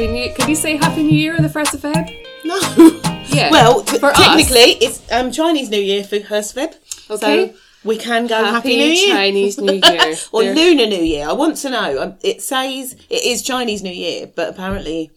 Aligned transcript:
Happy 0.00 0.12
New. 0.12 0.32
Can 0.32 0.48
you 0.48 0.56
say 0.56 0.76
Happy 0.78 1.02
New 1.02 1.14
Year 1.18 1.36
on 1.36 1.42
the 1.42 1.48
first 1.50 1.74
of 1.74 1.82
Feb? 1.82 2.24
No. 2.44 2.96
Yeah. 3.30 3.50
Well, 3.52 3.84
For 3.84 4.06
us. 4.06 4.16
technically, 4.16 4.72
it's 4.84 5.00
um, 5.12 5.30
Chinese 5.30 5.68
New 5.70 5.78
Year 5.80 6.02
for 6.02 6.18
first 6.18 6.56
Feb. 6.56 6.74
Okay. 7.10 7.52
So 7.52 7.54
we 7.84 7.96
can 7.96 8.26
go 8.26 8.34
Happy, 8.42 8.50
Happy 8.54 8.76
New 8.76 8.84
Year. 8.86 9.14
Chinese 9.14 9.58
New 9.58 9.74
Year. 9.84 10.14
or 10.32 10.42
There- 10.42 10.54
Lunar 10.54 10.86
New 10.86 11.02
Year. 11.02 11.28
I 11.28 11.32
want 11.34 11.56
to 11.58 11.70
know. 11.70 12.02
Um, 12.02 12.16
It 12.22 12.40
says 12.42 12.94
it 13.08 13.24
is 13.24 13.42
Chinese 13.42 13.82
New 13.84 13.92
Year, 13.92 14.26
but 14.34 14.48
apparently, 14.48 15.12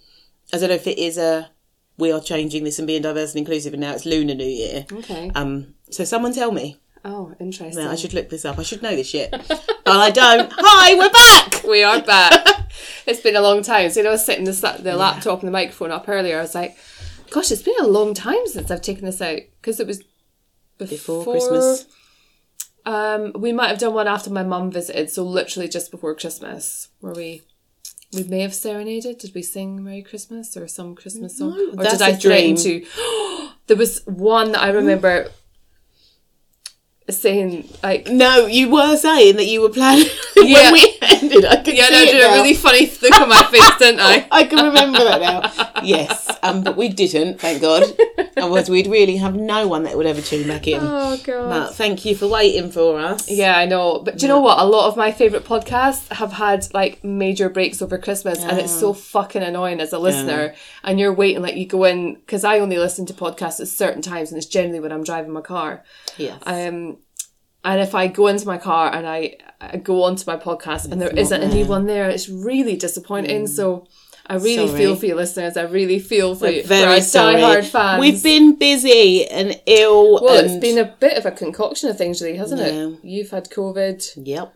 I 0.53 0.57
don't 0.59 0.67
know 0.69 0.75
if 0.75 0.85
it 0.85 0.99
is 0.99 1.17
a. 1.17 1.49
We 1.97 2.11
are 2.11 2.19
changing 2.21 2.65
this 2.65 2.77
and 2.77 2.85
being 2.85 3.01
diverse 3.03 3.31
and 3.31 3.39
inclusive, 3.39 3.73
and 3.73 3.81
now 3.81 3.93
it's 3.93 4.05
Lunar 4.05 4.35
New 4.35 4.45
Year. 4.45 4.85
Okay. 4.91 5.31
Um. 5.33 5.73
So 5.89 6.03
someone 6.03 6.33
tell 6.33 6.51
me. 6.51 6.81
oh, 7.05 7.33
interesting. 7.39 7.87
I 7.87 7.95
should 7.95 8.13
look 8.13 8.29
this 8.29 8.43
up. 8.45 8.59
I 8.59 8.63
should 8.63 8.83
know 8.83 8.95
this 8.95 9.07
shit, 9.07 9.31
but 9.47 9.87
I 9.87 10.11
don't. 10.11 10.51
Hi, 10.55 10.93
we're 10.93 11.09
back. 11.09 11.63
We 11.63 11.81
are 11.83 11.99
back. 12.01 12.62
It's 13.05 13.21
been 13.21 13.35
a 13.35 13.41
long 13.41 13.61
time. 13.63 13.89
So, 13.89 13.99
you 13.99 14.03
know, 14.03 14.09
I 14.09 14.13
was 14.13 14.25
setting 14.25 14.45
this, 14.45 14.61
the 14.61 14.95
laptop 14.95 15.39
and 15.39 15.47
the 15.47 15.51
microphone 15.51 15.91
up 15.91 16.07
earlier. 16.07 16.37
I 16.39 16.41
was 16.41 16.55
like, 16.55 16.77
gosh, 17.29 17.51
it's 17.51 17.61
been 17.61 17.75
a 17.81 17.87
long 17.87 18.13
time 18.13 18.45
since 18.45 18.69
I've 18.71 18.81
taken 18.81 19.05
this 19.05 19.21
out. 19.21 19.39
Because 19.61 19.79
it 19.79 19.87
was 19.87 20.03
before, 20.77 21.19
Before 21.19 21.33
Christmas. 21.33 21.85
Um, 22.85 23.31
we 23.35 23.53
might 23.53 23.69
have 23.69 23.79
done 23.79 23.93
one 23.93 24.07
after 24.07 24.29
my 24.29 24.43
mum 24.43 24.71
visited. 24.71 25.09
So, 25.09 25.23
literally 25.23 25.67
just 25.69 25.91
before 25.91 26.15
Christmas, 26.15 26.89
where 26.99 27.13
we. 27.13 27.43
We 28.13 28.23
may 28.23 28.41
have 28.41 28.53
serenaded. 28.53 29.17
Did 29.17 29.33
we 29.33 29.41
sing 29.41 29.83
"Merry 29.83 30.03
Christmas" 30.03 30.55
or 30.55 30.67
some 30.67 30.93
Christmas 30.93 31.35
song, 31.35 31.57
No, 31.57 31.81
or 31.81 31.89
did 31.89 31.99
I 31.99 32.13
threaten 32.13 32.53
dream. 32.53 32.83
to? 32.83 33.49
there 33.67 33.77
was 33.77 34.05
one 34.05 34.51
that 34.51 34.61
I 34.61 34.69
remember 34.81 35.31
saying 37.09 37.67
like 37.83 38.07
No, 38.07 38.45
you 38.45 38.69
were 38.69 38.95
saying 38.95 39.35
that 39.35 39.45
you 39.45 39.61
were 39.61 39.69
planning 39.69 40.07
Yeah. 40.37 40.71
when 40.71 40.73
we 40.73 40.97
ended. 41.01 41.45
I 41.45 41.57
could 41.57 41.75
Yeah, 41.75 41.89
no, 41.89 41.97
I 41.99 42.05
did 42.05 42.23
a 42.23 42.33
really 42.33 42.53
funny 42.53 42.91
look 43.01 43.19
on 43.19 43.29
my 43.29 43.43
face, 43.43 43.77
didn't 43.77 43.99
I? 43.99 44.27
I 44.31 44.45
can 44.45 44.65
remember 44.65 44.99
that 44.99 45.21
now. 45.21 45.81
Yes, 45.83 46.29
um, 46.43 46.63
but 46.63 46.77
we 46.77 46.87
didn't, 46.89 47.39
thank 47.41 47.61
God. 47.61 47.83
Otherwise, 48.37 48.69
we'd 48.69 48.87
really 48.87 49.17
have 49.17 49.35
no 49.35 49.67
one 49.67 49.83
that 49.83 49.97
would 49.97 50.05
ever 50.05 50.21
tune 50.21 50.47
back 50.47 50.67
in. 50.67 50.79
Oh 50.81 51.17
god. 51.23 51.49
But 51.49 51.75
thank 51.75 52.05
you 52.05 52.15
for 52.15 52.27
waiting 52.27 52.71
for 52.71 52.99
us. 52.99 53.29
Yeah, 53.29 53.57
I 53.57 53.65
know. 53.65 53.99
But 53.99 54.17
do 54.17 54.25
you 54.25 54.27
know 54.29 54.39
what? 54.41 54.59
A 54.59 54.65
lot 54.65 54.87
of 54.87 54.97
my 54.97 55.11
favourite 55.11 55.45
podcasts 55.45 56.11
have 56.13 56.33
had 56.33 56.67
like 56.73 57.03
major 57.03 57.49
breaks 57.49 57.81
over 57.81 57.97
Christmas, 57.97 58.43
and 58.43 58.57
it's 58.59 58.77
so 58.77 58.93
fucking 58.93 59.43
annoying 59.43 59.79
as 59.81 59.93
a 59.93 59.99
listener. 59.99 60.55
And 60.83 60.99
you're 60.99 61.13
waiting, 61.13 61.41
like 61.41 61.55
you 61.55 61.65
go 61.65 61.83
in 61.83 62.15
because 62.15 62.43
I 62.43 62.59
only 62.59 62.77
listen 62.77 63.05
to 63.07 63.13
podcasts 63.13 63.59
at 63.59 63.67
certain 63.67 64.01
times, 64.01 64.31
and 64.31 64.37
it's 64.37 64.47
generally 64.47 64.79
when 64.79 64.91
I'm 64.91 65.03
driving 65.03 65.31
my 65.31 65.41
car. 65.41 65.83
Yes. 66.17 66.41
Um, 66.45 66.97
and 67.63 67.81
if 67.81 67.95
I 67.95 68.07
go 68.07 68.27
into 68.27 68.45
my 68.45 68.57
car 68.57 68.93
and 68.93 69.07
I, 69.07 69.37
I 69.59 69.77
go 69.77 70.03
onto 70.03 70.29
my 70.29 70.37
podcast 70.37 70.91
and 70.91 71.01
there 71.01 71.09
isn't 71.09 71.41
there. 71.41 71.49
anyone 71.49 71.85
there, 71.85 72.09
it's 72.09 72.29
really 72.29 72.75
disappointing. 72.75 73.47
So. 73.47 73.87
I 74.25 74.35
really 74.35 74.67
Sorry. 74.67 74.79
feel 74.79 74.95
for 74.95 75.05
you 75.05 75.15
listeners. 75.15 75.57
I 75.57 75.63
really 75.63 75.99
feel 75.99 76.33
for, 76.33 76.47
you, 76.47 76.63
for 76.63 76.75
our 76.75 77.01
sorry. 77.01 77.35
diehard 77.35 77.65
fans. 77.65 77.99
We've 77.99 78.23
been 78.23 78.55
busy 78.55 79.27
and 79.27 79.59
ill. 79.65 80.23
Well, 80.23 80.37
and... 80.37 80.49
it's 80.49 80.61
been 80.61 80.77
a 80.77 80.95
bit 80.97 81.17
of 81.17 81.25
a 81.25 81.31
concoction 81.31 81.89
of 81.89 81.97
things, 81.97 82.21
really, 82.21 82.37
hasn't 82.37 82.61
Yeah. 82.61 82.67
it? 82.67 82.99
You've 83.03 83.31
had 83.31 83.49
COVID. 83.49 84.11
Yep. 84.15 84.53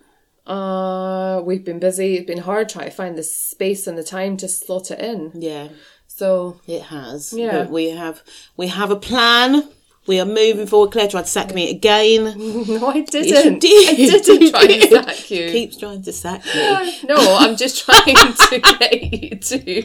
Uh, 0.48 1.42
we've 1.44 1.66
been 1.66 1.80
busy. 1.80 2.16
It's 2.16 2.26
been 2.26 2.38
hard 2.38 2.70
trying 2.70 2.86
to 2.86 2.96
find 2.96 3.18
the 3.18 3.24
space 3.24 3.88
and 3.88 3.98
the 3.98 4.04
time 4.04 4.38
to 4.38 4.48
slot 4.48 4.90
it 4.90 5.00
in. 5.00 5.34
Yeah, 5.36 5.68
So 6.08 6.62
it 6.66 6.84
has. 6.84 7.34
Yeah. 7.34 7.52
But 7.64 7.70
we 7.70 7.90
have 7.90 8.24
we 8.56 8.68
have 8.68 8.90
a 8.90 8.96
plan. 8.96 9.68
We 10.08 10.22
are 10.22 10.26
moving 10.26 10.68
forward. 10.68 10.92
Claire 10.92 11.10
tried 11.10 11.24
to 11.24 11.28
sack 11.28 11.54
me 11.54 11.70
again. 11.70 12.24
no, 12.68 12.88
I 12.88 13.02
didn't. 13.02 13.28
Yes, 13.28 13.60
did. 13.60 14.16
I 14.16 14.20
didn't 14.24 14.52
try 14.52 14.68
to 14.68 14.88
sack 15.04 15.32
you. 15.32 15.52
Keeps 15.52 15.78
trying 15.78 16.02
to 16.04 16.14
sack 16.14 16.46
me. 16.56 17.00
No, 17.08 17.16
I'm 17.38 17.58
just 17.58 17.84
trying 17.84 18.16
to 18.16 18.60
get 18.80 19.14
you 19.14 19.36
to 19.38 19.82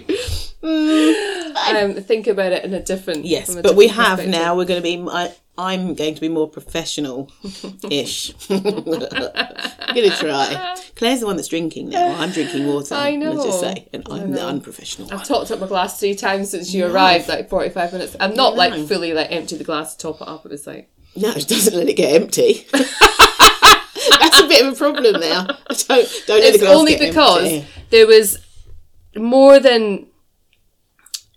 um, 0.62 1.95
think 1.95 2.29
about 2.29 2.53
it 2.53 2.64
in 2.64 2.73
a 2.73 2.81
different. 2.81 3.25
Yes, 3.25 3.55
a 3.55 3.62
but 3.62 3.75
we 3.75 3.89
have 3.89 4.27
now. 4.29 4.57
We're 4.57 4.64
going 4.64 4.80
to 4.80 4.83
be. 4.83 5.05
I, 5.11 5.35
I'm 5.58 5.95
going 5.95 6.14
to 6.14 6.20
be 6.20 6.30
more 6.30 6.48
professional-ish. 6.48 8.35
I'm 8.48 8.63
going 8.63 8.80
to 8.80 10.17
try. 10.18 10.77
Claire's 10.95 11.20
the 11.20 11.27
one 11.27 11.36
that's 11.36 11.48
drinking 11.48 11.89
now. 11.89 12.17
I'm 12.20 12.30
drinking 12.30 12.67
water. 12.67 12.95
I 12.95 13.17
Let's 13.17 13.45
just 13.45 13.63
know. 13.63 13.73
say, 13.75 13.89
and 13.92 14.03
I'm 14.11 14.30
the 14.33 14.45
unprofessional 14.45 15.08
one. 15.08 15.19
I've 15.19 15.27
topped 15.27 15.51
up 15.51 15.58
my 15.61 15.67
glass 15.67 15.98
three 15.98 16.14
times 16.14 16.51
since 16.51 16.73
you 16.75 16.86
arrived, 16.86 17.29
like 17.29 17.48
45 17.48 17.92
minutes. 17.95 18.17
I'm 18.20 18.35
not 18.35 18.53
No. 18.55 18.58
like 18.58 18.86
fully 18.89 19.13
like 19.14 19.33
empty 19.33 19.57
the 19.57 19.64
glass 19.64 19.95
to 19.97 20.03
top 20.03 20.20
it 20.20 20.29
up. 20.29 20.45
It 20.45 20.51
was 20.53 20.67
like 20.67 20.91
No, 21.17 21.30
it 21.30 21.48
doesn't 21.48 21.75
let 21.75 21.89
it 21.89 21.95
get 21.95 22.20
empty. 22.20 22.67
That's 22.73 24.41
a 24.41 24.47
bit 24.48 24.67
of 24.67 24.73
a 24.73 24.77
problem 24.77 25.20
now. 25.20 25.47
I 25.48 25.75
don't 25.75 26.23
don't 26.27 26.41
let 26.41 26.53
the 26.53 26.58
glass 26.58 26.77
only 26.77 26.97
because 26.98 27.45
empty. 27.53 27.67
there 27.91 28.07
was 28.07 28.39
more 29.17 29.59
than 29.61 30.07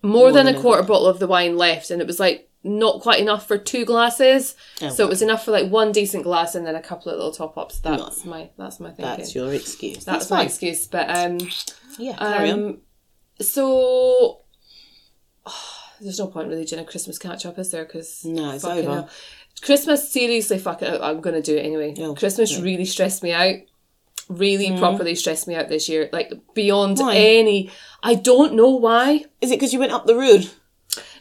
more, 0.02 0.32
than, 0.32 0.46
than 0.46 0.56
a 0.56 0.60
a- 0.60 0.62
quarter 0.62 0.84
bottle 0.84 1.08
of 1.08 1.20
the 1.20 1.28
wine 1.28 1.58
left 1.58 1.90
and 1.90 2.00
it 2.02 2.08
was 2.08 2.20
like 2.20 2.45
not 2.66 3.00
quite 3.02 3.20
enough 3.20 3.48
for 3.48 3.58
two 3.60 3.86
glasses. 3.86 4.56
Oh, 4.82 4.90
so 4.90 5.06
it 5.06 5.10
was 5.10 5.22
enough 5.22 5.46
for 5.46 5.52
like 5.52 5.70
one 5.70 5.92
decent 5.92 6.24
glass 6.24 6.56
and 6.56 6.66
then 6.66 6.76
a 6.76 6.82
couple 6.82 7.12
of 7.12 7.18
little 7.18 7.32
top 7.32 7.58
ups. 7.58 7.80
That's 7.80 8.26
my 8.26 8.50
that's 8.58 8.80
my 8.80 8.90
thinking. 8.90 9.06
That's 9.06 9.36
your 9.36 9.54
excuse. 9.54 10.04
that's 10.04 10.06
That's 10.06 10.32
my 10.32 10.44
excuse 10.44 10.88
but 10.88 11.08
um 11.10 11.38
Yeah, 12.00 12.18
carry 12.18 12.50
on. 12.52 12.60
um 12.60 12.78
so 13.40 14.42
there's 16.02 16.20
no 16.20 16.28
point 16.28 16.48
really 16.50 16.66
doing 16.66 16.82
a 16.82 16.86
christmas 16.86 17.18
catch 17.20 17.46
up 17.46 17.60
is 17.60 17.70
there? 17.72 17.86
Because 17.86 18.26
No, 18.26 18.52
it's 18.52 18.66
over. 18.66 19.08
christmas 19.62 20.12
seriously 20.12 20.58
fucking 20.60 21.02
i'm 21.02 21.22
gonna 21.22 21.42
do 21.42 21.56
it 21.56 21.62
anyway. 21.66 21.94
Oh, 22.00 22.16
christmas 22.16 22.60
really 22.60 22.86
stressed 22.86 23.22
me 23.24 23.32
out. 23.32 23.56
Really 24.28 24.76
properly 24.80 25.14
stressed 25.14 25.48
me 25.48 25.54
out 25.54 25.70
this 25.70 25.88
year 25.88 26.10
like 26.12 26.34
beyond 26.56 26.98
Why? 26.98 27.16
any 27.16 27.70
i 28.02 28.16
don't 28.16 28.56
know 28.56 28.70
why. 28.72 29.26
Is 29.40 29.52
it 29.52 29.58
because 29.60 29.72
you 29.72 29.78
went 29.80 29.92
up 29.92 30.08
the 30.08 30.16
road? 30.16 30.50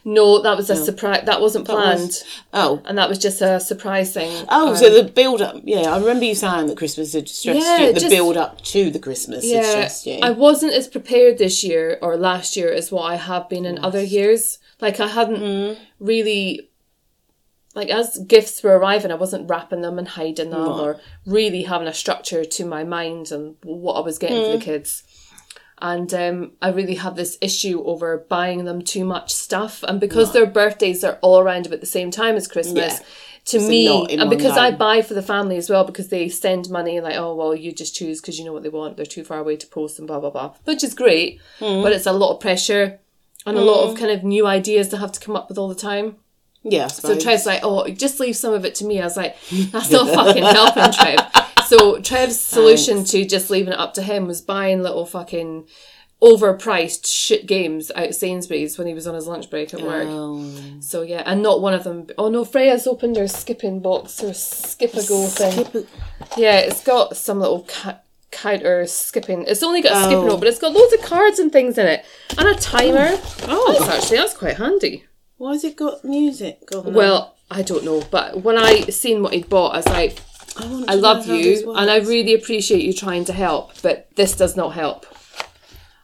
No 0.07 0.39
that 0.41 0.55
was 0.55 0.69
a 0.69 0.75
surprise 0.75 1.23
that 1.25 1.41
wasn't 1.41 1.65
planned 1.65 1.99
was- 2.01 2.23
Oh. 2.53 2.79
and 2.85 2.97
that 2.97 3.09
was 3.09 3.17
just 3.17 3.41
a 3.41 3.59
surprise 3.59 4.13
thing 4.13 4.45
Oh, 4.49 4.69
Um, 4.69 4.75
so 4.77 4.89
the 4.89 5.03
build 5.09 5.41
up. 5.41 5.55
Yeah, 5.63 5.93
I 5.93 5.97
remember 5.99 6.25
you 6.25 6.35
saying 6.35 6.67
that 6.67 6.77
Christmas 6.77 7.13
had 7.13 7.27
stressed 7.27 7.59
Yeah, 7.59 7.79
you. 7.87 7.93
The 7.93 7.99
just- 8.01 8.09
build 8.11 8.37
up 8.37 8.61
to 8.73 8.89
the 8.91 8.99
Christmas 8.99 9.43
had 9.43 9.51
yeah 9.63 9.69
stressed 9.71 10.05
you. 10.05 10.19
i 10.21 10.29
wasn't 10.29 10.73
as 10.73 10.87
prepared 10.87 11.37
this 11.39 11.63
year 11.63 11.97
or 12.01 12.15
last 12.15 12.55
year 12.55 12.71
as 12.71 12.91
what 12.91 13.03
i 13.11 13.15
have 13.15 13.49
been 13.49 13.65
in 13.65 13.83
other 13.83 14.03
years 14.03 14.59
like 14.79 14.99
i 14.99 15.07
hadn't 15.07 15.41
Mm. 15.41 15.77
really 15.99 16.69
like 17.73 17.89
as 17.89 18.19
gifts 18.19 18.61
were 18.63 18.77
arriving 18.77 19.11
i 19.11 19.15
wasn't 19.15 19.49
wrapping 19.49 19.81
them 19.81 19.97
and 19.99 20.07
hiding 20.09 20.51
them 20.51 20.67
or 20.67 20.99
really 21.25 21.63
having 21.63 21.87
a 21.87 21.93
structure 21.93 22.45
to 22.45 22.65
my 22.65 22.83
mind 22.83 23.31
and 23.31 23.55
what 23.63 23.93
i 23.95 23.99
was 24.01 24.17
getting 24.17 24.37
Mm. 24.37 24.51
for 24.51 24.57
the 24.57 24.63
kids 24.63 25.03
and 25.79 26.13
um, 26.13 26.51
I 26.61 26.69
really 26.69 26.95
had 26.95 27.15
this 27.15 27.37
issue 27.41 27.83
over 27.85 28.25
buying 28.29 28.65
them 28.65 28.81
too 28.81 29.05
much 29.05 29.33
stuff, 29.33 29.83
and 29.87 29.99
because 29.99 30.33
their 30.33 30.45
birthdays 30.45 31.03
are 31.03 31.19
all 31.21 31.39
around 31.39 31.65
about 31.67 31.79
the 31.81 31.85
same 31.85 32.11
time 32.11 32.35
as 32.35 32.47
Christmas, 32.47 32.93
Yeah. 32.99 33.05
to 33.45 33.59
So 33.59 33.67
me, 33.67 34.15
and 34.15 34.29
because. 34.29 34.57
I 34.57 34.71
buy 34.71 35.01
for 35.01 35.13
the 35.13 35.21
family 35.21 35.57
as 35.57 35.69
well, 35.69 35.83
because 35.83 36.07
they 36.09 36.29
send 36.29 36.69
money 36.69 36.97
and 36.97 37.03
like, 37.05 37.17
oh 37.17 37.35
well, 37.35 37.53
you 37.55 37.71
just 37.71 37.93
choose 37.95 38.21
because 38.21 38.39
you 38.39 38.45
know 38.45 38.53
what 38.53 38.63
they 38.63 38.69
want. 38.69 38.95
They're 38.97 39.05
too 39.05 39.23
far 39.23 39.39
away 39.39 39.57
to 39.57 39.67
post 39.67 39.99
and 39.99 40.07
blah 40.07 40.19
blah 40.19 40.29
blah, 40.31 40.53
which 40.63 40.83
is 40.83 40.93
great, 40.93 41.39
Hmm. 41.59 41.81
but 41.83 41.91
it's 41.91 42.05
a 42.07 42.13
lot 42.13 42.33
of 42.33 42.39
pressure 42.39 42.99
and 43.45 43.57
a 43.57 43.61
lot 43.61 43.87
of 43.87 43.97
kind 43.97 44.09
of 44.11 44.23
new 44.23 44.47
ideas 44.47 44.87
to 44.89 44.97
have 44.97 45.11
to 45.11 45.19
come 45.19 45.35
up 45.35 45.49
with 45.49 45.57
all 45.59 45.67
the 45.67 45.75
time. 45.75 46.15
yeah, 46.63 46.87
So. 46.87 47.15
Trev's 47.19 47.45
like, 47.45 47.59
oh, 47.61 47.87
just 47.89 48.19
leave 48.19 48.35
some 48.35 48.53
of 48.55 48.65
it 48.65 48.73
to 48.75 48.85
me. 48.85 48.99
I 48.99 49.03
was 49.03 49.15
like, 49.15 49.35
that's 49.71 49.91
not 49.91 50.07
fucking 50.09 50.41
helping, 50.43 50.91
Trev. 50.93 51.19
So 51.67 51.99
Trev's 51.99 52.39
solution 52.39 53.03
to 53.05 53.25
just 53.25 53.49
leaving 53.49 53.73
it 53.73 53.79
up 53.79 53.93
to 53.95 54.01
him 54.01 54.27
was 54.27 54.41
buying 54.41 54.81
little 54.81 55.05
fucking 55.05 55.67
overpriced 56.21 57.05
shit 57.05 57.45
games 57.45 57.91
out 57.95 58.15
Sainsbury's 58.15 58.77
when 58.77 58.87
he 58.87 58.93
was 58.93 59.05
on 59.05 59.15
his 59.15 59.27
lunch 59.27 59.49
break 59.49 59.73
at 59.73 59.81
work. 59.81 60.05
Oh. 60.07 60.49
So 60.79 61.01
yeah, 61.01 61.23
and 61.25 61.41
not 61.43 61.61
one 61.61 61.73
of 61.73 61.83
them. 61.83 62.07
Oh 62.17 62.29
no, 62.29 62.45
Freya's 62.45 62.87
opened 62.87 63.17
her 63.17 63.27
skipping 63.27 63.79
box, 63.81 64.23
or 64.23 64.33
skip 64.33 64.93
a 64.93 65.05
go 65.05 65.27
thing. 65.27 65.85
Yeah, 66.37 66.59
it's 66.59 66.83
got 66.83 67.17
some 67.17 67.39
little 67.39 67.63
ca- 67.63 67.99
counter 68.31 68.85
skipping. 68.87 69.43
It's 69.47 69.63
only 69.63 69.81
got 69.81 69.93
a 69.93 69.99
skipping 70.05 70.17
Oh. 70.23 70.27
rope, 70.27 70.39
but 70.39 70.47
it's 70.47 70.59
got 70.59 70.73
loads 70.73 70.93
of 70.93 71.01
cards 71.01 71.39
and 71.39 71.51
things 71.51 71.77
in 71.77 71.85
it, 71.87 72.05
and 72.37 72.47
a 72.47 72.55
timer. 72.55 73.09
Oh. 73.11 73.47
oh. 73.49 73.73
That's 73.79 74.03
actually 74.03 74.17
that's 74.17 74.33
quite 74.37 74.57
handy. 74.57 75.05
Why 75.37 75.51
has 75.53 75.63
it 75.65 75.75
got 75.75 76.03
music? 76.05 76.59
it? 76.71 76.85
Well, 76.85 77.35
I 77.51 77.61
don't 77.61 77.83
know, 77.83 78.03
but 78.09 78.41
when 78.41 78.57
I 78.57 78.81
seen 78.83 79.21
what 79.21 79.33
he'd 79.33 79.49
bought, 79.49 79.73
I 79.73 79.77
was 79.77 79.87
like, 79.87 80.19
I, 80.57 80.85
I 80.89 80.95
love 80.95 81.27
know 81.27 81.33
how 81.35 81.41
this 81.41 81.61
you, 81.61 81.73
and 81.75 81.89
I 81.89 81.97
really 81.97 82.33
appreciate 82.33 82.83
you 82.83 82.93
trying 82.93 83.25
to 83.25 83.33
help, 83.33 83.81
but 83.81 84.07
this 84.15 84.35
does 84.35 84.55
not 84.55 84.73
help. 84.73 85.05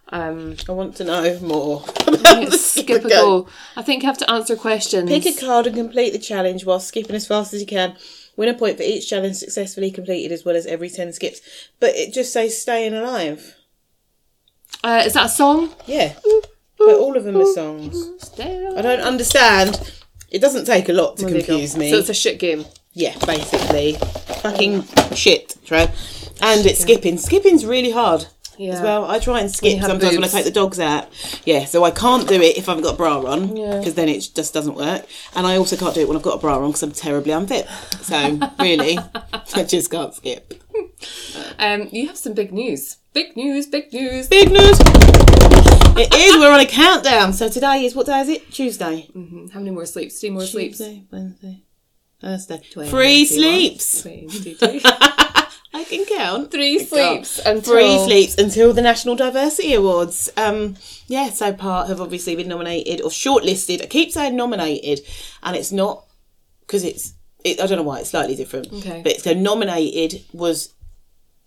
Um, 0.10 0.58
I 0.68 0.74
want 0.74 0.98
to 0.98 1.06
know 1.06 1.40
more 1.40 1.86
skip 2.52 3.06
a 3.06 3.10
go. 3.10 3.48
I 3.78 3.82
think 3.82 4.04
you 4.04 4.08
have 4.08 4.18
to 4.18 4.30
answer 4.30 4.58
questions. 4.58 5.10
Pick 5.10 5.26
a 5.26 5.40
card 5.40 5.68
and 5.68 5.76
complete 5.76 6.12
the 6.12 6.20
challenge 6.20 6.66
while 6.66 6.82
skipping 6.82 7.16
as 7.16 7.26
fast 7.26 7.54
as 7.54 7.62
you 7.62 7.68
can. 7.68 7.96
Win 8.36 8.50
a 8.50 8.54
point 8.54 8.76
for 8.76 8.84
each 8.84 9.10
challenge 9.10 9.38
successfully 9.38 9.90
completed 9.90 10.34
as 10.34 10.44
well 10.44 10.56
as 10.56 10.66
every 10.66 10.90
10 10.90 11.14
skips. 11.14 11.40
But 11.80 11.96
it 11.96 12.14
just 12.14 12.34
says 12.34 12.62
staying 12.62 12.94
alive. 12.94 13.56
Uh, 14.84 15.04
is 15.06 15.14
that 15.14 15.28
a 15.28 15.30
song? 15.30 15.74
Yeah. 15.86 16.14
But 16.78 16.96
all 16.96 17.16
of 17.16 17.24
them 17.24 17.38
are 17.38 17.46
songs. 17.54 18.32
I 18.40 18.82
don't 18.82 19.02
understand. 19.02 19.94
It 20.30 20.40
doesn't 20.40 20.66
take 20.66 20.90
a 20.90 20.94
lot 20.94 21.18
to 21.18 21.26
There 21.26 21.36
you 21.36 21.42
go. 21.42 21.46
confuse 21.48 21.78
me. 21.78 21.92
So 21.92 21.98
it's 21.98 22.10
a 22.10 22.14
shit 22.14 22.40
game. 22.40 22.66
yeah, 22.94 23.18
basically. 23.26 23.98
Fucking 24.42 24.84
shit, 25.16 25.56
Trev. 25.66 25.90
And 26.42 26.66
it's 26.66 26.80
skipping. 26.80 27.18
Skipping's 27.18 27.66
really 27.66 27.92
hard. 27.92 28.26
Yeah. 28.58 28.74
as 28.74 28.82
well. 28.82 29.06
I 29.10 29.18
try 29.18 29.40
and 29.40 29.50
skip 29.50 29.80
have 29.80 29.90
sometimes 29.90 30.14
when 30.14 30.24
I 30.24 30.28
take 30.28 30.44
the 30.44 30.52
dogs 30.52 30.80
out. 30.80 31.08
Yeah, 31.46 31.66
so 31.66 31.84
I 31.84 31.90
can't 31.90 32.28
do 32.28 32.36
it 32.36 32.58
if 32.58 32.68
I 32.70 32.74
haven't 32.74 32.84
got 32.84 32.94
a 32.94 32.98
bra 32.98 33.20
on 33.26 33.56
Yeah. 33.58 33.80
because 33.80 33.96
then 33.96 34.08
it 34.08 34.30
just 34.36 34.54
doesn't 34.54 34.76
work. 34.76 35.06
And 35.36 35.48
I 35.48 35.56
also 35.58 35.76
can't 35.78 35.96
do 35.96 36.02
it 36.02 36.08
when 36.08 36.16
I've 36.16 36.22
got 36.22 36.36
a 36.36 36.38
bra 36.38 36.58
on 36.60 36.68
because 36.68 36.84
I'm 36.84 36.92
terribly 36.92 37.32
unfit. 37.32 37.68
So 38.02 38.38
really, 38.60 39.00
I 39.56 39.64
just 39.64 39.90
can't 39.90 40.14
skip. 40.14 40.54
Um, 41.58 41.88
you 41.92 42.06
have 42.08 42.18
some 42.18 42.34
big 42.34 42.52
news. 42.54 42.98
Big 43.14 43.36
news, 43.36 43.66
big 43.66 43.92
news. 43.94 44.28
Big 44.28 44.52
news. 44.52 44.78
It 45.98 46.14
is. 46.14 46.38
We're 46.38 46.52
on 46.52 46.60
a 46.60 46.66
countdown. 46.68 47.34
So 47.34 47.50
today 47.50 47.84
is 47.86 47.96
what 47.96 48.06
day 48.06 48.20
is 48.22 48.30
it? 48.30 48.52
Tuesday. 48.52 49.08
Mhm. 49.16 49.52
How 49.52 49.60
many 49.60 49.72
more 49.72 49.86
sleeps? 49.88 50.20
Three 50.20 50.30
more 50.30 50.46
sleeps. 50.46 50.78
Tuesday, 50.78 51.04
Wednesday, 51.12 51.64
Thursday. 52.22 52.62
Twenty-one, 52.72 52.90
Free 52.90 53.26
sleeps. 53.26 54.06
I 55.74 55.86
can 55.86 56.06
count. 56.06 56.52
Three 56.52 56.80
sleeps 56.80 57.40
until 57.40 57.62
three 57.74 57.98
sleeps 58.06 58.38
until 58.38 58.74
the 58.74 58.82
National 58.82 59.16
Diversity 59.16 59.74
Awards. 59.74 60.30
Um, 60.38 60.76
yeah, 61.08 61.30
so 61.30 61.54
part 61.54 61.88
have 61.88 62.02
obviously 62.02 62.36
been 62.36 62.48
nominated 62.50 63.02
or 63.02 63.10
shortlisted. 63.10 63.82
I 63.82 63.86
keep 63.86 64.12
saying 64.12 64.36
nominated, 64.36 65.00
and 65.44 65.56
it's 65.56 65.72
not 65.72 66.06
because 66.62 66.84
it's. 66.84 67.14
It, 67.44 67.60
I 67.60 67.66
don't 67.66 67.78
know 67.78 67.84
why 67.84 68.00
it's 68.02 68.12
slightly 68.12 68.36
different. 68.36 68.72
Okay. 68.72 69.02
But 69.04 69.22
so 69.22 69.34
nominated 69.34 70.24
was 70.32 70.74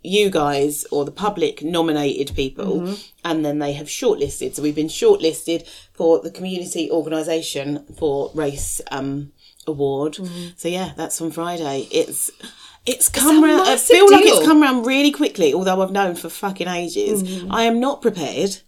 you 0.02 0.28
guys 0.28 0.84
or 0.90 1.04
the 1.04 1.10
public 1.10 1.62
nominated 1.62 2.34
people 2.36 2.80
Mm-hmm. 2.80 2.94
and 3.24 3.42
then 3.44 3.58
they 3.58 3.72
have 3.72 3.86
shortlisted 3.86 4.54
so 4.54 4.62
we've 4.62 4.74
been 4.74 4.86
shortlisted 4.88 5.66
for 5.94 6.20
the 6.20 6.30
community 6.30 6.90
organisation 6.90 7.86
for 7.96 8.30
race 8.34 8.82
um 8.90 9.32
award 9.66 10.16
so 10.56 10.68
yeah 10.68 10.92
that's 10.96 11.20
on 11.20 11.30
friday 11.30 11.86
it's 11.90 12.30
it's 12.86 13.08
come 13.08 13.36
Mm-hmm. 13.36 13.44
round 13.44 13.68
i 13.68 13.76
feel 13.76 14.10
like 14.10 14.24
it's 14.24 14.44
come 14.46 14.60
round 14.62 14.86
really 14.86 15.10
quickly 15.10 15.54
although 15.54 15.82
i've 15.82 15.90
known 15.92 16.14
for 16.14 16.28
fucking 16.28 16.68
ages 16.68 17.22
Mm-hmm. 17.22 17.52
i 17.52 17.62
am 17.64 17.80
not 17.80 18.02
prepared 18.02 18.58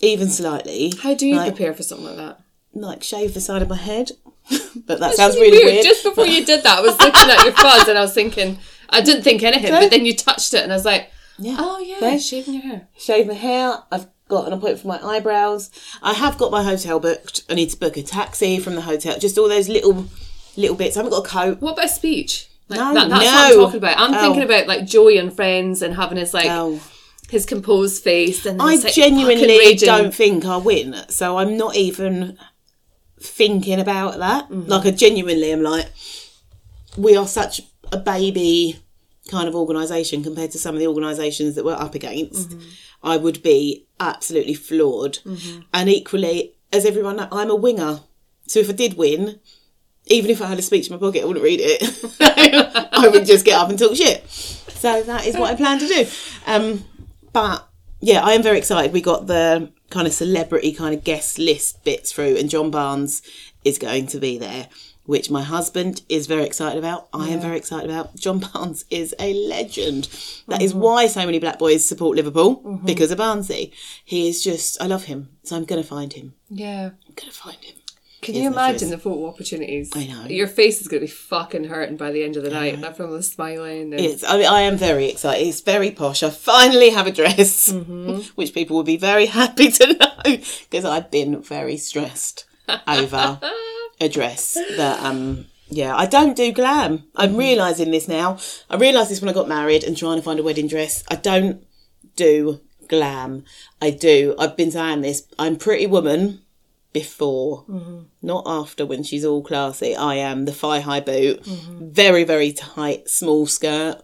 even 0.00 0.28
slightly 0.28 0.92
How 1.02 1.14
do 1.14 1.26
you 1.26 1.36
like, 1.36 1.54
prepare 1.54 1.74
for 1.74 1.82
something 1.82 2.06
like 2.06 2.16
that? 2.16 2.40
like 2.72 3.02
shave 3.02 3.34
the 3.34 3.40
side 3.40 3.62
of 3.62 3.68
my 3.68 3.76
head 3.76 4.10
but 4.86 4.98
that 5.00 5.14
sounds 5.14 5.34
Really 5.36 5.58
really 5.58 5.72
weird, 5.74 5.84
Just 5.84 6.02
before 6.04 6.26
you 6.26 6.44
did 6.52 6.62
that, 6.64 6.78
I 6.78 6.80
was 6.80 6.98
looking 6.98 7.30
at 7.30 7.44
your 7.44 7.52
fuzz 7.52 7.86
and 7.88 7.98
I 7.98 8.02
was 8.02 8.14
thinking, 8.14 8.58
I 8.88 9.00
didn't 9.00 9.22
think 9.22 9.42
anything, 9.42 9.70
but 9.70 9.90
then 9.90 10.04
you 10.06 10.16
touched 10.16 10.54
it 10.54 10.62
and 10.64 10.72
I 10.72 10.76
was 10.76 10.84
like, 10.84 11.10
Yeah. 11.38 11.56
oh 11.58 11.78
yeah, 11.78 11.96
Okay. 11.98 12.18
shaving 12.18 12.54
your 12.54 12.62
hair. 12.62 12.88
shave 12.98 13.26
my 13.28 13.34
hair. 13.34 13.74
I've 13.92 14.06
got 14.28 14.46
an 14.46 14.52
appointment 14.54 14.80
for 14.80 14.88
my 14.88 15.00
eyebrows. 15.16 15.70
I 16.02 16.14
have 16.14 16.38
got 16.38 16.50
my 16.50 16.62
hotel 16.64 16.98
booked. 16.98 17.42
I 17.50 17.54
need 17.54 17.70
to 17.70 17.76
book 17.78 17.96
a 17.96 18.02
taxi 18.02 18.58
from 18.58 18.74
the 18.76 18.80
hotel. 18.82 19.18
Just 19.18 19.36
all 19.38 19.48
those 19.48 19.68
little 19.68 20.06
little 20.56 20.76
bits. 20.76 20.96
I 20.96 21.00
haven't 21.00 21.12
got 21.12 21.26
a 21.26 21.28
coat. 21.28 21.60
What 21.60 21.72
about 21.72 21.84
a 21.86 21.88
speech? 21.88 22.48
Like, 22.68 22.78
No, 22.80 22.94
that, 22.94 23.08
that's 23.10 23.24
what 23.24 23.32
no. 23.32 23.40
I'm 23.46 23.64
talking 23.66 23.78
about. 23.78 23.98
I'm 23.98 24.14
Oh. 24.14 24.20
thinking 24.20 24.42
about 24.42 24.66
like 24.66 24.86
Joey 24.86 25.18
and 25.18 25.32
Friends 25.34 25.82
and 25.82 25.94
having 25.94 26.18
his 26.18 26.32
like 26.34 26.46
No. 26.46 26.80
his 27.28 27.44
composed 27.46 28.02
face 28.02 28.46
and 28.46 28.60
I 28.60 28.76
like, 28.76 28.92
genuinely 28.94 29.74
don't 29.76 30.14
think 30.14 30.44
I'll 30.44 30.60
win. 30.60 30.94
So 31.08 31.38
I'm 31.38 31.56
not 31.56 31.74
even 31.76 32.38
thinking 33.20 33.80
about 33.80 34.18
that. 34.18 34.44
Mm-hmm. 34.50 34.68
Like 34.70 34.86
I 34.86 34.90
genuinely 34.92 35.50
am 35.52 35.62
like, 35.62 35.86
we 36.96 37.16
are 37.16 37.26
such 37.26 37.60
a 37.92 37.96
baby 37.98 38.78
kind 39.28 39.48
of 39.48 39.54
organisation 39.54 40.22
compared 40.22 40.50
to 40.52 40.58
some 40.58 40.74
of 40.74 40.80
the 40.80 40.86
organisations 40.86 41.54
that 41.54 41.64
we're 41.64 41.74
up 41.74 41.94
against. 41.94 42.50
Mm-hmm. 42.50 42.68
I 43.02 43.16
would 43.16 43.42
be 43.42 43.86
absolutely 43.98 44.54
floored. 44.54 45.18
And 45.72 45.88
equally, 45.88 46.54
as 46.72 46.84
everyone 46.84 47.26
I'm 47.32 47.50
a 47.50 47.54
winger. 47.56 48.00
So 48.46 48.58
if 48.60 48.68
I 48.68 48.72
did 48.72 48.94
win, 48.96 49.40
even 50.06 50.30
if 50.30 50.42
I 50.42 50.46
had 50.46 50.58
a 50.58 50.62
speech 50.62 50.88
in 50.88 50.94
my 50.94 51.00
pocket, 51.00 51.22
I 51.22 51.24
wouldn't 51.24 51.44
read 51.44 51.60
it. 51.62 51.82
I 52.92 53.08
would 53.08 53.26
just 53.26 53.44
get 53.44 53.58
up 53.58 53.70
and 53.70 53.78
talk 53.78 53.94
shit. 53.96 54.28
So 54.28 55.02
that 55.02 55.26
is 55.26 55.36
what 55.36 55.50
I 55.50 55.54
plan 55.56 55.78
to 55.78 55.86
do. 55.86 56.06
Um, 56.46 56.84
but 57.32 57.68
yeah, 58.00 58.24
I 58.24 58.32
am 58.32 58.42
very 58.42 58.58
excited. 58.58 58.92
We 58.92 59.02
got 59.02 59.26
the 59.26 59.70
kind 59.90 60.06
of 60.06 60.12
celebrity 60.12 60.72
kind 60.72 60.94
of 60.94 61.04
guest 61.04 61.38
list 61.38 61.84
bits 61.84 62.12
through, 62.12 62.36
and 62.36 62.48
John 62.48 62.70
Barnes 62.70 63.22
is 63.64 63.78
going 63.78 64.06
to 64.08 64.18
be 64.18 64.38
there, 64.38 64.68
which 65.04 65.30
my 65.30 65.42
husband 65.42 66.02
is 66.08 66.26
very 66.26 66.44
excited 66.44 66.78
about. 66.78 67.08
I 67.12 67.28
am 67.28 67.40
very 67.40 67.58
excited 67.58 67.90
about. 67.90 68.16
John 68.16 68.38
Barnes 68.52 68.84
is 68.90 69.14
a 69.18 69.34
legend. 69.34 70.08
That 70.48 70.62
is 70.62 70.74
why 70.74 71.06
so 71.08 71.26
many 71.26 71.38
black 71.38 71.58
boys 71.58 71.86
support 71.86 72.16
Liverpool 72.16 72.80
because 72.84 73.10
of 73.10 73.18
Barnesy. 73.18 73.72
He 74.04 74.28
is 74.28 74.42
just, 74.42 74.80
I 74.80 74.86
love 74.86 75.04
him. 75.04 75.28
So 75.42 75.56
I'm 75.56 75.64
going 75.66 75.82
to 75.82 75.86
find 75.86 76.12
him. 76.12 76.34
Yeah. 76.48 76.90
I'm 77.06 77.14
going 77.14 77.30
to 77.30 77.32
find 77.32 77.58
him. 77.58 77.76
Can 78.22 78.34
you 78.34 78.48
imagine 78.48 78.90
the 78.90 78.98
photo 78.98 79.26
opportunities? 79.26 79.90
I 79.94 80.06
know. 80.06 80.24
Your 80.26 80.46
face 80.46 80.80
is 80.80 80.88
going 80.88 81.00
to 81.00 81.06
be 81.06 81.10
fucking 81.10 81.64
hurting 81.64 81.96
by 81.96 82.10
the 82.10 82.22
end 82.22 82.36
of 82.36 82.42
the 82.42 82.50
night. 82.50 82.74
And 82.74 82.84
everyone 82.84 83.14
was 83.14 83.32
smiling. 83.32 83.94
And 83.94 84.00
It's, 84.00 84.22
I, 84.22 84.36
mean, 84.36 84.46
I 84.46 84.60
am 84.62 84.76
very 84.76 85.08
excited. 85.08 85.46
It's 85.46 85.62
very 85.62 85.90
posh. 85.90 86.22
I 86.22 86.30
finally 86.30 86.90
have 86.90 87.06
a 87.06 87.12
dress, 87.12 87.72
which 88.34 88.52
people 88.52 88.76
will 88.76 88.84
be 88.84 88.98
very 88.98 89.26
happy 89.26 89.70
to 89.70 89.94
know 89.94 90.22
because 90.24 90.84
I've 90.84 91.10
been 91.10 91.42
very 91.42 91.78
stressed 91.78 92.44
over 92.86 93.40
a 94.00 94.08
dress 94.08 94.54
that, 94.76 95.02
um, 95.02 95.46
yeah, 95.68 95.96
I 95.96 96.06
don't 96.06 96.36
do 96.36 96.52
glam. 96.52 97.04
I'm 97.16 97.36
realising 97.36 97.90
this 97.90 98.06
now. 98.06 98.38
I 98.68 98.76
realised 98.76 99.10
this 99.10 99.20
when 99.22 99.30
I 99.30 99.32
got 99.34 99.48
married 99.48 99.82
and 99.82 99.96
trying 99.96 100.16
to 100.16 100.22
find 100.22 100.38
a 100.38 100.42
wedding 100.42 100.66
dress. 100.68 101.04
I 101.08 101.14
don't 101.16 101.64
do 102.16 102.60
glam. 102.88 103.44
I 103.80 103.90
do. 103.90 104.34
I've 104.38 104.56
been 104.56 104.70
saying 104.72 105.00
this. 105.00 105.22
I'm 105.38 105.56
Pretty 105.56 105.86
Woman 105.86 106.42
before, 106.92 107.64
mm-hmm. 107.68 108.00
not 108.22 108.44
after 108.46 108.84
when 108.84 109.02
she's 109.02 109.24
all 109.24 109.42
classy. 109.42 109.94
I 109.94 110.16
am 110.16 110.44
the 110.44 110.52
thigh 110.52 110.80
high 110.80 111.00
boot, 111.00 111.42
mm-hmm. 111.42 111.90
very, 111.90 112.24
very 112.24 112.52
tight, 112.52 113.08
small 113.08 113.46
skirt. 113.46 114.02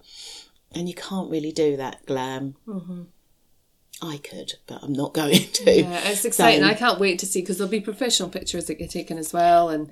And 0.72 0.88
you 0.88 0.94
can't 0.94 1.30
really 1.30 1.52
do 1.52 1.76
that 1.76 2.04
glam. 2.06 2.56
Mm-hmm. 2.66 3.02
I 4.02 4.18
could, 4.18 4.54
but 4.66 4.82
I'm 4.82 4.92
not 4.92 5.14
going 5.14 5.48
to. 5.52 5.72
Yeah, 5.72 6.08
it's 6.08 6.24
exciting. 6.24 6.60
So- 6.60 6.68
I 6.68 6.74
can't 6.74 7.00
wait 7.00 7.18
to 7.20 7.26
see 7.26 7.40
because 7.40 7.58
there'll 7.58 7.70
be 7.70 7.80
professional 7.80 8.28
pictures 8.28 8.66
that 8.66 8.74
get 8.74 8.90
taken 8.90 9.16
as 9.16 9.32
well, 9.32 9.70
and 9.70 9.88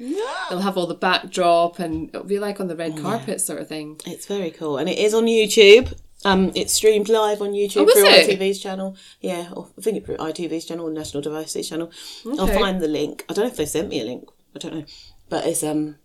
they'll 0.50 0.60
have 0.60 0.76
all 0.76 0.86
the 0.86 0.94
backdrop, 0.94 1.78
and 1.78 2.10
it'll 2.10 2.24
be 2.24 2.38
like 2.38 2.60
on 2.60 2.68
the 2.68 2.76
red 2.76 2.94
oh, 2.98 3.02
carpet 3.02 3.40
sort 3.40 3.60
of 3.60 3.68
thing. 3.68 3.98
It's 4.06 4.26
very 4.26 4.50
cool, 4.50 4.76
and 4.76 4.88
it 4.88 4.98
is 4.98 5.14
on 5.14 5.24
YouTube. 5.24 5.98
Um, 6.24 6.52
it's 6.54 6.72
streamed 6.72 7.08
live 7.08 7.42
on 7.42 7.52
YouTube 7.52 7.86
Oh, 7.88 7.92
through 7.92 8.06
it? 8.06 8.28
ITV's 8.40 8.60
channel. 8.60 8.96
Yeah, 9.20 9.48
or 9.52 9.68
I 9.76 9.80
think 9.82 9.96
it's 9.98 10.06
through 10.06 10.16
ITV's 10.16 10.64
channel, 10.64 10.88
National 10.88 11.22
Diversity 11.22 11.62
channel. 11.68 11.90
I'll 12.38 12.46
find 12.46 12.80
the 12.80 12.88
link. 12.88 13.24
I 13.28 13.34
don't 13.34 13.44
know 13.44 13.50
if 13.50 13.56
they 13.56 13.66
sent 13.66 13.88
me 13.88 14.00
a 14.00 14.04
link. 14.04 14.28
I 14.54 14.58
don't 14.58 14.74
know, 14.74 14.84
but 15.28 15.46
it's 15.46 15.62
um, 15.62 15.96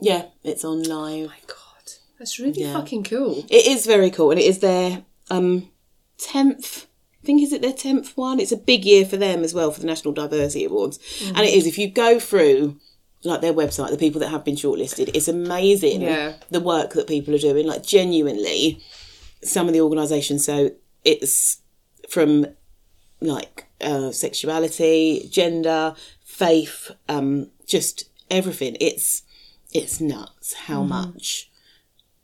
yeah, 0.00 0.26
it's 0.44 0.64
on 0.64 0.82
live. 0.82 1.28
My 1.28 1.36
God, 1.46 1.92
that's 2.18 2.38
really 2.38 2.60
Yeah. 2.62 2.72
fucking 2.74 3.04
cool. 3.04 3.44
It 3.48 3.66
is 3.66 3.86
very 3.86 4.10
cool, 4.10 4.30
and 4.30 4.38
it 4.40 4.44
is 4.46 4.58
their 4.60 5.04
um 5.30 5.70
tenth. 6.18 6.86
I 7.22 7.24
think 7.26 7.40
is 7.42 7.52
it 7.52 7.62
their 7.62 7.72
tenth 7.72 8.16
one? 8.16 8.40
It's 8.40 8.50
a 8.52 8.56
big 8.56 8.84
year 8.84 9.04
for 9.06 9.16
them 9.16 9.44
as 9.44 9.54
well 9.54 9.70
for 9.70 9.80
the 9.80 9.86
National 9.86 10.12
Diversity 10.12 10.64
Awards, 10.64 10.98
and 11.26 11.38
it 11.38 11.54
is. 11.54 11.66
If 11.66 11.78
you 11.78 11.88
go 11.88 12.18
through 12.20 12.78
like 13.24 13.40
their 13.40 13.54
website, 13.54 13.90
the 13.90 13.96
people 13.96 14.18
that 14.20 14.30
have 14.30 14.44
been 14.44 14.56
shortlisted, 14.56 15.10
it's 15.14 15.28
amazing. 15.28 16.02
Yeah. 16.02 16.34
the 16.50 16.60
work 16.60 16.92
that 16.94 17.06
people 17.06 17.34
are 17.34 17.38
doing. 17.38 17.66
Like 17.66 17.84
genuinely, 17.84 18.82
some 19.42 19.66
of 19.66 19.72
the 19.74 19.80
organisations. 19.80 20.44
So 20.44 20.70
it's 21.04 21.60
from 22.08 22.46
like 23.20 23.66
uh, 23.80 24.10
sexuality, 24.12 25.28
gender, 25.30 25.94
faith, 26.24 26.90
um, 27.08 27.50
just 27.66 28.04
everything. 28.30 28.76
It's 28.80 29.22
it's 29.72 30.00
nuts 30.00 30.54
how 30.54 30.80
Mm-hmm. 30.80 30.88
much 30.88 31.50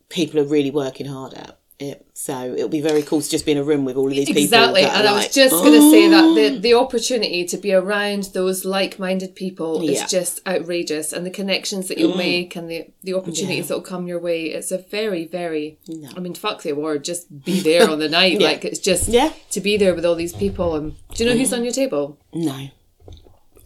people 0.08 0.40
are 0.40 0.44
really 0.44 0.70
working 0.70 1.06
hard 1.06 1.34
at 1.34 1.58
it. 1.78 2.04
So 2.14 2.52
it'll 2.54 2.68
be 2.68 2.80
very 2.80 3.02
cool 3.02 3.20
to 3.22 3.30
just 3.30 3.46
be 3.46 3.52
in 3.52 3.58
a 3.58 3.62
room 3.62 3.84
with 3.84 3.96
all 3.96 4.08
of 4.08 4.12
these 4.14 4.26
people. 4.26 4.42
Exactly, 4.42 4.82
and 4.82 5.06
I 5.06 5.12
was 5.12 5.22
like, 5.24 5.32
just 5.32 5.54
going 5.54 5.72
to 5.80 5.90
say 5.90 6.08
that 6.08 6.34
the 6.34 6.58
the 6.58 6.74
opportunity 6.74 7.44
to 7.44 7.56
be 7.56 7.72
around 7.72 8.24
those 8.34 8.64
like-minded 8.64 9.36
people 9.36 9.82
Yeah. 9.84 9.90
Mm. 10.00 10.04
is 10.04 10.10
just 10.10 10.40
outrageous, 10.46 11.12
and 11.12 11.24
the 11.24 11.30
connections 11.30 11.86
that 11.88 11.98
you'll 11.98 12.16
make 12.16 12.56
and 12.56 12.68
the 12.68 12.86
the 13.04 13.14
opportunities 13.14 13.68
that'll 13.68 13.82
come 13.82 14.08
your 14.08 14.18
way. 14.18 14.46
It's 14.46 14.72
a 14.72 14.78
very, 14.78 15.24
very. 15.26 15.78
I 16.16 16.18
mean, 16.20 16.34
fuck 16.34 16.62
the 16.62 16.70
award. 16.70 17.04
Just 17.04 17.44
be 17.44 17.60
there 17.60 17.88
on 17.88 17.98
the 18.00 18.08
night. 18.20 18.40
Like 18.40 18.64
it's 18.64 18.80
just 18.80 19.08
Yeah. 19.08 19.32
to 19.52 19.60
be 19.60 19.76
there 19.76 19.94
with 19.94 20.04
all 20.04 20.16
these 20.16 20.32
people. 20.34 20.74
And 20.74 20.96
do 21.14 21.22
you 21.24 21.30
know 21.30 21.36
who's 21.36 21.52
on 21.52 21.62
your 21.64 21.72
table? 21.72 22.18
no, 22.34 22.68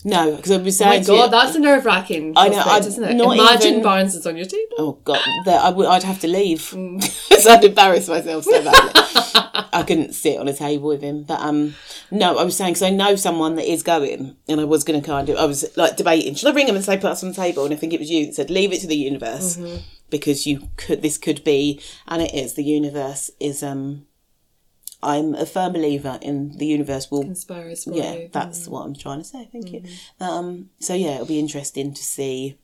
no, 0.04 0.34
because 0.36 0.50
I've 0.50 0.64
been 0.64 0.74
Oh 0.80 0.86
my 0.86 1.00
saying 1.00 1.04
god, 1.04 1.30
that's 1.30 1.54
a 1.56 1.60
nerve 1.60 1.84
wracking. 1.84 2.32
I 2.36 2.48
know, 2.48 2.62
I- 2.64 2.78
isn't 2.78 3.02
it? 3.04 3.20
Imagine 3.20 3.70
even- 3.70 3.82
Barnes 3.82 4.14
is 4.14 4.26
on 4.26 4.36
your 4.36 4.46
table. 4.46 4.74
Oh 4.78 4.92
god, 5.04 5.20
I 5.46 5.70
would, 5.70 5.86
I'd 5.86 6.02
have 6.02 6.20
to 6.20 6.28
leave. 6.28 6.60
Mm. 6.70 7.00
Because 7.28 7.46
I'd 7.46 7.64
embarrass 7.64 8.08
myself 8.08 8.44
so 8.44 8.62
badly. 8.64 8.90
I 9.74 9.82
couldn't 9.86 10.12
sit 10.14 10.38
on 10.38 10.46
a 10.48 10.52
table 10.52 10.88
with 10.88 11.00
him. 11.02 11.24
But 11.24 11.40
um, 11.40 11.74
no, 12.10 12.36
I 12.38 12.44
was 12.44 12.56
saying 12.56 12.72
because 12.74 12.82
I 12.82 12.90
know 12.90 13.16
someone 13.16 13.56
that 13.56 13.70
is 13.70 13.82
going, 13.82 14.36
and 14.48 14.60
I 14.60 14.64
was 14.64 14.84
going 14.84 15.00
to 15.00 15.06
kind 15.06 15.28
of, 15.28 15.36
I 15.36 15.44
was 15.46 15.64
like 15.76 15.96
debating, 15.96 16.34
should 16.34 16.48
I 16.50 16.54
ring 16.54 16.68
him 16.68 16.76
and 16.76 16.84
say 16.84 16.96
put 16.96 17.10
us 17.10 17.22
on 17.22 17.30
the 17.30 17.34
table? 17.34 17.64
And 17.64 17.72
I 17.72 17.76
think 17.76 17.92
it 17.92 17.98
was 18.00 18.10
you 18.10 18.26
that 18.26 18.34
said 18.34 18.50
leave 18.50 18.72
it 18.72 18.80
to 18.82 18.86
the 18.86 18.96
universe 18.96 19.56
Mm-hmm. 19.56 19.76
because 20.10 20.46
you 20.46 20.68
could, 20.76 21.00
this 21.02 21.16
could 21.18 21.42
be, 21.42 21.80
and 22.06 22.22
it 22.22 22.34
is. 22.34 22.54
The 22.54 22.64
universe 22.64 23.30
is 23.40 23.62
um. 23.62 24.06
I'm 25.02 25.34
a 25.34 25.46
firm 25.46 25.72
believer 25.72 26.18
in 26.22 26.56
the 26.58 26.66
universe 26.66 27.10
will 27.10 27.22
Inspires 27.22 27.84
for 27.84 27.92
yeah, 27.94 28.12
you. 28.14 28.28
that's 28.32 28.68
what 28.68 28.82
I'm 28.86 28.94
trying 28.94 29.18
to 29.18 29.24
say. 29.24 29.48
Thank 29.50 29.72
you. 29.72 29.82
Um, 30.20 30.70
so 30.78 30.94
yeah, 30.94 31.14
it'll 31.14 31.26
be 31.26 31.38
interesting 31.40 31.92
to 31.94 32.02
see 32.04 32.58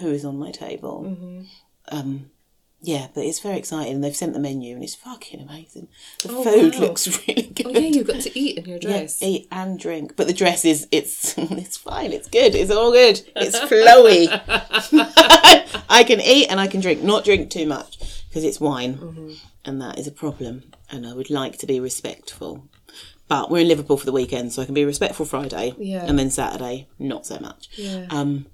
who 0.00 0.08
is 0.08 0.24
on 0.24 0.38
my 0.38 0.50
table. 0.50 1.46
Um, 1.88 2.30
yeah, 2.80 3.08
but 3.14 3.24
it's 3.24 3.40
very 3.40 3.56
exciting. 3.58 3.94
And 3.94 4.04
they've 4.04 4.14
sent 4.16 4.34
the 4.34 4.40
menu 4.40 4.74
and 4.74 4.82
it's 4.84 4.94
fucking 4.94 5.40
amazing. 5.40 5.88
The 6.22 6.32
Oh, 6.32 6.44
food 6.44 6.74
wow. 6.74 6.80
looks 6.80 7.06
really 7.28 7.42
good. 7.42 7.66
Oh 7.66 7.70
yeah, 7.70 7.78
you've 7.80 8.06
got 8.06 8.20
to 8.22 8.38
eat 8.38 8.58
in 8.58 8.64
your 8.66 8.78
Yeah, 8.80 8.88
dress. 8.98 9.22
eat 9.22 9.48
and 9.50 9.78
drink, 9.78 10.16
but 10.16 10.26
the 10.26 10.32
dress 10.34 10.64
is 10.64 10.86
it's 10.90 11.34
it's 11.38 11.76
fine. 11.76 12.12
It's 12.12 12.28
good. 12.28 12.54
It's 12.54 12.70
all 12.70 12.92
good. 12.92 13.22
It's 13.36 13.58
flowy. 13.60 14.28
I 15.88 16.04
can 16.06 16.20
eat 16.20 16.48
and 16.48 16.60
I 16.60 16.66
can 16.66 16.80
drink. 16.80 17.02
Not 17.02 17.24
drink 17.24 17.50
too 17.50 17.66
much 17.66 17.98
because 18.28 18.44
it's 18.44 18.60
wine, 18.60 18.94
Mm-hmm. 18.98 19.32
and 19.64 19.80
that 19.80 19.98
is 19.98 20.06
a 20.06 20.12
problem. 20.12 20.64
And 20.90 21.06
I 21.06 21.14
would 21.14 21.30
like 21.30 21.58
to 21.58 21.66
be 21.66 21.80
respectful. 21.80 22.68
But 23.26 23.50
we're 23.50 23.60
in 23.60 23.68
Liverpool 23.68 23.96
for 23.96 24.04
the 24.04 24.12
weekend, 24.12 24.52
so 24.52 24.60
I 24.62 24.66
can 24.66 24.74
be 24.74 24.84
respectful 24.84 25.24
Friday, 25.24 25.74
Yeah. 25.78 26.04
and 26.04 26.18
then 26.18 26.30
Saturday 26.30 26.88
not 26.98 27.24
so 27.26 27.38
much. 27.40 27.70
Yeah. 27.76 28.06
Um, 28.10 28.46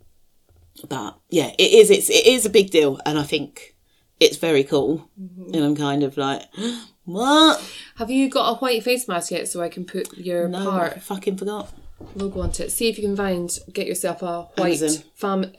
but 0.88 1.18
yeah, 1.28 1.50
it 1.58 1.72
is. 1.72 1.90
It's 1.90 2.08
it 2.08 2.24
is 2.26 2.46
a 2.46 2.50
big 2.50 2.70
deal, 2.70 3.00
and 3.04 3.18
I 3.18 3.24
think 3.24 3.74
it's 4.20 4.36
very 4.36 4.62
cool. 4.62 5.10
Mm-hmm. 5.20 5.54
And 5.54 5.64
I'm 5.64 5.76
kind 5.76 6.02
of 6.04 6.16
like, 6.16 6.42
what? 7.04 7.60
Have 7.96 8.10
you 8.10 8.30
got 8.30 8.48
a 8.50 8.54
white 8.58 8.82
face 8.84 9.08
mask 9.08 9.32
yet 9.32 9.48
so 9.48 9.60
I 9.60 9.68
can 9.68 9.84
put 9.84 10.16
your 10.16 10.46
No, 10.48 10.60
I 10.60 10.64
part 10.64 11.02
fucking 11.02 11.36
forgot. 11.36 11.72
logo 12.14 12.40
onto 12.40 12.62
it? 12.62 12.70
See 12.70 12.88
if 12.88 12.96
you 12.96 13.04
can 13.08 13.16
find, 13.16 13.50
get 13.72 13.86
yourself 13.88 14.22
a 14.22 14.42
white 14.56 14.80
Amazon. 14.80 15.04
fam, 15.16 15.52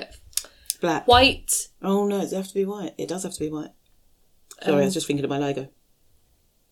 Black. 0.80 1.06
white. 1.08 1.68
Oh 1.82 2.08
no, 2.08 2.22
it 2.22 2.32
has 2.32 2.48
to 2.48 2.54
be 2.54 2.66
white. 2.66 2.94
It 2.98 3.10
does 3.10 3.24
have 3.24 3.34
to 3.34 3.40
be 3.40 3.50
white. 3.50 3.72
Sorry, 4.64 4.76
Um, 4.76 4.82
I 4.82 4.86
was 4.86 4.94
just 4.94 5.06
thinking 5.08 5.26
of 5.26 5.30
my 5.30 5.38
logo. 5.38 5.68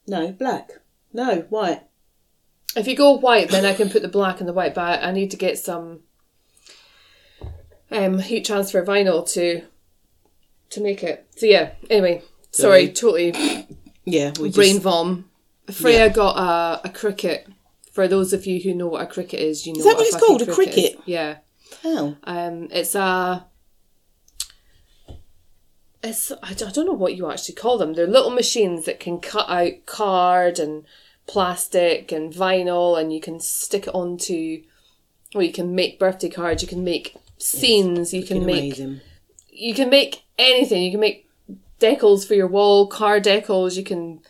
No, 0.09 0.31
black. 0.31 0.71
No, 1.13 1.41
white. 1.49 1.83
If 2.75 2.87
you 2.87 2.95
go 2.95 3.13
white, 3.13 3.49
then 3.49 3.65
I 3.65 3.73
can 3.73 3.89
put 3.89 4.01
the 4.01 4.07
black 4.07 4.39
and 4.39 4.49
the 4.49 4.53
white. 4.53 4.75
But 4.75 5.03
I 5.03 5.11
need 5.11 5.31
to 5.31 5.37
get 5.37 5.57
some 5.57 6.01
um, 7.91 8.19
heat 8.19 8.45
transfer 8.45 8.85
vinyl 8.85 9.27
to 9.33 9.63
to 10.71 10.81
make 10.81 11.03
it. 11.03 11.27
So 11.35 11.45
yeah. 11.45 11.71
Anyway, 11.89 12.23
sorry, 12.51 12.89
totally 12.89 13.33
Yeah, 14.05 14.31
we 14.39 14.51
brain 14.51 14.73
just, 14.73 14.83
vom. 14.83 15.29
Freya 15.71 16.05
Yeah. 16.05 16.09
got 16.09 16.37
a, 16.37 16.87
a 16.87 16.91
Cricut. 16.91 17.45
For 17.91 18.07
those 18.07 18.33
of 18.33 18.45
you 18.45 18.61
who 18.61 18.73
know 18.73 18.87
what 18.87 19.01
a 19.03 19.05
Cricut 19.05 19.33
is, 19.39 19.65
you 19.67 19.73
know 19.73 19.79
that 19.83 19.85
what, 19.89 19.97
what 19.97 20.07
it's 20.07 20.17
called, 20.17 20.41
a 20.41 20.49
is. 20.49 20.55
Cricut? 20.57 21.01
Yeah. 21.05 21.37
Oh, 21.83 22.15
Um, 22.23 22.67
it's 22.71 22.95
a. 22.95 23.45
It's 26.01 26.31
I 26.41 26.53
don't 26.53 26.85
know 26.85 26.93
what 26.93 27.15
you 27.15 27.29
actually 27.29 27.55
call 27.55 27.77
them. 27.77 27.93
They're 27.93 28.07
little 28.07 28.31
machines 28.31 28.85
that 28.85 28.99
can 28.99 29.19
cut 29.19 29.49
out 29.49 29.85
card 29.85 30.57
and 30.59 30.85
plastic 31.27 32.11
and 32.11 32.33
vinyl, 32.33 32.99
and 32.99 33.13
you 33.13 33.19
can 33.21 33.39
stick 33.39 33.87
it 33.87 33.93
onto. 33.93 34.63
Well, 35.33 35.43
you 35.43 35.51
can 35.53 35.75
make 35.75 35.99
birthday 35.99 36.29
cards. 36.29 36.61
You 36.61 36.67
can 36.67 36.83
make 36.83 37.15
scenes. 37.37 38.13
You 38.13 38.23
can 38.23 38.45
make 38.45 38.73
amazing. 38.77 39.01
you 39.51 39.73
can 39.73 39.89
make 39.89 40.23
anything. 40.37 40.83
You 40.83 40.91
can 40.91 40.99
make 40.99 41.29
decals 41.79 42.27
for 42.27 42.33
your 42.33 42.47
wall, 42.47 42.87
car 42.87 43.19
decals. 43.19 43.75
You 43.75 43.83
can 43.83 44.21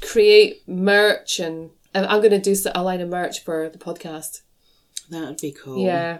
create 0.00 0.66
merch, 0.66 1.38
and 1.38 1.70
I'm 1.94 2.04
I'm 2.06 2.20
going 2.20 2.30
to 2.30 2.38
do 2.40 2.56
a 2.74 2.82
line 2.82 3.00
of 3.00 3.08
merch 3.08 3.44
for 3.44 3.68
the 3.68 3.78
podcast. 3.78 4.40
That 5.10 5.28
would 5.28 5.40
be 5.40 5.52
cool. 5.52 5.78
Yeah, 5.84 6.18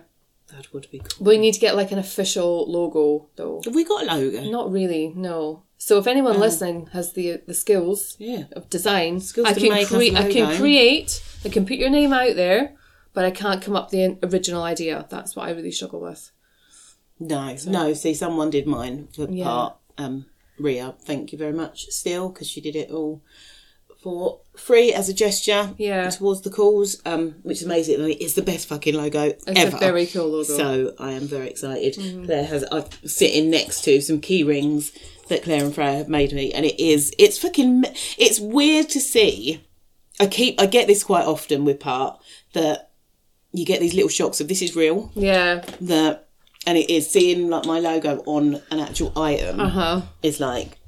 that 0.48 0.72
would 0.72 0.88
be 0.90 0.98
cool. 1.00 1.24
we 1.26 1.38
need 1.38 1.54
to 1.54 1.60
get 1.60 1.74
like 1.76 1.90
an 1.92 1.98
official 1.98 2.70
logo 2.70 3.28
though. 3.36 3.60
Have 3.64 3.74
we 3.74 3.84
got 3.84 4.04
a 4.04 4.16
logo? 4.16 4.42
Not 4.50 4.70
really, 4.70 5.12
no. 5.16 5.62
So 5.78 5.98
if 5.98 6.06
anyone 6.06 6.38
listening 6.40 6.86
has 6.92 7.12
the 7.12 7.42
the 7.46 7.54
skills 7.54 8.16
Yeah. 8.18 8.44
of 8.52 8.70
design, 8.70 9.20
Skills 9.20 9.46
I 9.48 9.52
to 9.54 9.60
can 9.60 9.68
make 9.70 9.84
us 9.84 9.88
create. 9.90 10.16
I 10.16 10.30
can 10.32 10.44
logo. 10.44 10.56
create. 10.56 11.22
I 11.44 11.48
can 11.48 11.66
put 11.66 11.76
your 11.76 11.90
name 11.90 12.12
out 12.12 12.36
there, 12.36 12.74
but 13.12 13.24
I 13.24 13.30
can't 13.30 13.60
come 13.62 13.76
up 13.76 13.90
with 13.92 14.20
the 14.20 14.26
original 14.26 14.62
idea. 14.62 15.06
That's 15.10 15.34
what 15.36 15.46
I 15.48 15.50
really 15.52 15.72
struggle 15.72 16.00
with. 16.00 16.30
No, 17.20 17.56
no. 17.66 17.92
See, 17.94 18.14
someone 18.14 18.50
did 18.50 18.66
mine 18.66 19.08
for 19.14 19.28
Yeah. 19.30 19.44
part. 19.44 19.76
Um, 19.98 20.26
Ria, 20.58 20.94
thank 21.00 21.32
you 21.32 21.38
very 21.38 21.52
much. 21.52 21.86
Still, 21.90 22.28
because 22.28 22.48
she 22.48 22.60
did 22.60 22.76
it 22.76 22.90
all 22.90 23.22
for 24.04 24.38
free 24.54 24.92
as 24.92 25.08
a 25.08 25.14
gesture. 25.14 25.70
Yeah. 25.78 26.10
Towards 26.10 26.42
the 26.42 26.50
cause, 26.50 27.00
um, 27.06 27.36
which 27.42 27.58
is 27.60 27.64
amazing. 27.64 28.00
I 28.02 28.04
mean, 28.08 28.18
it's 28.20 28.34
the 28.34 28.42
best 28.42 28.68
fucking 28.68 28.94
logo 28.94 29.22
It's 29.22 29.44
ever. 29.48 29.76
a 29.76 29.80
very 29.80 30.04
cool 30.06 30.28
logo. 30.28 30.44
So 30.44 30.94
I 31.00 31.12
am 31.12 31.26
very 31.26 31.48
excited. 31.48 31.94
Mm-hmm. 31.94 32.26
Claire 32.26 32.44
has 32.44 32.64
I'm 32.70 32.84
sitting 33.06 33.50
next 33.50 33.82
to 33.84 34.00
some 34.02 34.20
key 34.20 34.44
rings 34.44 34.92
that 35.28 35.42
Claire 35.42 35.64
and 35.64 35.74
Freya 35.74 35.92
have 35.94 36.08
made 36.10 36.32
me, 36.34 36.52
and 36.52 36.66
it 36.66 36.78
is 36.78 37.12
it's 37.18 37.38
fucking 37.38 37.84
it's 38.18 38.38
weird 38.38 38.90
to 38.90 39.00
see. 39.00 39.64
I 40.20 40.26
keep 40.26 40.60
I 40.60 40.66
get 40.66 40.86
this 40.86 41.02
quite 41.02 41.24
often 41.24 41.64
with 41.64 41.80
part 41.80 42.20
that 42.52 42.90
you 43.52 43.64
get 43.64 43.80
these 43.80 43.94
little 43.94 44.10
shocks 44.10 44.40
of 44.40 44.48
this 44.48 44.60
is 44.62 44.76
real 44.76 45.10
yeah. 45.14 45.64
that 45.80 46.28
and 46.66 46.76
it 46.78 46.90
is 46.90 47.10
seeing 47.10 47.48
like 47.48 47.64
my 47.66 47.78
logo 47.80 48.22
on 48.26 48.60
an 48.70 48.80
actual 48.80 49.12
item 49.18 49.60
Uh 49.60 49.68
huh. 49.68 50.02
is 50.22 50.38
like 50.40 50.78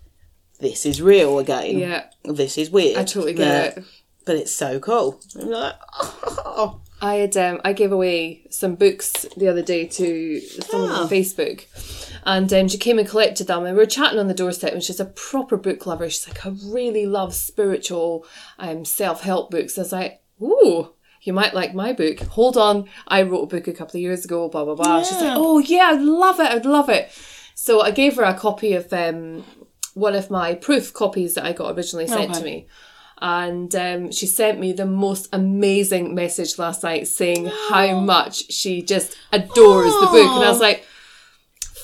this 0.60 0.86
is 0.86 1.00
real 1.02 1.38
again. 1.38 1.78
Yeah. 1.78 2.04
This 2.24 2.58
is 2.58 2.70
weird. 2.70 2.96
I 2.98 3.04
totally 3.04 3.34
get 3.34 3.78
it. 3.78 3.84
But 4.24 4.36
it's 4.36 4.52
so 4.52 4.80
cool. 4.80 5.20
I'm 5.40 5.48
like, 5.50 5.74
oh, 6.00 6.80
I 7.00 7.14
had 7.16 7.36
um, 7.36 7.60
I 7.64 7.72
gave 7.72 7.92
away 7.92 8.46
some 8.50 8.74
books 8.74 9.26
the 9.36 9.48
other 9.48 9.62
day 9.62 9.86
to 9.86 10.40
someone 10.40 10.90
Ah. 10.90 11.02
on 11.02 11.08
Facebook, 11.08 11.66
and 12.24 12.52
um, 12.52 12.68
she 12.68 12.78
came 12.78 12.98
and 12.98 13.08
collected 13.08 13.46
them. 13.46 13.64
And 13.64 13.76
we 13.76 13.82
were 13.82 13.86
chatting 13.86 14.18
on 14.18 14.26
the 14.28 14.34
doorstep, 14.34 14.72
and 14.72 14.82
she's 14.82 14.98
a 14.98 15.04
proper 15.04 15.56
book 15.56 15.86
lover. 15.86 16.10
She's 16.10 16.26
like, 16.26 16.44
I 16.44 16.50
really 16.64 17.06
love 17.06 17.34
spiritual, 17.34 18.26
um, 18.58 18.84
self 18.84 19.22
help 19.22 19.50
books. 19.50 19.78
I 19.78 19.82
was 19.82 19.92
like, 19.92 20.20
ooh. 20.42 20.92
You 21.22 21.32
might 21.32 21.54
like 21.54 21.74
my 21.74 21.92
book. 21.92 22.20
Hold 22.20 22.56
on, 22.56 22.88
I 23.08 23.22
wrote 23.22 23.42
a 23.42 23.46
book 23.46 23.66
a 23.66 23.72
couple 23.72 23.96
of 23.96 24.00
years 24.02 24.24
ago. 24.24 24.48
Blah 24.48 24.64
blah 24.64 24.76
blah. 24.76 25.02
She's 25.02 25.20
like, 25.20 25.32
"Oh 25.36 25.58
yeah, 25.58 25.90
I'd 25.92 26.00
love 26.00 26.38
it. 26.38 26.46
I'd 26.52 26.64
love 26.66 26.88
it." 26.88 27.10
So 27.56 27.80
I 27.80 27.90
gave 27.90 28.14
her 28.14 28.22
a 28.22 28.32
copy 28.34 28.74
of 28.74 28.92
um, 28.92 29.42
one 29.96 30.14
of 30.14 30.30
my 30.30 30.54
proof 30.54 30.92
copies 30.92 31.34
that 31.34 31.44
I 31.46 31.52
got 31.52 31.74
originally 31.76 32.06
sent 32.06 32.34
to 32.34 32.44
me 32.44 32.66
and 33.18 33.74
um, 33.74 34.12
she 34.12 34.26
sent 34.26 34.60
me 34.60 34.72
the 34.72 34.84
most 34.84 35.26
amazing 35.32 36.14
message 36.14 36.58
last 36.58 36.82
night 36.82 37.08
saying 37.08 37.46
how 37.70 37.98
much 38.14 38.52
she 38.52 38.82
just 38.82 39.16
adores 39.32 39.90
the 39.94 40.06
book 40.12 40.30
and 40.36 40.44
i 40.44 40.50
was 40.50 40.60
like 40.60 40.84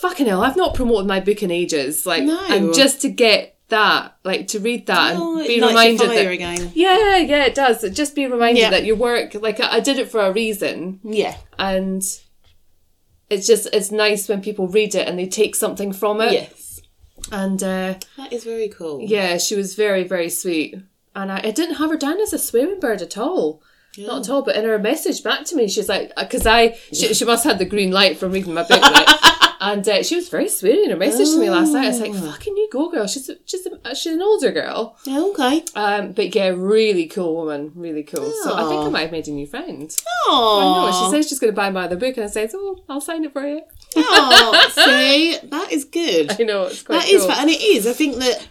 fucking 0.02 0.26
hell 0.26 0.42
i've 0.42 0.56
not 0.56 0.74
promoted 0.74 1.06
my 1.06 1.20
book 1.20 1.42
in 1.42 1.50
ages 1.50 2.04
like 2.04 2.22
No. 2.22 2.38
and 2.50 2.74
just 2.74 3.00
to 3.00 3.08
get 3.08 3.56
that 3.68 4.14
like 4.24 4.48
to 4.48 4.58
read 4.60 4.86
that 4.88 5.14
Oh, 5.16 5.38
and 5.38 5.46
be 5.46 5.58
reminded 5.62 6.10
that 6.10 6.30
again. 6.30 6.70
yeah 6.74 7.16
yeah 7.16 7.44
it 7.46 7.54
does 7.54 7.80
just 7.92 8.14
be 8.14 8.26
reminded 8.26 8.60
Yeah. 8.60 8.70
that 8.70 8.84
your 8.84 8.96
work 8.96 9.32
like 9.32 9.58
I, 9.58 9.76
I 9.76 9.80
did 9.80 9.98
it 9.98 10.10
for 10.10 10.20
a 10.20 10.32
reason 10.32 11.00
Yeah. 11.02 11.34
and 11.58 12.02
it's 13.30 13.46
just 13.46 13.68
it's 13.72 13.90
nice 13.90 14.28
when 14.28 14.42
people 14.42 14.68
read 14.68 14.94
it 14.94 15.08
and 15.08 15.18
they 15.18 15.26
take 15.26 15.56
something 15.56 15.94
from 15.94 16.20
it 16.20 16.32
Yes. 16.32 16.61
And 17.30 17.62
uh 17.62 17.94
That 18.16 18.32
is 18.32 18.44
very 18.44 18.68
cool. 18.68 19.00
yeah, 19.02 19.38
she 19.38 19.54
was 19.54 19.74
very, 19.74 20.04
very 20.04 20.28
sweet. 20.30 20.74
And 21.14 21.30
I, 21.30 21.40
I 21.44 21.50
didn't 21.50 21.76
have 21.76 21.90
her 21.90 21.96
down 21.96 22.20
as 22.20 22.32
a 22.32 22.38
swearing 22.38 22.80
bird 22.80 23.02
at 23.02 23.18
all. 23.18 23.62
Not 23.98 24.22
at 24.22 24.30
all. 24.30 24.40
But 24.42 24.56
in 24.56 24.64
her 24.64 24.78
message 24.78 25.22
back 25.22 25.44
to 25.46 25.56
me, 25.56 25.68
she's 25.68 25.88
like, 25.88 26.10
because 26.16 26.46
I, 26.46 26.78
she, 26.92 27.12
she 27.12 27.26
must 27.26 27.44
have 27.44 27.52
had 27.52 27.58
the 27.58 27.66
green 27.66 27.90
light 27.90 28.16
from 28.16 28.32
reading 28.32 28.54
my 28.54 28.62
book, 28.62 28.80
right? 28.80 29.54
and 29.60 29.86
uh, 29.86 30.02
she 30.02 30.16
was 30.16 30.30
very 30.30 30.48
sweet 30.48 30.82
in 30.84 30.90
her 30.90 30.96
message 30.96 31.28
to 31.28 31.38
me 31.38 31.50
last 31.50 31.72
night. 31.74 31.84
I 31.84 31.88
was 31.88 32.00
like, 32.00 32.14
fucking 32.14 32.56
you 32.56 32.70
go, 32.72 32.88
girl. 32.90 33.06
She's, 33.06 33.30
she's, 33.44 33.66
a, 33.66 33.94
she's 33.94 34.14
an 34.14 34.22
older 34.22 34.50
girl. 34.50 34.96
Yeah, 35.04 35.20
okay. 35.20 35.62
Um, 35.74 36.12
but 36.12 36.34
yeah, 36.34 36.48
really 36.56 37.06
cool 37.06 37.36
woman. 37.36 37.72
Really 37.74 38.02
cool. 38.02 38.32
So 38.42 38.54
I 38.54 38.66
think 38.70 38.80
I 38.80 38.88
might 38.88 39.02
have 39.02 39.12
made 39.12 39.28
a 39.28 39.32
new 39.32 39.46
friend. 39.46 39.94
Oh, 40.26 40.86
I 40.86 40.90
know. 40.90 41.04
She 41.10 41.14
says 41.14 41.28
she's 41.28 41.38
going 41.38 41.52
to 41.52 41.56
buy 41.56 41.68
my 41.68 41.84
other 41.84 41.96
book. 41.96 42.16
And 42.16 42.24
I 42.24 42.28
said, 42.28 42.48
oh, 42.54 42.82
I'll 42.88 43.02
sign 43.02 43.24
it 43.24 43.34
for 43.34 43.46
you. 43.46 43.60
Oh, 43.96 44.68
see, 44.74 45.38
that 45.48 45.72
is 45.72 45.84
good. 45.84 46.32
I 46.40 46.44
know. 46.44 46.64
It's 46.64 46.82
quite 46.82 47.00
That 47.02 47.08
is, 47.08 47.22
cool. 47.22 47.30
fun, 47.30 47.40
and 47.42 47.50
it 47.50 47.60
is. 47.62 47.86
I 47.86 47.92
think 47.92 48.16
that 48.16 48.46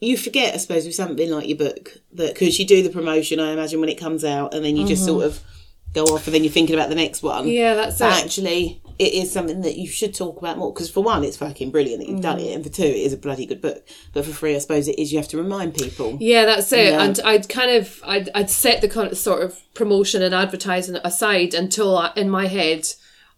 you 0.00 0.16
forget, 0.16 0.54
I 0.54 0.56
suppose, 0.56 0.84
with 0.84 0.94
something 0.94 1.30
like 1.30 1.48
your 1.48 1.58
book, 1.58 1.92
that 2.14 2.34
because 2.34 2.58
you 2.58 2.66
do 2.66 2.82
the 2.82 2.90
promotion, 2.90 3.38
I 3.40 3.52
imagine 3.52 3.80
when 3.80 3.88
it 3.88 3.98
comes 3.98 4.24
out, 4.24 4.52
and 4.54 4.64
then 4.64 4.76
you 4.76 4.86
just 4.86 5.04
sort 5.04 5.24
of 5.24 5.40
go 5.94 6.04
off, 6.04 6.26
and 6.26 6.34
then 6.34 6.42
you're 6.42 6.52
thinking 6.52 6.74
about 6.74 6.88
the 6.88 6.94
next 6.94 7.22
one. 7.22 7.42
Mm-hmm. 7.42 7.50
Yeah, 7.52 7.74
that's 7.74 7.98
But 7.98 8.18
it. 8.18 8.24
actually, 8.24 8.82
it 8.98 9.12
is 9.14 9.30
something 9.30 9.60
that 9.60 9.76
you 9.76 9.86
should 9.86 10.14
talk 10.14 10.38
about 10.38 10.58
more. 10.58 10.72
Because 10.72 10.90
for 10.90 11.02
one, 11.04 11.22
it's 11.22 11.36
fucking 11.36 11.70
brilliant 11.70 12.00
that 12.00 12.08
you've 12.08 12.20
done 12.20 12.38
Mm. 12.38 12.46
it, 12.50 12.54
and 12.54 12.64
for 12.64 12.70
two, 12.70 12.82
it 12.82 12.96
is 12.96 13.12
a 13.12 13.16
bloody 13.16 13.46
good 13.46 13.60
book. 13.60 13.86
But 14.12 14.24
for 14.24 14.32
three, 14.32 14.56
I 14.56 14.58
suppose 14.58 14.88
it 14.88 14.98
is 14.98 15.12
you 15.12 15.18
have 15.18 15.28
to 15.28 15.36
remind 15.36 15.74
people. 15.74 16.16
Yeah, 16.20 16.46
that's 16.46 16.72
it. 16.72 16.94
And 16.94 17.20
I'd 17.24 17.48
kind 17.48 17.70
of 17.70 18.00
I'd, 18.04 18.28
I'd 18.34 18.50
set 18.50 18.80
the 18.80 18.88
kind 18.88 19.10
of 19.12 19.18
sort 19.18 19.42
of 19.42 19.60
promotion 19.74 20.20
and 20.22 20.34
advertising 20.34 20.96
aside 21.04 21.54
until 21.54 21.96
I, 21.96 22.12
in 22.16 22.28
my 22.28 22.46
head 22.48 22.88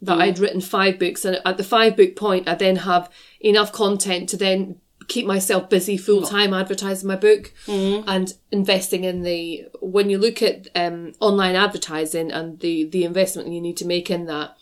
that 0.05 0.19
I'd 0.21 0.39
written 0.39 0.61
five 0.61 0.99
books, 0.99 1.25
and 1.25 1.41
at 1.45 1.57
the 1.57 1.65
five 1.65 1.97
book 1.97 2.17
point, 2.17 2.49
I 2.49 2.55
then 2.55 2.77
have 2.77 3.11
enough 3.41 3.73
content 3.73 4.29
to 4.31 4.37
then 4.37 4.77
keep 5.09 5.27
myself 5.27 5.69
busy 5.69 5.97
full 5.99 6.23
time 6.23 6.55
advertising 6.55 7.07
my 7.09 7.17
book 7.17 7.53
and 7.67 8.33
investing 8.51 9.05
in 9.05 9.23
the. 9.23 9.67
When 9.81 10.09
you 10.11 10.19
look 10.19 10.43
at 10.43 10.69
um, 10.75 11.13
online 11.21 11.57
advertising 11.57 12.31
and 12.33 12.61
the 12.61 12.85
the 12.85 13.05
investment 13.05 13.51
you 13.53 13.61
need 13.61 13.77
to 13.79 13.87
make 13.87 14.11
in 14.11 14.27
that, 14.27 14.57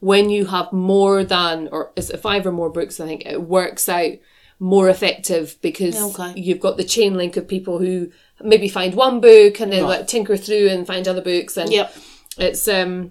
when 0.00 0.30
you 0.30 0.46
have 0.46 0.72
more 0.72 1.22
than 1.24 1.68
or 1.70 1.92
is 1.96 2.10
it 2.10 2.20
five 2.20 2.46
or 2.46 2.52
more 2.52 2.70
books, 2.70 2.98
I 3.00 3.06
think 3.06 3.24
it 3.26 3.42
works 3.42 3.88
out 3.88 4.12
more 4.60 4.88
effective 4.88 5.56
because 5.62 5.96
Okay. 6.18 6.32
you've 6.40 6.60
got 6.60 6.76
the 6.76 6.84
chain 6.84 7.14
link 7.14 7.36
of 7.36 7.46
people 7.48 7.78
who 7.80 8.10
maybe 8.42 8.68
find 8.68 8.94
one 8.94 9.20
book 9.20 9.60
and 9.60 9.72
then 9.72 9.82
like 9.84 10.06
tinker 10.06 10.36
through 10.36 10.68
and 10.68 10.86
find 10.86 11.06
other 11.08 11.20
books 11.20 11.56
and 11.56 11.70
Yep. 11.72 11.94
it's 12.38 12.66
um 12.68 13.10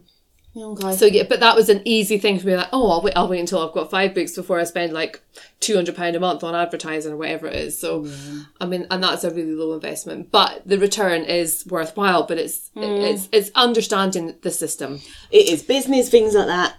Okay. 0.56 0.94
So 0.96 1.06
yeah, 1.06 1.24
but 1.28 1.40
that 1.40 1.56
was 1.56 1.68
an 1.70 1.82
easy 1.84 2.20
thing 2.20 2.38
for 2.38 2.46
me. 2.46 2.56
Like, 2.56 2.70
oh, 2.72 2.92
I'll 2.92 3.02
wait. 3.02 3.14
I'll 3.16 3.28
wait 3.28 3.40
until 3.40 3.66
I've 3.68 3.74
got 3.74 3.90
five 3.90 4.14
books 4.14 4.36
before 4.36 4.60
I 4.60 4.66
spend 4.66 4.94
like 4.94 5.20
two 5.60 5.74
hundred 5.76 5.96
pound 5.96 6.16
a 6.16 6.20
month 6.20 6.44
on 6.44 6.54
advertising 6.54 7.14
or 7.14 7.18
whatever 7.18 7.48
it 7.48 7.56
is. 7.56 7.78
So, 7.80 8.08
I 8.62 8.68
mean, 8.68 8.86
and 8.92 9.04
that's 9.04 9.24
a 9.24 9.32
really 9.32 9.54
low 9.56 9.74
investment, 9.74 10.30
but 10.30 10.62
the 10.68 10.78
return 10.78 11.24
is 11.24 11.66
worthwhile. 11.68 12.24
But 12.28 12.38
it's 12.38 12.70
it's 12.76 13.30
it's 13.32 13.50
understanding 13.56 14.36
the 14.44 14.52
system. 14.52 15.02
It 15.32 15.50
is 15.50 15.64
business 15.64 16.10
things 16.10 16.36
like 16.36 16.48
that. 16.48 16.76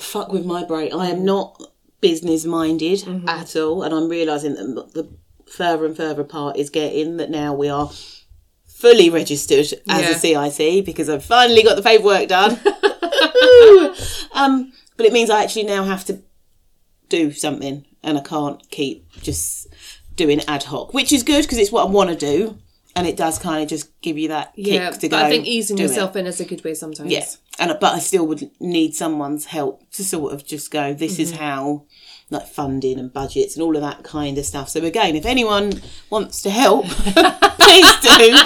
Fuck 0.00 0.32
with 0.32 0.44
my 0.44 0.64
brain. 0.64 0.92
I 0.92 1.06
am 1.10 1.24
not 1.24 1.62
business 2.00 2.44
minded 2.44 2.98
Mm-hmm. 3.00 3.28
at 3.28 3.54
all, 3.54 3.84
and 3.84 3.94
I'm 3.94 4.08
realizing 4.08 4.54
that 4.54 4.92
the 4.92 5.08
further 5.48 5.86
and 5.86 5.96
further 5.96 6.22
apart 6.22 6.56
is 6.56 6.68
getting 6.68 7.18
that 7.18 7.30
now 7.30 7.54
we 7.54 7.68
are 7.68 7.92
fully 8.66 9.08
registered 9.08 9.66
as 9.88 10.10
a 10.10 10.14
CIC 10.18 10.84
because 10.84 11.08
I've 11.08 11.24
finally 11.24 11.62
got 11.62 11.76
the 11.76 11.82
paperwork 11.82 12.28
done. 12.28 12.58
um, 14.34 14.72
but 14.96 15.06
it 15.06 15.12
means 15.12 15.30
I 15.30 15.42
actually 15.42 15.64
now 15.64 15.84
have 15.84 16.04
to 16.06 16.20
do 17.08 17.32
something, 17.32 17.84
and 18.02 18.18
I 18.18 18.20
can't 18.22 18.68
keep 18.70 19.10
just 19.22 19.68
doing 20.16 20.40
ad 20.48 20.64
hoc, 20.64 20.94
which 20.94 21.12
is 21.12 21.22
good 21.22 21.42
because 21.42 21.58
it's 21.58 21.72
what 21.72 21.86
I 21.86 21.90
want 21.90 22.10
to 22.10 22.16
do. 22.16 22.58
And 22.96 23.08
it 23.08 23.16
does 23.16 23.40
kind 23.40 23.60
of 23.60 23.68
just 23.68 23.90
give 24.02 24.16
you 24.18 24.28
that 24.28 24.54
kick 24.54 24.66
Yeah, 24.66 24.90
to 24.90 25.00
but 25.08 25.10
go. 25.10 25.16
I 25.16 25.28
think 25.28 25.46
easing 25.48 25.76
do 25.76 25.82
it. 25.82 25.88
yourself 25.88 26.14
in 26.14 26.26
is 26.28 26.38
a 26.40 26.44
good 26.44 26.62
way 26.62 26.74
sometimes. 26.74 27.10
Yes, 27.10 27.38
and 27.58 27.76
but 27.80 27.92
I 27.92 27.98
still 27.98 28.24
would 28.28 28.48
need 28.60 28.94
someone's 28.94 29.46
help 29.46 29.90
to 29.94 30.04
sort 30.04 30.32
of 30.32 30.46
just 30.46 30.70
go. 30.70 30.94
This 30.94 31.14
Mm-hmm. 31.14 31.22
is 31.22 31.32
how, 31.32 31.86
like 32.30 32.46
funding 32.46 33.00
and 33.00 33.12
budgets 33.12 33.56
and 33.56 33.64
all 33.64 33.74
of 33.74 33.82
that 33.82 34.04
kind 34.04 34.38
of 34.38 34.46
stuff. 34.46 34.68
So 34.68 34.84
again, 34.84 35.16
if 35.16 35.26
anyone 35.26 35.82
wants 36.08 36.40
to 36.42 36.50
help, 36.50 36.86
please 37.58 38.00
do. 38.00 38.36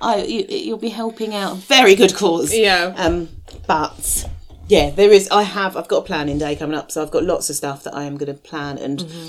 I, 0.00 0.24
you, 0.26 0.44
you'll 0.48 0.78
be 0.78 0.88
helping 0.88 1.34
out 1.34 1.56
very 1.58 1.94
good 1.94 2.14
cause. 2.14 2.52
Yeah. 2.54 2.92
Um, 2.96 3.28
but 3.66 4.28
yeah, 4.68 4.90
there 4.90 5.12
is. 5.12 5.28
I 5.30 5.42
have. 5.42 5.76
I've 5.76 5.88
got 5.88 5.98
a 5.98 6.06
planning 6.06 6.38
day 6.38 6.56
coming 6.56 6.76
up, 6.76 6.90
so 6.90 7.02
I've 7.02 7.10
got 7.10 7.24
lots 7.24 7.50
of 7.50 7.56
stuff 7.56 7.84
that 7.84 7.94
I 7.94 8.04
am 8.04 8.16
going 8.16 8.34
to 8.34 8.40
plan. 8.40 8.78
And 8.78 9.00
Mm-hmm. 9.00 9.28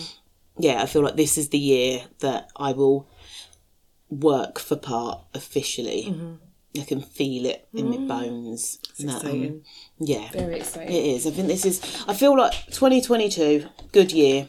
yeah, 0.64 0.82
I 0.82 0.86
feel 0.86 1.02
like 1.04 1.16
this 1.16 1.38
is 1.38 1.50
the 1.50 1.58
year 1.60 2.02
that 2.20 2.50
I 2.56 2.72
will 2.72 3.08
work 4.10 4.60
for 4.60 4.76
part 4.76 5.22
officially. 5.34 6.16
I 6.80 6.84
can 6.84 7.02
feel 7.02 7.46
it 7.46 7.68
in 7.74 7.90
my 7.90 7.98
bones. 8.16 8.80
That, 9.00 9.24
um, 9.26 9.62
yeah, 10.00 10.30
Very 10.32 10.58
exciting. 10.58 10.94
it 10.94 11.06
is. 11.16 11.26
I 11.26 11.32
think 11.32 11.48
this 11.48 11.66
is. 11.66 12.04
I 12.08 12.14
feel 12.14 12.38
like 12.38 12.52
2022, 12.72 13.66
good 13.94 14.12
year. 14.12 14.48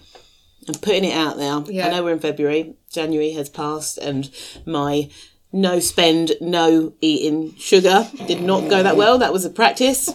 I'm 0.69 0.75
putting 0.75 1.05
it 1.05 1.15
out 1.15 1.37
there. 1.37 1.61
Yeah. 1.73 1.87
I 1.87 1.91
know 1.91 2.03
we're 2.03 2.13
in 2.15 2.19
February. 2.19 2.75
January 2.91 3.31
has 3.33 3.49
passed, 3.49 3.99
and 3.99 4.29
my 4.67 5.09
no 5.57 5.81
spend, 5.81 6.33
no 6.41 6.93
eating 7.01 7.55
sugar 7.57 8.09
did 8.27 8.43
not 8.43 8.69
go 8.71 8.83
that 8.83 8.97
well. 8.97 9.19
That 9.19 9.33
was 9.33 9.45
a 9.45 9.51
practice. 9.51 10.11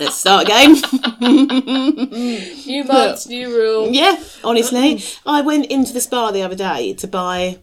Let's 0.00 0.16
start 0.16 0.44
again. 0.46 0.74
New 1.20 2.84
month, 2.84 3.26
new 3.28 3.48
rule. 3.56 3.88
yeah, 3.90 4.16
honestly, 4.42 5.02
I 5.24 5.40
went 5.42 5.66
into 5.66 5.92
the 5.92 6.00
Spar 6.00 6.32
the 6.32 6.42
other 6.42 6.56
day 6.56 6.92
to 6.94 7.06
buy. 7.06 7.58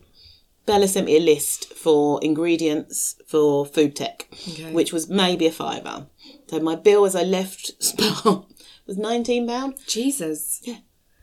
Bella 0.66 0.88
sent 0.88 1.08
me 1.08 1.18
a 1.18 1.20
list 1.20 1.74
for 1.74 2.20
ingredients 2.24 3.16
for 3.28 3.66
food 3.66 3.96
tech, 3.96 4.28
Okay. 4.48 4.72
which 4.72 4.94
was 4.94 5.10
maybe 5.10 5.48
a 5.48 5.52
fiver. 5.52 6.08
So 6.48 6.60
my 6.60 6.76
bill 6.76 7.06
as 7.06 7.16
I 7.16 7.24
left 7.24 7.72
Spar 7.84 8.46
was 8.88 8.98
nineteen 8.98 9.48
pound 9.48 9.76
Jesus. 9.88 10.62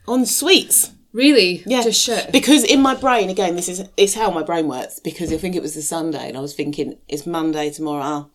on 0.07 0.25
sweets. 0.25 0.91
Really? 1.17 1.63
Yeah, 1.65 1.81
Just 1.81 1.99
shit. 1.99 2.31
Because 2.31 2.63
in 2.63 2.79
my 2.79 2.93
brain, 2.93 3.31
again, 3.31 3.55
this 3.55 3.67
is 3.67 3.83
it's 3.97 4.13
how 4.13 4.29
my 4.29 4.43
brain 4.43 4.67
works. 4.67 4.99
Because 4.99 5.33
I 5.33 5.37
think 5.37 5.55
it 5.55 5.63
was 5.63 5.73
the 5.73 5.81
Sunday, 5.81 6.27
and 6.27 6.37
I 6.37 6.41
was 6.41 6.53
thinking 6.53 6.99
it's 7.07 7.25
Monday 7.25 7.71
tomorrow. 7.71 8.03
ah, 8.03 8.25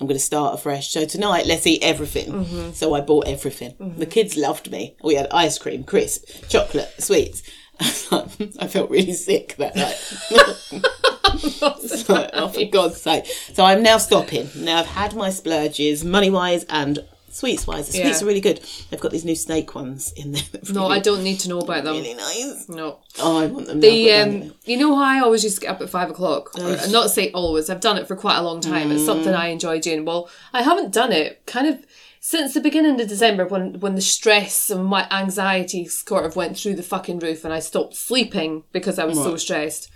I'm 0.00 0.06
going 0.08 0.18
to 0.18 0.24
start 0.24 0.54
afresh. 0.54 0.90
So 0.90 1.04
tonight, 1.04 1.46
let's 1.46 1.66
eat 1.68 1.82
everything. 1.84 2.32
Mm-hmm. 2.32 2.72
So 2.72 2.94
I 2.94 3.00
bought 3.00 3.28
everything. 3.28 3.76
The 3.96 4.06
kids 4.06 4.36
loved 4.36 4.72
me. 4.72 4.96
We 5.04 5.14
had 5.14 5.28
ice 5.30 5.56
cream, 5.56 5.84
crisp, 5.84 6.48
chocolate, 6.48 6.92
sweets. 6.98 7.44
I 7.80 8.66
felt 8.66 8.90
really 8.90 9.12
sick 9.12 9.54
that 9.58 9.76
night. 9.76 10.82
Like, 12.08 12.30
oh, 12.34 12.48
for 12.48 12.64
God's 12.66 13.00
sake. 13.00 13.26
So 13.54 13.64
I'm 13.64 13.82
now 13.82 13.98
stopping. 13.98 14.50
Now 14.54 14.80
I've 14.80 14.86
had 14.86 15.14
my 15.14 15.30
splurges, 15.30 16.04
money 16.04 16.28
wise 16.30 16.64
and 16.64 16.98
sweets 17.32 17.66
wise. 17.66 17.86
The 17.88 17.92
sweets 17.94 18.20
Yeah. 18.20 18.24
are 18.24 18.28
really 18.28 18.40
good. 18.40 18.60
They've 18.90 19.00
got 19.00 19.10
these 19.10 19.24
new 19.24 19.34
snake 19.34 19.74
ones 19.74 20.12
in 20.16 20.32
there. 20.32 20.42
that 20.52 20.70
no, 20.70 20.82
really, 20.82 20.96
I 20.96 20.98
don't 21.00 21.24
need 21.24 21.40
to 21.40 21.48
know 21.48 21.60
about 21.60 21.84
them. 21.84 21.96
Really 21.96 22.14
nice. 22.14 22.68
No. 22.68 22.98
Oh, 23.18 23.38
I 23.38 23.46
want 23.46 23.66
them. 23.66 23.80
The 23.80 24.12
um, 24.12 24.54
you 24.64 24.76
know 24.76 24.94
how 24.96 25.02
I 25.02 25.20
always 25.20 25.42
used 25.42 25.56
to 25.56 25.62
get 25.62 25.70
up 25.70 25.80
at 25.80 25.90
five 25.90 26.10
o'clock. 26.10 26.56
Or, 26.58 26.76
not 26.90 27.10
say 27.10 27.30
always. 27.32 27.68
I've 27.70 27.80
done 27.80 27.98
it 27.98 28.06
for 28.06 28.16
quite 28.16 28.36
a 28.36 28.42
long 28.42 28.60
time. 28.60 28.92
It's 28.92 29.04
something 29.04 29.34
I 29.34 29.48
enjoy 29.48 29.80
doing. 29.80 30.04
Well, 30.04 30.28
I 30.52 30.62
haven't 30.62 30.92
done 30.92 31.12
it 31.12 31.42
kind 31.46 31.66
of 31.66 31.84
since 32.24 32.54
the 32.54 32.60
beginning 32.60 33.00
of 33.00 33.08
December 33.08 33.44
when 33.44 33.80
when 33.80 33.96
the 33.96 34.00
stress 34.00 34.70
and 34.70 34.84
my 34.84 35.08
anxiety 35.10 35.86
sort 35.86 36.24
of 36.24 36.36
went 36.36 36.56
through 36.56 36.76
the 36.76 36.82
fucking 36.82 37.18
roof 37.18 37.44
and 37.44 37.52
I 37.52 37.58
stopped 37.58 37.96
sleeping 37.96 38.62
because 38.70 39.00
I 39.00 39.04
was 39.04 39.18
so 39.18 39.36
stressed. 39.36 39.90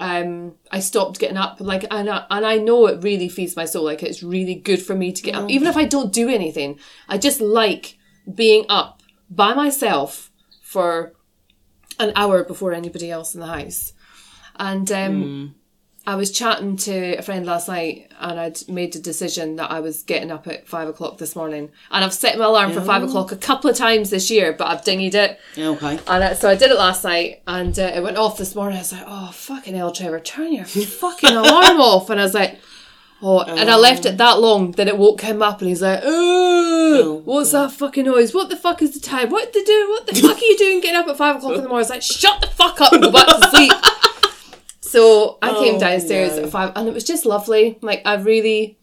Um, 0.00 0.54
I 0.72 0.80
stopped 0.80 1.18
getting 1.20 1.36
up 1.36 1.60
like 1.60 1.84
and 1.90 2.08
I, 2.08 2.24
and 2.30 2.46
I 2.46 2.56
know 2.56 2.86
it 2.86 3.04
really 3.04 3.28
feeds 3.28 3.56
my 3.56 3.66
soul. 3.66 3.84
Like 3.84 4.02
it's 4.02 4.22
really 4.22 4.54
good 4.54 4.80
for 4.82 4.94
me 4.94 5.12
to 5.12 5.22
get 5.22 5.34
up, 5.34 5.50
even 5.50 5.68
if 5.68 5.76
I 5.76 5.84
don't 5.84 6.14
do 6.14 6.30
anything. 6.30 6.78
I 7.10 7.18
just 7.18 7.42
like 7.42 7.98
being 8.34 8.64
up 8.70 9.02
by 9.28 9.52
myself 9.52 10.30
for 10.62 11.12
an 11.98 12.12
hour 12.16 12.42
before 12.42 12.72
anybody 12.72 13.10
else 13.10 13.34
in 13.34 13.40
the 13.40 13.46
house. 13.46 13.92
And 14.58 14.90
um, 14.92 15.54
I 16.06 16.14
was 16.14 16.30
chatting 16.30 16.76
to 16.78 17.18
a 17.18 17.22
friend 17.22 17.44
last 17.44 17.68
night 17.68 18.10
and 18.18 18.40
I'd 18.40 18.66
made 18.68 18.96
a 18.96 18.98
decision 18.98 19.56
that 19.56 19.70
I 19.70 19.80
was 19.80 20.02
getting 20.02 20.30
up 20.30 20.46
at 20.46 20.66
five 20.66 20.88
o'clock 20.88 21.18
this 21.18 21.36
morning. 21.36 21.70
And 21.90 22.04
I've 22.04 22.14
set 22.14 22.38
my 22.38 22.46
alarm 22.46 22.72
for 22.72 22.80
five 22.80 23.02
o'clock 23.02 23.32
a 23.32 23.36
couple 23.36 23.68
of 23.68 23.76
times 23.76 24.08
this 24.08 24.30
year, 24.30 24.52
but 24.52 24.66
I've 24.68 24.82
dinged 24.82 25.14
it. 25.14 25.38
Okay. 25.58 26.00
And 26.06 26.24
uh, 26.24 26.34
so 26.34 26.48
I 26.48 26.54
did 26.54 26.70
it 26.70 26.78
last 26.78 27.04
night 27.04 27.42
and 27.46 27.78
uh, 27.78 27.92
it 27.94 28.02
went 28.02 28.16
off 28.16 28.38
this 28.38 28.54
morning. 28.54 28.78
I 28.78 28.80
was 28.80 28.92
like, 28.92 29.04
oh, 29.06 29.30
fucking 29.32 29.74
hell, 29.74 29.92
Trevor, 29.92 30.20
turn 30.20 30.54
your 30.54 30.64
fucking 30.64 31.36
alarm 31.36 31.80
off. 31.80 32.08
And 32.08 32.18
I 32.18 32.24
was 32.24 32.34
like, 32.34 32.58
oh, 33.22 33.42
and 33.42 33.68
I 33.70 33.76
left 33.76 34.06
it 34.06 34.16
that 34.16 34.40
long 34.40 34.72
that 34.72 34.88
it 34.88 34.96
woke 34.96 35.20
him 35.20 35.42
up 35.42 35.60
and 35.60 35.68
he's 35.68 35.82
like, 35.82 36.00
oh, 36.02 37.20
what's 37.26 37.52
that 37.52 37.72
fucking 37.72 38.06
noise? 38.06 38.34
What 38.34 38.48
the 38.48 38.56
fuck 38.56 38.80
is 38.80 38.94
the 38.94 39.00
time? 39.00 39.28
What 39.28 39.52
to 39.52 39.62
do? 39.62 39.86
What 39.90 40.06
the 40.06 40.14
fuck 40.14 40.38
are 40.38 40.44
you 40.44 40.56
doing 40.56 40.80
getting 40.80 40.96
up 40.96 41.08
at 41.08 41.18
five 41.18 41.36
o'clock 41.36 41.56
in 41.56 41.62
the 41.62 41.68
morning? 41.68 41.76
I 41.76 41.88
was 41.88 41.90
like, 41.90 42.02
shut 42.02 42.40
the 42.40 42.46
fuck 42.46 42.80
up 42.80 42.94
and 42.94 43.02
go 43.02 43.12
back 43.12 43.26
to 43.26 43.50
sleep. 43.50 43.72
So 44.90 45.38
I 45.40 45.50
came 45.52 45.76
Oh, 45.76 45.78
downstairs 45.78 46.36
no. 46.36 46.42
at 46.42 46.50
five 46.50 46.72
and 46.74 46.88
it 46.88 46.94
was 46.94 47.04
just 47.04 47.24
lovely. 47.24 47.78
Like, 47.80 48.02
I 48.04 48.14
really, 48.14 48.76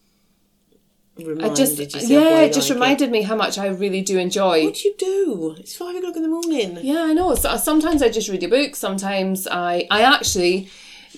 Reminded 1.18 1.52
I 1.52 1.54
just, 1.54 2.08
yeah, 2.08 2.42
it 2.42 2.54
just 2.54 2.70
like 2.70 2.76
reminded 2.76 3.12
me 3.12 3.24
how 3.24 3.36
much 3.36 3.58
I 3.58 3.68
really 3.68 4.02
do 4.02 4.18
enjoy. 4.18 4.64
What 4.64 4.76
do 4.76 4.88
you 4.88 4.96
do? 4.98 5.56
It's 5.60 5.76
five 5.76 5.96
o'clock 5.98 6.16
in 6.16 6.22
the 6.22 6.30
morning. 6.30 6.78
Yeah, 6.82 7.04
I 7.04 7.14
know. 7.14 7.36
So, 7.36 7.58
sometimes 7.58 8.02
I 8.02 8.08
just 8.08 8.30
read 8.30 8.44
a 8.44 8.48
book. 8.48 8.78
Sometimes 8.78 9.48
I, 9.48 9.86
I 9.92 10.04
actually 10.04 10.70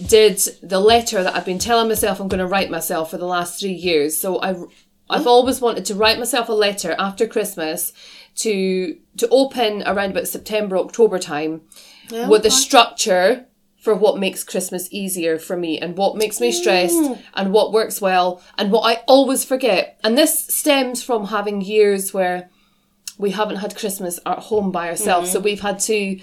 did 0.04 0.39
the 0.63 0.80
letter 0.80 1.21
that 1.21 1.36
I've 1.36 1.45
been 1.45 1.60
telling 1.60 1.88
myself 1.88 2.19
I'm 2.19 2.28
going 2.28 2.39
to 2.39 2.47
write 2.47 2.71
myself 2.71 3.12
for 3.12 3.17
the 3.17 3.28
last 3.28 3.60
three 3.60 3.73
years. 3.73 4.17
So 4.17 4.41
I, 4.41 4.56
I've 5.08 5.28
always 5.28 5.62
wanted 5.62 5.86
to 5.86 5.95
write 5.95 6.17
myself 6.17 6.49
a 6.49 6.54
letter 6.54 6.95
after 6.97 7.28
Christmas 7.28 7.93
to 8.38 8.97
to 9.17 9.28
open 9.30 9.84
around 9.86 10.12
about 10.12 10.28
September 10.28 10.78
October 10.78 11.19
time 11.19 11.62
oh, 12.13 12.30
with 12.30 12.43
the 12.43 12.52
structure 12.52 13.45
for 13.80 13.96
what 13.96 14.20
makes 14.20 14.44
Christmas 14.44 14.89
easier 14.92 15.39
for 15.39 15.56
me 15.56 15.80
and 15.80 15.98
what 15.98 16.15
makes 16.18 16.39
me 16.42 16.52
stressed 16.52 17.00
and 17.34 17.54
what 17.54 17.72
works 17.72 18.02
well 18.02 18.42
and 18.58 18.72
what 18.72 18.82
I 18.82 19.02
always 19.08 19.46
forget. 19.46 19.98
And 20.04 20.18
this 20.18 20.48
stems 20.48 21.02
from 21.02 21.28
having 21.28 21.62
years 21.62 22.13
where 22.13 22.50
we 23.18 23.32
haven't 23.32 23.58
had 23.58 23.78
Christmas 23.78 24.20
at 24.26 24.39
home 24.39 24.72
by 24.72 24.89
ourselves. 24.89 25.32
So 25.32 25.39
we've 25.39 25.62
had 25.62 25.80
to 25.82 26.20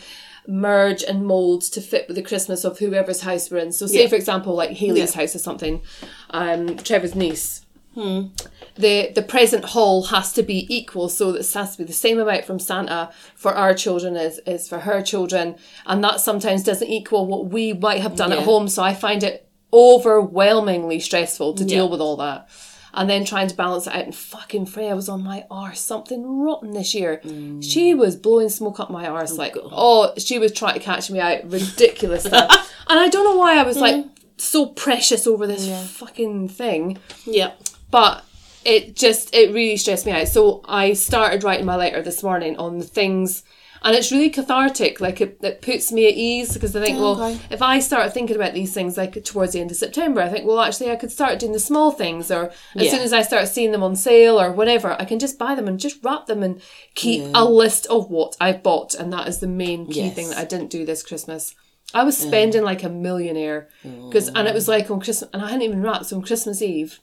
merge 0.49 1.03
and 1.03 1.27
mold 1.27 1.63
to 1.63 1.81
fit 1.81 2.07
with 2.07 2.17
the 2.17 2.23
Christmas 2.23 2.65
of 2.65 2.79
whoever's 2.79 3.23
house 3.23 3.51
we're 3.51 3.59
in. 3.59 3.73
So 3.73 3.87
say 3.87 4.03
Yeah. 4.03 4.09
for 4.09 4.15
example 4.15 4.55
like 4.55 4.71
Haley's 4.71 5.15
house 5.15 5.35
or 5.35 5.39
something, 5.41 5.83
um, 6.31 6.77
Trevor's 6.77 7.15
niece. 7.15 7.63
Hmm. 7.97 8.27
The 8.77 9.11
the 9.15 9.23
present 9.23 9.65
haul 9.65 10.05
has 10.05 10.35
to 10.35 10.43
be 10.43 10.67
equal, 10.69 11.09
so 11.09 11.33
that 11.33 11.41
it 11.41 11.53
has 11.55 11.73
to 11.73 11.79
be 11.79 11.85
the 11.85 11.95
same 11.95 12.19
amount 12.19 12.45
from 12.45 12.59
Santa 12.59 13.11
for 13.35 13.55
our 13.55 13.73
children 13.73 14.17
as 14.17 14.39
is 14.41 14.69
for 14.69 14.81
her 14.81 15.01
children, 15.03 15.57
and 15.87 16.05
that 16.05 16.21
sometimes 16.21 16.63
doesn't 16.63 16.87
equal 16.87 17.27
what 17.27 17.47
we 17.47 17.73
might 17.73 18.03
have 18.03 18.15
done 18.15 18.33
at 18.33 18.45
home. 18.45 18.69
So 18.69 18.83
I 18.83 18.93
find 18.93 19.23
it 19.23 19.49
overwhelmingly 19.73 21.01
stressful 21.01 21.55
to 21.55 21.65
deal 21.65 21.89
with 21.89 22.01
all 22.01 22.17
that. 22.19 22.49
And 22.93 23.11
then 23.11 23.27
trying 23.27 23.49
to 23.49 23.55
balance 23.55 23.87
it 23.87 23.95
out. 23.95 24.05
And 24.05 24.15
fucking 24.15 24.67
Freya 24.67 24.95
was 24.97 25.09
on 25.09 25.23
my 25.23 25.45
arse, 25.51 25.81
something 25.81 26.41
rotten 26.41 26.73
this 26.73 26.95
year. 26.95 27.21
Mm. 27.23 27.63
She 27.63 27.93
was 27.93 28.17
blowing 28.17 28.49
smoke 28.49 28.81
up 28.81 28.91
my 28.91 29.07
arse, 29.07 29.33
oh, 29.33 29.37
like, 29.37 29.55
oh, 29.57 30.15
she 30.17 30.39
was 30.39 30.53
trying 30.53 30.75
to 30.75 30.81
catch 30.81 31.11
me 31.11 31.21
out, 31.21 31.51
ridiculous 31.51 32.25
stuff. 32.25 32.73
And 32.89 33.01
I 33.01 33.09
don't 33.09 33.25
know 33.25 33.37
why 33.37 33.59
I 33.59 33.65
was 33.65 33.79
like 33.79 33.97
mm. 33.97 34.11
so 34.37 34.67
precious 34.67 35.27
over 35.27 35.45
this 35.47 35.69
fucking 35.91 36.49
thing, 36.49 36.99
Yeah. 37.25 37.51
But 37.91 38.25
it 38.65 38.97
just, 38.97 39.35
it 39.35 39.53
really 39.55 39.77
stressed 39.77 40.07
me 40.07 40.13
out. 40.13 40.29
So 40.29 40.61
I 40.65 40.93
started 40.95 41.45
writing 41.45 41.67
my 41.67 41.77
letter 41.77 42.03
this 42.03 42.23
morning 42.23 42.57
on 42.57 42.79
the 42.79 42.85
things. 42.85 43.45
and 43.83 43.95
it's 43.95 44.11
really 44.11 44.31
cathartic. 44.31 45.01
Like 45.01 45.21
it, 45.21 45.39
it 45.43 45.63
puts 45.63 45.93
me 45.93 46.09
at 46.09 46.15
ease 46.15 46.53
because 46.55 46.75
I 46.75 46.81
think, 46.85 46.99
oh, 46.99 47.03
well, 47.17 47.25
okay. 47.31 47.39
if 47.51 47.63
I 47.63 47.79
start 47.79 48.13
thinking 48.13 48.35
about 48.35 48.55
these 48.55 48.75
things 48.75 48.97
like 48.97 49.23
towards 49.23 49.53
the 49.53 49.61
end 49.61 49.71
of 49.71 49.77
September, 49.77 50.21
I 50.21 50.29
think, 50.29 50.45
well, 50.47 50.59
actually, 50.61 50.91
I 50.91 50.97
could 50.97 51.13
start 51.13 51.39
doing 51.39 51.53
the 51.53 51.61
small 51.61 51.93
things, 51.93 52.31
or 52.31 52.51
as 52.75 52.87
Yeah. 52.87 52.91
soon 52.91 53.01
as 53.03 53.13
I 53.13 53.23
start 53.23 53.47
seeing 53.47 53.71
them 53.71 53.85
on 53.85 53.95
sale 53.95 54.41
or 54.41 54.51
whatever, 54.51 55.01
I 55.01 55.05
can 55.05 55.21
just 55.21 55.39
buy 55.39 55.55
them 55.55 55.69
and 55.69 55.79
just 55.79 56.03
wrap 56.03 56.27
them 56.27 56.43
and 56.43 56.61
keep 56.97 57.23
a 57.35 57.45
list 57.45 57.87
of 57.87 58.11
what 58.11 58.35
I've 58.41 58.63
bought, 58.65 58.95
and 58.97 59.13
that 59.13 59.29
is 59.29 59.39
the 59.39 59.47
main 59.47 59.87
key 59.87 60.07
Yes. 60.07 60.15
thing 60.17 60.29
that 60.31 60.39
I 60.39 60.45
didn't 60.45 60.71
do 60.71 60.85
this 60.85 61.05
Christmas. 61.05 61.55
I 61.95 62.03
was 62.03 62.19
spending 62.19 62.65
like 62.65 62.83
a 62.83 62.89
millionaire 62.89 63.69
because, 63.85 64.27
and 64.29 64.49
it 64.49 64.55
was 64.55 64.65
mm. 64.65 64.71
like 64.71 64.91
on 64.91 64.99
Christmas, 65.01 65.31
and 65.33 65.41
I 65.43 65.47
hadn't 65.47 65.63
even 65.63 65.83
wrapped. 65.83 66.07
So 66.07 66.17
on 66.17 66.23
Christmas 66.23 66.61
Eve, 66.61 66.99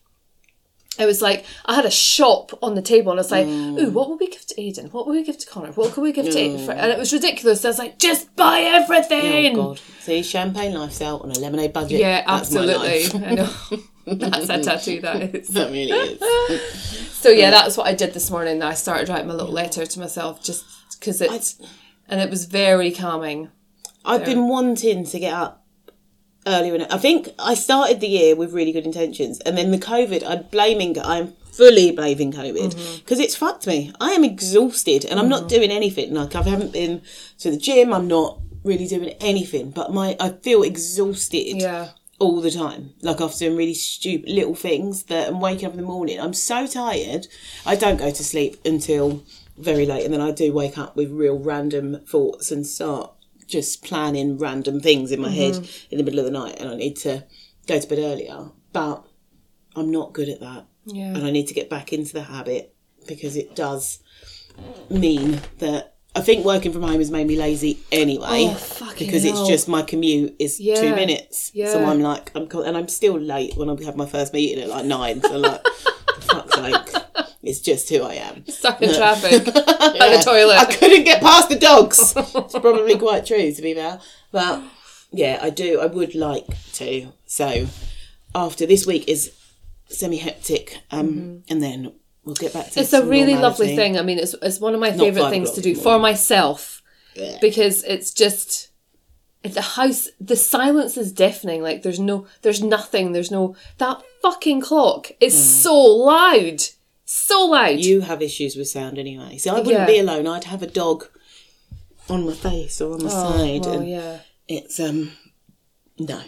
it 0.99 1.05
was 1.05 1.21
like 1.21 1.45
I 1.65 1.75
had 1.75 1.85
a 1.85 1.91
shop 1.91 2.51
on 2.61 2.75
the 2.75 2.81
table, 2.81 3.11
and 3.11 3.19
I 3.19 3.23
was 3.23 3.31
like, 3.31 3.47
mm. 3.47 3.79
"Ooh, 3.79 3.89
what 3.89 4.09
will 4.09 4.17
we 4.17 4.27
give 4.27 4.45
to 4.45 4.55
Aiden? 4.55 4.91
What 4.93 5.07
will 5.07 5.13
we 5.13 5.23
give 5.23 5.37
to 5.39 5.47
Connor? 5.47 5.71
What 5.71 5.93
can 5.93 6.03
we 6.03 6.11
give 6.11 6.25
to 6.25 6.31
Aiden?" 6.31 6.65
For? 6.65 6.71
And 6.71 6.91
it 6.91 6.99
was 6.99 7.11
ridiculous. 7.11 7.65
I 7.65 7.69
was 7.69 7.79
like, 7.79 7.97
"Just 7.97 8.35
buy 8.35 8.59
everything." 8.59 9.57
Oh 9.57 9.69
God! 9.69 9.79
See, 10.01 10.21
champagne 10.21 10.73
lifestyle 10.73 11.17
on 11.17 11.31
a 11.31 11.39
lemonade 11.39 11.73
budget. 11.73 11.99
Yeah, 11.99 12.23
That's 12.25 12.55
absolutely. 12.55 13.03
life. 13.03 13.15
I 13.15 13.33
know. 13.35 13.83
That's 14.05 14.49
a 14.49 14.61
tattoo. 14.61 15.01
That 15.01 15.35
is. 15.35 15.47
That 15.49 15.71
really 15.71 15.91
is. 15.91 16.99
So 17.23 17.29
yeah, 17.29 17.51
that's 17.51 17.77
what 17.77 17.87
I 17.87 17.93
did 17.93 18.13
this 18.13 18.29
morning. 18.29 18.61
I 18.61 18.73
started 18.73 19.07
writing 19.07 19.29
my 19.29 19.33
little 19.33 19.53
letter 19.53 19.85
to 19.85 19.99
myself, 19.99 20.43
just 20.43 20.65
because 20.99 21.21
it's, 21.21 21.57
and 22.09 22.19
it 22.19 22.29
was 22.29 22.43
very 22.43 22.91
calming. 22.91 23.49
I've 24.03 24.25
been 24.25 24.49
wanting 24.49 25.05
to 25.05 25.19
get 25.19 25.33
up 25.33 25.62
earlier. 26.45 26.75
In, 26.75 26.83
I 26.83 26.97
think 26.97 27.29
I 27.39 27.53
started 27.53 27.99
the 27.99 28.07
year 28.07 28.35
with 28.35 28.53
really 28.53 28.71
good 28.71 28.85
intentions, 28.85 29.39
and 29.41 29.57
then 29.57 29.71
the 29.71 29.77
COVID. 29.77 30.23
I'm 30.25 30.43
blaming. 30.43 30.99
I'm 30.99 31.33
fully 31.51 31.91
blaming 31.91 32.31
COVID 32.31 32.73
mm-hmm. 32.73 32.97
because 32.97 33.19
it's 33.19 33.35
fucked 33.35 33.67
me. 33.67 33.93
I 33.99 34.11
am 34.11 34.23
exhausted, 34.23 35.05
and 35.05 35.19
I'm 35.19 35.29
not 35.29 35.41
mm-hmm. 35.41 35.55
doing 35.55 35.71
anything. 35.71 36.13
Like 36.13 36.35
I 36.35 36.43
haven't 36.43 36.73
been 36.73 37.01
to 37.39 37.51
the 37.51 37.57
gym. 37.57 37.93
I'm 37.93 38.07
not 38.07 38.39
really 38.63 38.87
doing 38.87 39.09
anything. 39.19 39.71
But 39.71 39.93
my 39.93 40.15
I 40.19 40.29
feel 40.29 40.63
exhausted. 40.63 41.61
Yeah. 41.61 41.89
all 42.19 42.39
the 42.39 42.51
time. 42.51 42.93
Like 43.01 43.19
after 43.19 43.39
doing 43.39 43.57
really 43.57 43.73
stupid 43.73 44.29
little 44.29 44.55
things 44.55 45.03
that 45.05 45.27
I'm 45.27 45.41
waking 45.41 45.65
up 45.65 45.73
in 45.73 45.81
the 45.81 45.85
morning. 45.85 46.19
I'm 46.21 46.33
so 46.33 46.67
tired. 46.67 47.27
I 47.65 47.75
don't 47.75 47.97
go 47.97 48.11
to 48.11 48.23
sleep 48.23 48.55
until 48.63 49.23
very 49.57 49.85
late 49.85 50.03
and 50.03 50.13
then 50.13 50.21
I 50.21 50.31
do 50.31 50.51
wake 50.51 50.77
up 50.77 50.95
with 50.95 51.11
real 51.11 51.37
random 51.37 51.99
thoughts 52.07 52.51
and 52.51 52.65
start 52.65 53.11
just 53.53 53.83
planning 53.83 54.37
random 54.37 54.79
things 54.81 55.11
in 55.11 55.21
my 55.21 55.29
head 55.29 55.53
mm-hmm. 55.53 55.91
in 55.91 55.97
the 55.99 56.03
middle 56.03 56.19
of 56.19 56.25
the 56.25 56.31
night 56.31 56.59
and 56.59 56.69
I 56.69 56.75
need 56.75 56.95
to 56.97 57.23
go 57.67 57.79
to 57.79 57.87
bed 57.87 57.99
earlier. 57.99 58.49
But 58.73 59.05
I'm 59.75 59.91
not 59.91 60.11
good 60.13 60.27
at 60.27 60.39
that. 60.39 60.65
Yeah. 60.85 61.13
And 61.13 61.23
I 61.23 61.31
need 61.31 61.47
to 61.47 61.53
get 61.53 61.69
back 61.69 61.93
into 61.93 62.13
the 62.13 62.23
habit 62.23 62.75
because 63.07 63.35
it 63.35 63.55
does 63.55 63.99
mean 64.89 65.39
that 65.59 65.95
I 66.15 66.21
think 66.21 66.45
working 66.45 66.73
from 66.73 66.81
home 66.83 66.99
has 66.99 67.11
made 67.11 67.27
me 67.27 67.37
lazy 67.37 67.79
anyway. 67.91 68.55
Oh, 68.55 68.93
because 68.97 69.23
it's 69.23 69.47
just 69.47 69.67
my 69.67 69.83
commute 69.83 70.35
is 70.39 70.59
Yeah. 70.59 70.75
two 70.75 70.95
minutes. 70.95 71.51
So 71.55 71.85
I'm 71.85 72.01
like, 72.01 72.31
I'm 72.35 72.47
and 72.65 72.75
I'm 72.75 72.87
still 72.87 73.19
late 73.19 73.55
when 73.55 73.69
I 73.69 73.83
have 73.85 73.95
my 73.95 74.05
first 74.05 74.33
meeting 74.33 74.63
at 74.63 74.69
like 74.69 74.85
nine. 74.85 75.21
So 75.21 75.37
like, 75.37 75.65
fuck's 76.21 76.55
sake, 76.55 77.03
it's 77.43 77.59
just 77.59 77.89
who 77.89 78.01
I 78.03 78.15
am. 78.15 78.45
Stuck 78.47 78.81
in 78.81 78.93
traffic 78.93 79.45
by 79.53 79.91
Yeah. 79.95 80.17
the 80.17 80.23
toilet. 80.23 80.57
I 80.57 80.65
couldn't 80.73 81.03
get 81.03 81.21
past 81.21 81.49
the 81.49 81.55
dogs. 81.59 82.13
it's 82.17 82.53
probably 82.53 82.97
quite 82.97 83.25
true 83.25 83.51
to 83.51 83.61
be 83.61 83.73
fair, 83.73 83.99
but 84.31 84.61
yeah, 85.11 85.39
I 85.41 85.49
do. 85.49 85.79
I 85.79 85.85
would 85.85 86.15
like 86.15 86.47
to. 86.73 87.09
So 87.25 87.67
after 88.33 88.65
this 88.65 88.87
week 88.87 89.07
is 89.07 89.31
semi 89.89 90.17
hectic, 90.17 90.79
um, 90.89 91.43
and 91.49 91.61
then 91.61 91.93
we'll 92.23 92.35
get 92.35 92.53
back 92.53 92.65
to. 92.65 92.71
Mm-hmm. 92.71 92.79
it's 92.79 92.93
a 92.93 93.05
really 93.05 93.33
normality. 93.33 93.41
lovely 93.41 93.75
thing. 93.75 93.97
I 93.99 94.01
mean, 94.01 94.17
it's, 94.19 94.33
it's 94.41 94.59
one 94.59 94.73
of 94.73 94.79
my 94.79 94.91
favourite 94.91 95.29
things 95.29 95.51
to 95.51 95.61
do 95.61 95.75
for 95.75 95.99
myself 95.99 96.81
Yeah. 97.15 97.37
because 97.41 97.83
it's 97.83 98.11
just 98.13 98.69
the 99.43 99.61
house. 99.61 100.07
The 100.19 100.35
silence 100.37 100.97
is 100.97 101.11
deafening. 101.11 101.61
Like 101.61 101.83
there's 101.83 101.99
no, 101.99 102.25
there's 102.41 102.63
nothing. 102.63 103.11
There's 103.11 103.29
no 103.31 103.55
that 103.77 104.01
fucking 104.21 104.61
clock 104.61 105.11
is 105.19 105.33
so 105.61 105.75
loud, 105.75 106.61
so 107.15 107.45
loud. 107.45 107.79
You 107.79 108.01
have 108.01 108.21
issues 108.21 108.55
with 108.55 108.67
sound 108.67 108.97
anyway. 108.97 109.37
See, 109.37 109.49
I 109.49 109.53
wouldn't 109.53 109.69
Yeah. 109.75 109.85
be 109.85 109.99
alone. 109.99 110.27
I'd 110.27 110.45
have 110.45 110.63
a 110.63 110.67
dog 110.67 111.07
on 112.09 112.25
my 112.25 112.33
face 112.33 112.81
or 112.81 112.93
on 112.93 113.03
my 113.03 113.09
side, 113.09 113.61
well, 113.65 113.73
and 113.79 113.83
Oh, 113.83 113.85
yeah. 113.85 114.19
it's 114.47 114.79
um 114.79 115.11
no. 115.99 116.21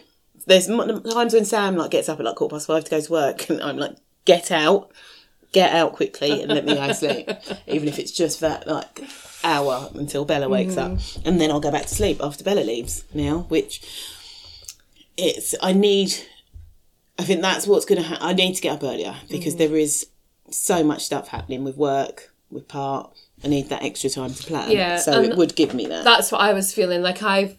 There's 0.48 0.68
times 0.68 1.34
when 1.34 1.46
Sam 1.46 1.76
like 1.76 1.92
gets 1.92 2.08
up 2.08 2.20
at 2.20 2.26
like 2.26 2.36
quarter 2.36 2.56
past 2.56 2.68
five 2.68 2.84
to 2.86 2.92
go 2.92 3.02
to 3.02 3.12
work, 3.12 3.50
and 3.50 3.62
I'm 3.62 3.78
like, 3.78 3.96
get 4.26 4.52
out, 4.52 4.92
get 5.52 5.74
out 5.74 5.94
quickly, 5.94 6.42
and 6.44 6.52
let 6.54 6.66
me 6.66 6.76
go 6.76 6.92
sleep, 6.94 7.30
even 7.68 7.88
if 7.88 7.98
it's 7.98 8.12
just 8.12 8.40
that 8.42 8.68
like 8.68 9.02
hour 9.44 9.90
until 9.96 10.24
Bella 10.24 10.48
wakes 10.48 10.78
up, 10.78 10.98
and 11.26 11.42
then 11.42 11.50
I'll 11.52 11.60
go 11.60 11.72
back 11.72 11.88
to 11.88 11.96
sleep 11.96 12.20
after 12.24 12.44
Bella 12.44 12.62
leaves 12.62 13.04
now, 13.14 13.46
which 13.50 13.82
it's 15.18 15.56
I 15.62 15.74
need. 15.74 16.14
I 17.18 17.24
think 17.24 17.42
that's 17.42 17.66
what's 17.66 17.86
going 17.86 18.02
to 18.02 18.08
happen. 18.08 18.26
I 18.28 18.34
need 18.34 18.54
to 18.56 18.62
get 18.62 18.74
up 18.74 18.84
earlier 18.84 19.16
because 19.30 19.56
there 19.56 19.76
is 19.76 20.06
so 20.58 20.84
much 20.84 21.04
stuff 21.04 21.30
happening 21.30 21.64
with 21.64 21.78
work, 21.78 22.34
with 22.50 22.68
part. 22.68 23.12
I 23.44 23.48
need 23.48 23.70
that 23.70 23.84
extra 23.84 24.10
time 24.10 24.34
to 24.34 24.44
plan. 24.44 24.72
Yeah, 24.72 24.98
so 24.98 25.22
it 25.22 25.36
would 25.36 25.56
give 25.56 25.74
me 25.74 25.86
that. 25.88 26.04
that's 26.04 26.32
what 26.32 26.42
I 26.42 26.54
was 26.54 26.74
feeling. 26.74 27.02
Like 27.02 27.22
I've 27.22 27.58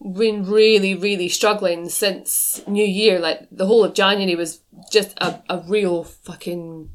been 0.00 0.44
really, 0.44 0.94
really 0.94 1.28
struggling 1.28 1.88
since 1.88 2.62
New 2.66 2.84
Year. 2.84 3.18
Like 3.18 3.48
the 3.50 3.66
whole 3.66 3.84
of 3.84 3.94
January 3.94 4.34
was 4.36 4.60
just 4.90 5.14
a, 5.18 5.42
a 5.48 5.62
real 5.66 6.04
fucking 6.04 6.90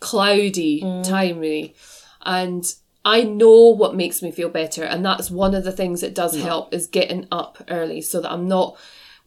cloudy 0.00 0.82
mm. 0.82 1.08
time, 1.08 1.38
really. 1.38 1.74
And 2.22 2.64
I 3.04 3.22
know 3.22 3.70
what 3.70 3.96
makes 3.96 4.22
me 4.22 4.30
feel 4.30 4.50
better, 4.50 4.84
and 4.84 5.04
that's 5.04 5.30
one 5.30 5.54
of 5.54 5.64
the 5.64 5.72
things 5.72 6.02
that 6.02 6.14
does 6.14 6.40
help 6.40 6.74
is 6.74 6.86
getting 6.86 7.26
up 7.32 7.58
early 7.68 8.02
so 8.02 8.20
that 8.20 8.30
I'm 8.30 8.46
not 8.48 8.76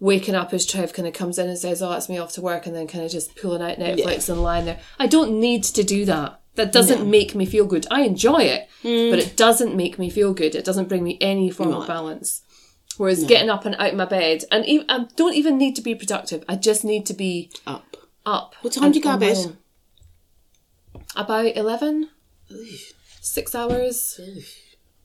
waking 0.01 0.35
up 0.35 0.51
as 0.51 0.65
Trev 0.65 0.91
kind 0.91 1.07
of 1.07 1.13
comes 1.13 1.37
in 1.37 1.47
and 1.47 1.57
says, 1.57 1.81
"Oh, 1.81 1.93
it's 1.93 2.09
me 2.09 2.17
off 2.17 2.33
to 2.33 2.41
work," 2.41 2.65
and 2.65 2.75
then 2.75 2.87
kind 2.87 3.05
of 3.05 3.11
just 3.11 3.35
pulling 3.37 3.61
out 3.61 3.77
Netflix 3.77 4.27
and 4.27 4.43
lying 4.43 4.65
there. 4.65 4.79
I 4.99 5.07
don't 5.07 5.39
need 5.39 5.63
to 5.63 5.83
do 5.83 6.03
that. 6.05 6.41
That 6.55 6.73
doesn't 6.73 7.09
make 7.09 7.33
me 7.33 7.45
feel 7.45 7.65
good. 7.65 7.87
I 7.89 8.01
enjoy 8.01 8.39
it, 8.39 8.67
but 8.81 8.89
mm. 8.89 9.17
it 9.17 9.37
doesn't 9.37 9.73
make 9.73 9.97
me 9.97 10.09
feel 10.09 10.33
good. 10.33 10.53
It 10.53 10.65
doesn't 10.65 10.89
bring 10.89 11.03
me 11.03 11.17
any 11.21 11.49
form 11.49 11.73
of 11.73 11.87
balance. 11.87 12.41
Whereas 12.97 13.23
getting 13.23 13.49
up 13.49 13.63
and 13.63 13.75
out 13.75 13.91
of 13.91 13.95
my 13.95 14.05
bed, 14.05 14.43
and 14.51 14.65
even, 14.65 14.89
I 14.89 15.05
don't 15.15 15.33
even 15.33 15.57
need 15.57 15.77
to 15.77 15.81
be 15.81 15.95
productive. 15.95 16.43
I 16.49 16.57
just 16.57 16.83
need 16.83 17.05
to 17.05 17.13
be 17.13 17.49
up. 17.65 17.95
up. 18.25 18.55
What 18.61 18.73
time 18.73 18.91
do 18.91 18.97
you 18.97 19.03
go 19.03 19.13
to 19.13 19.17
bed? 19.17 19.57
About 21.15 21.55
eleven. 21.55 22.09
Six 23.21 23.55
hours. 23.55 24.19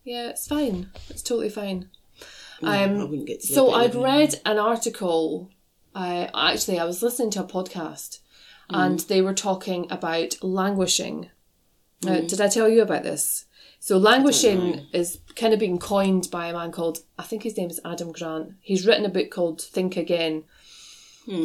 Yeah, 0.05 0.31
it's 0.31 0.49
fine. 0.49 0.91
It's 1.11 1.23
totally 1.23 1.49
fine. 1.49 1.91
I 2.63 2.85
Um, 2.85 2.99
wouldn't 3.11 3.27
get 3.27 3.41
to 3.43 3.47
so 3.47 3.71
I'd 3.73 3.95
11. 3.95 4.03
read 4.03 4.41
an 4.47 4.59
article. 4.59 5.51
I 5.95 6.29
actually 6.35 6.79
I 6.79 6.85
was 6.85 7.03
listening 7.03 7.31
to 7.31 7.41
a 7.45 7.47
podcast, 7.47 8.19
and 8.71 9.01
they 9.01 9.21
were 9.23 9.35
talking 9.35 9.87
about 9.91 10.37
languishing. 10.43 11.31
Uh, 12.07 12.21
did 12.21 12.41
I 12.41 12.49
tell 12.49 12.69
you 12.69 12.83
about 12.83 13.03
this? 13.03 13.45
So 13.81 13.97
languishing 13.99 14.87
is 14.93 15.19
kind 15.37 15.53
of 15.55 15.61
being 15.61 15.79
coined 15.79 16.29
by 16.31 16.49
a 16.49 16.53
man 16.53 16.73
called 16.73 16.99
I 17.19 17.23
think 17.23 17.43
his 17.45 17.57
name 17.57 17.71
is 17.71 17.81
Adam 17.85 18.13
Grant. 18.13 18.55
He's 18.61 18.87
written 18.87 19.05
a 19.05 19.09
book 19.11 19.31
called 19.31 19.61
Think 19.63 19.97
Again, 19.97 20.45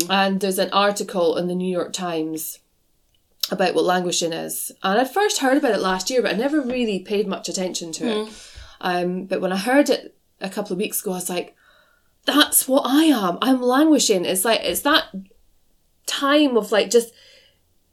and 0.10 0.39
there's 0.39 0.60
an 0.60 0.69
article 0.71 1.38
in 1.38 1.47
the 1.47 1.56
New 1.56 1.71
York 1.71 1.91
Times 1.93 2.60
about 3.50 3.74
what 3.76 3.84
languishing 3.86 4.32
is. 4.34 4.71
And 4.84 5.00
I 5.00 5.06
first 5.06 5.39
heard 5.39 5.58
about 5.58 5.71
it 5.74 5.82
last 5.82 6.10
year, 6.10 6.21
but 6.21 6.34
I 6.34 6.38
never 6.38 6.62
really 6.62 7.00
paid 7.00 7.28
much 7.28 7.50
attention 7.50 7.91
to 7.93 8.06
it. 8.08 8.34
Um, 8.80 9.26
but 9.26 9.41
when 9.41 9.52
I 9.52 9.58
heard 9.58 9.89
it 9.89 10.15
a 10.42 10.50
couple 10.50 10.74
of 10.74 10.80
weeks 10.80 11.02
ago, 11.02 11.12
I 11.12 11.16
was 11.16 11.30
like, 11.30 11.56
that's 12.26 12.68
what 12.68 12.84
I 12.86 13.06
am. 13.06 13.38
I'm 13.42 13.62
languishing. 13.62 14.26
It's 14.26 14.46
like, 14.46 14.62
it's 14.62 14.82
that 14.82 15.06
time 16.06 16.58
of 16.58 16.72
like 16.72 16.90
just, 16.90 17.14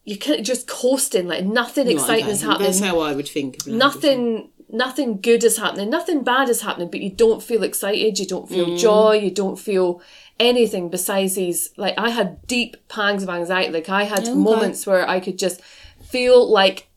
you 0.04 0.16
of 0.16 0.42
just 0.42 0.66
coasting, 0.66 1.28
like 1.28 1.44
nothing 1.44 1.86
Right, 1.86 1.94
exciting 1.94 2.28
is 2.28 2.42
happening. 2.42 2.68
That's 2.68 2.80
how 2.80 3.00
I 3.00 3.14
would 3.14 3.28
think. 3.28 3.58
Of 3.58 3.66
nothing 3.68 4.50
nothing 4.70 5.20
good 5.20 5.42
is 5.44 5.56
happening 5.56 5.88
nothing 5.88 6.22
bad 6.22 6.48
is 6.48 6.60
happening 6.60 6.90
but 6.90 7.00
you 7.00 7.10
don't 7.10 7.42
feel 7.42 7.62
excited 7.62 8.18
you 8.18 8.26
don't 8.26 8.48
feel 8.48 8.66
mm. 8.66 8.78
joy 8.78 9.12
you 9.12 9.30
don't 9.30 9.58
feel 9.58 10.02
anything 10.38 10.90
besides 10.90 11.36
these 11.36 11.70
like 11.76 11.94
i 11.96 12.10
had 12.10 12.46
deep 12.46 12.76
pangs 12.88 13.22
of 13.22 13.30
anxiety 13.30 13.72
like 13.72 13.88
i 13.88 14.04
had 14.04 14.28
oh, 14.28 14.34
moments 14.34 14.86
where 14.86 15.08
i 15.08 15.20
could 15.20 15.38
just 15.38 15.62
feel 16.02 16.50
like 16.50 16.88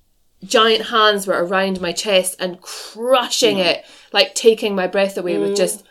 giant 0.44 0.88
hands 0.88 1.28
were 1.28 1.46
around 1.46 1.82
my 1.82 1.92
chest 1.92 2.36
and 2.40 2.62
crushing 2.62 3.58
it 3.58 3.86
like 4.12 4.34
taking 4.36 4.76
my 4.76 4.88
breath 4.88 5.18
away 5.18 5.38
with 5.38 5.52
mm. 5.52 5.58
just 5.58 5.84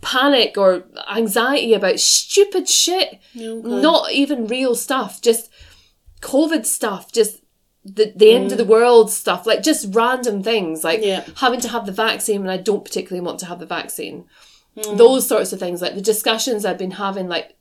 panic 0.00 0.56
or 0.56 0.84
anxiety 1.14 1.74
about 1.74 2.00
stupid 2.00 2.68
shit. 2.68 3.20
Not 3.80 4.12
even 4.12 4.46
real 4.46 4.74
stuff 4.74 5.20
just 5.20 5.50
covid 6.20 6.64
stuff 6.64 7.12
just 7.12 7.42
the, 7.84 8.12
the 8.14 8.32
end 8.32 8.52
of 8.52 8.58
the 8.58 8.64
mm. 8.64 8.68
world 8.68 9.10
stuff, 9.10 9.46
like 9.46 9.62
just 9.62 9.92
random 9.94 10.42
things, 10.42 10.84
like 10.84 11.00
Yeah. 11.02 11.24
having 11.36 11.60
to 11.60 11.68
have 11.68 11.86
the 11.86 11.92
vaccine 11.92 12.40
when 12.40 12.50
I 12.50 12.56
don't 12.56 12.84
particularly 12.84 13.24
want 13.24 13.40
to 13.40 13.46
have 13.46 13.58
the 13.58 13.66
vaccine. 13.66 14.24
Mm. 14.76 14.96
Those 14.98 15.26
sorts 15.26 15.52
of 15.52 15.58
things, 15.58 15.82
like 15.82 15.94
the 15.94 16.00
discussions 16.00 16.64
I've 16.64 16.78
been 16.78 16.92
having, 16.92 17.28
like 17.28 17.56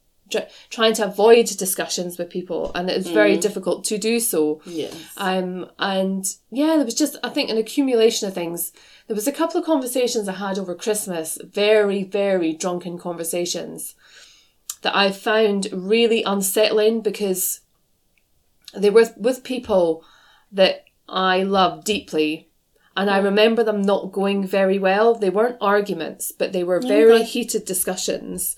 trying 0.70 0.94
to 0.96 1.06
avoid 1.06 1.46
discussions 1.58 2.17
with 2.17 2.30
people, 2.30 2.72
and 2.74 2.89
it 2.89 2.98
was 2.98 3.10
very 3.10 3.38
difficult 3.38 3.84
to 3.86 3.98
do 3.98 4.20
so. 4.20 4.62
Yes. 4.65 4.96
Um, 5.17 5.70
and 5.80 6.26
yeah, 6.50 6.76
there 6.76 6.86
was 6.86 6.96
just, 6.96 7.17
I 7.24 7.30
think, 7.30 7.50
an 7.50 7.58
accumulation 7.58 8.28
of 8.28 8.34
things. 8.34 8.72
There 9.08 9.15
was 9.15 9.28
a 9.28 9.32
couple 9.32 9.60
of 9.60 9.65
conversations 9.65 10.28
I 10.28 10.34
had 10.34 10.58
over 10.58 10.76
Christmas, 10.76 11.38
very, 11.44 12.04
very 12.04 12.54
drunken 12.54 12.98
conversations 12.98 13.96
that 14.82 14.96
I 14.96 15.12
found 15.12 15.67
really 15.72 16.24
unsettling 16.24 17.02
because 17.02 17.62
they 18.74 18.89
were 18.89 19.10
with 19.17 19.44
people 19.44 20.04
that 20.52 20.86
I 21.08 21.44
love 21.44 21.84
deeply. 21.84 22.48
And 22.98 23.10
I 23.10 23.20
remember 23.20 23.63
them 23.63 23.82
not 23.82 24.12
going 24.12 24.46
very 24.46 24.78
well. 24.78 25.15
They 25.15 25.30
weren't 25.30 25.58
arguments, 25.62 26.32
but 26.32 26.52
they 26.52 26.63
were 26.63 26.82
very 26.82 27.13
Okay. 27.13 27.24
heated 27.24 27.63
discussions 27.63 28.58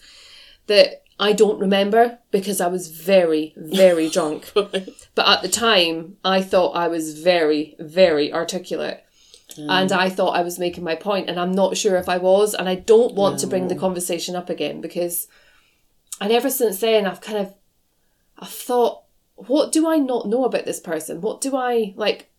that 0.66 1.03
I 1.20 1.34
don't 1.34 1.60
remember 1.60 2.20
because 2.32 2.60
I 2.60 2.68
was 2.68 2.88
very, 2.90 3.54
very 3.56 4.10
drunk. 4.18 4.52
But 4.54 5.28
at 5.28 5.42
the 5.42 5.50
time, 5.50 6.18
I 6.24 6.42
thought 6.42 6.76
I 6.76 6.88
was 6.88 7.20
very, 7.20 7.76
very 7.80 8.34
articulate. 8.34 9.04
Mm. 9.58 9.70
And 9.70 9.92
I 9.92 10.10
thought 10.10 10.36
I 10.36 10.42
was 10.42 10.58
making 10.58 10.84
my 10.84 10.96
point, 10.96 11.30
and 11.30 11.40
I'm 11.40 11.52
not 11.52 11.78
sure 11.78 11.96
if 11.98 12.10
I 12.10 12.18
was. 12.18 12.54
And 12.54 12.68
I 12.68 12.76
don't 12.76 13.14
want 13.14 13.40
to 13.40 13.48
bring 13.48 13.68
the 13.68 13.76
conversation 13.76 14.36
up 14.36 14.50
again 14.50 14.82
because, 14.82 15.28
and 16.20 16.32
ever 16.32 16.50
since 16.50 16.80
then, 16.80 17.06
I've 17.06 17.22
kind 17.22 17.38
of, 17.38 17.54
I've 18.40 18.50
thought, 18.50 19.04
what 19.36 19.72
do 19.72 19.88
I 19.88 19.98
not 19.98 20.28
know 20.28 20.46
about 20.46 20.66
this 20.66 20.80
person? 20.80 21.22
What 21.22 21.42
do 21.42 21.56
I 21.56 21.94
like? 21.96 22.32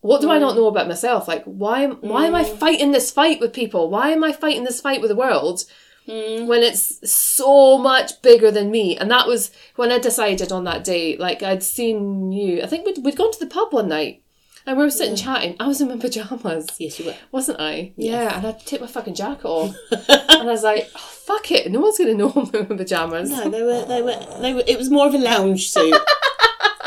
What 0.00 0.20
do 0.20 0.30
I 0.30 0.38
not 0.38 0.56
know 0.56 0.66
about 0.66 0.88
myself? 0.88 1.28
Like, 1.28 1.44
why 1.44 1.82
am 1.82 1.92
why 1.96 2.26
am 2.26 2.34
I 2.34 2.44
mm. 2.44 2.58
fighting 2.58 2.92
this 2.92 3.10
fight 3.10 3.40
with 3.40 3.52
people? 3.52 3.90
Why 3.90 4.10
am 4.10 4.24
I 4.24 4.32
fighting 4.32 4.64
this 4.64 4.80
fight 4.80 5.00
with 5.00 5.10
the 5.10 5.16
world? 5.16 5.64
Mm, 6.08 6.46
when 6.46 6.62
it's 6.62 7.10
so 7.10 7.78
much 7.78 8.20
bigger 8.22 8.50
than 8.50 8.70
me. 8.70 8.96
And 8.96 9.10
that 9.10 9.26
was 9.26 9.52
when 9.76 9.92
I 9.92 9.98
decided 9.98 10.50
on 10.50 10.64
that 10.64 10.84
day, 10.84 11.16
like 11.16 11.42
I'd 11.42 11.62
seen 11.62 12.32
you, 12.32 12.62
I 12.62 12.66
think 12.66 12.84
we'd, 12.84 13.04
we'd 13.04 13.16
gone 13.16 13.32
to 13.32 13.38
the 13.38 13.46
pub 13.46 13.72
one 13.72 13.88
night 13.88 14.22
and 14.66 14.76
we 14.76 14.84
were 14.84 14.90
sitting 14.90 15.16
chatting. 15.16 15.56
I 15.58 15.66
was 15.66 15.80
in 15.80 15.88
my 15.88 15.96
pajamas. 15.96 16.68
Yes, 16.78 16.98
you 16.98 17.06
were. 17.06 17.16
Wasn't 17.32 17.60
I? 17.60 17.92
Yeah, 17.96 18.36
and 18.36 18.46
I'd 18.46 18.64
take 18.64 18.80
my 18.80 18.86
fucking 18.86 19.14
jacket 19.14 19.44
off. 19.44 19.74
and 19.90 20.30
I 20.30 20.44
was 20.44 20.62
like, 20.62 20.88
oh, 20.94 20.98
fuck 20.98 21.50
it, 21.50 21.70
no 21.70 21.80
one's 21.80 21.98
going 21.98 22.10
to 22.10 22.16
know 22.16 22.32
I'm 22.36 22.54
in 22.54 22.68
my 22.68 22.76
pajamas. 22.76 23.30
No, 23.30 23.48
they 23.48 23.62
were. 23.62 23.84
They 23.84 24.02
were. 24.02 24.40
They 24.40 24.54
were. 24.54 24.64
It 24.66 24.78
was 24.78 24.90
more 24.90 25.06
of 25.06 25.14
a 25.14 25.18
lounge 25.18 25.70
suit 25.70 25.96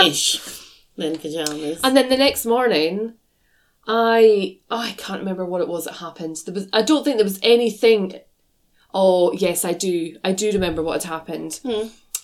ish 0.02 0.40
than 0.96 1.18
pajamas. 1.18 1.82
And 1.84 1.98
then 1.98 2.10
the 2.10 2.18
next 2.18 2.46
morning, 2.46 3.16
I 3.88 4.60
oh, 4.72 4.80
I 4.80 4.92
can't 4.94 5.20
remember 5.20 5.46
what 5.46 5.62
it 5.62 5.68
was 5.68 5.86
that 5.86 5.96
happened. 5.96 6.38
There 6.46 6.54
was 6.54 6.68
I 6.72 6.82
don't 6.82 7.04
think 7.04 7.18
there 7.18 7.26
was 7.26 7.40
anything. 7.44 8.20
Oh 8.98 9.34
yes, 9.34 9.66
I 9.66 9.74
do. 9.74 10.18
I 10.24 10.32
do 10.32 10.52
remember 10.54 10.82
what 10.82 11.04
had 11.04 11.12
happened. 11.12 11.60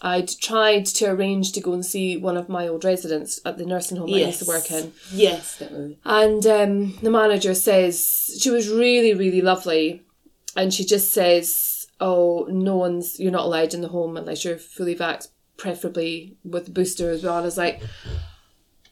I'd 0.01 0.29
tried 0.29 0.87
to 0.87 1.05
arrange 1.11 1.51
to 1.51 1.61
go 1.61 1.73
and 1.73 1.85
see 1.85 2.17
one 2.17 2.37
of 2.37 2.49
my 2.49 2.67
old 2.67 2.83
residents 2.83 3.39
at 3.45 3.59
the 3.59 3.65
nursing 3.65 3.97
home 3.97 4.11
I 4.11 4.17
used 4.17 4.39
to 4.39 4.47
work 4.47 4.71
in. 4.71 4.93
Yes, 5.11 5.59
was. 5.59 5.93
And 6.05 6.47
um, 6.47 6.97
the 7.03 7.11
manager 7.11 7.53
says 7.53 8.35
she 8.41 8.49
was 8.49 8.67
really, 8.69 9.13
really 9.13 9.41
lovely, 9.41 10.01
and 10.55 10.73
she 10.73 10.85
just 10.85 11.11
says, 11.11 11.87
"Oh, 11.99 12.47
no 12.49 12.77
one's 12.77 13.19
you're 13.19 13.31
not 13.31 13.45
allowed 13.45 13.73
in 13.73 13.81
the 13.81 13.89
home 13.89 14.17
unless 14.17 14.43
you're 14.45 14.57
fully 14.57 14.95
vaxxed, 14.95 15.27
preferably 15.57 16.37
with 16.43 16.65
the 16.65 16.71
booster 16.71 17.11
as 17.11 17.21
well." 17.21 17.35
And 17.35 17.43
I 17.43 17.45
was 17.45 17.57
like, 17.57 17.81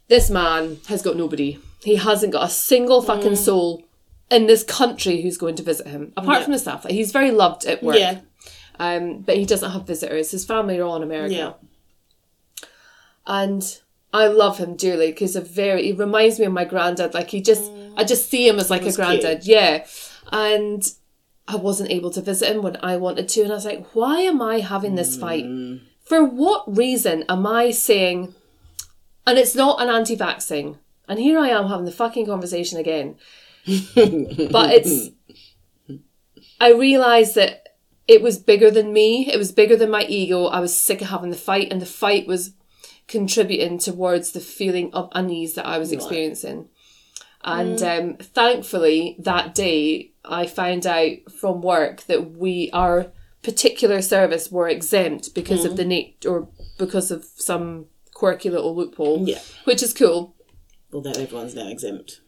"This 0.10 0.30
man 0.30 0.80
has 0.90 1.02
got 1.02 1.16
nobody. 1.16 1.60
He 1.82 1.96
hasn't 1.96 2.34
got 2.34 2.46
a 2.46 2.52
single 2.52 3.02
fucking 3.02 3.38
soul." 3.38 3.86
In 4.30 4.46
this 4.48 4.64
country, 4.64 5.22
who's 5.22 5.38
going 5.38 5.56
to 5.56 5.64
visit 5.64 5.88
him? 5.88 6.14
Apart 6.16 6.40
Yeah. 6.40 6.44
from 6.44 6.54
the 6.54 6.60
staff, 6.60 6.86
like, 6.86 6.94
he's 6.94 7.12
very 7.12 7.32
loved 7.32 7.66
at 7.66 7.82
work. 7.82 7.98
Yeah. 7.98 8.20
Um, 8.80 9.22
but 9.22 9.38
he 9.38 9.46
doesn't 9.46 9.72
have 9.72 9.86
visitors. 9.88 10.32
His 10.32 10.46
family 10.46 10.78
are 10.80 10.84
all 10.86 10.96
in 10.96 11.04
America 11.04 11.34
Yeah. 11.36 11.54
and 13.28 13.80
I 14.14 14.28
love 14.28 14.58
him 14.58 14.76
dearly 14.76 15.08
because 15.12 15.36
a 15.36 15.42
very 15.42 15.84
he 15.86 15.92
reminds 15.92 16.40
me 16.40 16.46
of 16.46 16.54
my 16.54 16.66
granddad. 16.66 17.14
Like 17.14 17.30
he 17.30 17.42
just, 17.42 17.72
I 17.96 18.04
just 18.04 18.30
see 18.30 18.48
him 18.48 18.58
as 18.60 18.70
like 18.70 18.84
a 18.86 18.92
granddad. 18.92 19.46
Yeah, 19.46 19.86
and 20.32 20.84
I 21.48 21.56
wasn't 21.56 21.92
able 21.92 22.10
to 22.12 22.22
visit 22.22 22.52
him 22.56 22.62
when 22.64 22.78
I 22.82 22.98
wanted 22.98 23.28
to, 23.30 23.42
and 23.42 23.52
I 23.52 23.56
was 23.56 23.66
like, 23.66 23.86
why 23.94 24.22
am 24.22 24.42
I 24.42 24.60
having 24.60 24.96
this 24.96 25.16
fight? 25.18 25.46
For 26.04 26.24
what 26.24 26.76
reason 26.76 27.24
am 27.30 27.46
I 27.46 27.70
saying? 27.72 28.34
And 29.28 29.38
it's 29.38 29.54
not 29.56 29.80
an 29.82 29.90
anti-vaxxing. 29.90 30.78
And 31.08 31.20
here 31.20 31.38
I 31.38 31.50
am 31.50 31.68
having 31.68 31.86
the 31.86 31.92
fucking 31.92 32.26
conversation 32.26 32.80
again. 32.80 33.16
But 34.52 34.72
it's 34.74 35.10
I 36.60 36.72
realised 36.74 37.36
that 37.36 37.64
it 38.08 38.22
was 38.22 38.38
bigger 38.40 38.72
than 38.72 38.92
me. 38.92 39.32
It 39.32 39.38
was 39.38 39.52
bigger 39.52 39.76
than 39.76 39.92
my 39.92 40.04
ego. 40.04 40.46
I 40.46 40.60
was 40.60 40.78
sick 40.78 41.02
of 41.02 41.08
having 41.10 41.30
the 41.30 41.38
fight, 41.38 41.72
and 41.72 41.82
the 41.82 41.86
fight 41.86 42.28
was 42.28 42.52
contributing 43.08 43.78
towards 43.78 44.32
the 44.32 44.40
feeling 44.40 44.92
of 44.94 45.10
unease 45.14 45.56
that 45.56 45.66
I 45.66 45.78
was 45.78 45.92
experiencing. 45.92 46.70
And 47.44 47.82
um, 47.82 48.18
thankfully, 48.18 49.16
that 49.20 49.56
day, 49.56 50.12
I 50.26 50.46
found 50.48 50.86
out 50.86 51.32
from 51.40 51.62
work 51.62 52.02
that 52.04 52.32
we, 52.32 52.70
our 52.74 53.12
particular 53.44 54.02
service, 54.02 54.52
were 54.52 54.68
exempt 54.68 55.34
because 55.34 55.64
of 55.64 55.78
the 55.78 55.86
nat- 55.86 56.26
or 56.26 56.50
because 56.78 57.12
of 57.12 57.24
some 57.36 57.86
quirky 58.14 58.50
little 58.50 58.76
loophole, 58.76 59.26
Yeah. 59.26 59.40
which 59.64 59.82
is 59.82 59.94
cool. 59.94 60.36
Although 60.92 61.12
everyone's 61.12 61.56
now 61.56 61.70
exempt. 61.70 62.20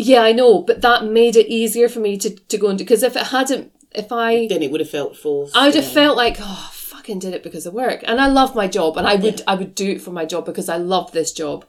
Yeah, 0.00 0.22
I 0.22 0.30
know, 0.32 0.62
but 0.62 0.80
that 0.82 1.04
made 1.04 1.34
it 1.36 1.48
easier 1.48 1.88
for 1.88 1.98
me 1.98 2.16
to, 2.18 2.30
to 2.30 2.56
go 2.56 2.68
and 2.68 2.78
do 2.78 2.84
because 2.84 3.02
if 3.02 3.16
it 3.16 3.26
hadn't, 3.26 3.72
if 3.92 4.12
I 4.12 4.46
Then 4.46 4.62
it 4.62 4.70
would 4.70 4.80
have 4.80 4.88
felt 4.88 5.16
forced. 5.16 5.56
I'd 5.56 5.74
have 5.74 5.84
yeah. 5.84 5.90
felt 5.90 6.16
like, 6.16 6.36
oh, 6.40 6.68
I 6.70 6.72
fucking 6.72 7.18
did 7.18 7.34
it 7.34 7.42
because 7.42 7.66
of 7.66 7.74
work, 7.74 8.04
and 8.06 8.20
I 8.20 8.28
love 8.28 8.54
my 8.54 8.68
job, 8.68 8.96
and 8.96 9.06
I 9.08 9.16
would 9.16 9.42
I 9.48 9.54
would 9.56 9.74
do 9.74 9.90
it 9.90 10.00
for 10.00 10.12
my 10.12 10.24
job 10.24 10.46
because 10.46 10.68
I 10.68 10.76
love 10.76 11.10
this 11.12 11.32
job. 11.32 11.64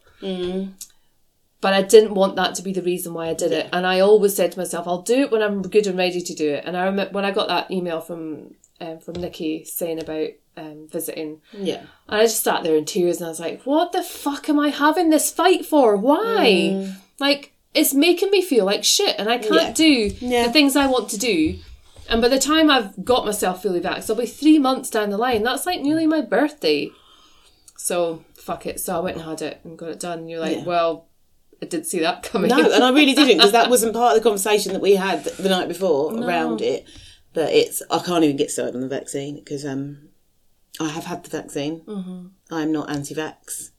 But 1.61 1.73
I 1.73 1.81
didn't 1.81 2.13
want 2.13 2.37
that 2.37 2.55
to 2.55 2.61
be 2.61 2.71
the 2.71 2.81
reason 2.81 3.13
why 3.13 3.27
I 3.27 3.33
did 3.33 3.51
it, 3.51 3.67
and 3.73 3.85
I 3.85 3.99
always 3.99 4.35
said 4.35 4.51
to 4.53 4.59
myself, 4.59 4.87
I'll 4.87 5.01
do 5.01 5.21
it 5.23 5.31
when 5.31 5.41
I'm 5.41 5.61
good 5.61 5.87
and 5.87 5.97
ready 5.97 6.21
to 6.21 6.33
do 6.33 6.49
it. 6.53 6.63
And 6.65 6.77
I 6.77 6.85
remember 6.85 7.11
when 7.11 7.25
I 7.25 7.31
got 7.31 7.49
that 7.49 7.69
email 7.69 7.99
from 7.99 8.55
um, 8.79 8.99
from 8.99 9.15
Nikki 9.15 9.65
saying 9.65 9.99
about 9.99 10.29
um, 10.55 10.87
visiting, 10.89 11.41
Yeah. 11.51 11.81
and 12.07 12.21
I 12.21 12.23
just 12.23 12.43
sat 12.43 12.63
there 12.63 12.77
in 12.77 12.85
tears, 12.85 13.17
and 13.17 13.25
I 13.25 13.29
was 13.29 13.39
like, 13.41 13.63
what 13.63 13.91
the 13.91 14.03
fuck 14.03 14.47
am 14.49 14.59
I 14.59 14.69
having 14.69 15.09
this 15.09 15.31
fight 15.31 15.65
for? 15.65 15.97
Why? 15.97 16.93
Like 17.19 17.53
it's 17.73 17.93
making 17.93 18.31
me 18.31 18.41
feel 18.41 18.65
like 18.65 18.83
shit, 18.83 19.15
and 19.19 19.29
I 19.29 19.37
can't 19.37 19.53
Yeah. 19.53 19.73
do 19.73 20.15
Yeah. 20.19 20.47
the 20.47 20.53
things 20.53 20.75
I 20.75 20.87
want 20.87 21.09
to 21.09 21.17
do. 21.17 21.59
And 22.09 22.21
by 22.21 22.27
the 22.27 22.39
time 22.39 22.69
I've 22.71 23.05
got 23.05 23.25
myself 23.25 23.61
fully 23.61 23.79
vaxxed, 23.79 24.09
I'll 24.09 24.15
be 24.15 24.25
three 24.25 24.57
months 24.57 24.89
down 24.89 25.11
the 25.11 25.17
line. 25.17 25.43
That's 25.43 25.65
like 25.67 25.81
nearly 25.81 26.07
my 26.07 26.21
birthday. 26.21 26.89
So 27.77 28.23
fuck 28.35 28.65
it. 28.65 28.79
So 28.79 28.95
I 28.95 28.99
went 28.99 29.17
and 29.17 29.25
had 29.25 29.41
it 29.41 29.61
and 29.63 29.77
got 29.77 29.89
it 29.89 29.99
done. 29.99 30.19
And 30.19 30.29
you're 30.29 30.39
like, 30.39 30.57
Yeah. 30.57 30.63
well, 30.65 31.05
I 31.61 31.65
didn't 31.65 31.85
see 31.85 31.99
that 31.99 32.23
coming. 32.23 32.49
No, 32.49 32.57
and 32.71 32.83
I 32.83 32.89
really 32.91 33.13
didn't 33.19 33.37
because 33.37 33.51
that 33.51 33.69
wasn't 33.69 33.93
part 33.93 34.15
of 34.17 34.23
the 34.23 34.27
conversation 34.27 34.73
that 34.73 34.81
we 34.81 34.95
had 34.95 35.23
the 35.23 35.49
night 35.49 35.67
before 35.67 36.13
around 36.15 36.61
it. 36.61 36.85
But 37.33 37.53
it's 37.53 37.83
I 37.91 37.99
can't 37.99 38.23
even 38.23 38.37
get 38.37 38.49
started 38.49 38.73
on 38.75 38.81
the 38.81 38.87
vaccine 38.87 39.35
because 39.35 39.63
um, 39.65 40.09
I 40.79 40.89
have 40.89 41.05
had 41.05 41.23
the 41.23 41.29
vaccine. 41.29 41.81
Mm-hmm. 41.81 42.27
I'm 42.49 42.71
not 42.71 42.89
anti-vax, 42.89 43.69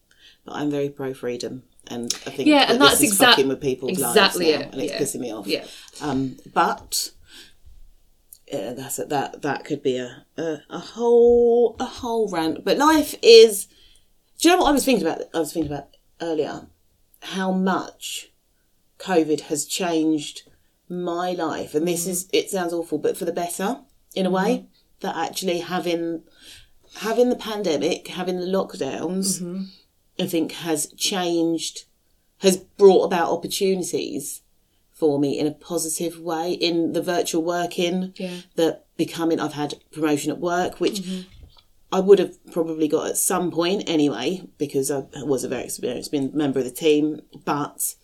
but 0.45 0.55
I'm 0.55 0.71
very 0.71 0.89
pro-freedom, 0.89 1.65
and 1.89 2.13
I 2.27 2.31
think 2.31 2.49
Yeah, 2.49 2.61
that 2.61 2.71
and 2.71 2.81
this 2.81 2.89
that's 2.91 3.03
is 3.03 3.13
exact- 3.13 3.33
fucking 3.33 3.49
with 3.49 3.61
people's 3.61 3.93
exactly 3.93 4.53
lives 4.53 4.59
now, 4.59 4.67
it, 4.67 4.73
and 4.73 4.83
it's 4.83 4.93
yeah. 4.93 5.01
pissing 5.01 5.21
me 5.21 5.33
off. 5.33 5.47
yeah. 5.47 5.65
Um, 6.01 6.37
but 6.53 7.11
yeah, 8.51 8.73
that's 8.73 8.99
a, 8.99 9.05
that 9.07 9.43
that 9.43 9.65
could 9.65 9.83
be 9.83 9.97
a, 9.97 10.25
a 10.37 10.59
a 10.71 10.79
whole 10.79 11.77
a 11.79 11.85
whole 11.85 12.29
rant. 12.31 12.65
But 12.65 12.79
life 12.79 13.15
is. 13.23 13.67
Do 14.41 14.49
you 14.49 14.55
know 14.55 14.63
what 14.63 14.71
I 14.71 14.73
was 14.73 14.85
thinking 14.85 15.07
about? 15.07 15.23
I 15.35 15.39
was 15.39 15.53
thinking 15.53 15.71
about 15.71 15.89
earlier 16.21 16.67
how 17.23 17.53
much 17.53 18.33
COVID 18.99 19.43
has 19.43 19.67
changed 19.67 20.49
my 20.89 21.33
life, 21.33 21.75
and 21.75 21.87
this 21.87 22.03
mm-hmm. 22.03 22.11
is 22.11 22.29
it 22.33 22.51
sounds 22.51 22.73
awful, 22.73 22.99
but 22.99 23.17
for 23.17 23.25
the 23.25 23.33
better 23.33 23.81
in 24.15 24.27
a 24.27 24.29
mm-hmm. 24.29 24.37
way. 24.37 24.67
That 25.01 25.17
actually 25.17 25.61
having 25.61 26.25
having 26.97 27.31
the 27.31 27.37
pandemic, 27.37 28.09
having 28.09 28.39
the 28.39 28.47
lockdowns, 28.47 29.41
mm-hmm. 29.41 29.65
I 30.21 30.27
think 30.27 30.53
has 30.53 30.93
changed, 30.97 31.85
has 32.39 32.57
brought 32.57 33.05
about 33.05 33.31
opportunities 33.31 34.43
for 35.01 35.19
me 35.19 35.39
in 35.39 35.47
a 35.47 35.53
positive 35.53 36.21
way 36.21 36.53
in 36.53 36.93
the 36.93 37.01
virtual 37.03 37.43
working 37.43 38.13
Yeah. 38.17 38.43
that 38.57 38.85
becoming 38.99 39.41
I've 39.41 39.55
had 39.55 39.81
promotion 39.91 40.31
at 40.31 40.39
work 40.39 40.79
which 40.79 41.01
mm-hmm. 41.01 41.23
I 41.91 42.01
would 42.01 42.19
have 42.19 42.37
probably 42.53 42.87
got 42.87 43.09
at 43.09 43.17
some 43.17 43.51
point 43.51 43.89
anyway 43.89 44.47
because 44.59 44.91
I 44.91 45.05
was 45.23 45.43
a 45.43 45.49
very 45.49 45.65
experienced 45.65 46.13
member 46.13 46.59
of 46.59 46.67
the 46.67 46.71
team 46.71 47.23
but 47.47 47.95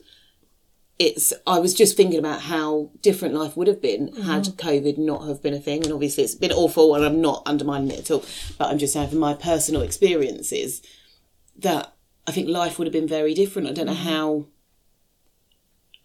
it's 0.99 1.35
I 1.47 1.59
was 1.59 1.75
just 1.75 1.99
thinking 1.99 2.19
about 2.19 2.41
how 2.41 2.91
different 3.03 3.35
life 3.35 3.59
would 3.59 3.69
have 3.69 3.83
been 3.83 4.09
mm-hmm. 4.09 4.23
had 4.23 4.45
COVID 4.45 4.97
not 4.97 5.29
have 5.29 5.43
been 5.43 5.53
a 5.53 5.61
thing 5.61 5.85
and 5.85 5.93
obviously 5.93 6.25
it's 6.25 6.35
been 6.35 6.53
awful 6.53 6.95
and 6.95 7.05
I'm 7.05 7.21
not 7.21 7.43
undermining 7.45 7.91
it 7.91 8.01
at 8.01 8.11
all 8.11 8.25
but 8.57 8.71
I'm 8.71 8.79
just 8.79 8.95
saying 8.95 9.11
from 9.11 9.19
my 9.19 9.35
personal 9.35 9.83
experiences 9.83 10.81
that 11.59 11.93
I 12.27 12.33
think 12.33 12.49
life 12.49 12.79
would 12.79 12.87
have 12.87 12.93
been 12.93 13.09
very 13.09 13.35
different 13.35 13.69
I 13.69 13.73
don't 13.73 13.87
know 13.87 13.93
mm. 13.93 13.97
how 13.97 14.47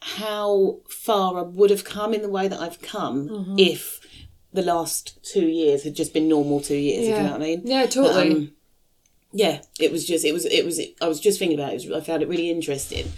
how 0.02 0.80
far 0.90 1.38
I 1.38 1.42
would 1.44 1.70
have 1.70 1.84
come 1.84 2.14
in 2.14 2.22
the 2.22 2.30
way 2.30 2.48
that 2.48 2.60
I've 2.60 2.82
come 2.82 3.30
mm-hmm. 3.30 3.56
if 3.58 4.00
the 4.52 4.62
last 4.62 5.24
two 5.24 5.46
years 5.46 5.84
had 5.84 5.96
just 5.96 6.14
been 6.14 6.28
normal 6.28 6.60
two 6.60 6.76
years. 6.76 7.08
If 7.08 7.18
you 7.18 7.24
know 7.24 7.32
what 7.32 7.42
I 7.42 7.46
mean? 7.46 7.62
Yeah, 7.64 7.86
totally. 7.86 8.32
um, 8.32 8.52
yeah, 9.32 9.62
it 9.80 9.92
was 9.92 10.06
just 10.06 10.26
it 10.26 10.34
was 10.34 10.46
it 10.46 10.66
was 10.66 10.82
I 11.02 11.08
was 11.08 11.20
just 11.20 11.40
thinking 11.40 11.58
about 11.58 11.74
it. 11.74 11.84
it 11.84 11.90
was, 11.90 12.02
I 12.02 12.06
found 12.06 12.24
it 12.24 12.30
really 12.30 12.50
interesting 12.50 13.12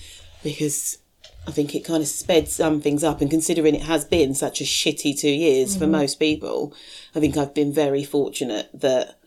because 0.43 0.99
I 1.47 1.51
think 1.51 1.73
it 1.73 1.85
kind 1.85 2.01
of 2.01 2.07
sped 2.07 2.49
some 2.49 2.81
things 2.81 3.03
up. 3.03 3.21
And 3.21 3.31
considering 3.31 3.75
it 3.75 3.83
has 3.83 4.05
been 4.05 4.33
such 4.33 4.61
a 4.61 4.65
shitty 4.65 5.17
two 5.17 5.29
years 5.29 5.75
for 5.75 5.83
mm-hmm. 5.83 5.93
most 5.93 6.19
people, 6.19 6.73
I 7.15 7.19
think 7.19 7.35
I've 7.35 7.53
been 7.53 7.73
very 7.73 8.03
fortunate 8.03 8.69
that 8.73 9.19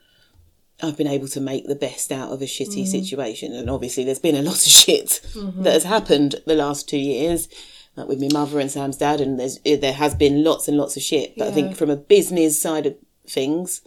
I've 0.82 0.96
been 0.96 1.06
able 1.06 1.28
to 1.28 1.40
make 1.40 1.66
the 1.66 1.74
best 1.74 2.12
out 2.12 2.32
of 2.32 2.42
a 2.42 2.44
shitty 2.44 2.82
mm. 2.82 2.86
situation. 2.86 3.54
And 3.54 3.70
obviously, 3.70 4.04
there's 4.04 4.18
been 4.18 4.34
a 4.34 4.42
lot 4.42 4.56
of 4.56 4.60
shit 4.72 5.20
mm-hmm. 5.32 5.62
that 5.62 5.72
has 5.72 5.84
happened 5.84 6.36
the 6.46 6.54
last 6.54 6.88
two 6.88 6.98
years. 6.98 7.48
Like 7.96 8.08
with 8.08 8.20
my 8.20 8.28
mother 8.30 8.60
and 8.60 8.70
Sam's 8.70 8.98
dad, 8.98 9.22
and 9.22 9.40
there's 9.40 9.58
there 9.64 9.94
has 9.94 10.14
been 10.14 10.44
lots 10.44 10.68
and 10.68 10.76
lots 10.76 10.98
of 10.98 11.02
shit. 11.02 11.34
But 11.38 11.48
I 11.48 11.50
think 11.50 11.76
from 11.76 11.88
a 11.88 11.96
business 11.96 12.60
side 12.60 12.84
of 12.84 12.94
things, 13.26 13.80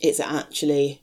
it's 0.00 0.20
actually 0.20 1.02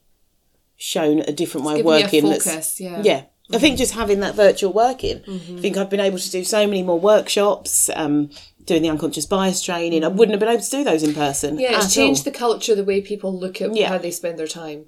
shown 0.78 1.20
a 1.20 1.32
different 1.32 1.66
way 1.66 1.80
of 1.80 1.86
Giving 1.86 1.92
you 1.92 2.00
a 2.00 2.04
working. 2.04 2.24
that's- 2.24 2.44
focus, 2.44 2.82
yeah. 2.82 3.02
yeah. 3.04 3.24
I 3.54 3.60
think 3.60 3.74
mm-hmm. 3.74 3.80
just 3.80 3.94
having 3.94 4.22
that 4.22 4.34
virtual 4.34 4.74
working. 4.74 5.18
I 5.18 5.30
mm-hmm. 5.30 5.60
think 5.60 5.78
I've 5.78 5.90
been 5.90 6.00
able 6.00 6.18
to 6.18 6.32
do 6.32 6.44
so 6.44 6.66
many 6.66 6.82
more 6.82 7.00
workshops, 7.00 7.92
um, 7.96 8.32
doing 8.66 8.82
the 8.82 8.90
unconscious 8.90 9.26
bias 9.26 9.62
training. 9.62 10.04
I 10.04 10.08
wouldn't 10.08 10.32
have 10.34 10.40
been 10.40 10.50
able 10.50 10.64
to 10.64 10.70
do 10.70 10.84
those 10.84 11.04
in 11.04 11.14
person. 11.14 11.60
Yeah, 11.60 11.78
it's 11.78 11.94
changed 11.94 12.22
all. 12.26 12.32
the 12.32 12.38
culture, 12.38 12.76
the 12.76 12.84
way 12.84 13.02
people 13.02 13.38
look 13.38 13.62
at 13.62 13.76
Yeah. 13.76 13.90
how 13.90 13.98
they 13.98 14.12
spend 14.12 14.40
their 14.40 14.48
time. 14.48 14.86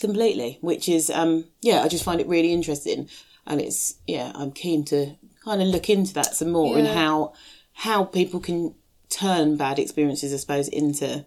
completely. 0.00 0.58
Which 0.62 0.88
is, 0.88 1.10
um, 1.10 1.44
yeah, 1.60 1.82
I 1.82 1.88
just 1.88 2.02
find 2.04 2.20
it 2.20 2.26
really 2.26 2.52
interesting, 2.52 3.08
and 3.46 3.60
it's 3.60 3.96
yeah, 4.06 4.32
I'm 4.34 4.50
keen 4.52 4.84
to 4.86 5.16
kind 5.44 5.60
of 5.60 5.68
look 5.68 5.90
into 5.90 6.14
that 6.14 6.34
some 6.34 6.50
more 6.50 6.78
and 6.78 6.86
how 6.88 7.34
how 7.74 8.04
people 8.04 8.40
can 8.40 8.74
turn 9.10 9.56
bad 9.56 9.78
experiences, 9.78 10.32
I 10.32 10.36
suppose, 10.38 10.68
into 10.68 11.24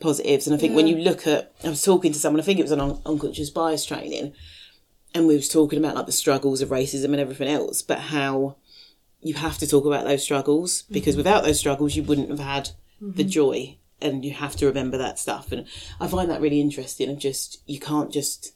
positives. 0.00 0.46
And 0.46 0.56
I 0.56 0.58
think 0.58 0.74
when 0.74 0.86
you 0.86 0.96
look 0.96 1.26
at, 1.26 1.52
I 1.62 1.68
was 1.68 1.82
talking 1.82 2.12
to 2.12 2.18
someone, 2.18 2.40
I 2.40 2.44
think 2.44 2.58
it 2.58 2.62
was 2.62 2.72
on 2.72 2.80
un- 2.80 3.00
unconscious 3.04 3.50
bias 3.50 3.84
training, 3.84 4.32
and 5.14 5.26
we 5.26 5.36
was 5.36 5.48
talking 5.48 5.78
about 5.78 5.94
like 5.94 6.06
the 6.06 6.12
struggles 6.12 6.62
of 6.62 6.70
racism 6.70 7.06
and 7.06 7.20
everything 7.20 7.48
else, 7.48 7.82
but 7.82 7.98
how 7.98 8.56
you 9.24 9.34
have 9.34 9.58
to 9.58 9.66
talk 9.66 9.84
about 9.86 10.04
those 10.04 10.22
struggles 10.22 10.82
because 10.82 11.14
mm-hmm. 11.14 11.20
without 11.20 11.42
those 11.42 11.58
struggles, 11.58 11.96
you 11.96 12.04
wouldn't 12.04 12.30
have 12.30 12.38
had 12.38 12.70
the 13.00 13.22
mm-hmm. 13.24 13.30
joy. 13.30 13.78
And 14.00 14.22
you 14.22 14.32
have 14.32 14.54
to 14.56 14.66
remember 14.66 14.98
that 14.98 15.18
stuff. 15.18 15.50
And 15.50 15.66
I 15.98 16.08
find 16.08 16.28
that 16.30 16.42
really 16.42 16.60
interesting. 16.60 17.08
Of 17.08 17.18
just, 17.18 17.62
you 17.66 17.80
can't 17.80 18.12
just 18.12 18.54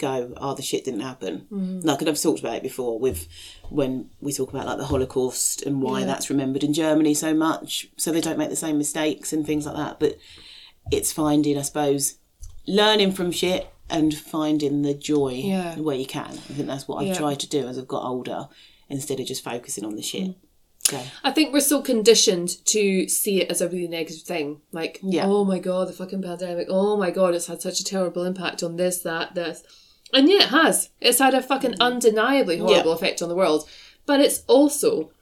go, 0.00 0.34
oh, 0.38 0.54
the 0.54 0.62
shit 0.62 0.84
didn't 0.84 1.00
happen. 1.00 1.46
Mm-hmm. 1.52 1.80
Like, 1.86 2.00
and 2.00 2.08
I've 2.10 2.20
talked 2.20 2.40
about 2.40 2.56
it 2.56 2.64
before 2.64 2.98
with 2.98 3.28
when 3.70 4.10
we 4.20 4.32
talk 4.32 4.50
about 4.50 4.66
like 4.66 4.78
the 4.78 4.86
Holocaust 4.86 5.62
and 5.62 5.80
why 5.80 6.02
that's 6.04 6.30
remembered 6.30 6.64
in 6.64 6.72
Germany 6.72 7.14
so 7.14 7.32
much, 7.32 7.86
so 7.96 8.10
they 8.10 8.20
don't 8.20 8.38
make 8.38 8.50
the 8.50 8.56
same 8.56 8.76
mistakes 8.76 9.32
and 9.32 9.46
things 9.46 9.66
like 9.66 9.76
that. 9.76 10.00
But 10.00 10.18
it's 10.90 11.12
finding, 11.12 11.56
I 11.56 11.62
suppose, 11.62 12.16
learning 12.66 13.12
from 13.12 13.30
shit 13.30 13.72
and 13.88 14.12
finding 14.12 14.82
the 14.82 14.94
joy 14.94 15.42
Yeah. 15.44 15.76
where 15.76 15.96
you 15.96 16.06
can. 16.06 16.30
I 16.30 16.54
think 16.54 16.66
that's 16.66 16.88
what 16.88 16.96
I've 16.96 17.08
Yeah. 17.08 17.18
tried 17.18 17.40
to 17.40 17.48
do 17.48 17.68
as 17.68 17.78
I've 17.78 17.86
got 17.86 18.04
older, 18.04 18.48
instead 18.92 19.18
of 19.20 19.26
just 19.26 19.42
focusing 19.42 19.84
on 19.84 19.96
the 19.96 20.02
shit. 20.02 20.34
Mm. 20.84 21.06
I 21.24 21.30
think 21.30 21.52
we're 21.52 21.60
so 21.60 21.80
conditioned 21.80 22.64
to 22.66 23.08
see 23.08 23.40
it 23.40 23.50
as 23.50 23.60
a 23.60 23.68
really 23.68 23.88
negative 23.88 24.22
thing. 24.22 24.60
Like, 24.72 24.98
Yeah. 25.02 25.24
oh 25.26 25.44
my 25.44 25.58
god, 25.58 25.88
the 25.88 25.92
fucking 25.92 26.22
pandemic. 26.22 26.66
Oh 26.70 26.96
my 26.96 27.10
god, 27.10 27.34
it's 27.34 27.46
had 27.46 27.62
such 27.62 27.80
a 27.80 27.84
terrible 27.84 28.24
impact 28.24 28.62
on 28.62 28.76
this, 28.76 28.98
that, 29.02 29.34
this. 29.34 29.62
And 30.12 30.28
yeah, 30.28 30.42
it 30.42 30.48
has. 30.50 30.90
It's 31.00 31.18
had 31.20 31.34
a 31.34 31.42
fucking 31.42 31.76
undeniably 31.80 32.58
horrible 32.58 32.90
Yeah. 32.90 32.96
effect 32.96 33.22
on 33.22 33.28
the 33.28 33.34
world. 33.36 33.68
But 34.06 34.20
it's 34.20 34.42
also, 34.46 35.12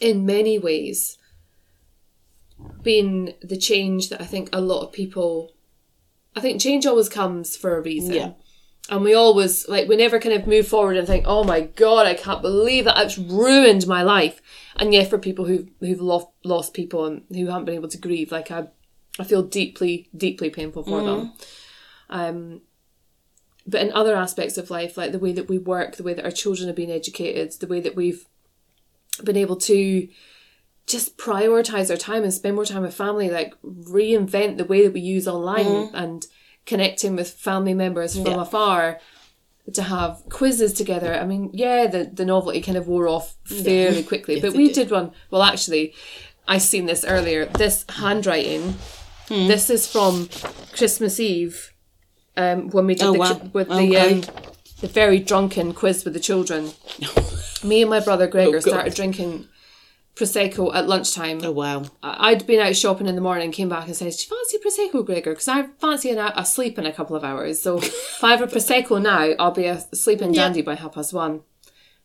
in 0.00 0.26
many 0.26 0.58
ways, 0.58 1.18
been 2.82 3.34
the 3.42 3.56
change 3.56 4.10
that 4.10 4.20
I 4.20 4.26
think 4.26 4.48
a 4.52 4.60
lot 4.60 4.82
of 4.82 4.92
people. 4.92 5.52
I 6.36 6.40
think 6.40 6.60
change 6.60 6.86
always 6.86 7.08
comes 7.08 7.56
for 7.56 7.76
a 7.76 7.80
reason. 7.80 8.34
And 8.90 9.02
we 9.02 9.14
always 9.14 9.66
like 9.66 9.88
we 9.88 9.96
never 9.96 10.20
kind 10.20 10.34
of 10.34 10.46
move 10.46 10.68
forward 10.68 10.96
and 10.96 11.06
think, 11.06 11.24
"Oh 11.26 11.42
my 11.42 11.62
god, 11.62 12.06
I 12.06 12.14
can't 12.14 12.42
believe 12.42 12.84
that 12.84 12.98
it's 12.98 13.16
ruined 13.16 13.86
my 13.86 14.02
life." 14.02 14.42
And 14.76 14.92
yeah, 14.92 15.04
for 15.04 15.18
people 15.18 15.46
who've 15.46 15.68
who've 15.80 16.00
lost 16.00 16.28
lost 16.44 16.74
people 16.74 17.06
and 17.06 17.22
who 17.30 17.46
haven't 17.46 17.64
been 17.64 17.76
able 17.76 17.88
to 17.88 17.98
grieve, 17.98 18.30
like 18.30 18.50
I, 18.50 18.68
I 19.18 19.24
feel 19.24 19.42
deeply 19.42 20.10
deeply 20.14 20.50
painful 20.50 20.84
for 20.84 21.02
them. 21.02 21.32
Um, 22.10 22.60
but 23.66 23.80
in 23.80 23.92
other 23.92 24.14
aspects 24.14 24.58
of 24.58 24.70
life, 24.70 24.96
like 24.98 25.12
the 25.12 25.18
way 25.18 25.32
that 25.32 25.48
we 25.48 25.58
work, 25.58 25.96
the 25.96 26.02
way 26.02 26.12
that 26.12 26.24
our 26.24 26.30
children 26.30 26.68
are 26.68 26.74
being 26.74 26.90
educated, 26.90 27.52
the 27.52 27.66
way 27.66 27.80
that 27.80 27.96
we've 27.96 28.26
been 29.22 29.36
able 29.36 29.56
to 29.56 30.08
just 30.86 31.16
prioritize 31.16 31.90
our 31.90 31.96
time 31.96 32.24
and 32.24 32.34
spend 32.34 32.54
more 32.54 32.66
time 32.66 32.82
with 32.82 32.94
family, 32.94 33.30
like 33.30 33.54
reinvent 33.62 34.58
the 34.58 34.66
way 34.66 34.82
that 34.82 34.92
we 34.92 35.00
use 35.00 35.26
online 35.26 35.90
and 35.94 36.26
connecting 36.66 37.16
with 37.16 37.30
family 37.30 37.74
members 37.74 38.14
from 38.16 38.26
Yeah. 38.26 38.40
afar 38.42 39.00
to 39.72 39.82
have 39.82 40.22
quizzes 40.28 40.72
together. 40.74 41.14
I 41.14 41.24
mean, 41.24 41.50
yeah, 41.52 41.86
the, 41.86 42.04
the 42.04 42.24
novelty 42.24 42.60
kind 42.60 42.76
of 42.76 42.86
wore 42.86 43.08
off 43.08 43.34
fairly 43.44 44.02
quickly, 44.02 44.34
Yes, 44.40 44.42
but 44.42 44.52
we 44.54 44.66
did. 44.68 44.74
did 44.74 44.90
one. 44.90 45.12
Well, 45.30 45.42
actually, 45.42 45.94
I 46.46 46.58
seen 46.58 46.86
this 46.86 47.04
earlier. 47.04 47.46
This 47.46 47.84
handwriting, 47.88 48.74
Hmm. 49.28 49.48
this 49.48 49.70
is 49.70 49.86
from 49.90 50.28
Christmas 50.76 51.18
Eve 51.18 51.72
um, 52.36 52.68
when 52.70 52.86
we 52.86 52.94
did 52.94 53.06
Oh, 53.06 53.12
the, 53.14 53.18
wow. 53.18 53.40
with 53.54 53.68
the 53.68 53.96
um, 53.96 54.20
the 54.82 54.88
very 54.88 55.18
drunken 55.18 55.72
quiz 55.72 56.04
with 56.04 56.12
the 56.12 56.20
children. 56.20 56.72
Me 57.64 57.80
and 57.80 57.88
my 57.88 58.00
brother 58.00 58.26
Gregor 58.26 58.58
Oh, 58.58 58.60
started 58.60 58.92
drinking 58.94 59.48
prosecco 60.14 60.74
at 60.74 60.88
lunchtime. 60.88 61.40
oh 61.42 61.50
wow. 61.50 61.84
I'd 62.02 62.46
been 62.46 62.60
out 62.60 62.76
shopping 62.76 63.06
in 63.06 63.14
the 63.14 63.20
morning, 63.20 63.50
came 63.50 63.68
back 63.68 63.86
and 63.86 63.96
said, 63.96 64.12
"Do 64.12 64.22
you 64.22 64.60
fancy 64.62 64.90
prosecco, 64.92 65.04
Gregor? 65.04 65.32
Because 65.32 65.48
I 65.48 65.62
fancy 65.80 66.10
an, 66.10 66.18
a 66.18 66.44
sleep 66.44 66.78
in 66.78 66.86
a 66.86 66.92
couple 66.92 67.16
of 67.16 67.24
hours. 67.24 67.60
So 67.60 67.78
if 67.82 68.22
I 68.22 68.30
have 68.30 68.42
a 68.42 68.46
prosecco 68.46 69.02
now, 69.02 69.34
I'll 69.38 69.50
be 69.50 69.66
a 69.66 69.80
sleeping 69.92 70.32
dandy 70.32 70.62
by 70.62 70.74
half 70.76 70.94
past 70.94 71.12
one." 71.12 71.42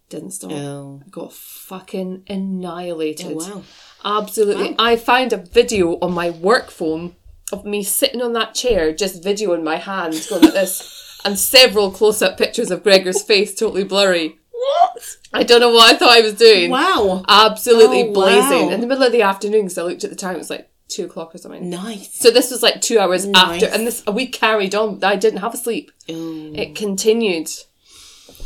Didn't 0.09 0.31
stop. 0.31 0.51
Oh. 0.51 1.03
Got 1.11 1.33
fucking 1.33 2.23
annihilated. 2.27 3.27
Oh, 3.27 3.35
wow. 3.35 3.63
Absolutely. 4.03 4.75
I 4.79 4.95
found 4.95 5.33
a 5.33 5.37
video 5.37 5.99
on 5.99 6.13
my 6.13 6.31
work 6.31 6.71
phone 6.71 7.15
of 7.51 7.63
me 7.63 7.83
sitting 7.83 8.21
on 8.21 8.33
that 8.33 8.55
chair, 8.55 8.91
just 8.91 9.23
videoing 9.23 9.63
my 9.63 9.75
hand 9.75 10.25
going 10.27 10.41
like 10.41 10.53
this, 10.53 11.19
and 11.25 11.37
several 11.37 11.91
close-up 11.91 12.39
pictures 12.39 12.71
of 12.71 12.81
Gregor's 12.81 13.21
face, 13.21 13.53
totally 13.53 13.83
blurry. 13.83 14.38
What? 14.59 15.17
I 15.33 15.43
don't 15.43 15.61
know 15.61 15.71
what 15.71 15.93
I 15.93 15.97
thought 15.97 16.09
I 16.09 16.21
was 16.21 16.33
doing. 16.33 16.69
Wow. 16.69 17.23
Absolutely 17.27 18.03
Oh, 18.03 18.13
blazing. 18.13 18.67
wow. 18.67 18.71
In 18.73 18.81
the 18.81 18.87
middle 18.87 19.03
of 19.03 19.11
the 19.11 19.21
afternoon, 19.21 19.63
because 19.63 19.77
I 19.77 19.83
looked 19.83 20.03
at 20.03 20.09
the 20.09 20.15
time, 20.15 20.35
it 20.35 20.39
was 20.39 20.49
like 20.49 20.69
two 20.89 21.05
o'clock 21.05 21.33
or 21.33 21.37
something. 21.37 21.69
Nice. 21.69 22.13
So 22.19 22.29
this 22.31 22.51
was 22.51 22.61
like 22.63 22.81
two 22.81 22.99
hours 22.99 23.25
Nice. 23.25 23.63
after, 23.63 23.73
and 23.73 23.87
this 23.87 24.03
we 24.05 24.27
carried 24.27 24.75
on. 24.75 25.03
I 25.03 25.15
didn't 25.15 25.39
have 25.39 25.53
a 25.53 25.57
sleep. 25.57 25.91
Oh. 26.09 26.51
It 26.53 26.75
continued. 26.75 27.47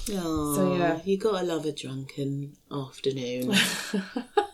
So 0.05 0.75
yeah. 0.77 0.99
you 1.05 1.17
gotta 1.17 1.45
love 1.45 1.65
a 1.65 1.71
drunken 1.71 2.57
afternoon. 2.71 3.53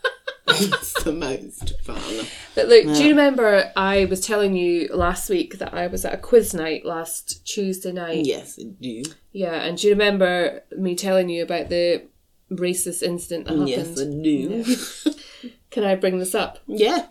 it's 0.50 1.04
the 1.04 1.14
most 1.14 1.74
fun. 1.84 2.26
But 2.56 2.68
look, 2.68 2.86
do 2.86 3.04
you 3.04 3.10
remember 3.10 3.72
I 3.76 4.06
was 4.06 4.22
telling 4.22 4.56
you 4.56 4.90
last 4.94 5.30
week 5.30 5.60
that 5.60 5.74
I 5.74 5.88
was 5.88 6.06
at 6.06 6.14
a 6.14 6.18
quiz 6.18 6.54
night 6.54 6.86
last 6.86 7.46
Tuesday 7.46 7.92
night? 7.92 8.26
Yes, 8.26 8.60
I 8.60 8.66
do. 8.80 9.04
Yeah, 9.32 9.54
and 9.62 9.78
do 9.78 9.88
you 9.88 9.94
remember 9.94 10.64
me 10.78 10.96
telling 10.96 11.30
you 11.30 11.44
about 11.44 11.70
the 11.70 12.04
racist 12.52 13.04
incident 13.04 13.46
that 13.48 13.58
happened? 13.58 13.70
Yes, 13.70 15.08
I 15.08 15.44
do. 15.46 15.50
Can 15.72 15.84
I 15.84 15.96
bring 15.96 16.20
this 16.20 16.36
up? 16.36 16.60
yeah. 16.68 17.08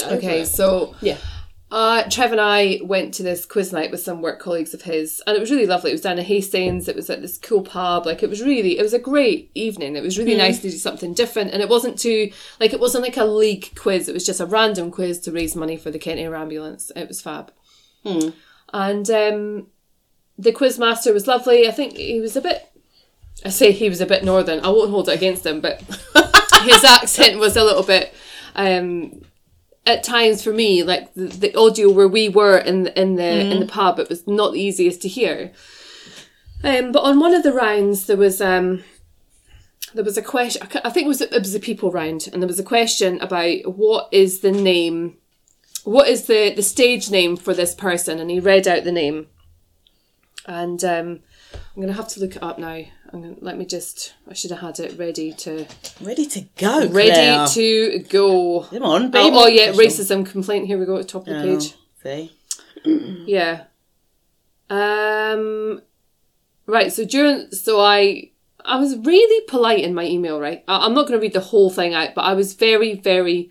Okay, 0.00 0.44
so 0.44 0.94
Yeah. 1.00 1.18
Uh, 1.70 2.02
Trev 2.10 2.32
and 2.32 2.40
I 2.40 2.80
went 2.82 3.14
to 3.14 3.22
this 3.22 3.46
quiz 3.46 3.72
night 3.72 3.92
with 3.92 4.00
some 4.00 4.22
work 4.22 4.40
colleagues 4.40 4.74
of 4.74 4.82
his, 4.82 5.22
and 5.24 5.36
it 5.36 5.40
was 5.40 5.52
really 5.52 5.66
lovely. 5.66 5.90
It 5.90 5.94
was 5.94 6.00
down 6.00 6.18
in 6.18 6.24
Hastings. 6.24 6.88
It 6.88 6.96
was 6.96 7.08
at 7.08 7.22
this 7.22 7.38
cool 7.38 7.62
pub. 7.62 8.06
Like 8.06 8.24
it 8.24 8.28
was 8.28 8.42
really, 8.42 8.76
it 8.76 8.82
was 8.82 8.92
a 8.92 8.98
great 8.98 9.52
evening. 9.54 9.94
It 9.94 10.02
was 10.02 10.18
really 10.18 10.36
nice 10.36 10.56
to 10.62 10.70
do 10.70 10.76
something 10.76 11.14
different, 11.14 11.52
and 11.52 11.62
it 11.62 11.68
wasn't 11.68 11.98
too 11.98 12.32
like 12.58 12.72
it 12.72 12.80
wasn't 12.80 13.04
like 13.04 13.16
a 13.16 13.24
league 13.24 13.72
quiz. 13.76 14.08
It 14.08 14.14
was 14.14 14.26
just 14.26 14.40
a 14.40 14.46
random 14.46 14.90
quiz 14.90 15.20
to 15.20 15.32
raise 15.32 15.54
money 15.54 15.76
for 15.76 15.92
the 15.92 15.98
Kent 15.98 16.18
Air 16.18 16.34
Ambulance. 16.34 16.90
It 16.96 17.06
was 17.06 17.20
fab, 17.20 17.52
and 18.72 19.08
um, 19.08 19.66
the 20.36 20.52
quiz 20.52 20.76
master 20.76 21.12
was 21.12 21.28
lovely. 21.28 21.68
I 21.68 21.70
think 21.70 21.96
he 21.96 22.20
was 22.20 22.34
a 22.34 22.40
bit. 22.40 22.68
I 23.44 23.50
say 23.50 23.70
he 23.70 23.88
was 23.88 24.00
a 24.00 24.06
bit 24.06 24.24
northern. 24.24 24.64
I 24.64 24.70
won't 24.70 24.90
hold 24.90 25.08
it 25.08 25.14
against 25.14 25.46
him, 25.46 25.60
but 25.60 25.80
his 26.62 26.82
accent 26.82 27.38
was 27.38 27.56
a 27.56 27.62
little 27.62 27.84
bit. 27.84 28.12
Um, 28.56 29.22
at 29.86 30.02
times 30.02 30.42
for 30.42 30.52
me, 30.52 30.82
like 30.82 31.12
the, 31.14 31.26
the 31.26 31.58
audio 31.58 31.90
where 31.90 32.08
we 32.08 32.28
were 32.28 32.58
in 32.58 32.84
the, 32.84 33.00
in 33.00 33.16
the 33.16 33.52
in 33.52 33.60
the 33.60 33.66
pub, 33.66 33.98
it 33.98 34.08
was 34.08 34.26
not 34.26 34.52
the 34.52 34.60
easiest 34.60 35.02
to 35.02 35.08
hear. 35.08 35.52
Um, 36.62 36.92
but 36.92 37.02
on 37.02 37.18
one 37.18 37.34
of 37.34 37.42
the 37.42 37.52
rounds, 37.52 38.06
there 38.06 38.16
was 38.16 38.40
um, 38.40 38.84
there 39.94 40.04
was 40.04 40.18
a 40.18 40.22
question. 40.22 40.62
I 40.62 40.80
I 40.84 40.90
think 40.90 41.06
it 41.06 41.08
was 41.08 41.20
it 41.20 41.32
was 41.32 41.54
a 41.54 41.60
people 41.60 41.90
round, 41.90 42.28
and 42.32 42.42
there 42.42 42.48
was 42.48 42.60
a 42.60 42.64
question 42.64 43.20
about 43.20 43.76
what 43.76 44.08
is 44.12 44.40
the 44.40 44.52
name, 44.52 45.16
what 45.84 46.08
is 46.08 46.26
the 46.26 46.52
the 46.54 46.62
stage 46.62 47.10
name 47.10 47.36
for 47.36 47.54
this 47.54 47.74
person, 47.74 48.18
and 48.18 48.30
he 48.30 48.40
read 48.40 48.68
out 48.68 48.84
the 48.84 48.92
name, 48.92 49.28
and 50.46 50.84
um, 50.84 51.20
I'm 51.74 51.80
gonna 51.80 51.94
have 51.94 52.08
to 52.08 52.20
look 52.20 52.36
it 52.36 52.42
up 52.42 52.58
now. 52.58 52.82
I'm 53.12 53.22
gonna, 53.22 53.34
let 53.40 53.58
me 53.58 53.64
just. 53.64 54.14
I 54.28 54.34
should 54.34 54.50
have 54.52 54.60
had 54.60 54.78
it 54.80 54.98
ready 54.98 55.32
to 55.32 55.66
Ready 56.00 56.26
to 56.26 56.42
go. 56.56 56.86
ready 56.88 57.10
Claire. 57.10 57.46
to 57.48 57.98
go. 58.08 58.60
Come 58.70 58.82
on, 58.82 59.02
Oh, 59.06 59.08
baby. 59.08 59.36
oh 59.36 59.46
yeah, 59.46 59.72
racism 59.72 60.24
complaint. 60.24 60.66
Here 60.66 60.78
we 60.78 60.86
go 60.86 60.96
at 60.96 61.02
the 61.02 61.08
top 61.08 61.22
of 61.26 61.34
the 61.34 61.40
Oh, 61.40 61.58
page. 61.58 61.74
see? 62.02 62.36
Yeah. 63.26 63.64
Um. 64.68 65.82
Right. 66.66 66.92
So 66.92 67.04
during, 67.04 67.50
so 67.50 67.80
I, 67.80 68.30
I 68.64 68.78
was 68.78 68.96
really 68.98 69.44
polite 69.46 69.80
in 69.82 69.94
my 69.94 70.04
email. 70.04 70.40
Right. 70.40 70.62
I, 70.68 70.86
I'm 70.86 70.94
not 70.94 71.08
going 71.08 71.18
to 71.18 71.22
read 71.22 71.32
the 71.32 71.40
whole 71.40 71.70
thing 71.70 71.94
out, 71.94 72.14
but 72.14 72.22
I 72.22 72.34
was 72.34 72.54
very, 72.54 72.94
very 72.94 73.50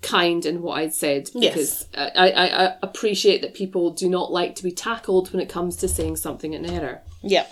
kind 0.00 0.44
in 0.46 0.62
what 0.62 0.78
I'd 0.78 0.94
said 0.94 1.28
because 1.38 1.86
I, 1.94 2.08
I, 2.30 2.64
I 2.66 2.74
appreciate 2.82 3.40
that 3.42 3.54
people 3.54 3.90
do 3.90 4.08
not 4.08 4.32
like 4.32 4.56
to 4.56 4.64
be 4.64 4.72
tackled 4.72 5.32
when 5.32 5.40
it 5.40 5.48
comes 5.48 5.76
to 5.76 5.86
saying 5.88 6.16
something 6.16 6.54
in 6.54 6.64
error. 6.66 7.02
Yeah. 7.22 7.46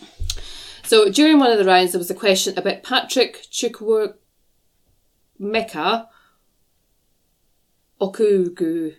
So 0.91 1.09
during 1.09 1.38
one 1.38 1.53
of 1.53 1.59
the 1.59 1.64
rounds, 1.64 1.93
there 1.93 2.01
was 2.01 2.11
a 2.11 2.16
question 2.16 2.59
about 2.59 2.82
Patrick 2.82 3.47
Chukwuemeka 3.53 4.16
Okugu. 8.01 8.97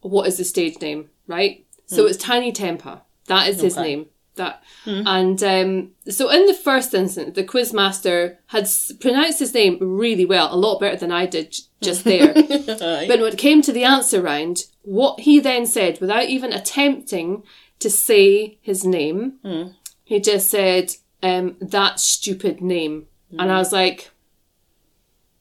What 0.00 0.28
is 0.28 0.36
the 0.36 0.44
stage 0.44 0.80
name, 0.80 1.10
right? 1.26 1.66
So 1.86 2.02
hmm. 2.02 2.10
it's 2.10 2.18
Tinie 2.18 2.52
Tempah. 2.52 3.00
That 3.26 3.48
is 3.48 3.60
his 3.60 3.76
Okay. 3.76 3.88
name. 3.88 4.06
That 4.36 4.62
hmm. 4.84 5.02
and 5.06 5.42
um, 5.42 5.90
so 6.08 6.30
in 6.30 6.46
the 6.46 6.54
first 6.54 6.94
instance, 6.94 7.34
the 7.34 7.42
quizmaster 7.42 8.36
had 8.46 8.62
s- 8.62 8.92
pronounced 9.00 9.40
his 9.40 9.52
name 9.52 9.78
really 9.80 10.24
well, 10.24 10.54
a 10.54 10.56
lot 10.56 10.78
better 10.78 10.96
than 10.96 11.10
I 11.10 11.26
did 11.26 11.56
just 11.80 12.04
there. 12.12 12.32
But 12.32 13.18
when 13.18 13.32
it 13.32 13.38
came 13.38 13.60
to 13.62 13.72
the 13.72 13.82
answer 13.82 14.22
round, 14.22 14.66
what 14.82 15.18
he 15.18 15.40
then 15.40 15.66
said, 15.66 16.00
without 16.00 16.26
even 16.26 16.52
attempting 16.52 17.42
to 17.80 17.90
say 17.90 18.58
his 18.60 18.84
name, 18.84 19.38
hmm. 19.42 19.68
He 20.08 20.20
just 20.20 20.48
said, 20.50 20.92
um, 21.22 21.56
that 21.60 22.00
stupid 22.00 22.60
name. 22.60 23.06
And 23.38 23.52
I 23.52 23.58
was 23.58 23.72
like, 23.72 24.10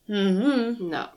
Mm-hmm. 0.10 0.90
no. 0.90 1.08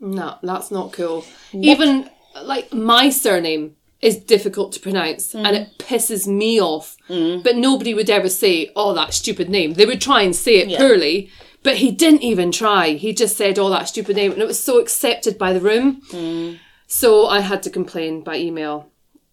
No, 0.00 0.36
that's 0.42 0.70
not 0.70 0.92
cool. 0.92 1.24
Even 1.52 2.10
like 2.42 2.72
my 2.72 3.08
surname 3.10 3.76
is 4.00 4.16
difficult 4.16 4.72
to 4.72 4.80
pronounce 4.80 5.34
and 5.34 5.54
it 5.56 5.78
pisses 5.78 6.26
me 6.26 6.60
off. 6.60 6.96
But 7.08 7.56
nobody 7.56 7.94
would 7.94 8.10
ever 8.10 8.28
say, 8.28 8.70
oh, 8.74 8.94
that 8.94 9.14
stupid 9.14 9.48
name. 9.48 9.74
They 9.74 9.86
would 9.86 10.00
try 10.00 10.22
and 10.22 10.34
say 10.34 10.56
it 10.58 10.76
poorly, 10.78 11.30
but 11.62 11.76
he 11.76 11.90
didn't 11.92 12.22
even 12.22 12.50
try. 12.52 12.90
He 12.90 13.12
just 13.14 13.36
said, 13.36 13.58
oh, 13.58 13.70
that 13.70 13.88
stupid 13.88 14.16
name. 14.16 14.32
And 14.32 14.42
it 14.42 14.46
was 14.48 14.62
so 14.62 14.80
accepted 14.80 15.38
by 15.38 15.52
the 15.52 15.60
room. 15.60 16.02
So 16.86 17.26
I 17.26 17.40
had 17.40 17.62
to 17.62 17.70
complain 17.70 18.22
by 18.22 18.36
email. 18.36 18.88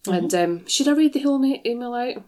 And 0.08 0.34
um, 0.36 0.66
should 0.68 0.88
I 0.88 0.92
read 0.92 1.14
the 1.14 1.22
whole 1.22 1.44
email 1.44 1.94
out? 1.94 2.24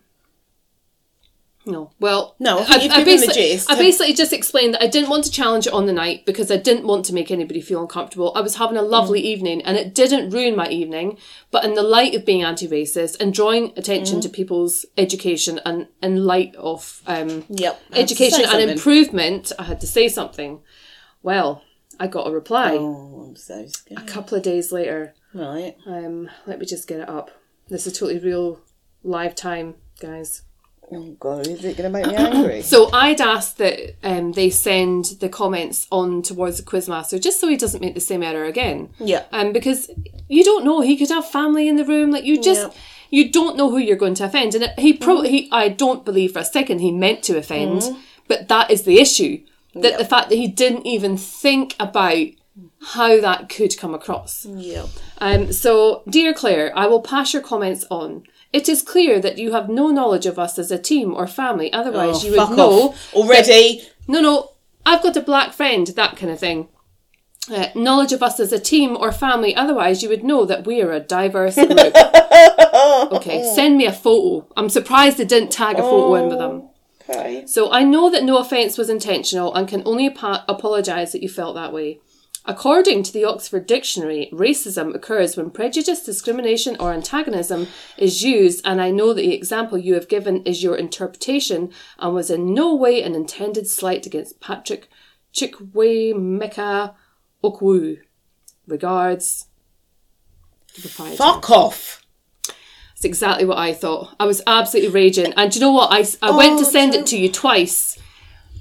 No. 1.65 1.91
Well, 1.99 2.35
No, 2.39 2.59
I 2.59 2.63
think 2.79 2.83
you've 2.83 2.91
given 2.95 3.05
the 3.05 3.27
basically, 3.27 3.33
gist. 3.51 3.69
I 3.71 3.75
basically 3.75 4.13
just 4.13 4.33
explained 4.33 4.73
that 4.73 4.81
I 4.81 4.87
didn't 4.87 5.09
want 5.11 5.25
to 5.25 5.31
challenge 5.31 5.67
it 5.67 5.73
on 5.73 5.85
the 5.85 5.93
night 5.93 6.25
because 6.25 6.49
I 6.49 6.57
didn't 6.57 6.87
want 6.87 7.05
to 7.05 7.13
make 7.13 7.29
anybody 7.29 7.61
feel 7.61 7.81
uncomfortable. 7.81 8.31
I 8.35 8.41
was 8.41 8.55
having 8.55 8.77
a 8.77 8.81
lovely 8.81 9.21
Mm. 9.21 9.25
evening 9.25 9.61
and 9.61 9.77
it 9.77 9.93
didn't 9.93 10.31
ruin 10.31 10.55
my 10.55 10.67
evening. 10.69 11.17
But 11.51 11.63
in 11.63 11.75
the 11.75 11.83
light 11.83 12.15
of 12.15 12.25
being 12.25 12.41
anti-racist 12.41 13.19
and 13.21 13.31
drawing 13.31 13.73
attention 13.77 14.17
Mm. 14.19 14.21
to 14.23 14.29
people's 14.29 14.85
education 14.97 15.59
and 15.63 15.87
in 16.01 16.25
light 16.25 16.55
of 16.55 17.01
um, 17.05 17.45
Yep. 17.49 17.79
I 17.93 17.99
education 17.99 18.43
and 18.45 18.69
improvement, 18.71 19.51
I 19.59 19.63
had 19.63 19.79
to 19.81 19.87
say 19.87 20.07
something. 20.07 20.61
Well, 21.21 21.61
I 21.99 22.07
got 22.07 22.25
a 22.27 22.31
reply 22.31 22.75
Oh, 22.79 23.25
I'm 23.27 23.35
so 23.35 23.67
a 23.95 24.01
couple 24.01 24.35
of 24.35 24.43
days 24.43 24.71
later. 24.71 25.13
Right. 25.33 25.75
Um, 25.85 26.29
let 26.47 26.57
me 26.59 26.65
just 26.65 26.87
get 26.87 27.01
it 27.01 27.07
up. 27.09 27.29
This 27.69 27.85
is 27.85 27.93
totally 27.93 28.17
real, 28.19 28.59
live 29.03 29.35
time, 29.35 29.75
guys. 29.99 30.41
Oh 30.93 31.15
god, 31.19 31.47
is 31.47 31.63
it 31.63 31.77
going 31.77 31.89
to 31.91 31.97
make 31.97 32.07
me 32.07 32.15
angry? 32.17 32.61
So 32.61 32.89
I'd 32.91 33.21
asked 33.21 33.57
that 33.59 33.95
um, 34.03 34.33
they 34.33 34.49
send 34.49 35.05
the 35.19 35.29
comments 35.29 35.87
on 35.91 36.21
towards 36.21 36.57
the 36.57 36.63
quizmaster 36.63 37.21
just 37.21 37.39
so 37.39 37.47
he 37.47 37.57
doesn't 37.57 37.81
make 37.81 37.93
the 37.93 38.01
same 38.01 38.23
error 38.23 38.45
again. 38.45 38.89
yeah. 38.99 39.23
Um, 39.31 39.53
because 39.53 39.89
you 40.27 40.43
don't 40.43 40.65
know 40.65 40.81
he 40.81 40.97
could 40.97 41.09
have 41.09 41.25
family 41.27 41.67
in 41.67 41.75
the 41.77 41.85
room. 41.85 42.11
Like 42.11 42.25
you 42.25 42.41
just 42.41 42.61
Yeah. 42.67 42.73
you 43.09 43.31
don't 43.31 43.55
know 43.57 43.69
who 43.69 43.77
you're 43.77 43.95
going 43.95 44.15
to 44.15 44.25
offend. 44.25 44.53
And 44.55 44.71
he 44.77 44.93
pro 44.93 45.21
he 45.21 45.47
I 45.51 45.69
don't 45.69 46.03
believe 46.05 46.33
for 46.33 46.39
a 46.39 46.45
second 46.45 46.79
he 46.79 46.91
meant 46.91 47.23
to 47.23 47.37
offend, 47.37 47.83
but 48.27 48.47
that 48.49 48.69
is 48.69 48.83
the 48.83 48.99
issue. 48.99 49.43
That 49.73 49.97
the 49.97 50.03
fact 50.05 50.27
that 50.29 50.35
he 50.35 50.47
didn't 50.49 50.85
even 50.85 51.15
think 51.15 51.75
about 51.79 52.27
how 52.81 53.21
that 53.21 53.47
could 53.47 53.77
come 53.77 53.93
across. 53.93 54.45
Yeah. 54.45 54.87
Um, 55.19 55.53
so, 55.53 56.03
dear 56.09 56.33
Claire, 56.33 56.77
I 56.77 56.87
will 56.87 57.01
pass 57.01 57.31
your 57.33 57.41
comments 57.41 57.85
on. 57.89 58.23
It 58.53 58.67
is 58.67 58.81
clear 58.81 59.19
that 59.21 59.37
you 59.37 59.53
have 59.53 59.69
no 59.69 59.87
knowledge 59.89 60.25
of 60.25 60.37
us 60.37 60.59
as 60.59 60.71
a 60.71 60.77
team 60.77 61.13
or 61.13 61.25
family. 61.27 61.71
Otherwise, 61.71 62.23
Oh, 62.23 62.27
you 62.27 62.31
would 62.31 62.57
know. 62.57 62.89
off. 62.89 63.13
Already. 63.13 63.81
No, 64.07 64.19
no, 64.21 64.51
I've 64.85 65.01
got 65.03 65.15
a 65.15 65.21
black 65.21 65.53
friend. 65.53 65.87
That 65.87 66.17
kind 66.17 66.31
of 66.31 66.39
thing. 66.39 66.67
Uh, 67.51 67.67
knowledge 67.75 68.13
of 68.13 68.21
us 68.21 68.39
as 68.39 68.51
a 68.53 68.59
team 68.59 68.95
or 68.97 69.11
family. 69.11 69.55
Otherwise, 69.55 70.03
you 70.03 70.09
would 70.09 70.23
know 70.23 70.45
that 70.45 70.65
we 70.67 70.81
are 70.81 70.91
a 70.91 70.99
diverse 70.99 71.55
group. 71.71 71.95
okay, 73.13 73.43
send 73.55 73.77
me 73.77 73.85
a 73.85 73.91
photo. 73.93 74.47
I'm 74.55 74.69
surprised 74.69 75.17
they 75.17 75.25
didn't 75.25 75.51
tag 75.51 75.77
a 75.79 75.81
photo 75.81 76.15
in 76.15 76.29
with 76.29 76.37
them. 76.39 76.69
Okay. 77.09 77.45
So 77.47 77.71
I 77.71 77.83
know 77.83 78.09
that 78.09 78.23
no 78.23 78.37
offence 78.37 78.77
was 78.77 78.89
intentional 78.89 79.53
and 79.53 79.67
can 79.67 79.81
only 79.85 80.07
apo- 80.07 80.43
apologise 80.47 81.11
that 81.13 81.23
you 81.23 81.29
felt 81.29 81.55
that 81.55 81.73
way. 81.73 81.99
According 82.45 83.03
to 83.03 83.13
the 83.13 83.23
Oxford 83.23 83.67
Dictionary, 83.67 84.29
racism 84.33 84.95
occurs 84.95 85.37
when 85.37 85.51
prejudice, 85.51 86.03
discrimination, 86.03 86.75
or 86.79 86.91
antagonism 86.91 87.67
is 87.97 88.23
used, 88.23 88.65
and 88.65 88.81
I 88.81 88.89
know 88.89 89.13
that 89.13 89.21
the 89.21 89.35
example 89.35 89.77
you 89.77 89.93
have 89.93 90.07
given 90.07 90.41
is 90.43 90.63
your 90.63 90.75
interpretation 90.75 91.71
and 91.99 92.15
was 92.15 92.31
in 92.31 92.53
no 92.53 92.73
way 92.73 93.03
an 93.03 93.13
intended 93.13 93.67
slight 93.67 94.07
against 94.07 94.39
Patrick 94.39 94.89
Chikwe 95.33 96.13
Chikwemeka 96.13 96.95
Okwu. 97.43 97.99
Regards. 98.67 99.47
Fuck 100.67 101.49
off. 101.51 102.03
It's 102.95 103.05
exactly 103.05 103.45
what 103.45 103.57
I 103.57 103.73
thought. 103.73 104.15
I 104.19 104.25
was 104.25 104.41
absolutely 104.47 104.91
raging. 104.91 105.33
And 105.33 105.51
do 105.51 105.59
you 105.59 105.65
know 105.65 105.71
what? 105.71 105.91
I, 105.91 106.05
I 106.21 106.35
went 106.35 106.59
to 106.59 106.65
Oh, 106.65 106.69
send 106.69 106.93
it 106.95 107.05
to 107.07 107.17
you 107.19 107.31
twice, 107.31 107.99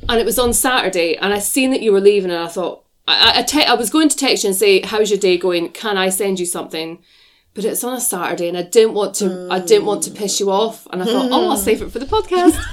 and 0.08 0.20
it 0.20 0.26
was 0.26 0.38
on 0.38 0.52
Saturday, 0.52 1.16
and 1.16 1.32
I 1.32 1.38
seen 1.38 1.70
that 1.70 1.82
you 1.82 1.92
were 1.92 2.00
leaving, 2.00 2.30
and 2.30 2.42
I 2.42 2.48
thought, 2.48 2.84
I, 3.10 3.38
I, 3.38 3.42
te- 3.42 3.64
I 3.64 3.74
was 3.74 3.90
going 3.90 4.08
to 4.08 4.16
text 4.16 4.44
you 4.44 4.48
and 4.48 4.56
say, 4.56 4.80
How's 4.82 5.10
your 5.10 5.18
day 5.18 5.38
going? 5.38 5.70
Can 5.70 5.96
I 5.96 6.08
send 6.08 6.40
you 6.40 6.46
something? 6.46 7.02
But 7.52 7.64
it's 7.64 7.82
on 7.82 7.94
a 7.94 8.00
Saturday, 8.00 8.48
and 8.48 8.56
I 8.56 8.62
didn't 8.62 8.94
want 8.94 9.16
to. 9.16 9.48
I 9.50 9.58
didn't 9.58 9.84
want 9.84 10.04
to 10.04 10.12
piss 10.12 10.38
you 10.38 10.52
off, 10.52 10.86
and 10.92 11.02
I 11.02 11.04
thought, 11.04 11.30
oh, 11.32 11.50
I'll 11.50 11.56
save 11.56 11.82
it 11.82 11.90
for 11.90 11.98
the 11.98 12.06
podcast. 12.06 12.56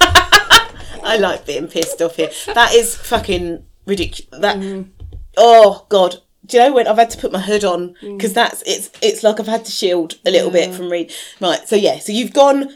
I 1.02 1.16
like 1.18 1.46
being 1.46 1.66
pissed 1.66 2.00
off 2.00 2.14
here. 2.16 2.30
That 2.54 2.72
is 2.74 2.94
fucking 2.94 3.64
ridiculous. 3.86 4.40
That. 4.40 4.58
Mm-hmm. 4.58 4.90
Oh 5.36 5.86
god. 5.88 6.16
Do 6.46 6.56
you 6.56 6.62
know 6.62 6.72
when 6.74 6.86
I've 6.86 6.96
had 6.96 7.10
to 7.10 7.18
put 7.18 7.32
my 7.32 7.40
hood 7.40 7.64
on 7.64 7.94
mm. 8.00 8.16
because 8.16 8.32
that's 8.32 8.62
it's 8.62 8.90
it's 9.02 9.22
like 9.22 9.40
I've 9.40 9.46
had 9.46 9.64
to 9.64 9.70
shield 9.70 10.14
a 10.24 10.30
little 10.30 10.50
bit 10.50 10.74
from 10.74 10.90
read. 10.90 11.12
Right. 11.40 11.66
So 11.68 11.76
yeah. 11.76 11.98
So 11.98 12.12
you've 12.12 12.32
gone. 12.32 12.68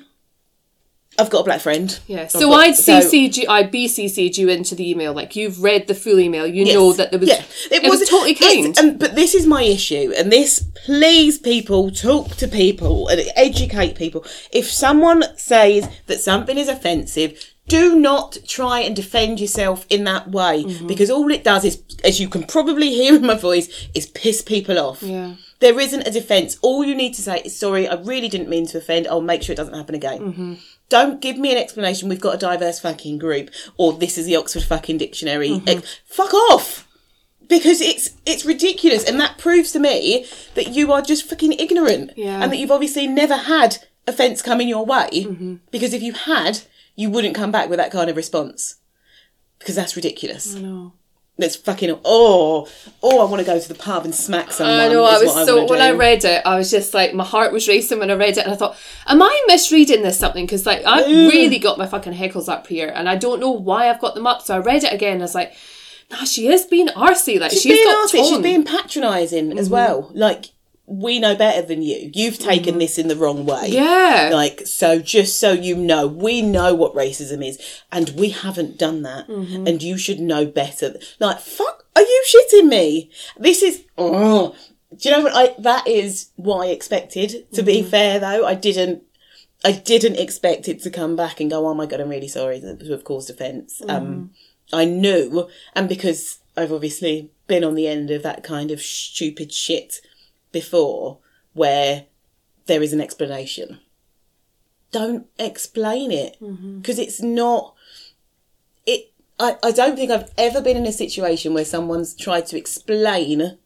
I've 1.18 1.28
got 1.30 1.40
a 1.40 1.44
black 1.44 1.60
friend. 1.60 1.98
Yeah. 2.06 2.26
So 2.28 2.50
got- 2.50 2.60
I'd 2.60 2.74
CC'd 2.74 3.36
you. 3.36 3.46
I 3.48 3.64
BCC'd 3.64 4.38
you 4.38 4.48
into 4.48 4.74
the 4.74 4.88
email. 4.90 5.12
Like 5.12 5.36
you've 5.36 5.62
read 5.62 5.86
the 5.86 5.94
full 5.94 6.18
email. 6.18 6.46
You 6.46 6.64
Yes. 6.64 6.74
know 6.74 6.92
that 6.94 7.10
there 7.10 7.20
was. 7.20 7.28
Yeah, 7.28 7.42
it, 7.70 7.88
was, 7.88 8.08
totally 8.08 8.34
kind. 8.34 8.98
but 8.98 9.14
this 9.14 9.34
is 9.34 9.46
my 9.46 9.62
issue, 9.62 10.12
and 10.16 10.32
this 10.32 10.64
please 10.86 11.38
people 11.38 11.90
talk 11.90 12.36
to 12.36 12.48
people 12.48 13.08
and 13.08 13.20
educate 13.36 13.94
people. 13.94 14.24
If 14.52 14.70
someone 14.70 15.24
says 15.36 15.88
that 16.06 16.20
something 16.20 16.56
is 16.56 16.68
offensive, 16.68 17.52
do 17.68 17.94
not 17.94 18.38
try 18.46 18.80
and 18.80 18.96
defend 18.96 19.38
yourself 19.38 19.86
in 19.88 20.04
that 20.04 20.30
way 20.30 20.64
Mm-hmm. 20.64 20.86
because 20.88 21.10
all 21.10 21.30
it 21.30 21.44
does 21.44 21.64
is, 21.64 21.80
as 22.02 22.20
you 22.20 22.28
can 22.28 22.42
probably 22.44 22.90
hear 22.90 23.14
in 23.16 23.24
my 23.26 23.36
voice, 23.36 23.68
is 23.94 24.06
piss 24.06 24.42
people 24.42 24.78
off. 24.78 25.02
Yeah. 25.02 25.34
There 25.60 25.78
isn't 25.78 26.06
a 26.08 26.10
defence. 26.10 26.58
All 26.60 26.82
you 26.84 26.94
need 26.96 27.14
to 27.14 27.22
say 27.22 27.40
is 27.44 27.56
sorry. 27.56 27.86
I 27.86 27.94
really 27.94 28.28
didn't 28.28 28.48
mean 28.48 28.66
to 28.68 28.78
offend. 28.78 29.06
I'll 29.06 29.20
make 29.20 29.44
sure 29.44 29.52
it 29.52 29.56
doesn't 29.56 29.74
happen 29.74 29.94
again. 29.94 30.18
Mm-hmm. 30.20 30.54
Don't 30.92 31.20
give 31.22 31.38
me 31.38 31.50
an 31.52 31.58
explanation. 31.58 32.08
We've 32.10 32.20
got 32.20 32.34
a 32.34 32.38
diverse 32.38 32.78
fucking 32.80 33.16
group, 33.18 33.48
or 33.78 33.94
this 33.94 34.18
is 34.18 34.26
the 34.26 34.36
Oxford 34.36 34.62
fucking 34.64 34.98
dictionary. 34.98 35.48
Mm-hmm. 35.50 35.80
Fuck 36.04 36.34
off 36.34 36.86
because 37.48 37.80
it's 37.80 38.10
it's 38.24 38.44
ridiculous 38.44 39.02
and 39.08 39.18
that 39.20 39.36
proves 39.38 39.72
to 39.72 39.78
me 39.78 40.26
that 40.54 40.68
you 40.68 40.92
are 40.92 41.02
just 41.02 41.28
fucking 41.28 41.52
ignorant 41.54 42.12
Yeah. 42.16 42.40
and 42.42 42.52
that 42.52 42.56
you've 42.58 42.70
obviously 42.70 43.06
never 43.06 43.36
had 43.36 43.78
offence 44.06 44.42
coming 44.42 44.68
your 44.68 44.84
way 44.86 45.08
Mm-hmm. 45.12 45.54
because 45.70 45.92
if 45.92 46.02
you 46.02 46.12
had 46.12 46.60
you 46.94 47.10
wouldn't 47.10 47.34
come 47.34 47.50
back 47.50 47.68
with 47.68 47.78
that 47.78 47.90
kind 47.90 48.08
of 48.08 48.16
response 48.16 48.76
because 49.58 49.74
that's 49.74 49.96
ridiculous 49.96 50.54
No. 50.54 50.92
That's 51.38 51.56
fucking 51.56 51.98
oh 52.04 52.68
oh 53.02 53.26
I 53.26 53.30
want 53.30 53.40
to 53.40 53.46
go 53.46 53.58
to 53.58 53.68
the 53.68 53.74
pub 53.74 54.04
and 54.04 54.14
smack 54.14 54.52
someone 54.52 54.78
I 54.78 54.88
know. 54.88 55.04
I 55.04 55.18
was 55.18 55.32
so 55.32 55.56
wanna 55.56 55.68
when 55.68 55.80
I 55.80 55.90
read 55.92 56.24
it, 56.24 56.42
I 56.44 56.56
was 56.56 56.70
just 56.70 56.92
like 56.94 57.14
my 57.14 57.24
heart 57.24 57.52
was 57.52 57.66
racing 57.66 57.98
when 57.98 58.10
I 58.10 58.14
read 58.14 58.36
it, 58.36 58.44
and 58.44 58.52
I 58.52 58.56
thought, 58.56 58.76
"Am 59.06 59.22
I 59.22 59.42
misreading 59.48 60.02
this 60.02 60.18
something?" 60.18 60.44
Because 60.44 60.66
like 60.66 60.84
I've 60.84 61.06
really 61.06 61.58
got 61.58 61.78
my 61.78 61.86
fucking 61.86 62.12
heckles 62.12 62.48
up 62.48 62.66
here, 62.66 62.92
and 62.94 63.08
I 63.08 63.16
don't 63.16 63.40
know 63.40 63.50
why 63.50 63.88
I've 63.88 64.00
got 64.00 64.14
them 64.14 64.26
up. 64.26 64.42
So 64.42 64.54
I 64.56 64.58
read 64.58 64.84
it 64.84 64.92
again. 64.92 65.14
And 65.14 65.22
I 65.22 65.24
was 65.24 65.34
like, 65.34 65.54
"Nah, 66.10 66.24
she 66.24 66.48
is 66.48 66.66
being 66.66 66.88
arsy. 66.88 67.40
Like 67.40 67.50
she's, 67.50 67.62
she's 67.62 67.72
being 67.78 67.86
got 67.86 68.08
arsy, 68.10 68.28
she's 68.28 68.38
being 68.38 68.64
patronising 68.64 69.48
Mm-hmm. 69.48 69.58
as 69.58 69.70
well 69.70 70.10
like 70.14 70.50
we 70.92 71.18
know 71.18 71.34
better 71.34 71.62
than 71.62 71.82
you. 71.82 72.10
You've 72.12 72.38
taken 72.38 72.74
mm. 72.74 72.80
this 72.80 72.98
in 72.98 73.08
the 73.08 73.16
wrong 73.16 73.46
way. 73.46 73.68
Yeah. 73.68 74.30
Like, 74.32 74.66
so 74.66 74.98
just 74.98 75.40
so 75.40 75.52
you 75.52 75.74
know, 75.74 76.06
we 76.06 76.42
know 76.42 76.74
what 76.74 76.94
racism 76.94 77.46
is 77.46 77.58
and 77.90 78.10
we 78.10 78.28
haven't 78.28 78.78
done 78.78 79.02
that. 79.02 79.26
Mm-hmm. 79.26 79.66
And 79.66 79.82
you 79.82 79.96
should 79.96 80.20
know 80.20 80.44
better. 80.44 80.96
Like, 81.18 81.40
fuck, 81.40 81.86
are 81.96 82.02
you 82.02 82.24
shitting 82.28 82.68
me? 82.68 83.10
This 83.38 83.62
is, 83.62 83.84
oh. 83.96 84.54
Do 84.94 85.08
you 85.08 85.16
know 85.16 85.22
what 85.22 85.32
I, 85.34 85.54
that 85.60 85.86
is 85.86 86.30
what 86.36 86.66
I 86.66 86.70
expected. 86.70 87.50
To 87.52 87.62
be 87.62 87.80
mm-hmm. 87.80 87.88
fair 87.88 88.18
though, 88.18 88.44
I 88.44 88.54
didn't, 88.54 89.02
I 89.64 89.72
didn't 89.72 90.16
expect 90.16 90.68
it 90.68 90.82
to 90.82 90.90
come 90.90 91.16
back 91.16 91.40
and 91.40 91.48
go, 91.48 91.66
oh 91.66 91.72
my 91.72 91.86
God, 91.86 92.00
I'm 92.00 92.10
really 92.10 92.28
sorry 92.28 92.60
to 92.60 92.76
have 92.90 93.04
caused 93.04 93.30
offence. 93.30 93.80
Um, 93.88 94.06
mm-hmm. 94.06 94.24
I 94.74 94.84
knew, 94.84 95.48
and 95.74 95.88
because 95.88 96.40
I've 96.56 96.72
obviously 96.72 97.30
been 97.46 97.64
on 97.64 97.76
the 97.76 97.88
end 97.88 98.10
of 98.10 98.22
that 98.24 98.42
kind 98.42 98.70
of 98.70 98.80
stupid 98.82 99.52
shit 99.52 100.00
before, 100.52 101.18
where 101.54 102.06
there 102.66 102.82
is 102.82 102.92
an 102.92 103.00
explanation. 103.00 103.80
Don't 104.90 105.26
explain 105.38 106.12
it 106.12 106.36
mm-hmm. 106.40 106.78
because 106.78 106.98
it's 106.98 107.22
not. 107.22 107.74
It. 108.86 109.10
I, 109.40 109.56
I 109.62 109.72
don't 109.72 109.96
think 109.96 110.10
I've 110.10 110.30
ever 110.36 110.60
been 110.60 110.76
in 110.76 110.86
a 110.86 110.92
situation 110.92 111.54
where 111.54 111.64
someone's 111.64 112.14
tried 112.14 112.46
to 112.48 112.58
explain 112.58 113.58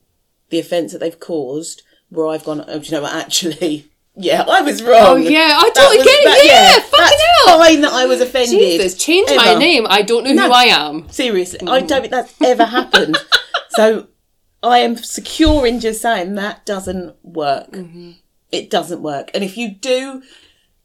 the 0.48 0.58
offence 0.58 0.92
that 0.92 0.98
they've 0.98 1.18
caused, 1.18 1.82
where 2.08 2.28
I've 2.28 2.44
gone, 2.44 2.64
oh, 2.66 2.78
do 2.78 2.86
you 2.86 2.92
know 2.92 3.02
what, 3.02 3.14
actually, 3.14 3.90
yeah, 4.14 4.44
I 4.48 4.62
was 4.62 4.80
oh, 4.80 4.90
wrong. 4.90 5.04
Oh 5.04 5.16
yeah, 5.16 5.58
I 5.58 5.70
totally 5.70 6.04
get 6.04 6.06
it. 6.06 6.24
that- 6.24 6.44
yeah, 6.44 6.98
fucking 6.98 7.18
hell. 7.46 7.58
fine 7.58 7.80
that 7.82 7.92
I 7.92 8.06
was 8.06 8.20
offended. 8.20 8.58
Jesus, 8.58 8.94
change 8.94 9.28
my 9.36 9.54
name. 9.54 9.86
I 9.88 10.02
don't 10.02 10.24
know 10.24 10.46
who 10.46 10.52
I 10.52 10.64
am. 10.64 11.08
Seriously, 11.10 11.60
I 11.62 11.82
mm. 11.82 11.88
don't 11.88 12.00
think 12.00 12.12
that's 12.12 12.34
ever 12.40 12.64
happened. 12.64 13.16
so 13.70 14.06
I 14.66 14.78
am 14.78 14.96
secure 14.96 15.66
in 15.66 15.80
just 15.80 16.02
saying 16.02 16.34
that 16.34 16.66
doesn't 16.66 17.14
work. 17.22 17.76
It 18.52 18.70
doesn't 18.70 19.02
work. 19.02 19.30
And 19.34 19.42
if 19.44 19.56
you 19.56 19.70
do, 19.70 20.22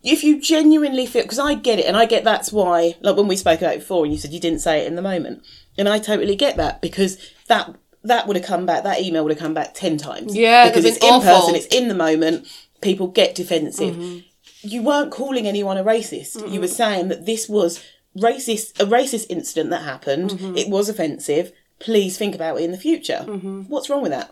if 0.03 0.23
you 0.23 0.41
genuinely 0.41 1.05
feel, 1.05 1.23
because 1.23 1.39
I 1.39 1.55
get 1.55 1.79
it, 1.79 1.85
and 1.85 1.97
I 1.97 2.05
get 2.05 2.23
that's 2.23 2.51
why, 2.51 2.95
like 3.01 3.15
when 3.15 3.27
we 3.27 3.35
spoke 3.35 3.59
about 3.61 3.75
it 3.75 3.79
before, 3.79 4.03
and 4.03 4.13
you 4.13 4.19
said 4.19 4.31
you 4.31 4.39
didn't 4.39 4.59
say 4.59 4.81
it 4.81 4.87
in 4.87 4.95
the 4.95 5.01
moment, 5.01 5.43
and 5.77 5.87
I 5.87 5.99
totally 5.99 6.35
get 6.35 6.57
that 6.57 6.81
because 6.81 7.17
that 7.47 7.75
that 8.03 8.27
would 8.27 8.35
have 8.35 8.45
come 8.45 8.65
back, 8.65 8.83
that 8.83 9.01
email 9.01 9.23
would 9.23 9.33
have 9.33 9.39
come 9.39 9.53
back 9.53 9.73
ten 9.73 9.97
times. 9.97 10.35
Yeah, 10.35 10.67
because 10.69 10.83
that'd 10.83 11.03
in 11.03 11.21
person, 11.21 11.55
it's 11.55 11.67
in 11.67 11.87
the 11.87 11.95
moment. 11.95 12.47
People 12.81 13.07
get 13.07 13.35
defensive. 13.35 14.23
You 14.63 14.81
weren't 14.81 15.11
calling 15.11 15.47
anyone 15.47 15.77
a 15.77 15.83
racist. 15.83 16.51
You 16.51 16.59
were 16.59 16.67
saying 16.67 17.09
that 17.09 17.25
this 17.25 17.47
was 17.47 17.83
racist, 18.17 18.79
a 18.79 18.85
racist 18.85 19.27
incident 19.29 19.69
that 19.69 19.83
happened. 19.83 20.57
It 20.57 20.67
was 20.69 20.89
offensive. 20.89 21.51
Please 21.81 22.17
think 22.17 22.33
about 22.35 22.59
it 22.59 22.63
in 22.63 22.71
the 22.71 22.77
future. 22.77 23.23
What's 23.67 23.89
wrong 23.89 24.01
with 24.01 24.11
that? 24.11 24.31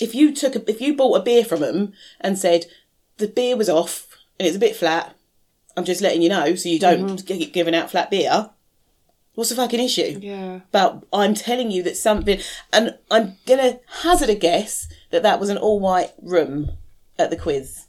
If 0.00 0.14
you 0.14 0.34
took, 0.34 0.54
a, 0.54 0.70
if 0.70 0.80
you 0.80 0.94
bought 0.94 1.20
a 1.20 1.22
beer 1.22 1.44
from 1.44 1.60
them 1.60 1.92
and 2.20 2.38
said 2.38 2.66
the 3.16 3.28
beer 3.28 3.56
was 3.56 3.68
off 3.68 4.06
and 4.38 4.46
it's 4.46 4.56
a 4.56 4.60
bit 4.60 4.76
flat, 4.76 5.16
I'm 5.76 5.84
just 5.84 6.02
letting 6.02 6.22
you 6.22 6.28
know 6.28 6.54
so 6.54 6.68
you 6.68 6.78
don't 6.78 7.24
keep 7.26 7.52
giving 7.52 7.74
out 7.74 7.90
flat 7.90 8.10
beer. 8.10 8.50
What's 9.34 9.50
the 9.50 9.56
fucking 9.56 9.80
issue? 9.80 10.18
Yeah. 10.20 10.60
But 10.70 11.04
I'm 11.12 11.34
telling 11.34 11.70
you 11.72 11.82
that 11.82 11.96
something, 11.96 12.38
and 12.72 12.96
I'm 13.10 13.36
gonna 13.46 13.80
hazard 14.02 14.30
a 14.30 14.36
guess 14.36 14.86
that 15.10 15.24
that 15.24 15.40
was 15.40 15.48
an 15.48 15.58
all 15.58 15.80
white 15.80 16.12
room 16.22 16.70
at 17.18 17.30
the 17.30 17.36
quiz. 17.36 17.86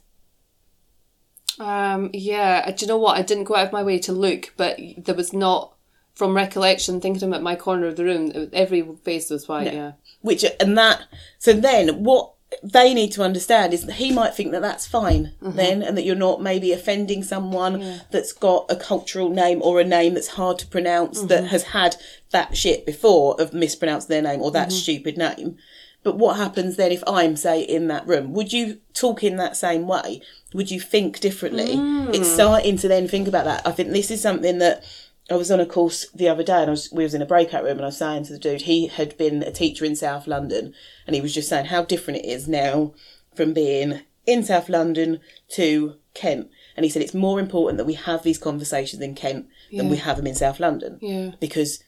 Um, 1.60 2.10
yeah, 2.12 2.68
do 2.70 2.84
you 2.84 2.88
know 2.88 2.98
what? 2.98 3.16
I 3.16 3.22
didn't 3.22 3.44
go 3.44 3.54
out 3.54 3.68
of 3.68 3.72
my 3.72 3.82
way 3.82 3.98
to 4.00 4.12
look, 4.12 4.52
but 4.56 4.78
there 4.98 5.14
was 5.14 5.32
not, 5.32 5.75
from 6.16 6.34
recollection, 6.34 7.00
thinking 7.00 7.28
about 7.28 7.42
my 7.42 7.54
corner 7.54 7.86
of 7.86 7.94
the 7.96 8.04
room, 8.04 8.50
every 8.52 8.82
face 9.04 9.30
was 9.30 9.46
white, 9.46 9.72
yeah. 9.72 9.92
Which 10.22 10.44
and 10.58 10.76
that 10.76 11.02
so 11.38 11.52
then 11.52 12.02
what 12.02 12.32
they 12.62 12.94
need 12.94 13.12
to 13.12 13.22
understand 13.22 13.74
is 13.74 13.84
that 13.84 13.96
he 13.96 14.12
might 14.12 14.34
think 14.34 14.52
that 14.52 14.62
that's 14.62 14.86
fine 14.86 15.32
mm-hmm. 15.42 15.56
then, 15.56 15.82
and 15.82 15.96
that 15.96 16.04
you're 16.04 16.14
not 16.16 16.42
maybe 16.42 16.72
offending 16.72 17.22
someone 17.22 18.00
that's 18.10 18.32
got 18.32 18.66
a 18.70 18.76
cultural 18.76 19.28
name 19.28 19.60
or 19.62 19.78
a 19.78 19.84
name 19.84 20.14
that's 20.14 20.28
hard 20.28 20.58
to 20.58 20.66
pronounce 20.66 21.22
that 21.22 21.40
mm-hmm. 21.40 21.48
has 21.48 21.64
had 21.64 21.96
that 22.30 22.56
shit 22.56 22.86
before 22.86 23.40
of 23.40 23.52
mispronounced 23.52 24.08
their 24.08 24.22
name 24.22 24.40
or 24.40 24.50
that 24.50 24.68
mm-hmm. 24.68 24.78
stupid 24.78 25.18
name. 25.18 25.58
But 26.02 26.18
what 26.18 26.36
happens 26.36 26.76
then 26.76 26.92
if 26.92 27.02
I'm, 27.04 27.34
say, 27.34 27.62
in 27.62 27.88
that 27.88 28.06
room? 28.06 28.32
Would 28.32 28.52
you 28.52 28.78
talk 28.94 29.24
in 29.24 29.38
that 29.38 29.56
same 29.56 29.88
way? 29.88 30.22
Would 30.54 30.70
you 30.70 30.78
think 30.78 31.18
differently? 31.18 31.74
Mm. 31.74 32.14
It's 32.14 32.30
starting 32.30 32.78
to 32.78 32.86
then 32.86 33.08
think 33.08 33.26
about 33.26 33.44
that. 33.46 33.66
I 33.66 33.72
think 33.72 33.90
this 33.90 34.12
is 34.12 34.22
something 34.22 34.58
that 34.58 34.84
I 35.28 35.34
was 35.34 35.50
on 35.50 35.60
a 35.60 35.66
course 35.66 36.06
the 36.14 36.28
other 36.28 36.44
day 36.44 36.60
and 36.60 36.68
I 36.68 36.70
was, 36.70 36.90
we 36.92 37.02
was 37.02 37.14
in 37.14 37.22
a 37.22 37.26
breakout 37.26 37.64
room 37.64 37.78
and 37.78 37.82
I 37.82 37.86
was 37.86 37.98
saying 37.98 38.24
to 38.24 38.32
the 38.32 38.38
dude, 38.38 38.62
he 38.62 38.86
had 38.86 39.16
been 39.18 39.42
a 39.42 39.50
teacher 39.50 39.84
in 39.84 39.96
South 39.96 40.26
London 40.26 40.72
and 41.06 41.16
he 41.16 41.22
was 41.22 41.34
just 41.34 41.48
saying 41.48 41.66
how 41.66 41.82
different 41.84 42.20
it 42.20 42.28
is 42.28 42.46
now 42.46 42.94
from 43.34 43.52
being 43.52 44.00
in 44.24 44.44
South 44.44 44.68
London 44.68 45.20
to 45.50 45.96
Kent. 46.14 46.48
And 46.76 46.84
he 46.84 46.90
said 46.90 47.02
it's 47.02 47.14
more 47.14 47.40
important 47.40 47.78
that 47.78 47.86
we 47.86 47.94
have 47.94 48.22
these 48.22 48.38
conversations 48.38 49.02
in 49.02 49.14
Kent 49.14 49.46
than 49.72 49.88
we 49.88 49.96
have 49.96 50.16
them 50.16 50.26
in 50.26 50.34
South 50.34 50.60
London 50.60 50.98
Yeah. 51.00 51.32
because 51.40 51.82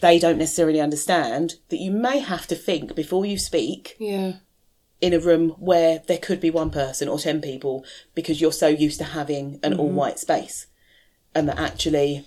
they 0.00 0.18
don't 0.18 0.38
necessarily 0.38 0.80
understand 0.80 1.56
that 1.70 1.78
you 1.78 1.90
may 1.90 2.20
have 2.20 2.46
to 2.48 2.54
think 2.54 2.94
before 2.94 3.26
you 3.26 3.36
speak 3.36 3.96
Yeah. 3.98 4.34
in 5.00 5.12
a 5.12 5.18
room 5.18 5.50
where 5.58 6.02
there 6.06 6.18
could 6.18 6.40
be 6.40 6.50
one 6.50 6.70
person 6.70 7.08
or 7.08 7.18
10 7.18 7.40
people 7.40 7.84
because 8.14 8.40
you're 8.40 8.52
so 8.52 8.68
used 8.68 8.98
to 8.98 9.04
having 9.04 9.58
an 9.62 9.72
mm-hmm. 9.72 9.80
all 9.80 9.88
white 9.88 10.18
space. 10.18 10.66
And 11.34 11.48
that 11.48 11.58
actually 11.58 12.24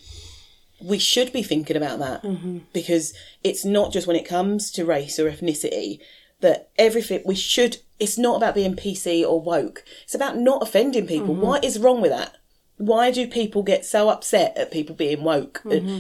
we 0.84 1.00
should 1.00 1.32
be 1.32 1.44
thinking 1.44 1.78
about 1.78 2.00
that 2.00 2.24
mm-hmm. 2.24 2.60
because 2.74 3.14
it's 3.44 3.64
not 3.64 3.94
just 3.94 4.06
when 4.06 4.16
it 4.16 4.28
comes 4.28 4.70
to 4.72 4.86
race 4.86 5.18
or 5.18 5.30
ethnicity 5.30 6.00
that 6.42 6.70
everything 6.78 7.22
we 7.26 7.36
should 7.36 7.78
it's 8.00 8.18
not 8.18 8.36
about 8.36 8.56
being 8.56 8.76
PC 8.76 9.24
or 9.26 9.42
woke. 9.42 9.86
It's 10.04 10.16
about 10.16 10.38
not 10.38 10.62
offending 10.62 11.08
people. 11.08 11.30
Mm-hmm. 11.30 11.42
What 11.42 11.64
is 11.64 11.80
wrong 11.80 12.02
with 12.02 12.12
that? 12.12 12.36
Why 12.76 13.12
do 13.12 13.28
people 13.28 13.64
get 13.64 13.86
so 13.86 14.10
upset 14.10 14.58
at 14.58 14.72
people 14.72 14.94
being 14.94 15.24
woke? 15.24 15.62
And 15.64 15.72
mm-hmm. 15.72 16.00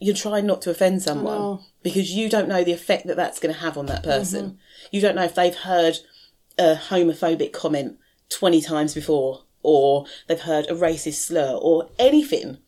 You're 0.00 0.14
trying 0.14 0.46
not 0.46 0.62
to 0.62 0.70
offend 0.70 1.02
someone 1.02 1.40
oh. 1.40 1.60
because 1.82 2.12
you 2.12 2.28
don't 2.28 2.48
know 2.48 2.62
the 2.62 2.72
effect 2.72 3.08
that 3.08 3.16
that's 3.16 3.40
going 3.40 3.52
to 3.52 3.60
have 3.60 3.76
on 3.76 3.86
that 3.86 4.04
person. 4.04 4.58
You 4.92 5.00
don't 5.00 5.16
know 5.16 5.24
if 5.24 5.34
they've 5.34 5.54
heard 5.54 5.98
a 6.56 6.76
homophobic 6.76 7.52
comment 7.52 7.98
20 8.28 8.60
times 8.60 8.94
before 8.94 9.42
or 9.62 10.06
they've 10.28 10.40
heard 10.40 10.66
a 10.66 10.74
racist 10.74 11.14
slur 11.14 11.58
or 11.60 11.90
anything. 11.98 12.58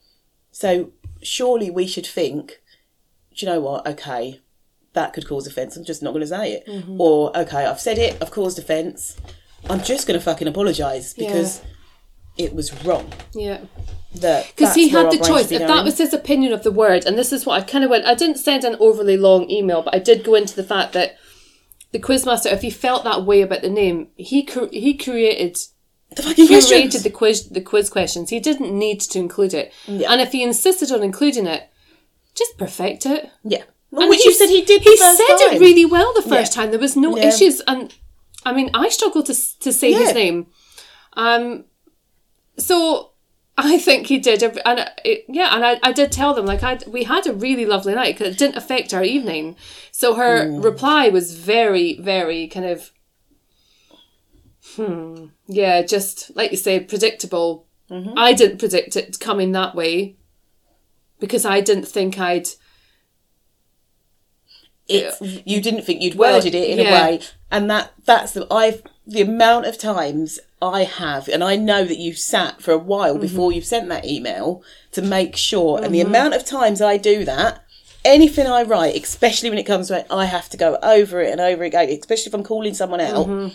So 0.50 0.90
surely 1.22 1.70
we 1.70 1.86
should 1.86 2.06
think, 2.06 2.60
do 3.36 3.46
you 3.46 3.52
know 3.52 3.60
what? 3.60 3.86
Okay, 3.86 4.40
that 4.92 5.12
could 5.12 5.26
cause 5.26 5.46
offence. 5.46 5.76
I'm 5.76 5.84
just 5.84 6.02
not 6.02 6.12
going 6.12 6.22
to 6.22 6.26
say 6.26 6.52
it. 6.52 6.66
Mm-hmm. 6.66 7.00
Or, 7.00 7.36
okay, 7.36 7.64
I've 7.64 7.80
said 7.80 7.98
it, 7.98 8.18
I've 8.20 8.30
caused 8.30 8.58
offence. 8.58 9.16
I'm 9.68 9.82
just 9.82 10.06
going 10.06 10.18
to 10.18 10.24
fucking 10.24 10.48
apologise 10.48 11.12
because 11.12 11.62
it 12.36 12.54
was 12.54 12.72
wrong. 12.84 13.12
Yeah. 13.34 13.60
That 14.16 14.52
Because 14.56 14.74
he 14.74 14.88
had 14.88 15.12
the 15.12 15.18
choice. 15.18 15.52
If 15.52 15.60
that 15.60 15.84
was 15.84 15.98
his 15.98 16.12
opinion 16.12 16.52
of 16.52 16.64
the 16.64 16.72
word, 16.72 17.04
and 17.06 17.16
this 17.16 17.32
is 17.32 17.46
what 17.46 17.62
I 17.62 17.64
kind 17.64 17.84
of 17.84 17.90
went, 17.90 18.06
I 18.06 18.14
didn't 18.14 18.38
send 18.38 18.64
an 18.64 18.76
overly 18.80 19.16
long 19.16 19.48
email, 19.50 19.82
but 19.82 19.94
I 19.94 19.98
did 19.98 20.24
go 20.24 20.34
into 20.34 20.56
the 20.56 20.64
fact 20.64 20.94
that 20.94 21.16
the 21.92 21.98
quizmaster, 22.00 22.52
if 22.52 22.62
he 22.62 22.70
felt 22.70 23.04
that 23.04 23.24
way 23.24 23.42
about 23.42 23.62
the 23.62 23.70
name, 23.70 24.08
he 24.16 24.44
cr- 24.44 24.72
he 24.72 24.94
created 24.94 25.58
the 26.16 26.22
fucking 26.22 26.46
questions. 26.48 26.94
curated 26.94 27.02
the 27.02 27.10
quiz 27.10 27.48
the 27.48 27.60
quiz 27.60 27.88
questions. 27.90 28.30
He 28.30 28.40
didn't 28.40 28.76
need 28.76 29.00
to 29.00 29.18
include 29.18 29.54
it, 29.54 29.72
and 29.86 30.20
if 30.20 30.32
he 30.32 30.42
insisted 30.42 30.90
on 30.92 31.02
including 31.02 31.46
it, 31.46 31.68
just 32.34 32.56
perfect 32.58 33.06
it. 33.06 33.30
yeah. 33.44 33.62
Well, 33.92 34.02
And 34.02 34.10
which 34.10 34.22
he 34.22 34.28
you 34.30 34.34
said 34.34 34.48
he 34.48 34.62
did. 34.62 34.82
He 34.82 34.96
first 34.96 35.16
said 35.18 35.36
time. 35.36 35.56
it 35.56 35.60
really 35.60 35.84
well 35.84 36.12
the 36.14 36.22
first 36.22 36.54
Yeah. 36.54 36.62
time. 36.62 36.70
There 36.70 36.78
was 36.80 36.96
no 36.96 37.16
Yeah. 37.16 37.28
issues, 37.28 37.60
and 37.66 37.92
I 38.44 38.52
mean, 38.52 38.70
I 38.72 38.88
struggled 38.88 39.26
to 39.26 39.34
to 39.60 39.72
say 39.72 39.92
his 39.92 40.14
name. 40.14 40.46
Um, 41.14 41.64
so 42.56 43.10
I 43.58 43.78
think 43.78 44.06
he 44.06 44.18
did, 44.18 44.42
and 44.44 44.88
it, 45.04 45.24
yeah, 45.28 45.54
and 45.54 45.64
I, 45.64 45.78
I 45.82 45.92
did 45.92 46.12
tell 46.12 46.34
them 46.34 46.46
like 46.46 46.62
I 46.62 46.78
we 46.86 47.02
had 47.04 47.26
a 47.26 47.32
really 47.32 47.66
lovely 47.66 47.94
night 47.94 48.16
because 48.16 48.32
it 48.34 48.38
didn't 48.38 48.56
affect 48.56 48.94
our 48.94 49.02
evening. 49.04 49.56
So 49.90 50.14
her 50.14 50.46
Mm. 50.46 50.62
reply 50.64 51.08
was 51.08 51.34
very, 51.34 51.98
very 52.00 52.46
kind 52.46 52.66
of, 52.66 52.90
hmm, 54.76 55.26
yeah, 55.50 55.82
just 55.82 56.34
like 56.36 56.50
you 56.52 56.56
say, 56.56 56.80
predictable. 56.80 57.66
Mm-hmm. 57.90 58.16
I 58.16 58.32
didn't 58.32 58.58
predict 58.58 58.94
it 58.96 59.18
coming 59.20 59.52
that 59.52 59.74
way 59.74 60.16
because 61.18 61.44
I 61.44 61.60
didn't 61.60 61.86
think 61.88 62.18
I'd. 62.20 62.48
it's 64.88 65.20
you 65.20 65.60
didn't 65.60 65.82
think 65.82 66.02
you'd 66.02 66.14
Well, 66.16 66.34
worded 66.36 66.54
it 66.54 66.68
in 66.70 66.78
yeah. 66.78 66.84
a 66.84 66.92
way 67.10 67.20
and 67.50 67.70
that 67.70 67.92
that's 68.04 68.32
the 68.32 68.46
i've 68.52 68.82
the 69.06 69.20
amount 69.20 69.66
of 69.66 69.78
times 69.78 70.40
i 70.60 70.82
have 70.84 71.28
and 71.28 71.44
i 71.44 71.54
know 71.56 71.84
that 71.84 71.98
you 71.98 72.12
sat 72.14 72.60
for 72.60 72.72
a 72.72 72.78
while 72.78 73.12
Mm-hmm. 73.14 73.22
before 73.22 73.52
you 73.52 73.60
sent 73.60 73.88
that 73.88 74.04
email 74.04 74.62
to 74.92 75.02
make 75.02 75.36
sure 75.36 75.82
and 75.82 75.94
the 75.94 76.00
amount 76.00 76.34
of 76.34 76.44
times 76.44 76.80
i 76.82 76.96
do 76.96 77.24
that 77.24 77.64
anything 78.04 78.46
i 78.48 78.62
write 78.62 78.96
especially 79.00 79.48
when 79.50 79.58
it 79.58 79.66
comes 79.66 79.88
to 79.88 79.98
it 79.98 80.06
i 80.10 80.24
have 80.24 80.48
to 80.48 80.56
go 80.56 80.76
over 80.82 81.20
it 81.20 81.30
and 81.30 81.40
over 81.40 81.62
again 81.64 81.88
especially 81.88 82.28
if 82.30 82.34
i'm 82.34 82.42
calling 82.44 82.74
someone 82.74 83.00
out 83.00 83.26
Mm-hmm. 83.26 83.54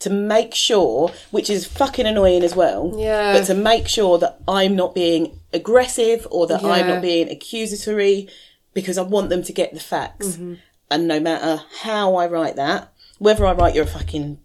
To 0.00 0.10
make 0.10 0.54
sure 0.54 1.10
which 1.30 1.48
is 1.50 1.66
fucking 1.66 2.06
annoying 2.06 2.42
as 2.42 2.54
well 2.56 2.92
Yeah. 2.96 3.34
but 3.38 3.44
to 3.46 3.54
make 3.54 3.86
sure 3.88 4.18
that 4.18 4.40
i'm 4.48 4.74
not 4.76 4.94
being 4.94 5.38
aggressive 5.52 6.26
or 6.30 6.46
that 6.48 6.64
i'm 6.64 6.86
not 6.88 7.02
being 7.02 7.28
accusatory 7.30 8.28
because 8.74 8.98
i 8.98 9.02
want 9.02 9.28
them 9.30 9.42
to 9.42 9.52
get 9.52 9.72
the 9.74 9.80
facts 9.80 10.28
Mm-hmm. 10.28 10.54
and 10.90 11.06
no 11.08 11.20
matter 11.20 11.62
how 11.82 12.16
I 12.16 12.26
write 12.26 12.56
that, 12.56 12.92
whether 13.18 13.46
I 13.46 13.52
write 13.52 13.74
you're 13.74 13.84
a 13.84 13.96
fucking 13.98 14.38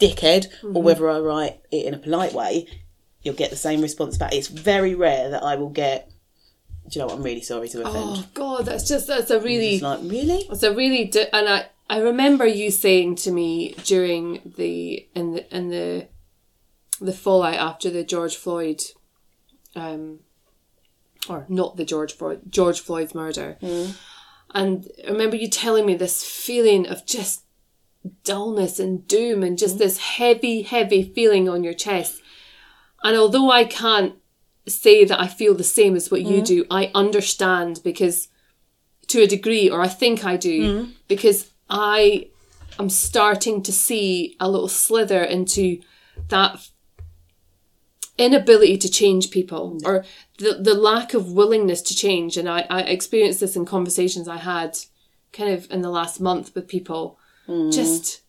dickhead 0.00 0.46
or 0.74 0.82
whether 0.82 1.08
I 1.08 1.18
write 1.20 1.60
it 1.70 1.86
in 1.86 1.94
a 1.94 1.98
polite 1.98 2.32
way, 2.34 2.66
you'll 3.22 3.34
get 3.34 3.50
the 3.50 3.56
same 3.56 3.80
response 3.80 4.16
back. 4.18 4.32
It's 4.34 4.48
very 4.48 4.94
rare 4.94 5.30
that 5.30 5.42
I 5.42 5.54
will 5.56 5.70
get, 5.70 6.10
do 6.90 6.98
you 6.98 7.00
know 7.00 7.06
what, 7.06 7.16
I'm 7.16 7.22
really 7.22 7.40
sorry 7.40 7.68
to 7.70 7.80
offend. 7.80 7.96
Oh 7.96 8.24
God, 8.34 8.66
that's 8.66 8.86
just 8.86 9.06
that's 9.06 9.30
a 9.30 9.40
really 9.40 9.74
It's 9.76 9.82
like, 9.82 10.00
really? 10.02 10.46
it's 10.50 10.62
a 10.62 10.74
really 10.74 11.04
di- 11.06 11.28
and 11.32 11.48
I 11.48 11.66
I 11.88 11.98
remember 11.98 12.46
you 12.46 12.70
saying 12.70 13.16
to 13.16 13.30
me 13.30 13.74
during 13.84 14.52
the 14.56 15.08
in 15.14 15.32
the 15.32 15.56
in 15.56 15.68
the 15.68 16.08
the 17.00 17.12
fallout 17.12 17.54
after 17.54 17.90
the 17.90 18.02
George 18.02 18.36
Floyd, 18.36 18.82
um, 19.74 20.20
or 21.28 21.46
not 21.48 21.76
the 21.76 21.84
George 21.84 22.12
Floyd 22.12 22.40
George 22.48 22.80
Floyd's 22.80 23.14
murder, 23.14 23.56
mm. 23.62 23.96
and 24.52 24.88
I 25.06 25.10
remember 25.10 25.36
you 25.36 25.48
telling 25.48 25.86
me 25.86 25.94
this 25.94 26.24
feeling 26.24 26.86
of 26.86 27.06
just 27.06 27.44
dullness 28.24 28.78
and 28.78 29.06
doom 29.06 29.42
and 29.42 29.58
just 29.58 29.76
mm. 29.76 29.78
this 29.78 29.98
heavy 29.98 30.62
heavy 30.62 31.02
feeling 31.02 31.48
on 31.48 31.62
your 31.62 31.74
chest, 31.74 32.20
and 33.04 33.16
although 33.16 33.50
I 33.50 33.64
can't 33.64 34.14
say 34.66 35.04
that 35.04 35.20
I 35.20 35.28
feel 35.28 35.54
the 35.54 35.62
same 35.62 35.94
as 35.94 36.10
what 36.10 36.22
you 36.22 36.40
mm. 36.40 36.46
do, 36.46 36.64
I 36.68 36.90
understand 36.96 37.80
because 37.84 38.26
to 39.06 39.22
a 39.22 39.26
degree, 39.28 39.70
or 39.70 39.80
I 39.82 39.86
think 39.86 40.24
I 40.24 40.36
do, 40.36 40.88
because 41.06 41.52
I 41.68 42.28
am 42.78 42.90
starting 42.90 43.62
to 43.62 43.72
see 43.72 44.36
a 44.38 44.48
little 44.48 44.68
slither 44.68 45.22
into 45.22 45.80
that 46.28 46.68
inability 48.18 48.78
to 48.78 48.88
change 48.88 49.30
people 49.30 49.78
or 49.84 50.04
the, 50.38 50.58
the 50.60 50.74
lack 50.74 51.14
of 51.14 51.32
willingness 51.32 51.82
to 51.82 51.94
change. 51.94 52.36
And 52.36 52.48
I, 52.48 52.66
I 52.70 52.80
experienced 52.82 53.40
this 53.40 53.56
in 53.56 53.64
conversations 53.64 54.28
I 54.28 54.38
had 54.38 54.78
kind 55.32 55.52
of 55.52 55.70
in 55.70 55.82
the 55.82 55.90
last 55.90 56.20
month 56.20 56.54
with 56.54 56.68
people. 56.68 57.18
Mm. 57.46 57.72
Just 57.72 58.22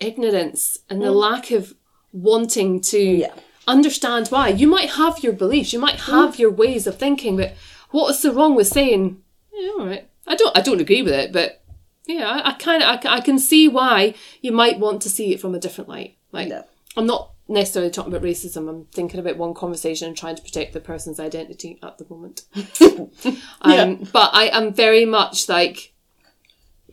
ignorance 0.00 0.78
and 0.90 1.00
the 1.00 1.06
mm. 1.06 1.14
lack 1.14 1.50
of 1.50 1.74
wanting 2.12 2.80
to 2.80 2.98
Yeah. 2.98 3.34
understand 3.66 4.28
why. 4.28 4.48
You 4.48 4.66
might 4.66 4.90
have 4.90 5.22
your 5.22 5.32
beliefs, 5.32 5.72
you 5.72 5.78
might 5.78 6.00
have 6.00 6.34
mm. 6.34 6.38
your 6.38 6.50
ways 6.50 6.86
of 6.86 6.98
thinking, 6.98 7.36
but 7.36 7.54
what 7.90 8.10
is 8.10 8.18
so 8.18 8.32
wrong 8.32 8.54
with 8.54 8.66
saying, 8.66 9.22
yeah, 9.52 9.70
all 9.78 9.86
right. 9.86 10.08
I 10.26 10.34
don't 10.34 10.56
I 10.56 10.60
don't 10.60 10.80
agree 10.80 11.02
with 11.02 11.12
it, 11.12 11.32
but 11.32 11.62
yeah, 12.06 12.40
I, 12.44 12.52
kind 12.52 12.82
of 12.82 12.88
I, 13.06 13.16
I 13.16 13.20
can 13.20 13.38
see 13.38 13.68
why 13.68 14.14
you 14.40 14.52
might 14.52 14.78
want 14.78 15.02
to 15.02 15.08
see 15.08 15.32
it 15.32 15.40
from 15.40 15.54
a 15.54 15.60
different 15.60 15.88
light. 15.88 16.16
Like 16.32 16.48
No. 16.48 16.64
I'm 16.96 17.06
not 17.06 17.32
necessarily 17.48 17.90
talking 17.90 18.12
about 18.12 18.24
racism. 18.26 18.68
I'm 18.68 18.84
thinking 18.86 19.20
about 19.20 19.36
one 19.36 19.52
conversation 19.54 20.08
and 20.08 20.16
trying 20.16 20.36
to 20.36 20.42
protect 20.42 20.72
the 20.72 20.80
person's 20.80 21.20
identity 21.20 21.78
at 21.82 21.98
the 21.98 22.06
moment. 22.08 22.42
um, 23.62 24.08
But 24.12 24.30
I 24.32 24.48
am 24.52 24.72
very 24.72 25.04
much 25.04 25.48
like, 25.48 25.92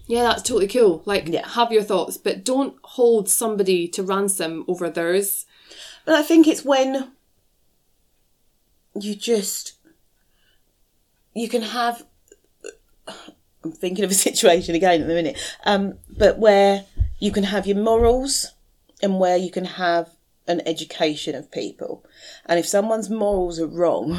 yeah, 0.07 0.23
that's 0.23 0.41
totally 0.41 0.67
cool. 0.67 1.03
Like, 1.05 1.27
Yeah. 1.27 1.47
have 1.47 1.71
your 1.71 1.83
thoughts, 1.83 2.17
but 2.17 2.43
don't 2.43 2.75
hold 2.83 3.29
somebody 3.29 3.87
to 3.89 4.03
ransom 4.03 4.65
over 4.67 4.89
theirs. 4.89 5.45
But 6.05 6.15
I 6.15 6.23
think 6.23 6.47
it's 6.47 6.65
when 6.65 7.11
you 8.99 9.15
just 9.15 9.73
you 11.33 11.47
can 11.47 11.61
have. 11.61 12.05
I'm 13.63 13.71
thinking 13.71 14.03
of 14.05 14.11
a 14.11 14.15
situation 14.29 14.75
again 14.75 15.01
at 15.01 15.07
the 15.07 15.13
minute, 15.13 15.37
um, 15.65 15.95
but 16.09 16.37
where 16.39 16.85
you 17.19 17.31
can 17.31 17.43
have 17.43 17.67
your 17.67 17.77
morals 17.77 18.53
and 19.01 19.19
where 19.19 19.37
you 19.37 19.51
can 19.51 19.65
have 19.65 20.09
an 20.47 20.61
education 20.65 21.35
of 21.35 21.51
people, 21.51 22.03
and 22.45 22.59
if 22.59 22.67
someone's 22.67 23.09
morals 23.09 23.59
are 23.59 23.67
wrong, 23.67 24.17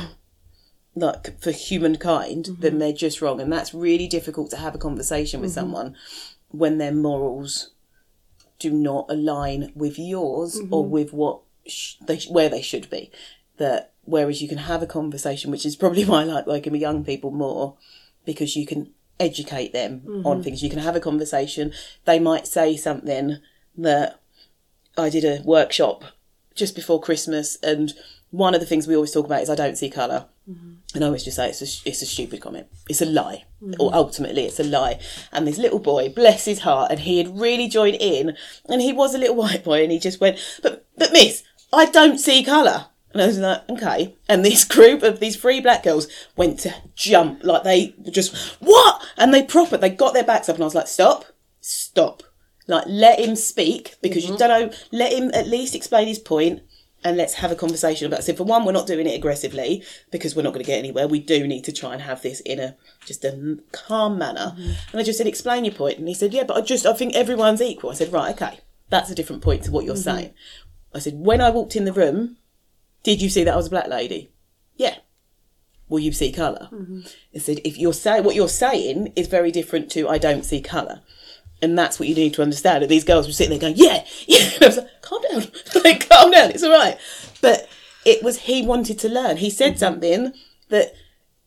like 0.94 1.40
for 1.40 1.50
humankind, 1.50 2.56
then 2.58 2.72
mm-hmm. 2.72 2.78
they're 2.78 2.92
just 2.92 3.20
wrong, 3.22 3.40
and 3.40 3.52
that's 3.52 3.74
really 3.74 4.06
difficult 4.06 4.50
to 4.50 4.56
have 4.56 4.74
a 4.74 4.78
conversation 4.78 5.40
with 5.40 5.50
mm-hmm. 5.50 5.60
someone 5.60 5.96
when 6.48 6.78
their 6.78 6.92
morals 6.92 7.70
do 8.58 8.70
not 8.70 9.06
align 9.08 9.72
with 9.74 9.98
yours 9.98 10.60
or 10.70 10.84
mm-hmm. 10.84 10.92
with 10.92 11.12
what 11.12 11.40
sh- 11.66 11.96
they 12.06 12.18
sh- 12.18 12.30
where 12.30 12.48
they 12.48 12.62
should 12.62 12.88
be. 12.90 13.10
That 13.56 13.92
whereas 14.04 14.40
you 14.40 14.48
can 14.48 14.58
have 14.58 14.82
a 14.82 14.86
conversation, 14.86 15.50
which 15.50 15.66
is 15.66 15.76
probably 15.76 16.04
why 16.06 16.22
I 16.22 16.24
like 16.24 16.46
working 16.46 16.72
with 16.72 16.80
young 16.80 17.04
people 17.04 17.32
more, 17.32 17.76
because 18.24 18.54
you 18.54 18.66
can 18.66 18.92
educate 19.20 19.72
them 19.72 20.02
on 20.06 20.22
mm-hmm. 20.22 20.42
things. 20.42 20.62
You 20.62 20.70
can 20.70 20.78
have 20.78 20.96
a 20.96 21.00
conversation. 21.00 21.72
They 22.04 22.18
might 22.18 22.46
say 22.46 22.76
something 22.76 23.38
that 23.76 24.20
I 24.96 25.08
did 25.08 25.24
a 25.24 25.42
workshop 25.44 26.04
just 26.54 26.74
before 26.74 27.00
Christmas, 27.00 27.56
and 27.62 27.92
one 28.30 28.54
of 28.54 28.60
the 28.60 28.66
things 28.66 28.86
we 28.86 28.94
always 28.94 29.12
talk 29.12 29.26
about 29.26 29.42
is 29.42 29.50
I 29.50 29.54
don't 29.54 29.78
see 29.78 29.90
colour. 29.90 30.26
Mm-hmm. 30.48 30.72
And 30.94 31.04
I 31.04 31.06
always 31.06 31.24
just 31.24 31.36
say 31.36 31.48
it's 31.48 31.62
a, 31.62 31.88
it's 31.88 32.02
a 32.02 32.06
stupid 32.06 32.40
comment. 32.40 32.66
It's 32.88 33.00
a 33.00 33.06
lie. 33.06 33.44
Mm-hmm. 33.62 33.80
Or 33.80 33.94
ultimately, 33.94 34.44
it's 34.44 34.60
a 34.60 34.64
lie. 34.64 34.98
And 35.30 35.46
this 35.46 35.56
little 35.56 35.78
boy, 35.78 36.08
bless 36.08 36.44
his 36.44 36.60
heart, 36.60 36.90
and 36.90 37.00
he 37.00 37.18
had 37.18 37.38
really 37.38 37.68
joined 37.68 37.96
in, 38.00 38.36
and 38.68 38.82
he 38.82 38.92
was 38.92 39.14
a 39.14 39.18
little 39.18 39.36
white 39.44 39.64
boy, 39.64 39.82
and 39.82 39.92
he 39.92 39.98
just 39.98 40.20
went, 40.20 40.38
"But, 40.62 40.84
but 40.96 41.12
Miss, 41.12 41.44
I 41.72 41.86
don't 41.86 42.18
see 42.18 42.44
colour." 42.44 42.86
And 43.12 43.22
I 43.22 43.26
was 43.26 43.38
like, 43.38 43.68
"Okay." 43.70 44.16
And 44.28 44.44
this 44.44 44.64
group 44.64 45.02
of 45.02 45.20
these 45.20 45.36
three 45.36 45.60
black 45.60 45.82
girls 45.82 46.08
went 46.36 46.60
to 46.60 46.74
jump 46.94 47.42
like 47.44 47.64
they 47.64 47.94
just 48.10 48.34
what? 48.60 49.02
And 49.16 49.32
they 49.32 49.42
proper 49.42 49.76
they 49.76 49.90
got 49.90 50.14
their 50.14 50.24
backs 50.24 50.48
up, 50.48 50.56
and 50.56 50.62
I 50.62 50.66
was 50.66 50.74
like, 50.74 50.88
"Stop, 50.88 51.26
stop." 51.60 52.22
Like 52.68 52.84
let 52.86 53.18
him 53.18 53.34
speak 53.34 53.96
because 54.02 54.24
you 54.24 54.34
mm-hmm. 54.34 54.38
don't 54.38 54.70
know. 54.70 54.76
Let 54.92 55.12
him 55.12 55.30
at 55.34 55.48
least 55.48 55.74
explain 55.74 56.06
his 56.06 56.18
point 56.18 56.62
and 57.04 57.16
let's 57.16 57.34
have 57.34 57.50
a 57.50 57.56
conversation 57.56 58.06
about 58.06 58.20
it. 58.20 58.22
So 58.24 58.34
for 58.34 58.44
one, 58.44 58.64
we're 58.64 58.72
not 58.72 58.86
doing 58.86 59.06
it 59.06 59.16
aggressively 59.16 59.84
because 60.10 60.36
we're 60.36 60.42
not 60.42 60.52
going 60.52 60.64
to 60.64 60.70
get 60.70 60.78
anywhere. 60.78 61.08
We 61.08 61.20
do 61.20 61.46
need 61.46 61.64
to 61.64 61.72
try 61.72 61.92
and 61.92 62.02
have 62.02 62.22
this 62.22 62.40
in 62.40 62.60
a 62.60 62.76
just 63.04 63.24
a 63.24 63.58
calm 63.72 64.18
manner. 64.18 64.54
Mm-hmm. 64.56 64.72
And 64.92 65.00
I 65.00 65.02
just 65.02 65.18
said, 65.18 65.26
explain 65.26 65.64
your 65.64 65.74
point. 65.74 65.98
And 65.98 66.08
he 66.08 66.14
said, 66.14 66.32
yeah, 66.32 66.44
but 66.44 66.56
I 66.56 66.60
just 66.60 66.86
I 66.86 66.92
think 66.92 67.14
everyone's 67.14 67.60
equal. 67.60 67.90
I 67.90 67.94
said, 67.94 68.12
right, 68.12 68.34
okay, 68.34 68.60
that's 68.88 69.10
a 69.10 69.14
different 69.14 69.42
point 69.42 69.64
to 69.64 69.72
what 69.72 69.84
you're 69.84 69.94
mm-hmm. 69.94 70.02
saying. 70.02 70.34
I 70.94 70.98
said, 70.98 71.14
when 71.16 71.40
I 71.40 71.50
walked 71.50 71.74
in 71.74 71.86
the 71.86 71.92
room, 71.92 72.36
did 73.02 73.20
you 73.20 73.28
see 73.28 73.44
that 73.44 73.54
I 73.54 73.56
was 73.56 73.66
a 73.66 73.70
black 73.70 73.88
lady? 73.88 74.30
Yeah. 74.76 74.96
Will 75.88 76.00
you 76.00 76.12
see 76.12 76.32
color 76.32 76.68
mm-hmm. 76.72 77.00
I 77.34 77.38
said, 77.38 77.60
if 77.64 77.76
you're 77.76 77.92
saying 77.92 78.24
what 78.24 78.34
you're 78.34 78.48
saying 78.48 79.12
is 79.14 79.26
very 79.26 79.50
different 79.50 79.90
to 79.92 80.08
I 80.08 80.18
don't 80.18 80.44
see 80.44 80.60
colour. 80.60 81.02
And 81.60 81.78
that's 81.78 82.00
what 82.00 82.08
you 82.08 82.14
need 82.14 82.34
to 82.34 82.42
understand. 82.42 82.82
And 82.82 82.90
these 82.90 83.04
girls 83.04 83.26
were 83.26 83.32
sitting 83.32 83.50
there 83.50 83.70
going, 83.70 83.76
Yeah, 83.76 84.04
yeah. 84.26 84.50
And 84.54 84.62
I 84.62 84.66
was 84.66 84.76
like, 84.78 85.02
calm 85.02 85.22
down. 85.30 85.42
like, 85.84 86.08
calm 86.08 86.30
down, 86.30 86.50
it's 86.50 86.62
all 86.62 86.72
right. 86.72 86.98
But 87.40 87.68
it 88.04 88.22
was 88.22 88.40
he 88.40 88.62
wanted 88.66 88.98
to 89.00 89.08
learn. 89.08 89.36
He 89.36 89.50
said 89.50 89.78
something 89.78 90.32
that 90.70 90.94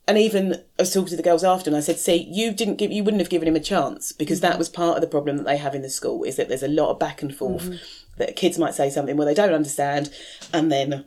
and 0.08 0.18
even 0.18 0.54
I 0.54 0.84
was 0.84 0.94
talking 0.94 1.10
to 1.10 1.16
the 1.16 1.24
girls 1.24 1.44
after 1.44 1.70
and 1.70 1.76
I 1.76 1.80
said, 1.80 1.98
see, 1.98 2.28
you 2.32 2.54
didn't 2.54 2.76
give 2.76 2.92
you 2.92 3.04
wouldn't 3.04 3.22
have 3.22 3.30
given 3.30 3.48
him 3.48 3.56
a 3.56 3.60
chance 3.60 4.12
because 4.12 4.40
that 4.42 4.52
mm-hmm. 4.52 4.60
was 4.60 4.70
part 4.70 4.98
of 4.98 5.02
the 5.02 5.08
problem 5.08 5.38
that 5.38 5.46
they 5.46 5.58
have 5.58 5.76
in 5.76 5.82
the 5.82 5.90
school 5.90 6.24
is 6.24 6.36
that 6.36 6.48
there's 6.48 6.64
a 6.64 6.68
lot 6.68 6.92
of 6.92 7.00
back 7.00 7.22
and 7.22 7.36
forth 7.36 7.64
mm-hmm. 7.64 7.76
that 8.18 8.36
kids 8.36 8.58
might 8.58 8.76
say 8.76 8.90
something 8.90 9.18
where 9.18 9.26
they 9.26 9.34
don't 9.34 9.54
understand 9.54 10.12
and 10.54 10.72
then 10.72 11.06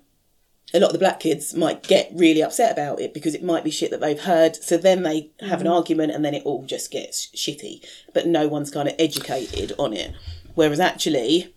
a 0.74 0.80
lot 0.80 0.88
of 0.88 0.92
the 0.92 0.98
black 0.98 1.20
kids 1.20 1.54
might 1.54 1.82
get 1.82 2.10
really 2.14 2.42
upset 2.42 2.72
about 2.72 3.00
it 3.00 3.14
because 3.14 3.34
it 3.34 3.42
might 3.42 3.64
be 3.64 3.70
shit 3.70 3.90
that 3.90 4.00
they've 4.00 4.20
heard. 4.20 4.56
So 4.56 4.76
then 4.76 5.02
they 5.02 5.30
have 5.40 5.60
an 5.60 5.66
mm. 5.66 5.74
argument 5.74 6.12
and 6.12 6.24
then 6.24 6.34
it 6.34 6.44
all 6.44 6.64
just 6.64 6.90
gets 6.90 7.28
shitty. 7.28 7.84
But 8.12 8.26
no 8.26 8.48
one's 8.48 8.70
kind 8.70 8.88
of 8.88 8.94
educated 8.98 9.72
on 9.78 9.94
it. 9.94 10.12
Whereas 10.54 10.80
actually, 10.80 11.54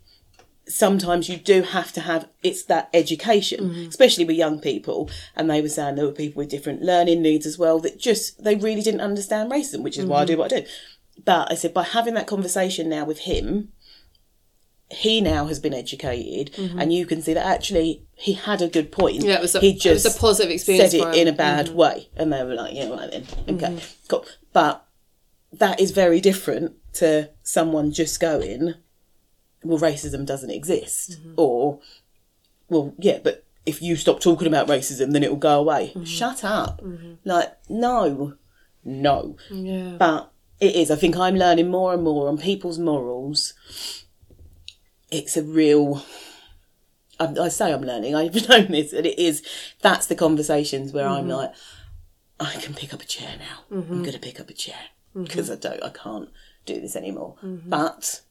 sometimes 0.66 1.28
you 1.28 1.36
do 1.36 1.64
have 1.64 1.91
to 1.93 2.01
have 2.01 2.30
it's 2.41 2.64
that 2.66 2.89
education, 2.93 3.70
mm. 3.70 3.88
especially 3.89 4.24
with 4.24 4.38
young 4.38 4.59
people. 4.59 5.09
And 5.36 5.49
they 5.49 5.62
were 5.62 5.70
saying 5.70 5.95
there 5.95 6.05
were 6.05 6.14
people 6.14 6.39
with 6.39 6.49
different 6.49 6.82
learning 6.82 7.22
needs 7.22 7.45
as 7.45 7.57
well 7.57 7.80
that 7.80 7.99
just 7.99 8.43
they 8.43 8.55
really 8.55 8.82
didn't 8.82 9.01
understand 9.01 9.51
racism, 9.51 9.82
which 9.82 9.97
is 9.97 10.05
why 10.05 10.20
I 10.20 10.22
mm-hmm. 10.22 10.28
do 10.28 10.38
what 10.38 10.53
I 10.53 10.62
do. 10.62 10.68
But 11.24 11.51
I 11.51 11.55
said 11.55 11.74
by 11.74 11.84
having 11.84 12.14
that 12.14 12.28
conversation 12.28 12.88
now 12.88 13.03
with 13.03 13.20
him, 13.20 13.74
he 14.91 15.21
now 15.21 15.45
has 15.45 15.59
been 15.59 15.73
educated, 15.73 16.53
mm-hmm. 16.53 16.79
and 16.79 16.93
you 16.93 17.05
can 17.05 17.21
see 17.21 17.33
that 17.33 17.45
actually 17.45 18.03
he 18.13 18.33
had 18.33 18.61
a 18.61 18.67
good 18.67 18.91
point. 18.91 19.23
Yeah, 19.23 19.35
it 19.35 19.41
was 19.41 19.55
a- 19.55 19.59
he 19.59 19.73
just 19.73 20.05
a 20.05 20.19
positive 20.19 20.51
experience 20.51 20.91
Said 20.91 21.15
it 21.15 21.15
in 21.15 21.27
a 21.27 21.33
bad 21.33 21.67
mm-hmm. 21.67 21.75
way, 21.75 22.09
and 22.15 22.31
they 22.31 22.43
were 22.43 22.55
like, 22.55 22.73
"Yeah, 22.73 22.89
right 22.89 23.09
then, 23.09 23.25
okay, 23.47 23.67
mm-hmm. 23.67 24.05
cool." 24.07 24.25
But 24.53 24.85
that 25.53 25.79
is 25.79 25.91
very 25.91 26.19
different 26.19 26.73
to 26.93 27.29
someone 27.43 27.91
just 27.91 28.19
going, 28.19 28.75
"Well, 29.63 29.79
racism 29.79 30.25
doesn't 30.25 30.51
exist," 30.51 31.19
or, 31.37 31.79
"Well, 32.69 32.93
yeah, 32.97 33.19
but 33.23 33.45
if 33.65 33.81
you 33.81 33.95
stop 33.95 34.19
talking 34.19 34.47
about 34.47 34.67
racism, 34.67 35.13
then 35.13 35.23
it 35.23 35.29
will 35.29 35.37
go 35.37 35.59
away." 35.59 35.93
Shut 36.03 36.43
up! 36.43 36.81
Like, 37.23 37.57
no, 37.69 38.33
no. 38.83 39.37
Yeah. 39.49 39.95
But 39.97 40.31
it 40.59 40.75
is. 40.75 40.91
I 40.91 40.95
think 40.95 41.17
I'm 41.17 41.35
learning 41.35 41.69
more 41.69 41.93
and 41.93 42.03
more 42.03 42.27
on 42.27 42.37
people's 42.37 42.77
morals. 42.77 43.53
It's 45.12 45.38
a 45.38 45.43
real. 45.43 46.03
I, 47.20 47.34
I 47.39 47.47
say 47.49 47.72
I'm 47.72 47.82
learning. 47.82 48.16
I've 48.16 48.49
known 48.49 48.72
this, 48.72 48.93
and 48.93 49.05
it 49.05 49.20
is. 49.20 49.43
That's 49.82 50.07
the 50.07 50.16
conversations 50.16 50.93
where 50.93 51.07
I'm 51.07 51.28
mm-hmm. 51.28 51.34
like, 51.34 51.53
I 52.39 52.53
can 52.55 52.74
pick 52.74 52.93
up 52.93 53.01
a 53.01 53.05
chair 53.05 53.36
now. 53.38 53.66
I'm 53.70 53.84
mm-hmm. 53.84 54.01
going 54.01 54.14
to 54.14 54.20
pick 54.20 54.39
up 54.39 54.49
a 54.49 54.53
chair 54.53 54.89
mm-hmm. 55.16 55.24
because 55.24 55.51
I 55.51 55.55
don't. 55.55 55.84
I 55.84 55.89
can't 55.89 56.30
do 56.66 56.80
this 56.80 56.95
anymore. 56.95 57.36
But 57.41 58.22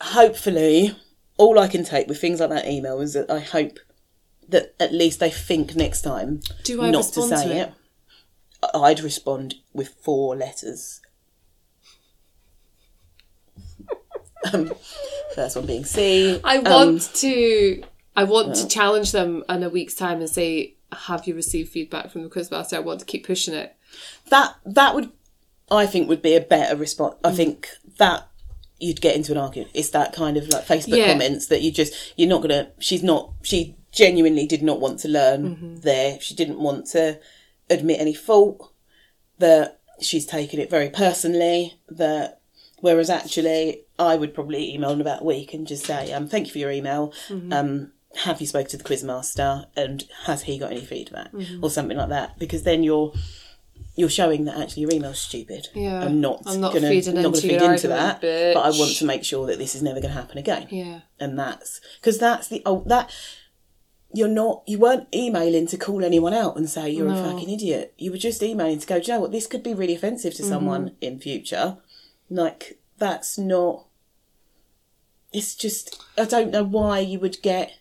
hopefully, 0.00 0.96
all 1.36 1.58
I 1.58 1.68
can 1.68 1.84
take 1.84 2.08
with 2.08 2.20
things 2.20 2.40
like 2.40 2.50
that 2.50 2.66
email 2.66 3.00
is 3.00 3.14
that 3.14 3.30
I 3.30 3.40
hope 3.40 3.78
that 4.48 4.74
at 4.78 4.92
least 4.92 5.20
they 5.20 5.30
think 5.30 5.74
next 5.74 6.02
time 6.02 6.40
Do 6.64 6.82
I 6.82 6.90
not 6.90 6.98
respond 6.98 7.30
to 7.30 7.38
say 7.38 7.48
to 7.48 7.54
it. 7.60 7.72
I'd 8.74 9.00
respond 9.00 9.56
with 9.72 9.88
four 9.88 10.36
letters. 10.36 11.00
Um, 14.52 14.72
first 15.34 15.56
one 15.56 15.66
being 15.66 15.84
C. 15.84 16.40
I 16.44 16.58
Um, 16.58 16.64
want 16.64 17.10
to. 17.16 17.82
I 18.16 18.24
want 18.24 18.54
to 18.56 18.68
challenge 18.68 19.10
them 19.12 19.42
in 19.48 19.62
a 19.62 19.68
week's 19.68 19.94
time 19.94 20.20
and 20.20 20.28
say, 20.30 20.74
"Have 20.92 21.26
you 21.26 21.34
received 21.34 21.70
feedback 21.70 22.10
from 22.10 22.22
the 22.22 22.28
quizmaster?" 22.28 22.74
I 22.74 22.80
want 22.80 23.00
to 23.00 23.06
keep 23.06 23.26
pushing 23.26 23.54
it. 23.54 23.74
that 24.30 24.54
that 24.66 24.94
would 24.94 25.10
I 25.70 25.86
think 25.86 26.08
would 26.08 26.22
be 26.22 26.34
a 26.34 26.40
better 26.40 26.76
response. 26.76 27.14
Mm. 27.22 27.30
I 27.30 27.32
think 27.34 27.68
that 27.98 28.28
you'd 28.80 29.00
get 29.00 29.14
into 29.16 29.32
an 29.32 29.38
argument. 29.38 29.70
It's 29.72 29.90
that 29.90 30.12
kind 30.12 30.36
of 30.36 30.48
like 30.48 30.66
Facebook 30.66 30.96
Yeah. 30.98 31.12
comments 31.12 31.46
that 31.46 31.62
you 31.62 31.70
just 31.72 31.92
you're 32.16 32.28
not 32.28 32.42
gonna. 32.42 32.70
She's 32.78 33.02
not. 33.02 33.30
She 33.42 33.76
genuinely 33.92 34.46
did 34.46 34.62
not 34.62 34.80
want 34.80 34.98
to 35.00 35.08
learn 35.08 35.42
Mm-hmm. 35.56 35.76
there. 35.80 36.20
She 36.20 36.34
didn't 36.34 36.58
want 36.60 36.86
to 36.88 37.18
admit 37.70 38.00
any 38.00 38.14
fault. 38.14 38.70
That 39.38 39.80
she's 40.00 40.26
taken 40.26 40.60
it 40.60 40.70
very 40.70 40.90
personally. 40.90 41.74
That 41.88 42.40
whereas 42.80 43.08
actually 43.10 43.83
I 43.98 44.16
would 44.16 44.34
probably 44.34 44.74
email 44.74 44.90
in 44.90 45.00
about 45.00 45.22
a 45.22 45.24
week 45.24 45.54
and 45.54 45.66
just 45.66 45.84
say, 45.86 46.12
um, 46.12 46.26
thank 46.28 46.46
you 46.46 46.52
for 46.52 46.58
your 46.58 46.70
email. 46.70 47.12
Mm-hmm. 47.28 47.52
Um, 47.52 47.92
have 48.18 48.40
you 48.40 48.46
spoke 48.46 48.68
to 48.68 48.76
the 48.76 48.84
quizmaster 48.84 49.66
and 49.76 50.04
has 50.26 50.42
he 50.42 50.58
got 50.58 50.70
any 50.72 50.84
feedback 50.84 51.32
Mm-hmm. 51.32 51.62
or 51.64 51.70
something 51.70 51.96
like 51.96 52.08
that? 52.10 52.38
Because 52.38 52.62
then 52.64 52.82
you're 52.82 53.12
you're 53.96 54.08
showing 54.08 54.44
that 54.46 54.56
actually 54.58 54.82
your 54.82 54.92
email's 54.92 55.20
stupid. 55.20 55.68
Yeah. 55.72 56.00
I'm 56.04 56.20
not, 56.20 56.42
I'm 56.46 56.60
not 56.60 56.72
gonna 56.74 56.88
feeding 56.88 57.14
not 57.14 57.26
into 57.26 57.40
feed 57.42 57.62
into 57.62 57.86
that. 57.88 58.14
argument, 58.16 58.54
But 58.54 58.60
I 58.64 58.70
want 58.78 58.96
to 58.96 59.04
make 59.04 59.24
sure 59.24 59.46
that 59.46 59.58
this 59.58 59.76
is 59.76 59.82
never 59.82 60.00
going 60.00 60.12
to 60.12 60.20
happen 60.20 60.38
again. 60.38 60.66
Yeah. 60.70 61.00
And 61.20 61.38
that's 61.38 61.80
because 62.00 62.18
that's 62.18 62.48
the 62.48 62.60
oh 62.66 62.82
that 62.86 63.12
you're 64.12 64.26
not 64.28 64.62
you 64.66 64.78
weren't 64.80 65.06
emailing 65.14 65.66
to 65.68 65.76
call 65.76 66.04
anyone 66.04 66.34
out 66.34 66.56
and 66.56 66.68
say 66.68 66.90
you're 66.90 67.08
a 67.08 67.14
fucking 67.14 67.48
idiot. 67.50 67.94
You 67.98 68.10
were 68.10 68.18
just 68.18 68.42
emailing 68.42 68.80
to 68.80 68.86
go, 68.86 68.98
Do 69.00 69.06
you 69.06 69.12
know 69.14 69.20
what, 69.20 69.32
this 69.32 69.46
could 69.46 69.62
be 69.62 69.74
really 69.74 69.94
offensive 69.94 70.34
to 70.34 70.42
Mm-hmm. 70.42 70.52
someone 70.52 70.96
in 71.00 71.20
future. 71.20 71.78
Like 72.30 72.78
that's 72.98 73.36
not 73.38 73.86
it's 75.32 75.54
just 75.54 76.00
I 76.16 76.24
don't 76.24 76.50
know 76.50 76.62
why 76.64 77.00
you 77.00 77.18
would 77.18 77.42
get 77.42 77.72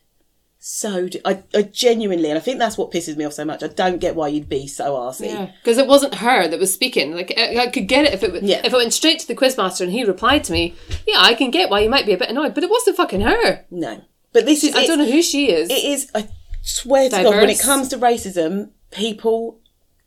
so 0.66 1.10
I, 1.26 1.44
I 1.54 1.64
genuinely 1.64 2.30
and 2.30 2.38
I 2.38 2.42
think 2.42 2.58
that's 2.58 2.78
what 2.78 2.90
pisses 2.92 3.18
me 3.18 3.26
off 3.26 3.34
so 3.34 3.44
much. 3.44 3.62
I 3.64 3.68
don't 3.68 4.00
get 4.00 4.16
why 4.16 4.30
you'd 4.30 4.48
be 4.48 4.66
so 4.66 4.94
arsey. 4.96 5.28
Yeah, 5.28 5.52
because 5.62 5.78
it 5.78 5.88
wasn't 5.88 6.16
her 6.16 6.48
that 6.48 6.58
was 6.60 6.74
speaking. 6.74 7.14
Like 7.14 7.34
I, 7.38 7.64
I 7.64 7.68
could 7.68 7.88
get 7.88 8.06
it 8.06 8.14
if 8.14 8.24
it 8.24 8.42
Yeah. 8.44 8.62
if 8.64 8.72
it 8.74 8.78
went 8.78 8.94
straight 8.94 9.20
to 9.20 9.28
the 9.28 9.36
quizmaster 9.36 9.82
and 9.82 9.92
he 9.92 10.06
replied 10.06 10.46
to 10.46 10.54
me. 10.54 10.74
Yeah, 11.06 11.18
I 11.20 11.34
can 11.34 11.52
get 11.52 11.70
why 11.70 11.82
you 11.82 11.90
might 11.90 12.06
be 12.06 12.14
a 12.14 12.18
bit 12.18 12.30
annoyed, 12.30 12.56
but 12.56 12.64
it 12.64 12.70
wasn't 12.70 12.96
fucking 12.98 13.22
her. 13.22 13.66
No. 13.70 14.02
But 14.32 14.46
this 14.46 14.64
is 14.64 14.74
I 14.74 14.86
don't 14.88 15.00
know 15.00 15.06
who 15.12 15.22
she 15.22 15.52
is. 15.52 15.70
it 15.70 15.84
is 15.84 16.10
I 16.16 16.30
swear 16.62 17.10
to 17.10 17.24
God 17.24 17.36
when 17.36 17.50
it 17.50 17.60
comes 17.60 17.90
to 17.90 17.98
racism, 17.98 18.70
people 18.90 19.60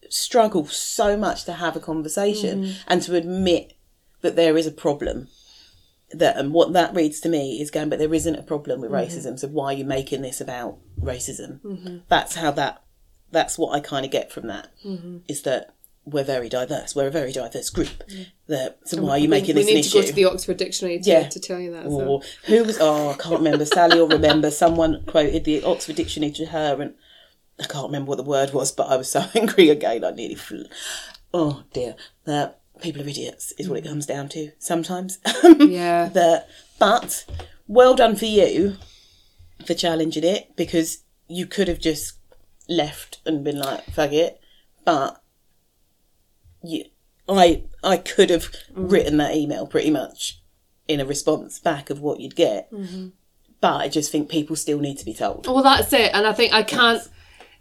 struggle 0.08 0.66
so 0.66 1.16
much 1.18 1.44
to 1.44 1.52
have 1.52 1.76
a 1.76 1.80
conversation 1.80 2.62
Mm-hmm. 2.64 2.72
and 2.88 3.02
to 3.02 3.14
admit 3.14 3.74
that 4.22 4.36
there 4.36 4.56
is 4.56 4.66
a 4.66 4.70
problem. 4.72 5.28
That 6.12 6.36
and 6.36 6.52
what 6.52 6.72
that 6.72 6.94
reads 6.94 7.18
to 7.20 7.28
me 7.28 7.60
is 7.60 7.70
going, 7.70 7.88
but 7.88 7.98
there 7.98 8.14
isn't 8.14 8.36
a 8.36 8.42
problem 8.42 8.80
with 8.80 8.90
Mm-hmm. 8.92 9.10
racism. 9.12 9.38
So 9.38 9.48
why 9.48 9.66
are 9.66 9.76
you 9.76 9.84
making 9.84 10.22
this 10.22 10.40
about 10.40 10.78
racism? 11.00 12.02
That's 12.08 12.36
how 12.36 12.50
that. 12.52 12.82
That's 13.32 13.58
what 13.58 13.74
I 13.74 13.80
kind 13.80 14.04
of 14.06 14.12
get 14.12 14.30
from 14.32 14.46
that. 14.46 14.68
Is 14.84 14.90
Mm-hmm. 15.40 15.48
that 15.50 15.74
we're 16.04 16.22
very 16.22 16.48
diverse. 16.48 16.94
We're 16.94 17.08
a 17.08 17.10
very 17.10 17.32
diverse 17.32 17.68
group. 17.70 18.04
That 18.46 18.78
so 18.84 19.02
why 19.02 19.10
are 19.10 19.18
you 19.18 19.28
making 19.28 19.56
we 19.56 19.62
this 19.62 19.68
an 19.68 19.74
need 19.74 19.82
to 19.82 19.88
issue? 19.88 20.00
go 20.02 20.06
to 20.06 20.12
the 20.14 20.24
Oxford 20.26 20.56
Dictionary 20.58 21.00
to, 21.00 21.10
Yeah. 21.10 21.28
to 21.28 21.40
tell 21.40 21.58
you 21.58 21.72
that. 21.72 21.86
So. 21.86 22.22
Who 22.44 22.62
was? 22.64 22.78
Oh, 22.80 23.10
I 23.10 23.14
can't 23.14 23.38
remember. 23.38 23.64
Sally 23.66 23.98
or 23.98 24.08
remember 24.08 24.52
someone 24.52 25.02
quoted 25.06 25.42
the 25.44 25.64
Oxford 25.64 25.96
Dictionary 25.96 26.30
to 26.34 26.46
her, 26.46 26.80
and 26.80 26.94
I 27.58 27.64
can't 27.64 27.86
remember 27.86 28.10
what 28.10 28.18
the 28.18 28.22
word 28.22 28.52
was, 28.52 28.70
but 28.70 28.86
I 28.88 28.96
was 28.96 29.10
so 29.10 29.24
angry 29.34 29.68
again. 29.70 30.04
I 30.04 30.12
nearly. 30.12 30.36
Fl- 30.36 30.70
oh 31.34 31.64
dear, 31.72 31.96
that 32.24 32.60
people 32.80 33.02
are 33.02 33.08
idiots 33.08 33.52
is 33.58 33.68
what 33.68 33.78
it 33.78 33.84
mm. 33.84 33.88
comes 33.88 34.06
down 34.06 34.28
to 34.30 34.52
sometimes. 34.58 35.18
Yeah. 35.58 36.08
that, 36.10 36.48
but 36.78 37.24
well 37.66 37.94
done 37.94 38.16
for 38.16 38.26
you 38.26 38.76
for 39.64 39.74
challenging 39.74 40.24
it 40.24 40.54
because 40.56 41.02
you 41.28 41.46
could 41.46 41.68
have 41.68 41.80
just 41.80 42.18
left 42.68 43.20
and 43.26 43.44
been 43.44 43.58
like 43.58 43.84
fuck 43.86 44.12
it, 44.12 44.40
but 44.84 45.22
you, 46.62 46.84
I 47.28 47.64
I 47.82 47.96
could 47.96 48.30
have 48.30 48.50
mm. 48.74 48.90
written 48.90 49.16
that 49.18 49.34
email 49.34 49.66
pretty 49.66 49.90
much 49.90 50.40
in 50.88 51.00
a 51.00 51.04
response 51.04 51.58
back 51.58 51.90
of 51.90 52.00
what 52.00 52.20
you'd 52.20 52.36
get. 52.36 52.70
Mm-hmm. 52.72 53.08
But 53.60 53.76
I 53.76 53.88
just 53.88 54.12
think 54.12 54.28
people 54.28 54.54
still 54.54 54.78
need 54.78 54.98
to 54.98 55.04
be 55.04 55.14
told. 55.14 55.46
Well, 55.46 55.62
that's 55.62 55.92
it. 55.92 56.10
And 56.14 56.26
I 56.26 56.32
think 56.32 56.52
I 56.52 56.62
can't. 56.62 57.02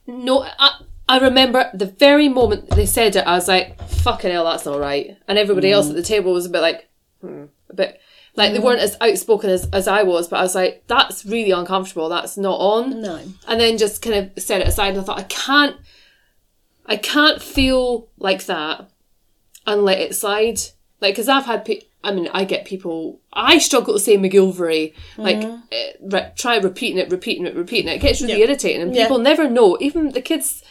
No, 0.05 0.43
I, 0.43 0.82
I 1.07 1.19
remember 1.19 1.69
the 1.73 1.85
very 1.85 2.29
moment 2.29 2.71
they 2.71 2.85
said 2.85 3.15
it, 3.15 3.27
I 3.27 3.33
was 3.35 3.47
like, 3.47 3.79
fucking 3.89 4.31
hell, 4.31 4.45
that's 4.45 4.65
not 4.65 4.79
right. 4.79 5.17
And 5.27 5.37
everybody 5.37 5.71
else 5.71 5.89
at 5.89 5.95
the 5.95 6.01
table 6.01 6.33
was 6.33 6.45
a 6.45 6.49
bit 6.49 6.61
like, 6.61 6.89
hmm, 7.21 7.45
a 7.69 7.73
bit. 7.73 8.01
Like 8.37 8.51
they 8.51 8.59
weren't 8.59 8.81
as 8.81 8.97
outspoken 8.99 9.49
as, 9.49 9.65
as 9.71 9.87
I 9.87 10.03
was, 10.03 10.27
but 10.27 10.39
I 10.39 10.43
was 10.43 10.55
like, 10.55 10.83
that's 10.87 11.25
really 11.25 11.51
uncomfortable. 11.51 12.09
That's 12.09 12.37
not 12.37 12.57
on. 12.59 13.01
No. 13.01 13.21
And 13.47 13.61
then 13.61 13.77
just 13.77 14.01
kind 14.01 14.15
of 14.35 14.43
set 14.43 14.59
it 14.61 14.67
aside 14.67 14.89
and 14.89 14.99
I 14.99 15.03
thought, 15.03 15.19
I 15.19 15.23
can't, 15.23 15.77
I 16.85 16.97
can't 16.97 17.41
feel 17.41 18.09
like 18.17 18.45
that 18.47 18.89
and 19.65 19.83
let 19.83 19.99
it 19.99 20.15
slide. 20.15 20.59
Like, 21.01 21.13
because 21.13 21.29
I've 21.29 21.45
had, 21.45 21.63
pe- 21.65 21.81
I 22.03 22.11
mean, 22.13 22.27
I 22.33 22.43
get 22.45 22.65
people, 22.65 23.19
I 23.31 23.57
struggle 23.59 23.93
to 23.93 23.99
say 23.99 24.17
McGilvery. 24.17 24.93
Like, 25.17 25.37
eh, 25.71 25.91
re- 26.01 26.31
try 26.35 26.57
repeating 26.57 26.97
it, 26.97 27.09
repeating 27.09 27.45
it, 27.45 27.55
repeating 27.55 27.89
it. 27.89 27.95
It 27.95 28.01
gets 28.01 28.21
really 28.21 28.33
Yeah. 28.39 28.45
irritating. 28.47 28.81
And 28.81 28.93
people 28.93 29.17
never 29.17 29.49
know, 29.49 29.77
even 29.79 30.09
the 30.11 30.21
kids' 30.21 30.61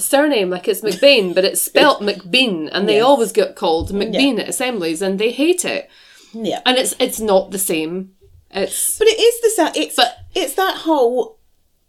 surname, 0.00 0.50
like 0.50 0.66
it's 0.68 0.80
McBain, 0.80 1.34
but 1.34 1.44
it's 1.44 1.60
spelt 1.70 2.00
McBean. 2.02 2.68
And 2.72 2.88
they 2.88 2.96
Yes. 2.96 3.04
always 3.04 3.32
get 3.32 3.56
called 3.56 3.90
McBean 3.92 4.38
at 4.40 4.48
assemblies 4.48 5.00
and 5.02 5.18
they 5.18 5.30
hate 5.30 5.64
it. 5.64 5.88
Yeah. 6.32 6.60
And 6.66 6.78
it's 6.78 6.94
it's 6.98 7.20
not 7.20 7.50
the 7.50 7.58
same. 7.58 8.12
It's, 8.52 8.98
But 8.98 9.08
it 9.08 9.18
is 9.20 9.40
the 9.42 9.50
same. 9.50 9.82
it's 9.84 9.96
But- 9.96 10.16
it's 10.34 10.54
that 10.54 10.76
whole 10.78 11.38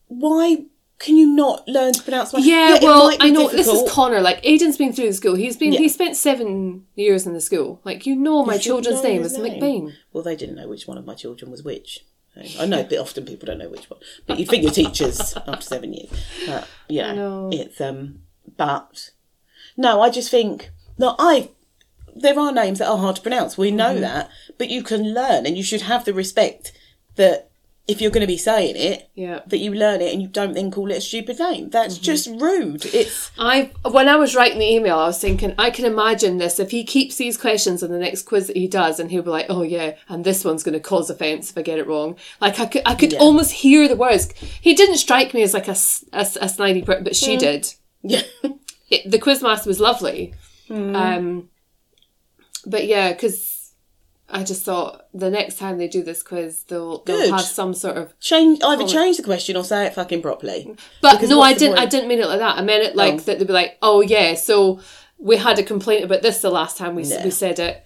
why 0.08 0.66
can 1.00 1.18
you 1.18 1.26
not 1.26 1.68
learn 1.68 1.94
to 1.94 2.02
pronounce 2.04 2.32
my 2.32 2.40
Yeah, 2.40 2.76
it 2.76 2.84
well, 2.84 3.12
I 3.20 3.30
know 3.32 3.50
this 3.50 3.68
is. 3.68 3.90
Connor. 3.92 4.22
Like 4.22 4.44
Aiden's 4.44 4.78
been 4.78 4.94
through 4.94 5.08
the 5.08 5.14
school. 5.14 5.34
He's 5.36 5.58
been 5.58 5.74
Yeah. 5.74 5.80
he 5.80 5.90
spent 5.90 6.16
seven 6.16 6.86
years 6.96 7.26
in 7.26 7.34
the 7.34 7.42
school. 7.42 7.80
Like 7.84 8.06
you 8.06 8.16
know, 8.16 8.46
my 8.46 8.54
You 8.56 8.60
children's 8.60 9.02
know 9.02 9.10
name 9.10 9.24
is 9.24 9.36
name. 9.38 9.60
McBain. 9.62 9.94
Well, 10.14 10.24
they 10.24 10.36
didn't 10.36 10.56
know 10.56 10.68
which 10.68 10.88
one 10.88 11.00
of 11.00 11.06
my 11.06 11.16
children 11.16 11.50
was 11.50 11.64
which. 11.64 12.06
I 12.60 12.66
know, 12.66 12.84
but 12.84 12.98
often 12.98 13.26
people 13.26 13.46
don't 13.48 13.58
know 13.60 13.70
which 13.70 13.90
one. 13.90 14.00
But 14.26 14.40
you'd 14.40 14.50
think 14.50 14.64
your 14.64 14.72
teachers 14.72 15.36
after 15.48 15.62
seven 15.62 15.94
years. 15.94 16.10
But, 16.48 16.68
yeah, 16.88 17.14
know. 17.14 17.50
it's 17.52 17.80
um. 17.82 18.22
But 18.58 19.12
no, 19.78 20.02
I 20.02 20.10
just 20.10 20.32
think 20.32 20.72
no. 20.98 21.16
I 21.20 21.50
there 22.16 22.38
are 22.40 22.52
names 22.52 22.80
that 22.80 22.90
are 22.90 22.98
hard 22.98 23.18
to 23.18 23.22
pronounce. 23.22 23.58
We 23.58 23.72
know 23.72 23.92
Mm-hmm. 23.92 24.02
that, 24.02 24.30
but 24.58 24.70
you 24.70 24.82
can 24.84 25.14
learn, 25.14 25.46
and 25.46 25.58
you 25.58 25.64
should 25.64 25.82
have 25.84 26.06
the 26.06 26.14
respect 26.14 26.72
that 27.16 27.51
if 27.92 28.02
you're 28.02 28.12
going 28.12 28.22
to 28.22 28.28
be 28.28 28.38
saying 28.38 28.76
it, 28.76 29.10
Yeah. 29.16 29.42
that 29.48 29.58
you 29.60 29.74
learn 29.74 30.02
it 30.02 30.12
and 30.14 30.22
you 30.22 30.28
don't 30.28 30.54
then 30.54 30.72
call 30.72 30.90
it 30.92 30.98
a 30.98 31.02
stupid 31.02 31.38
name. 31.40 31.70
That's 31.70 31.96
Mm-hmm. 31.96 32.04
just 32.04 32.28
rude. 32.42 32.86
It's 32.86 33.32
I 33.38 33.72
when 33.90 34.08
I 34.10 34.16
was 34.16 34.36
writing 34.36 34.60
the 34.60 34.70
email, 34.72 34.98
I 34.98 35.08
was 35.08 35.20
thinking 35.20 35.54
I 35.58 35.70
can 35.70 35.86
imagine 35.86 36.38
this 36.38 36.60
if 36.60 36.72
he 36.72 36.84
keeps 36.84 37.16
these 37.18 37.38
questions 37.38 37.84
in 37.84 37.92
the 37.92 38.00
next 38.00 38.24
quiz 38.24 38.48
that 38.48 38.58
he 38.58 38.68
does, 38.68 39.00
and 39.00 39.12
he'll 39.12 39.24
be 39.24 39.30
like, 39.30 39.48
"Oh 39.50 39.64
yeah," 39.64 39.96
and 40.10 40.24
this 40.24 40.44
one's 40.46 40.64
going 40.64 40.74
to 40.74 40.80
cause 40.80 41.10
offence 41.10 41.52
if 41.52 41.58
I 41.58 41.62
get 41.62 41.80
it 41.80 41.88
wrong. 41.88 42.16
Like 42.40 42.60
I 42.60 42.66
could, 42.66 42.82
I 42.86 42.96
could 42.96 43.14
Yeah. 43.14 43.20
almost 43.20 43.52
hear 43.52 43.88
the 43.88 43.96
words. 43.96 44.32
He 44.62 44.74
didn't 44.74 44.98
strike 44.98 45.34
me 45.34 45.42
as 45.44 45.54
like 45.54 45.68
a 45.68 45.72
a 45.72 46.24
snidey 46.54 46.86
prick, 46.86 47.04
but 47.04 47.14
Mm. 47.14 47.26
she 47.26 47.38
did. 47.38 47.74
yeah. 48.04 48.24
It, 48.90 49.10
the 49.10 49.20
quizmaster 49.20 49.68
was 49.68 49.80
lovely. 49.80 50.34
Mm. 50.70 50.96
Um, 50.96 51.50
but 52.66 52.86
yeah, 52.88 53.14
because 53.14 53.51
I 54.34 54.44
just 54.44 54.64
thought 54.64 55.08
the 55.14 55.30
next 55.30 55.58
time 55.58 55.78
they 55.78 55.88
do 55.88 56.02
this 56.04 56.24
quiz, 56.24 56.64
they'll 56.64 57.04
they'll 57.04 57.32
have 57.32 57.42
some 57.42 57.74
sort 57.74 57.98
of. 57.98 58.18
Change 58.20 58.60
either 58.64 58.88
change 58.88 59.18
the 59.18 59.24
question 59.24 59.56
or 59.58 59.64
say 59.64 59.86
it 59.86 59.94
fucking 59.94 60.22
properly. 60.22 60.76
But 61.02 61.14
Because 61.14 61.30
no, 61.30 61.42
I 61.42 61.54
didn't. 61.54 61.78
I 61.78 61.86
didn't 61.86 62.08
mean 62.08 62.20
it 62.20 62.28
like 62.28 62.40
that. 62.40 62.58
I 62.58 62.62
meant 62.62 62.84
it 62.84 62.96
like 62.96 63.14
Oh. 63.16 63.18
that. 63.18 63.40
They'd 63.40 63.48
be 63.48 63.54
like, 63.54 63.78
"Oh 63.82 64.02
yeah, 64.02 64.36
so 64.36 64.80
we 65.18 65.38
had 65.38 65.60
a 65.60 65.64
complaint 65.64 66.04
about 66.06 66.22
this 66.22 66.40
the 66.42 66.50
last 66.50 66.78
time 66.78 66.96
we 66.96 67.04
Yeah. 67.04 67.24
we 67.24 67.32
said 67.32 67.60
it." 67.60 67.84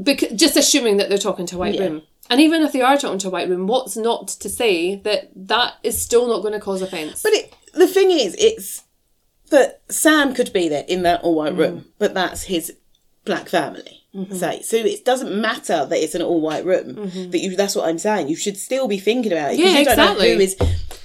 Because 0.00 0.32
just 0.32 0.56
assuming 0.56 0.98
that 0.98 1.08
they're 1.08 1.18
talking 1.18 1.46
to 1.46 1.56
a 1.56 1.58
white 1.58 1.74
Yeah. 1.74 1.84
room, 1.84 2.02
and 2.30 2.40
even 2.40 2.62
if 2.62 2.72
they 2.72 2.82
are 2.82 2.96
talking 2.98 3.18
to 3.20 3.28
a 3.28 3.30
white 3.30 3.48
room, 3.48 3.66
what's 3.66 3.96
not 3.96 4.28
to 4.28 4.48
say 4.48 4.96
that 4.96 5.30
that 5.34 5.74
is 5.82 6.00
still 6.00 6.28
not 6.28 6.42
going 6.42 6.52
to 6.52 6.60
cause 6.60 6.82
offence? 6.82 7.22
But 7.22 7.32
it, 7.32 7.52
the 7.74 7.88
thing 7.88 8.10
is, 8.10 8.34
it's 8.38 8.82
that 9.50 9.80
Sam 9.88 10.34
could 10.34 10.52
be 10.52 10.68
there 10.68 10.84
in 10.86 11.02
that 11.02 11.22
all 11.22 11.34
white 11.34 11.54
Mm. 11.54 11.58
room, 11.58 11.84
but 11.98 12.12
that's 12.14 12.42
his 12.44 12.74
black 13.24 13.48
family. 13.48 13.97
Mm-hmm. 14.14 14.34
Say 14.34 14.62
so, 14.62 14.76
it 14.78 15.04
doesn't 15.04 15.38
matter 15.38 15.84
that 15.84 16.02
it's 16.02 16.14
an 16.14 16.22
all 16.22 16.40
white 16.40 16.64
room. 16.64 16.94
That 17.30 17.38
you, 17.40 17.54
that's 17.54 17.76
what 17.76 17.86
I'm 17.88 17.98
saying. 17.98 18.28
You 18.28 18.36
should 18.36 18.56
still 18.56 18.88
be 18.88 18.98
thinking 18.98 19.32
about 19.32 19.52
it. 19.52 19.58
Mm-hmm. 19.58 19.62
Yeah, 19.62 19.78
you 19.80 19.84
don't 19.84 19.92
exactly. 19.92 20.28
know 20.28 20.34
who 20.34 20.40
is 20.40 20.56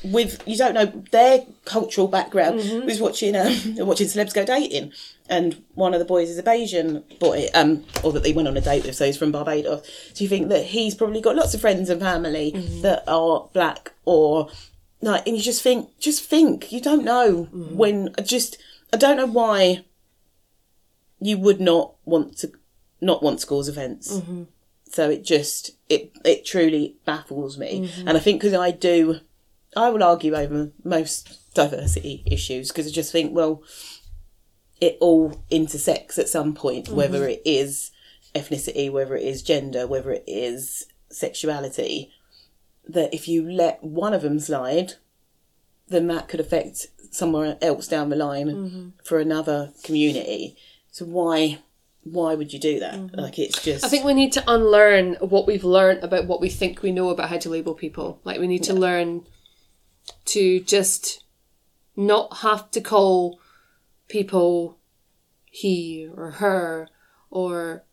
with. 0.06 0.42
You 0.48 0.56
don't 0.58 0.74
know 0.74 0.86
their 1.12 1.46
cultural 1.66 2.08
background. 2.08 2.62
Mm-hmm. 2.62 2.88
Who's 2.88 3.02
watching? 3.02 3.36
Um, 3.36 3.52
watching 3.86 4.08
celebs 4.08 4.34
go 4.34 4.46
dating, 4.46 4.94
and 5.30 5.62
one 5.76 5.94
of 5.94 6.00
the 6.00 6.06
boys 6.06 6.30
is 6.30 6.38
a 6.38 6.44
Bajan 6.44 7.04
boy, 7.20 7.48
um, 7.54 7.84
or 8.06 8.14
that 8.14 8.24
they 8.24 8.32
went 8.32 8.48
on 8.48 8.56
a 8.56 8.62
date 8.62 8.86
with. 8.86 8.96
So 8.96 9.06
he's 9.06 9.18
from 9.18 9.34
Barbados. 9.34 9.86
Do 10.16 10.24
you 10.24 10.30
think 10.30 10.48
that 10.48 10.68
he's 10.68 10.96
probably 10.96 11.20
got 11.20 11.36
lots 11.36 11.54
of 11.54 11.60
friends 11.62 11.90
and 11.90 12.00
family 12.00 12.54
Mm-hmm. 12.56 12.82
that 12.84 13.04
are 13.08 13.50
black 13.54 13.92
or 14.06 14.50
like 15.02 15.28
and 15.28 15.36
you 15.36 15.44
just 15.44 15.62
think 15.62 15.90
just 16.00 16.24
think 16.24 16.72
you 16.72 16.80
don't 16.80 17.04
know 17.04 17.50
Mm-hmm. 17.54 17.76
when 17.76 18.16
just 18.24 18.58
i 18.94 18.98
don't 18.98 19.18
know 19.18 19.26
why 19.26 19.84
you 21.20 21.38
would 21.38 21.60
not 21.62 21.96
want 22.06 22.38
to 22.38 22.52
not 23.04 23.22
want 23.24 23.46
cause 23.48 23.68
offence 23.68 24.12
Mm-hmm. 24.20 24.44
So 24.92 25.10
it 25.10 25.24
just 25.24 25.72
it 25.90 26.12
it 26.24 26.46
truly 26.46 26.98
baffles 27.06 27.58
me, 27.58 27.72
Mm-hmm. 27.82 28.08
and 28.08 28.18
I 28.18 28.20
think 28.20 28.40
because 28.42 28.54
I 28.54 28.70
do, 28.72 29.20
I 29.76 29.90
will 29.90 30.04
argue 30.04 30.36
over 30.36 30.72
most 30.84 31.54
diversity 31.56 32.22
issues 32.28 32.68
because 32.70 32.86
I 32.88 32.92
just 32.92 33.12
think 33.12 33.36
well, 33.36 33.64
it 34.80 34.98
all 35.02 35.44
intersects 35.50 36.18
at 36.20 36.30
some 36.30 36.54
point, 36.54 36.86
Mm-hmm. 36.86 36.96
whether 36.96 37.28
it 37.28 37.42
is 37.46 37.92
ethnicity, 38.36 38.92
whether 38.92 39.16
it 39.16 39.24
is 39.24 39.42
gender, 39.42 39.88
whether 39.88 40.12
it 40.12 40.24
is 40.28 40.86
sexuality. 41.10 42.12
That 42.88 43.14
if 43.14 43.28
you 43.28 43.50
let 43.50 43.82
one 43.84 44.14
of 44.14 44.22
them 44.24 44.40
slide, 44.40 44.94
then 45.88 46.06
that 46.08 46.28
could 46.28 46.40
affect 46.42 46.88
somewhere 47.12 47.58
else 47.62 47.88
down 47.88 48.10
the 48.10 48.16
line 48.16 48.48
Mm-hmm. 48.48 48.90
for 49.04 49.18
another 49.20 49.72
community. 49.84 50.56
So 50.92 51.06
why 51.06 51.60
why 52.04 52.36
would 52.36 52.52
you 52.52 52.60
do 52.60 52.80
that? 52.80 53.16
Like 53.16 53.40
it's 53.40 53.62
just 53.62 53.84
Mm-hmm. 53.84 53.86
I 53.86 53.90
think 53.90 54.06
we 54.06 54.14
need 54.14 54.34
to 54.34 54.44
unlearn 54.48 55.16
what 55.16 55.48
we've 55.48 55.64
learned 55.64 56.04
about 56.04 56.28
what 56.28 56.42
we 56.42 56.50
think 56.50 56.82
we 56.82 56.92
know 56.92 57.10
about 57.10 57.30
how 57.30 57.38
to 57.38 57.50
label 57.50 57.74
people. 57.74 58.20
Like 58.24 58.40
we 58.40 58.48
need 58.48 58.64
to 58.64 58.74
learn 58.74 59.26
to 60.26 60.60
just 60.60 61.24
not 61.96 62.38
have 62.38 62.72
to 62.72 62.82
call 62.82 63.40
people 64.08 64.78
he 65.46 66.10
or 66.16 66.32
her 66.32 66.90
or 67.30 67.84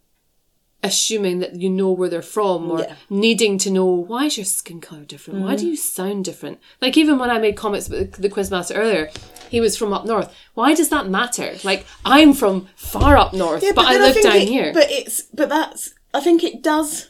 assuming 0.82 1.40
that 1.40 1.56
you 1.56 1.68
know 1.68 1.90
where 1.90 2.08
they're 2.08 2.22
from 2.22 2.70
or 2.70 2.80
Yeah. 2.80 2.94
needing 3.10 3.58
to 3.58 3.70
know 3.70 3.86
why 3.86 4.26
is 4.26 4.36
your 4.36 4.44
skin 4.46 4.80
color 4.80 5.04
different? 5.04 5.40
Why 5.40 5.56
do 5.56 5.64
mm. 5.64 5.70
you 5.70 5.76
sound 5.76 6.24
different? 6.24 6.58
Like 6.80 6.96
even 6.96 7.18
when 7.18 7.30
i 7.30 7.38
made 7.38 7.56
comments 7.56 7.88
about 7.88 8.12
the, 8.12 8.28
quizmaster 8.30 8.76
earlier 8.76 9.10
he 9.50 9.60
was 9.60 9.76
from 9.76 9.92
up 9.92 10.04
north. 10.06 10.32
Why 10.54 10.74
does 10.74 10.88
that 10.88 11.08
matter? 11.08 11.54
Like 11.64 11.86
i'm 12.04 12.32
from 12.32 12.68
far 12.76 13.16
up 13.16 13.32
north 13.34 13.62
yeah, 13.62 13.72
but, 13.74 13.86
i 13.86 13.98
then 13.98 14.14
live 14.14 14.22
down 14.22 14.36
it- 14.36 14.48
here. 14.48 14.72
But 14.72 14.90
it's 14.90 15.22
but 15.22 15.48
that's 15.48 15.94
I 16.12 16.20
think 16.20 16.42
it 16.42 16.62
does 16.62 17.09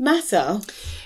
matter. 0.00 0.60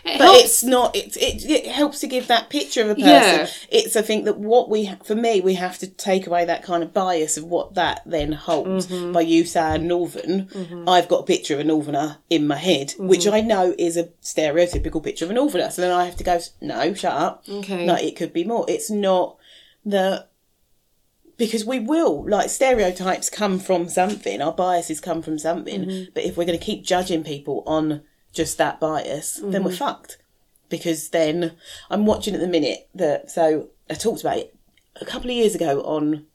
It 0.04 0.18
But 0.18 0.24
helps- 0.26 0.40
it's 0.44 0.64
not. 0.64 0.94
It, 0.96 1.16
it 1.16 1.44
it 1.50 1.66
helps 1.66 2.00
to 2.00 2.06
give 2.06 2.26
that 2.28 2.48
picture 2.50 2.82
of 2.82 2.90
a 2.90 2.94
person. 2.94 3.06
Yeah. 3.06 3.46
It's 3.70 3.96
I 3.96 4.02
think 4.02 4.24
that 4.26 4.38
what 4.38 4.68
we 4.70 4.90
for 5.04 5.14
me 5.14 5.40
we 5.40 5.54
have 5.54 5.78
to 5.78 5.86
take 5.86 6.26
away 6.26 6.44
that 6.44 6.62
kind 6.62 6.82
of 6.82 6.92
bias 6.94 7.36
of 7.36 7.44
what 7.44 7.74
that 7.74 8.02
then 8.06 8.32
holds. 8.32 8.86
Mm-hmm. 8.86 9.12
By 9.12 9.22
you 9.22 9.44
saying 9.44 9.86
northern, 9.86 10.84
I've 10.86 11.08
got 11.08 11.20
a 11.20 11.26
picture 11.26 11.54
of 11.54 11.60
a 11.60 11.64
northerner 11.64 12.18
in 12.30 12.46
my 12.46 12.56
head, 12.56 12.88
Mm-hmm. 12.90 13.08
which 13.08 13.26
I 13.26 13.40
know 13.40 13.74
is 13.78 13.96
a 13.96 14.04
stereotypical 14.22 15.02
picture 15.02 15.24
of 15.24 15.30
a 15.30 15.34
northerner. 15.34 15.70
So 15.70 15.82
then 15.82 15.90
I 15.90 16.04
have 16.04 16.16
to 16.16 16.24
go, 16.24 16.38
no, 16.60 16.94
shut 16.94 17.12
up. 17.12 17.44
Okay. 17.48 17.84
No, 17.86 17.94
it 17.96 18.14
could 18.16 18.32
be 18.32 18.44
more. 18.44 18.64
It's 18.68 18.90
not 18.90 19.36
the 19.84 20.26
because 21.36 21.64
we 21.64 21.80
will 21.80 22.28
like 22.28 22.48
stereotypes 22.48 23.28
come 23.28 23.58
from 23.58 23.88
something 23.88 24.40
our 24.40 24.52
biases 24.52 25.00
come 25.00 25.20
from 25.20 25.36
something 25.38 25.84
Mm-hmm. 25.84 26.04
but 26.14 26.22
if 26.24 26.36
we're 26.36 26.44
going 26.46 26.58
to 26.58 26.64
keep 26.64 26.84
judging 26.84 27.24
people 27.24 27.64
on 27.66 28.02
just 28.34 28.58
that 28.58 28.78
bias 28.80 29.40
then 29.42 29.62
we're 29.64 29.70
Mm-hmm. 29.70 29.78
fucked 29.78 30.18
because 30.68 31.10
then 31.10 31.52
i'm 31.90 32.04
watching 32.06 32.34
at 32.34 32.40
the 32.40 32.48
minute 32.48 32.88
that 32.94 33.30
so 33.30 33.68
i 33.88 33.94
talked 33.94 34.20
about 34.20 34.38
it 34.38 34.54
a 35.00 35.04
couple 35.04 35.30
of 35.30 35.36
years 35.36 35.54
ago 35.54 35.80
on 35.82 36.26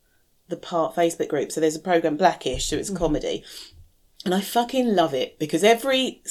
the 0.47 0.57
part 0.57 0.95
facebook 0.95 1.27
group 1.29 1.51
so 1.51 1.59
there's 1.61 1.75
a 1.75 1.79
program 1.79 2.17
blackish 2.17 2.65
so 2.67 2.75
Mm-hmm. 2.75 2.81
it's 2.81 2.89
comedy 2.97 3.43
and 4.25 4.33
I 4.35 4.41
fucking 4.41 4.95
love 4.95 5.13
it 5.13 5.39
because 5.39 5.63
every 5.63 6.21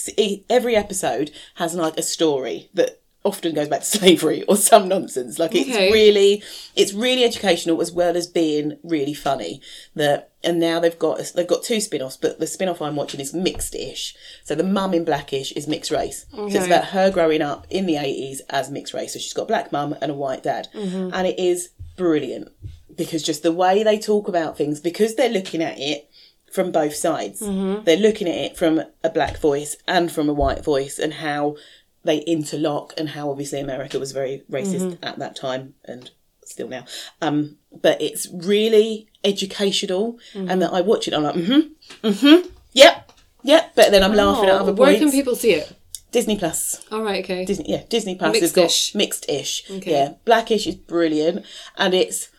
every 0.50 0.76
episode 0.76 1.30
has 1.54 1.74
like 1.74 1.96
a 1.96 2.02
story 2.02 2.68
that 2.74 3.00
often 3.24 3.52
goes 3.54 3.68
back 3.68 3.80
to 3.80 3.86
slavery 3.98 4.42
or 4.44 4.56
some 4.56 4.88
nonsense. 4.88 5.38
Like 5.38 5.54
it's 5.54 5.68
Okay. 5.70 5.92
really 5.92 6.42
it's 6.76 6.92
really 6.94 7.24
educational 7.24 7.80
as 7.80 7.92
well 7.92 8.16
as 8.16 8.26
being 8.26 8.78
really 8.82 9.14
funny. 9.14 9.60
That 9.94 10.30
and 10.44 10.60
now 10.60 10.78
they've 10.80 10.98
got 10.98 11.32
they've 11.34 11.46
got 11.46 11.62
two 11.64 11.80
spin-offs, 11.80 12.16
but 12.16 12.38
the 12.38 12.46
spin-off 12.46 12.80
I'm 12.80 12.96
watching 12.96 13.20
is 13.20 13.34
mixed-ish. 13.34 14.14
So 14.44 14.54
the 14.54 14.62
mum 14.62 14.94
in 14.94 15.04
Blackish 15.04 15.52
is 15.52 15.66
mixed 15.66 15.90
race. 15.90 16.26
So 16.32 16.46
it's 16.46 16.66
about 16.66 16.86
her 16.86 17.10
growing 17.10 17.42
up 17.42 17.66
in 17.70 17.86
the 17.86 17.94
80s 17.94 18.38
as 18.50 18.70
mixed 18.70 18.94
race. 18.94 19.12
So 19.14 19.18
she's 19.18 19.34
got 19.34 19.42
a 19.42 19.46
black 19.46 19.72
mum 19.72 19.96
and 20.00 20.10
a 20.12 20.14
white 20.14 20.44
dad. 20.44 20.68
Mm-hmm. 20.74 21.10
And 21.12 21.26
it 21.26 21.38
is 21.38 21.70
brilliant 21.96 22.48
because 22.94 23.22
just 23.24 23.42
the 23.42 23.52
way 23.52 23.82
they 23.82 23.98
talk 23.98 24.28
about 24.28 24.56
things 24.56 24.78
because 24.80 25.16
they're 25.16 25.28
looking 25.28 25.62
at 25.62 25.78
it 25.78 26.08
from 26.52 26.72
both 26.72 26.94
sides. 26.94 27.42
Mm-hmm. 27.42 27.84
They're 27.84 27.96
looking 27.96 28.26
at 28.28 28.34
it 28.36 28.56
from 28.56 28.82
a 29.04 29.10
black 29.10 29.38
voice 29.38 29.76
and 29.86 30.10
from 30.10 30.28
a 30.28 30.32
white 30.32 30.64
voice, 30.64 30.98
and 30.98 31.12
how 31.14 31.56
they 32.04 32.18
interlock, 32.20 32.94
and 32.96 33.10
how 33.10 33.30
obviously 33.30 33.60
America 33.60 33.98
was 33.98 34.12
very 34.12 34.42
racist 34.50 34.98
at 35.02 35.18
that 35.18 35.36
time 35.36 35.74
and 35.84 36.10
still 36.44 36.68
now. 36.68 36.84
Um, 37.20 37.56
but 37.82 38.00
it's 38.00 38.28
really 38.32 39.08
educational, 39.24 40.18
and 40.34 40.62
that 40.62 40.72
I 40.72 40.80
watch 40.80 41.08
it, 41.08 41.14
I'm 41.14 41.22
like, 41.22 41.34
mm 41.34 41.46
hmm, 41.46 42.06
mm 42.08 42.20
hmm, 42.20 42.48
yep, 42.72 43.12
yep. 43.42 43.72
But 43.74 43.90
then 43.90 44.02
I'm 44.02 44.14
laughing 44.14 44.48
at 44.48 44.54
other 44.54 44.70
other 44.70 44.72
where 44.74 44.98
can 44.98 45.10
people 45.10 45.36
see 45.36 45.52
it? 45.52 45.72
Disney 46.10 46.38
Plus. 46.38 46.86
All 46.90 47.02
right, 47.02 47.22
okay. 47.22 47.44
Disney, 47.44 47.70
yeah, 47.70 47.82
Disney 47.90 48.14
Plus 48.14 48.40
has 48.40 48.52
got 48.52 48.62
Mixed-ish. 48.62 48.94
mixed-ish. 48.94 49.70
Okay. 49.70 49.90
Yeah, 49.90 50.14
Blackish 50.24 50.66
is 50.66 50.74
brilliant, 50.74 51.44
and 51.76 51.92
it's, 51.92 52.30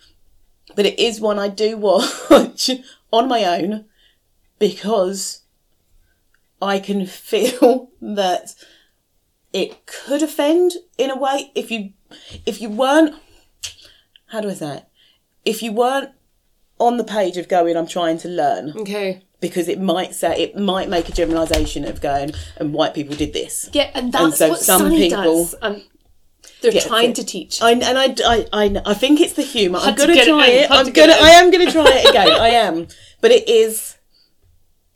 but 0.76 0.88
it 0.88 1.00
is 1.00 1.22
one 1.22 1.38
I 1.38 1.50
do 1.50 1.78
watch 1.78 2.72
on 3.14 3.28
my 3.28 3.44
own 3.44 3.86
because 4.58 5.42
I 6.62 6.80
can 6.80 7.06
feel 7.32 7.92
that 8.02 8.56
it 9.54 9.86
could 9.86 10.22
offend 10.22 10.74
in 10.98 11.10
a 11.10 11.18
way 11.18 11.52
if 11.56 11.72
you 11.72 11.92
if 12.46 12.62
you 12.62 12.70
weren't 12.70 13.16
how 14.28 14.42
do 14.42 14.50
I 14.50 14.54
say 14.54 14.78
it 14.78 14.86
if 15.46 15.64
you 15.64 15.72
weren't 15.72 16.12
on 16.80 16.98
the 16.98 17.04
page 17.04 17.38
of 17.38 17.48
going 17.48 17.76
I'm 17.76 17.88
trying 17.88 18.18
to 18.20 18.30
learn 18.30 18.74
Okay. 18.78 19.24
because 19.40 19.68
it 19.68 19.80
might 19.82 20.14
say 20.14 20.42
it 20.44 20.56
might 20.58 20.90
make 20.90 21.10
a 21.10 21.12
generalization 21.12 21.84
of 21.86 22.00
going 22.02 22.32
and 22.58 22.74
white 22.74 22.94
people 22.94 23.16
did 23.16 23.34
this 23.34 23.70
Yeah, 23.74 23.90
and 23.94 24.12
that's 24.14 24.38
so 24.38 24.50
what 24.50 24.60
some 24.60 24.82
Sunny 24.82 25.10
people 25.10 25.24
does. 25.24 25.54
And 25.62 25.84
they're 26.62 26.74
trying 26.82 27.14
to 27.14 27.24
teach. 27.24 27.62
I, 27.62 27.72
and 27.72 27.98
I, 27.98 28.16
I, 28.26 28.46
I, 28.52 28.82
I 28.86 28.94
think 28.94 29.22
it's 29.22 29.32
the 29.34 29.44
humour. 29.44 29.80
I'm 29.80 29.86
Had 29.86 29.98
to 29.98 30.02
gonna 30.04 30.14
get 30.14 30.28
it 30.28 30.32
try 30.32 30.48
it. 30.48 30.72
I'm 30.72 30.86
to 30.88 30.92
gonna. 30.92 31.14
I 31.14 31.30
am 31.30 31.52
gonna 31.52 31.72
try 31.72 31.86
it 31.88 32.10
again. 32.10 32.30
I 32.32 32.50
am. 32.50 32.88
But 33.22 33.32
it 33.32 33.48
is. 33.48 33.96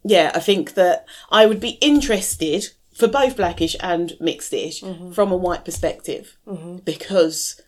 Yeah, 0.03 0.31
I 0.35 0.39
think 0.39 0.73
that 0.73 1.05
I 1.29 1.45
would 1.45 1.61
be 1.61 1.77
interested 1.79 2.65
for 2.93 3.07
both 3.07 3.37
blackish 3.37 3.75
and 3.79 4.11
mixedish 4.21 4.83
Mm-hmm. 4.83 5.11
from 5.11 5.31
a 5.31 5.37
white 5.37 5.65
perspective 5.65 6.37
mm-hmm. 6.47 6.77
because 6.77 7.61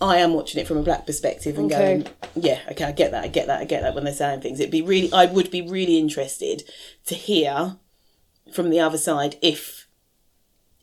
I 0.00 0.18
am 0.18 0.32
watching 0.34 0.60
it 0.60 0.68
from 0.68 0.76
a 0.76 0.82
black 0.82 1.06
perspective 1.06 1.58
and 1.58 1.72
Okay. 1.72 2.02
going, 2.02 2.08
yeah, 2.36 2.60
okay, 2.70 2.84
I 2.84 2.92
get 2.92 3.10
that, 3.10 3.24
I 3.24 3.28
get 3.28 3.48
that, 3.48 3.60
I 3.60 3.64
get 3.64 3.82
that 3.82 3.94
when 3.94 4.04
they're 4.04 4.12
saying 4.12 4.40
things. 4.40 4.60
It'd 4.60 4.70
be 4.70 4.82
really, 4.82 5.12
I 5.12 5.26
would 5.26 5.50
be 5.50 5.62
really 5.62 5.98
interested 5.98 6.62
to 7.06 7.14
hear 7.14 7.76
from 8.52 8.70
the 8.70 8.80
other 8.80 8.98
side 8.98 9.36
if 9.42 9.88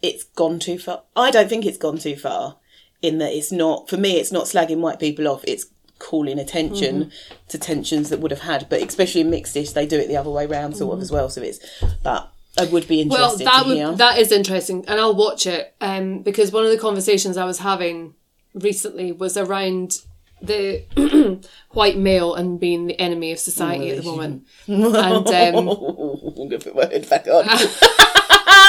it's 0.02 0.26
gone 0.26 0.60
too 0.60 0.78
far. 0.78 1.04
I 1.16 1.32
don't 1.32 1.50
think 1.50 1.66
it's 1.66 1.78
gone 1.78 1.98
too 1.98 2.18
far 2.18 2.58
in 3.02 3.18
that 3.20 3.32
it's 3.32 3.52
not, 3.52 3.90
for 3.90 3.98
me, 3.98 4.18
it's 4.18 4.32
not 4.32 4.46
slagging 4.46 4.80
white 4.80 5.00
people 5.00 5.28
off, 5.28 5.44
it's 5.48 5.68
calling 5.98 6.38
attention 6.38 7.06
mm-hmm. 7.06 7.36
to 7.48 7.58
tensions 7.58 8.10
that 8.10 8.20
would 8.20 8.32
have 8.32 8.42
had. 8.42 8.68
But 8.70 8.82
especially 8.82 9.22
in 9.22 9.30
mixed-ish, 9.30 9.72
they 9.72 9.86
do 9.86 9.98
it 9.98 10.10
the 10.10 10.18
other 10.18 10.30
way 10.30 10.46
round, 10.46 10.76
sort 10.76 10.92
of 10.92 10.98
mm-hmm. 10.98 11.04
as 11.04 11.12
well. 11.12 11.30
So 11.30 11.42
it's, 11.42 11.60
but 12.04 12.32
I 12.58 12.66
would 12.66 12.88
be 12.88 13.02
interested. 13.02 13.22
well, 13.22 13.38
that 13.38 13.66
would 13.66 13.78
hear. 13.78 13.92
that 13.94 14.18
is 14.18 14.32
interesting, 14.32 14.86
and 14.88 15.00
I'll 15.00 15.16
watch 15.16 15.46
it. 15.46 15.76
Um, 15.82 16.22
because 16.22 16.52
one 16.52 16.64
of 16.66 16.72
the 16.72 16.78
conversations 16.78 17.38
I 17.38 17.46
was 17.46 17.60
having 17.60 18.16
recently 18.54 19.12
was 19.12 19.38
around 19.38 20.02
the 20.42 20.84
white 21.72 21.98
male 21.98 22.36
and 22.36 22.60
being 22.60 22.88
the 22.88 23.00
enemy 23.00 23.32
of 23.32 23.40
society 23.40 23.92
at 23.92 23.98
the 23.98 24.04
moment. 24.04 24.48
And 24.68 24.94
um, 24.96 25.70
I'm 25.70 26.36
going 26.36 26.50
to 26.50 26.60
put 26.60 26.76
my 26.76 26.86
head 26.86 27.10
back 27.10 27.28
on. 27.28 27.46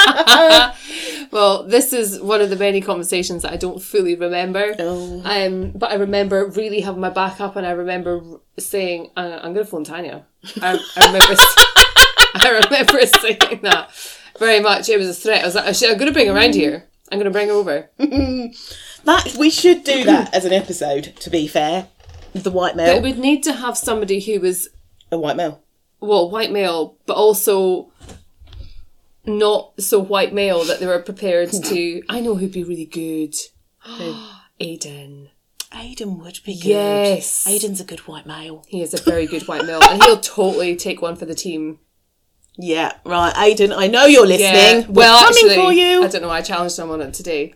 well, 1.31 1.63
this 1.63 1.93
is 1.93 2.21
one 2.21 2.41
of 2.41 2.49
the 2.49 2.55
many 2.55 2.81
conversations 2.81 3.41
that 3.43 3.51
I 3.51 3.57
don't 3.57 3.81
fully 3.81 4.15
remember. 4.15 4.75
Oh. 4.79 5.21
Um, 5.25 5.71
but 5.71 5.91
I 5.91 5.95
remember 5.95 6.47
really 6.47 6.81
having 6.81 7.01
my 7.01 7.09
back 7.09 7.41
up, 7.41 7.55
and 7.55 7.65
I 7.65 7.71
remember 7.71 8.21
saying, 8.57 9.11
uh, 9.17 9.39
"I'm 9.41 9.53
going 9.53 9.65
to 9.65 9.71
phone 9.71 9.83
Tanya." 9.83 10.25
I, 10.61 10.79
I 10.95 11.05
remember, 11.07 11.35
I 12.47 12.59
remember 12.65 13.05
saying 13.21 13.59
that 13.63 13.91
very 14.39 14.59
much. 14.59 14.89
It 14.89 14.97
was 14.97 15.09
a 15.09 15.13
threat. 15.13 15.43
I 15.43 15.45
was 15.45 15.55
like, 15.55 15.65
oh, 15.65 15.91
"I'm 15.91 15.97
going 15.97 16.07
to 16.07 16.13
bring 16.13 16.27
her 16.27 16.33
around 16.33 16.55
here. 16.55 16.85
I'm 17.11 17.19
going 17.19 17.25
to 17.25 17.31
bring 17.31 17.47
her 17.49 17.53
over." 17.53 17.89
that 17.97 19.35
we 19.37 19.49
should 19.49 19.83
do 19.83 20.03
that 20.05 20.33
as 20.33 20.45
an 20.45 20.53
episode. 20.53 21.15
To 21.21 21.29
be 21.29 21.47
fair, 21.47 21.87
the 22.33 22.51
white 22.51 22.75
But 22.75 22.83
male, 22.83 23.01
we'd 23.01 23.17
need 23.19 23.43
to 23.43 23.53
have 23.53 23.77
somebody 23.77 24.19
who 24.19 24.39
was 24.39 24.69
a 25.11 25.17
white 25.17 25.35
male. 25.35 25.61
well, 25.99 26.29
white 26.29 26.51
male, 26.51 26.97
but 27.05 27.15
also 27.15 27.91
not 29.25 29.73
so 29.81 29.99
white 29.99 30.33
male 30.33 30.63
that 30.63 30.79
they 30.79 30.87
were 30.87 30.99
prepared 30.99 31.51
to. 31.51 32.01
I 32.09 32.19
know 32.21 32.35
who'd 32.35 32.51
be 32.51 32.63
really 32.63 32.85
good. 32.85 33.35
Aiden. 34.61 35.29
Aiden 35.71 36.19
would 36.23 36.39
be 36.45 36.53
good. 36.55 36.65
Yes. 36.65 37.45
Aiden's 37.45 37.81
a 37.81 37.83
good 37.83 37.99
white 38.01 38.25
male. 38.25 38.63
He 38.67 38.81
is 38.81 38.93
a 38.93 39.01
very 39.01 39.27
good 39.27 39.47
white 39.47 39.65
male, 39.65 39.81
and 39.83 40.01
he'll 40.03 40.19
totally 40.19 40.75
take 40.75 41.01
one 41.01 41.15
for 41.15 41.25
the 41.25 41.35
team. 41.35 41.79
Yeah, 42.57 42.93
right, 43.05 43.33
Aiden. 43.35 43.73
I 43.75 43.87
know 43.87 44.05
you're 44.05 44.25
listening. 44.25 44.91
We're 44.91 45.01
well, 45.01 45.23
coming 45.25 45.51
actually, 45.51 45.55
for 45.55 45.71
you. 45.73 46.03
I 46.03 46.07
don't 46.07 46.21
know. 46.21 46.27
Why 46.29 46.37
I 46.37 46.41
challenged 46.41 46.75
someone 46.75 47.01
on 47.01 47.09
it 47.09 47.13
today, 47.13 47.53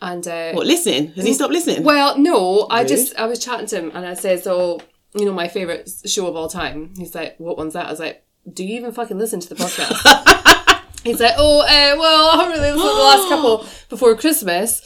and 0.00 0.26
uh, 0.26 0.52
What 0.52 0.66
listening? 0.66 1.08
Has 1.12 1.24
he 1.24 1.32
stopped 1.32 1.52
listening? 1.52 1.82
well, 1.82 2.18
no, 2.18 2.66
I 2.70 2.84
just 2.84 3.16
I 3.16 3.26
was 3.26 3.38
chatting 3.38 3.66
to 3.68 3.78
him, 3.78 3.92
and 3.94 4.04
I 4.06 4.14
said, 4.14 4.42
"So, 4.44 4.80
you 5.14 5.24
know, 5.24 5.32
my 5.32 5.48
favorite 5.48 5.90
show 6.06 6.26
of 6.26 6.36
all 6.36 6.48
time." 6.48 6.92
He's 6.96 7.14
like, 7.14 7.36
"What 7.38 7.56
one's 7.56 7.72
that?" 7.74 7.86
I 7.86 7.90
was 7.90 8.00
like, 8.00 8.24
"Do 8.52 8.64
you 8.64 8.76
even 8.76 8.92
fucking 8.92 9.18
listen 9.18 9.40
to 9.40 9.48
the 9.48 9.54
podcast?" 9.54 10.80
He's 11.04 11.18
like, 11.18 11.34
oh, 11.36 11.62
uh, 11.62 11.96
well, 11.98 12.40
I 12.40 12.46
really 12.46 12.60
listened 12.60 12.80
to 12.80 12.86
the 12.86 12.94
last 12.94 13.28
couple 13.28 13.66
before 13.88 14.14
Christmas. 14.14 14.82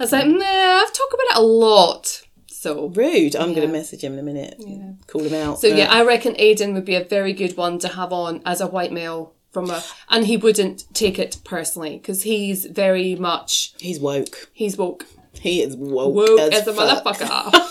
I 0.00 0.04
was 0.04 0.12
like, 0.12 0.26
nah, 0.26 0.42
I've 0.42 0.92
talked 0.94 1.12
about 1.12 1.36
it 1.36 1.36
a 1.36 1.42
lot. 1.42 2.22
So, 2.60 2.88
Rude. 2.88 3.36
I'm 3.36 3.54
going 3.54 3.66
to 3.66 3.72
message 3.72 4.02
him 4.02 4.14
in 4.14 4.18
a 4.18 4.22
minute. 4.22 4.60
Call 5.06 5.22
him 5.22 5.32
out. 5.34 5.60
so 5.60 5.68
yeah, 5.68 5.88
I 5.92 6.02
reckon 6.04 6.34
Aiden 6.34 6.74
would 6.74 6.84
be 6.84 6.96
a 6.96 7.04
very 7.04 7.32
good 7.32 7.56
one 7.56 7.78
to 7.78 7.88
have 7.88 8.12
on 8.12 8.42
as 8.44 8.60
a 8.60 8.66
white 8.66 8.90
male 8.92 9.32
from 9.52 9.70
a, 9.70 9.80
and 10.10 10.26
he 10.26 10.36
wouldn't 10.36 10.84
take 10.92 11.20
it 11.20 11.38
personally 11.44 11.98
because 11.98 12.24
he's 12.24 12.64
very 12.66 13.14
much 13.14 13.74
He's 13.78 14.00
woke. 14.00 14.50
he's 14.52 14.76
woke, 14.76 15.06
He 15.34 15.62
is 15.62 15.76
woke, 15.76 16.14
woke 16.14 16.40
as, 16.40 16.62
as 16.62 16.66
a 16.66 16.72
fuck. 16.74 17.04
motherfucker. 17.16 17.64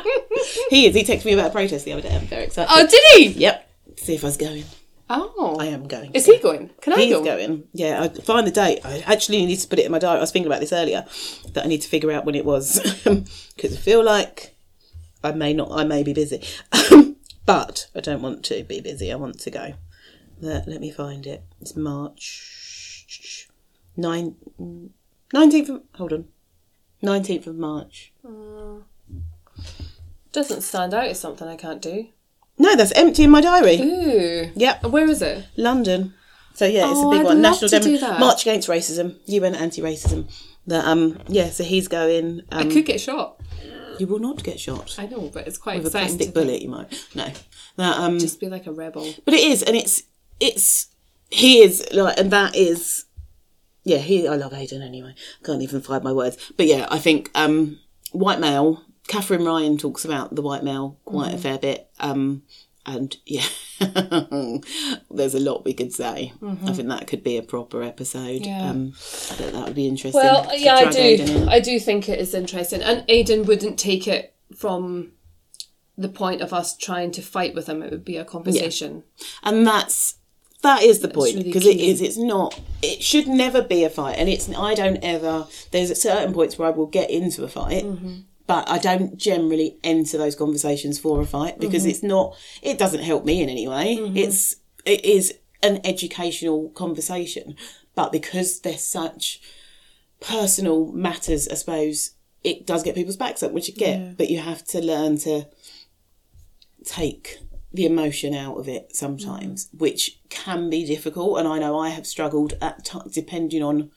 He 0.70 0.86
is. 0.86 0.94
He 0.94 1.02
texted 1.04 1.24
me 1.26 1.32
about 1.34 1.48
a 1.50 1.52
protest 1.52 1.84
the 1.84 1.92
other 1.92 2.02
day. 2.02 2.14
I'm 2.14 2.26
very 2.26 2.44
excited. 2.44 2.70
oh, 2.72 2.86
did 2.86 3.02
he? 3.34 3.40
Yep. 3.40 3.70
See 3.96 4.14
if 4.14 4.24
I 4.24 4.28
was 4.28 4.36
going. 4.36 4.64
Oh, 5.10 5.56
I 5.58 5.66
am 5.66 5.88
going. 5.88 6.10
is 6.14 6.26
he 6.26 6.38
going? 6.38 6.70
Can 6.82 6.92
I 6.92 6.96
He's 6.96 7.14
go? 7.14 7.24
going. 7.24 7.64
Yeah, 7.72 8.02
I 8.02 8.08
find 8.08 8.46
the 8.46 8.50
date. 8.50 8.80
I 8.84 8.98
actually 9.06 9.44
need 9.46 9.56
to 9.56 9.68
put 9.68 9.78
it 9.78 9.86
in 9.86 9.92
my 9.92 9.98
diary. 9.98 10.18
I 10.18 10.20
was 10.20 10.30
thinking 10.30 10.50
about 10.50 10.60
this 10.60 10.72
earlier 10.72 11.06
that 11.54 11.64
I 11.64 11.68
need 11.68 11.80
to 11.82 11.88
figure 11.88 12.12
out 12.12 12.24
when 12.26 12.34
it 12.34 12.44
was 12.44 12.80
because 13.56 13.74
I 13.76 13.80
feel 13.80 14.04
like 14.04 14.54
I 15.24 15.32
may 15.32 15.54
not. 15.54 15.70
I 15.72 15.84
may 15.84 16.02
be 16.02 16.12
busy, 16.12 16.42
but 17.46 17.88
I 17.94 18.00
don't 18.00 18.20
want 18.22 18.44
to 18.46 18.62
be 18.64 18.80
busy. 18.80 19.10
I 19.10 19.16
want 19.16 19.40
to 19.40 19.50
go. 19.50 19.74
Let, 20.40 20.68
let 20.68 20.80
me 20.80 20.90
find 20.90 21.26
it. 21.26 21.42
It's 21.60 21.74
March 21.74 23.48
nine 23.96 24.36
nineteenth. 25.32 25.68
of 25.70 25.82
Hold 25.94 26.12
on, 26.12 26.28
nineteenth 27.02 27.46
of 27.46 27.56
March. 27.56 28.12
Mm. 28.24 28.82
Doesn't 30.32 30.60
stand 30.60 30.92
out 30.92 31.06
as 31.06 31.18
something 31.18 31.48
I 31.48 31.56
can't 31.56 31.80
do. 31.80 32.08
No, 32.58 32.74
that's 32.76 32.92
empty 32.92 33.24
in 33.24 33.30
my 33.30 33.40
diary. 33.40 33.80
Ooh. 33.80 34.50
Yep, 34.54 34.84
Where 34.84 35.08
is 35.08 35.22
it? 35.22 35.46
London. 35.56 36.14
So 36.54 36.64
yeah, 36.66 36.90
it's 36.90 36.98
Oh, 36.98 37.08
a 37.08 37.12
big 37.12 37.20
I'd 37.20 37.26
one. 37.26 37.40
National 37.40 37.68
Demo- 37.70 38.18
March 38.18 38.42
Against 38.42 38.68
Racism, 38.68 39.16
UN 39.26 39.54
Anti-Racism. 39.54 40.28
That 40.66 40.84
um 40.84 41.18
yeah, 41.28 41.48
so 41.50 41.64
he's 41.64 41.88
going. 41.88 42.42
I 42.52 42.62
Um, 42.62 42.70
could 42.70 42.84
get 42.84 43.00
shot. 43.00 43.40
you 43.98 44.06
will 44.06 44.18
not 44.18 44.42
get 44.42 44.60
shot 44.60 44.94
I 44.98 45.06
know, 45.06 45.30
but 45.32 45.46
it's 45.46 45.56
quite 45.58 45.82
with 45.82 45.94
a 45.94 45.98
exciting. 45.98 46.16
plastic 46.18 46.34
bullet. 46.34 46.60
You 46.60 46.68
might 46.68 47.06
no, 47.14 47.26
that 47.76 47.96
um, 47.98 48.18
Just 48.18 48.38
be 48.40 48.48
like 48.48 48.66
a 48.66 48.72
rebel. 48.72 49.06
but 49.24 49.34
it 49.34 49.40
is, 49.44 49.62
and 49.62 49.74
it's 49.76 50.02
it's 50.40 50.88
he 51.30 51.62
is 51.62 51.86
like, 51.92 52.18
and 52.18 52.30
that 52.32 52.54
is 52.56 53.04
yeah. 53.84 53.98
He 53.98 54.26
I 54.28 54.34
love 54.36 54.52
Aidan 54.52 54.82
anyway. 54.82 55.14
Can't 55.44 55.62
even 55.62 55.80
find 55.80 56.02
my 56.04 56.12
words, 56.12 56.36
but 56.56 56.66
yeah, 56.66 56.86
I 56.90 56.98
think 56.98 57.30
um, 57.34 57.78
white 58.12 58.40
male. 58.40 58.82
Katherine 59.08 59.44
Ryan 59.44 59.76
talks 59.78 60.04
about 60.04 60.34
the 60.34 60.42
white 60.42 60.62
male 60.62 60.98
quite 61.04 61.28
Mm-hmm. 61.28 61.36
a 61.36 61.40
fair 61.40 61.58
bit. 61.58 61.88
Um, 61.98 62.42
and 62.86 63.16
yeah, 63.26 63.44
there's 65.10 65.34
a 65.34 65.40
lot 65.40 65.64
we 65.64 65.74
could 65.74 65.92
say. 65.92 66.32
I 66.42 66.72
think 66.72 66.88
that 66.88 67.06
could 67.06 67.22
be 67.22 67.36
a 67.36 67.42
proper 67.42 67.82
episode. 67.82 68.42
Mm-hmm. 68.42 68.44
Yeah. 68.44 68.70
Um, 68.70 68.92
but 69.38 69.52
that 69.52 69.64
would 69.66 69.74
be 69.74 69.86
interesting. 69.88 70.20
Well, 70.22 70.50
yeah, 70.56 70.74
I 70.76 70.90
do. 70.90 71.46
I 71.48 71.60
do 71.60 71.78
think 71.80 72.08
it 72.08 72.18
is 72.18 72.34
interesting, 72.34 72.82
and 72.82 73.04
Aidan 73.08 73.44
wouldn't 73.44 73.78
take 73.78 74.06
it 74.08 74.34
from 74.56 75.12
the 75.98 76.08
point 76.08 76.40
of 76.40 76.52
us 76.52 76.76
trying 76.76 77.10
to 77.12 77.22
fight 77.22 77.54
with 77.54 77.66
him. 77.68 77.82
It 77.82 77.90
would 77.90 78.04
be 78.04 78.16
a 78.16 78.24
conversation. 78.24 79.04
and 79.42 79.66
that's 79.66 80.14
that 80.62 80.82
is 80.82 81.00
the 81.00 81.08
point 81.08 81.44
because 81.44 81.66
it 81.66 81.74
key. 81.76 81.90
is 81.90 82.00
it's 82.02 82.16
not 82.16 82.58
it 82.82 83.00
should 83.02 83.28
never 83.28 83.62
be 83.62 83.84
a 83.84 83.88
fight 83.90 84.16
and 84.18 84.28
it's 84.28 84.48
i 84.56 84.74
don't 84.74 84.96
ever 85.04 85.46
there's 85.70 86.02
certain 86.02 86.34
points 86.34 86.58
where 86.58 86.66
i 86.66 86.70
will 86.72 86.86
get 86.88 87.08
into 87.10 87.44
a 87.44 87.48
fight 87.48 87.84
Mm-hmm. 87.84 88.14
But 88.48 88.68
i 88.68 88.78
don't 88.78 89.16
generally 89.16 89.70
enter 89.84 90.16
those 90.18 90.34
conversations 90.34 90.98
for 90.98 91.20
a 91.20 91.26
fight 91.26 91.60
because 91.60 91.82
Mm-hmm. 91.82 91.90
it's 91.90 92.02
not 92.02 92.36
it 92.70 92.76
doesn't 92.82 93.04
help 93.10 93.24
me 93.24 93.36
in 93.44 93.48
any 93.48 93.66
way. 93.68 93.94
It's 94.24 94.56
it 94.84 95.04
is 95.04 95.24
an 95.62 95.80
educational 95.84 96.70
conversation. 96.70 97.54
But 97.94 98.10
because 98.12 98.60
they're 98.60 98.78
such 99.00 99.40
personal 100.20 100.78
matters 100.92 101.46
i 101.48 101.54
suppose 101.54 102.12
it 102.42 102.66
does 102.66 102.82
get 102.82 102.94
people's 102.94 103.16
backs 103.24 103.42
up 103.42 103.52
which 103.52 103.68
you 103.68 103.74
get. 103.74 104.16
But 104.18 104.30
you 104.30 104.38
have 104.38 104.64
to 104.72 104.78
learn 104.80 105.18
to 105.26 105.46
take 106.84 107.38
the 107.72 107.84
emotion 107.84 108.34
out 108.34 108.56
of 108.56 108.66
it 108.68 108.94
sometimes, 108.96 109.68
which 109.76 110.20
can 110.30 110.70
be 110.70 110.86
difficult. 110.86 111.38
And 111.38 111.46
I 111.46 111.58
know 111.58 111.78
I 111.78 111.90
have 111.90 112.06
struggled 112.06 112.54
at 112.62 112.84
times, 112.84 113.12
depending 113.14 113.62
on 113.62 113.90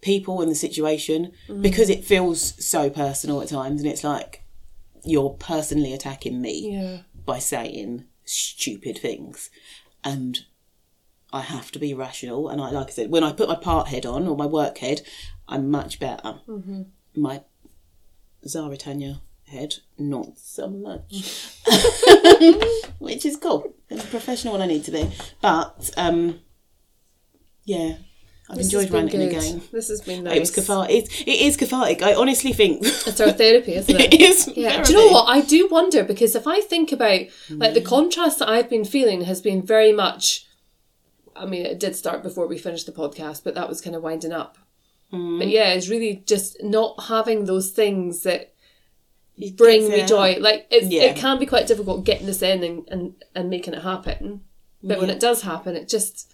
people 0.00 0.40
and 0.40 0.50
the 0.50 0.54
situation, 0.54 1.32
because 1.60 1.90
it 1.90 2.04
feels 2.04 2.64
so 2.64 2.88
personal 2.90 3.40
at 3.42 3.48
times, 3.48 3.80
and 3.82 3.90
it's 3.90 4.04
like 4.04 4.42
you're 5.04 5.30
personally 5.30 5.92
attacking 5.92 6.40
me 6.40 6.72
Yeah. 6.72 6.98
by 7.26 7.38
saying 7.38 8.04
stupid 8.24 8.98
things, 8.98 9.50
and 10.04 10.40
I 11.32 11.40
have 11.42 11.70
to 11.72 11.78
be 11.78 11.94
rational. 11.94 12.48
And 12.48 12.60
I, 12.60 12.70
like 12.70 12.88
I 12.88 12.90
said, 12.90 13.10
when 13.10 13.22
I 13.24 13.32
put 13.32 13.48
my 13.48 13.54
part 13.54 13.88
head 13.88 14.04
on 14.06 14.26
or 14.26 14.36
my 14.36 14.46
work 14.46 14.78
head, 14.78 15.02
I'm 15.48 15.70
much 15.70 15.98
better. 16.00 16.40
My 17.14 17.42
Zara 18.46 18.76
Tanya 18.76 19.20
head, 19.46 19.76
not 19.98 20.38
so 20.38 20.68
much. 20.68 21.56
Which 22.98 23.24
is 23.26 23.36
cool. 23.36 23.74
I'm 23.90 23.98
a 23.98 24.02
professional 24.02 24.52
when 24.54 24.62
I 24.62 24.66
need 24.66 24.84
to 24.84 24.90
be. 24.90 25.10
But 25.40 25.90
um 25.96 26.40
yeah. 27.64 27.96
I've 28.50 28.56
This 28.56 28.66
enjoyed 28.66 28.90
ranting 28.90 29.20
good. 29.20 29.28
again. 29.28 29.62
This 29.70 29.88
has 29.88 30.00
been 30.00 30.24
nice. 30.24 30.36
It 30.36 30.40
was 30.40 30.50
cathartic. 30.50 30.96
It's, 30.96 31.20
it 31.20 31.40
is 31.40 31.56
cathartic. 31.56 32.02
I 32.02 32.14
honestly 32.14 32.52
think 32.52 32.80
It's 32.84 33.20
our 33.20 33.30
therapy, 33.30 33.74
isn't 33.74 33.94
it? 33.94 34.14
it 34.14 34.20
is. 34.20 34.48
Yeah. 34.56 34.82
Do 34.82 34.92
you 34.92 34.98
know 34.98 35.12
what? 35.12 35.28
I 35.28 35.40
do 35.40 35.68
wonder 35.68 36.02
because 36.02 36.34
if 36.34 36.48
I 36.48 36.60
think 36.60 36.90
about 36.90 37.20
like 37.48 37.74
the 37.74 37.80
mm. 37.80 37.86
contrast 37.86 38.40
that 38.40 38.48
I've 38.48 38.68
been 38.68 38.84
feeling 38.84 39.22
has 39.22 39.40
been 39.40 39.62
very 39.62 39.92
much. 39.92 40.46
I 41.36 41.46
mean, 41.46 41.64
it 41.64 41.78
did 41.78 41.94
start 41.94 42.24
before 42.24 42.48
we 42.48 42.58
finished 42.58 42.86
the 42.86 42.92
podcast, 42.92 43.44
but 43.44 43.54
that 43.54 43.68
was 43.68 43.80
kind 43.80 43.94
of 43.94 44.02
winding 44.02 44.32
up. 44.32 44.58
Mm. 45.12 45.38
But 45.38 45.48
yeah, 45.48 45.68
it's 45.70 45.88
really 45.88 46.22
just 46.26 46.60
not 46.62 47.04
having 47.04 47.44
those 47.44 47.70
things 47.70 48.24
that 48.24 48.52
bring 49.56 49.88
me 49.88 50.04
joy. 50.04 50.38
Like 50.40 50.66
it's, 50.70 50.88
Yeah. 50.88 51.02
it 51.04 51.16
can 51.16 51.38
be 51.38 51.46
quite 51.46 51.66
difficult 51.68 52.04
getting 52.04 52.26
this 52.26 52.42
in 52.42 52.64
and, 52.64 52.88
and, 52.88 53.24
and 53.34 53.48
making 53.48 53.74
it 53.74 53.82
happen. 53.82 54.42
But 54.82 54.98
when 54.98 55.10
it 55.10 55.20
does 55.20 55.42
happen, 55.42 55.76
it 55.76 55.88
just 55.88 56.32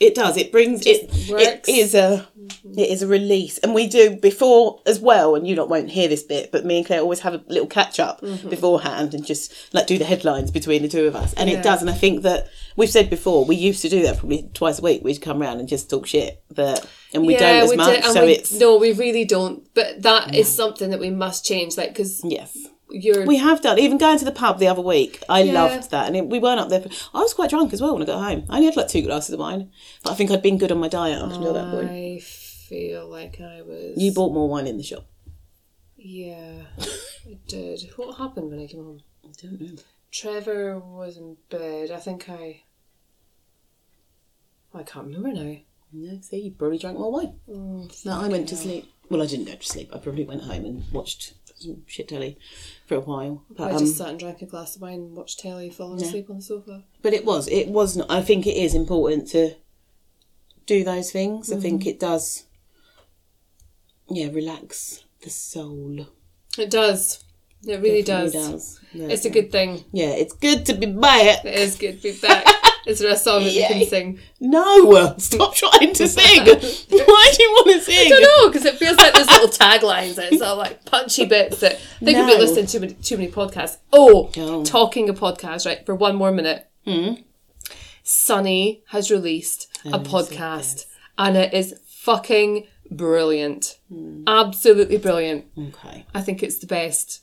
It 0.00 0.14
does. 0.14 0.36
It 0.36 0.52
brings 0.52 0.84
it. 0.86 1.10
Just 1.10 1.30
It 1.30 1.32
works. 1.32 1.68
is 1.68 1.94
a. 1.94 2.28
Mm-hmm. 2.38 2.78
It 2.78 2.90
is 2.90 3.02
a 3.02 3.06
release, 3.06 3.58
and 3.58 3.74
we 3.74 3.86
do 3.88 4.16
before 4.16 4.80
as 4.86 5.00
well. 5.00 5.34
And 5.34 5.48
you 5.48 5.56
lot 5.56 5.68
won't 5.68 5.90
hear 5.90 6.06
this 6.06 6.22
bit, 6.22 6.52
but 6.52 6.64
me 6.66 6.78
and 6.78 6.86
Claire 6.86 7.00
always 7.00 7.20
have 7.20 7.34
a 7.34 7.42
little 7.48 7.66
catch 7.66 7.98
up 7.98 8.20
mm-hmm. 8.20 8.50
beforehand 8.50 9.14
and 9.14 9.24
just 9.24 9.52
like 9.72 9.86
do 9.86 9.96
the 9.98 10.04
headlines 10.04 10.50
between 10.50 10.82
the 10.82 10.88
two 10.88 11.06
of 11.06 11.16
us. 11.16 11.32
And 11.34 11.48
Yeah. 11.48 11.58
it 11.58 11.62
does. 11.62 11.80
And 11.80 11.90
I 11.90 11.94
think 11.94 12.22
that 12.22 12.48
we've 12.76 12.90
said 12.90 13.08
before 13.08 13.44
we 13.44 13.56
used 13.56 13.82
to 13.82 13.88
do 13.88 14.02
that 14.02 14.18
probably 14.18 14.48
twice 14.52 14.78
a 14.78 14.82
week. 14.82 15.02
We'd 15.02 15.22
come 15.22 15.40
around 15.42 15.60
and 15.60 15.68
just 15.68 15.88
talk 15.88 16.06
shit, 16.06 16.42
but 16.54 16.86
and 17.14 17.26
we 17.26 17.36
don't 17.36 17.64
as 17.64 17.74
much. 17.76 17.96
and 18.04 18.12
so 18.12 18.26
we- 18.26 18.32
it's 18.32 18.52
no, 18.52 18.76
we 18.76 18.92
really 18.92 19.24
don't. 19.24 19.66
But 19.74 20.02
that 20.02 20.34
is 20.34 20.48
something 20.48 20.90
that 20.90 21.00
we 21.00 21.10
must 21.10 21.44
change. 21.44 21.76
Like 21.76 21.90
because 21.94 22.20
yes. 22.22 22.56
You're 22.90 23.26
We 23.26 23.36
have 23.38 23.62
done 23.62 23.78
even 23.78 23.98
going 23.98 24.18
to 24.18 24.24
the 24.24 24.32
pub 24.32 24.58
the 24.58 24.68
other 24.68 24.82
week. 24.82 25.22
I 25.28 25.40
Yeah. 25.42 25.52
loved 25.64 25.90
that, 25.90 26.06
and 26.06 26.16
it, 26.16 26.26
we 26.26 26.38
weren't 26.38 26.60
up 26.60 26.68
there. 26.68 26.82
For, 26.82 26.88
I 27.14 27.20
was 27.20 27.34
quite 27.34 27.50
drunk 27.50 27.72
as 27.72 27.80
well 27.80 27.92
when 27.94 28.02
I 28.02 28.06
got 28.06 28.22
home. 28.22 28.44
I 28.48 28.54
only 28.56 28.66
had 28.66 28.76
like 28.76 28.88
two 28.88 29.02
glasses 29.02 29.32
of 29.34 29.40
wine, 29.40 29.70
but 30.02 30.12
I 30.12 30.14
think 30.14 30.30
I'd 30.30 30.42
been 30.42 30.58
good 30.58 30.72
on 30.72 30.78
my 30.78 30.88
diet 30.88 31.20
up 31.20 31.32
until 31.32 31.52
that 31.54 31.70
point. 31.70 31.90
I 31.90 32.20
feel 32.20 33.08
like 33.08 33.40
I 33.40 33.62
was. 33.62 33.94
You 33.96 34.12
bought 34.12 34.32
more 34.32 34.48
wine 34.48 34.66
in 34.66 34.76
the 34.76 34.82
shop. 34.82 35.06
Yeah, 35.96 36.62
I 36.78 37.38
did. 37.48 37.90
What 37.96 38.16
happened 38.18 38.50
when 38.50 38.60
I 38.60 38.66
came 38.66 38.84
home? 38.84 39.00
I 39.24 39.28
don't 39.42 39.60
know. 39.60 39.76
Trevor 40.12 40.78
was 40.78 41.16
in 41.16 41.36
bed. 41.50 41.90
I 41.90 41.98
think 41.98 42.28
I. 42.28 42.62
I 44.74 44.82
can't 44.82 45.06
remember 45.06 45.32
now. 45.32 45.56
No, 45.92 46.18
see, 46.20 46.42
you 46.42 46.50
probably 46.52 46.78
drank 46.78 46.98
more 46.98 47.10
wine. 47.12 47.34
Oh, 47.48 47.88
No, 48.04 48.20
I 48.20 48.28
went 48.28 48.48
to 48.50 48.56
sleep. 48.56 48.90
Well, 49.08 49.22
I 49.22 49.26
didn't 49.26 49.46
go 49.46 49.54
to 49.54 49.66
sleep. 49.66 49.90
I 49.94 49.98
probably 49.98 50.24
went 50.24 50.42
home 50.42 50.64
and 50.64 50.84
watched 50.92 51.34
shit 51.86 52.08
telly 52.08 52.38
for 52.86 52.96
a 52.96 53.00
while. 53.00 53.44
But, 53.50 53.72
I 53.72 53.74
um, 53.74 53.78
just 53.80 53.96
sat 53.96 54.08
and 54.08 54.18
drank 54.18 54.42
a 54.42 54.46
glass 54.46 54.76
of 54.76 54.82
wine 54.82 54.94
and 55.00 55.16
watched 55.16 55.38
telly, 55.40 55.70
falling 55.70 56.00
Yeah. 56.00 56.06
asleep 56.06 56.30
on 56.30 56.36
the 56.36 56.42
sofa. 56.42 56.84
but 57.02 57.12
it 57.12 57.24
was, 57.24 57.48
it 57.48 57.68
was. 57.68 57.96
Not, 57.96 58.10
I 58.10 58.22
think 58.22 58.46
it 58.46 58.56
is 58.56 58.74
important 58.74 59.28
to 59.28 59.54
do 60.66 60.84
those 60.84 61.10
things. 61.12 61.52
I 61.52 61.56
think 61.56 61.86
it 61.86 61.98
does. 62.00 62.44
Yeah, 64.08 64.28
relax 64.28 65.04
the 65.22 65.30
soul. 65.30 66.06
It 66.58 66.70
does. 66.70 67.24
It 67.66 67.80
really 67.80 68.02
Definitely 68.02 68.32
does. 68.52 68.78
does. 68.92 69.10
It's 69.10 69.24
a 69.24 69.30
good 69.30 69.50
thing. 69.50 69.84
Yeah, 69.92 70.10
it's 70.10 70.34
good 70.34 70.66
to 70.66 70.74
be 70.74 70.86
back. 70.86 71.44
It 71.44 71.54
is 71.54 71.76
good 71.76 72.00
to 72.02 72.12
be 72.12 72.18
back. 72.20 72.46
is 72.86 73.00
there 73.00 73.10
a 73.12 73.16
song 73.16 73.44
that 73.44 73.52
you 73.52 73.64
can 73.66 73.84
sing? 73.86 74.18
No, 74.40 75.14
stop 75.18 75.54
trying 75.54 75.92
to 75.94 76.06
sing. 76.08 76.44
Why 76.46 77.32
do 77.36 77.42
you 77.42 77.50
want 77.50 77.72
to 77.72 77.80
sing? 77.80 78.06
I 78.06 78.08
don't 78.08 78.22
know 78.22 78.48
because 78.48 78.64
it 78.64 78.76
feels 78.76 78.96
like 78.96 79.12
there's 79.14 79.28
little 79.30 79.48
taglines. 79.48 80.18
It's 80.18 80.40
all 80.42 80.56
like 80.56 80.84
punchy 80.84 81.24
bits 81.26 81.60
that 81.60 81.78
they 82.00 82.14
could 82.14 82.26
be 82.26 82.32
No. 82.34 82.38
listening 82.38 82.66
to 82.66 82.72
too 82.72 82.80
many, 82.80 82.94
too 82.94 83.16
many 83.18 83.30
podcasts. 83.30 83.78
Oh, 83.92 84.30
Oh. 84.36 84.64
talking 84.64 85.08
of 85.08 85.18
podcasts, 85.18 85.66
right? 85.66 85.84
For 85.84 85.94
one 85.94 86.16
more 86.16 86.30
minute, 86.32 86.68
hmm? 86.84 87.14
Sunny 88.02 88.82
has 88.88 89.10
released 89.10 89.68
a 89.84 89.98
podcast, 89.98 90.84
and 91.18 91.36
it 91.36 91.52
is 91.52 91.80
fucking 91.86 92.66
brilliant. 92.90 93.78
Hmm. 93.92 94.22
Absolutely 94.26 94.98
brilliant. 94.98 95.46
Okay, 95.58 96.06
I 96.14 96.20
think 96.20 96.42
it's 96.42 96.58
the 96.58 96.66
best. 96.66 97.22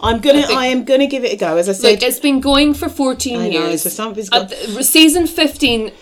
I'm 0.00 0.20
gonna. 0.20 0.42
think- 0.46 0.58
I 0.58 0.66
am 0.66 0.84
gonna 0.84 1.06
give 1.06 1.24
it 1.24 1.32
a 1.32 1.36
go. 1.36 1.56
As 1.56 1.68
I 1.68 1.72
said, 1.72 1.88
Like 1.90 2.02
it's 2.02 2.18
been 2.20 2.40
going 2.40 2.74
for 2.74 2.88
fourteen 2.88 3.40
I 3.40 3.48
know, 3.48 3.66
years. 3.68 3.82
so 3.82 3.88
something's 3.90 4.28
Uh, 4.32 4.40
got- 4.40 4.50
th- 4.50 4.84
season 4.84 5.26
fifteen 5.26 5.92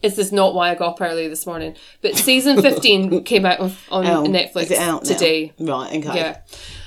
This 0.00 0.16
is 0.16 0.30
not 0.30 0.54
why 0.54 0.70
I 0.70 0.76
got 0.76 0.90
up 0.92 1.00
early 1.00 1.26
this 1.26 1.44
morning. 1.44 1.74
But 2.02 2.14
season 2.16 2.62
15 2.62 3.24
came 3.24 3.44
out 3.44 3.58
on, 3.58 3.72
on 3.90 4.06
Oh, 4.06 4.22
Netflix 4.30 4.70
out 4.76 5.02
now? 5.02 5.10
today. 5.12 5.52
Right. 5.58 5.88
Okay. 6.06 6.16
Yeah. 6.16 6.36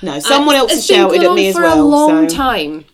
No, 0.00 0.18
someone 0.18 0.56
else 0.56 0.70
has 0.70 0.78
It's 0.78 0.88
been 0.88 0.96
shouted 0.96 1.22
at 1.22 1.34
me 1.34 1.48
as 1.48 1.54
well. 1.54 1.74
for 1.74 1.78
a 1.78 1.82
long 1.82 2.28
so. 2.30 2.34
time 2.34 2.84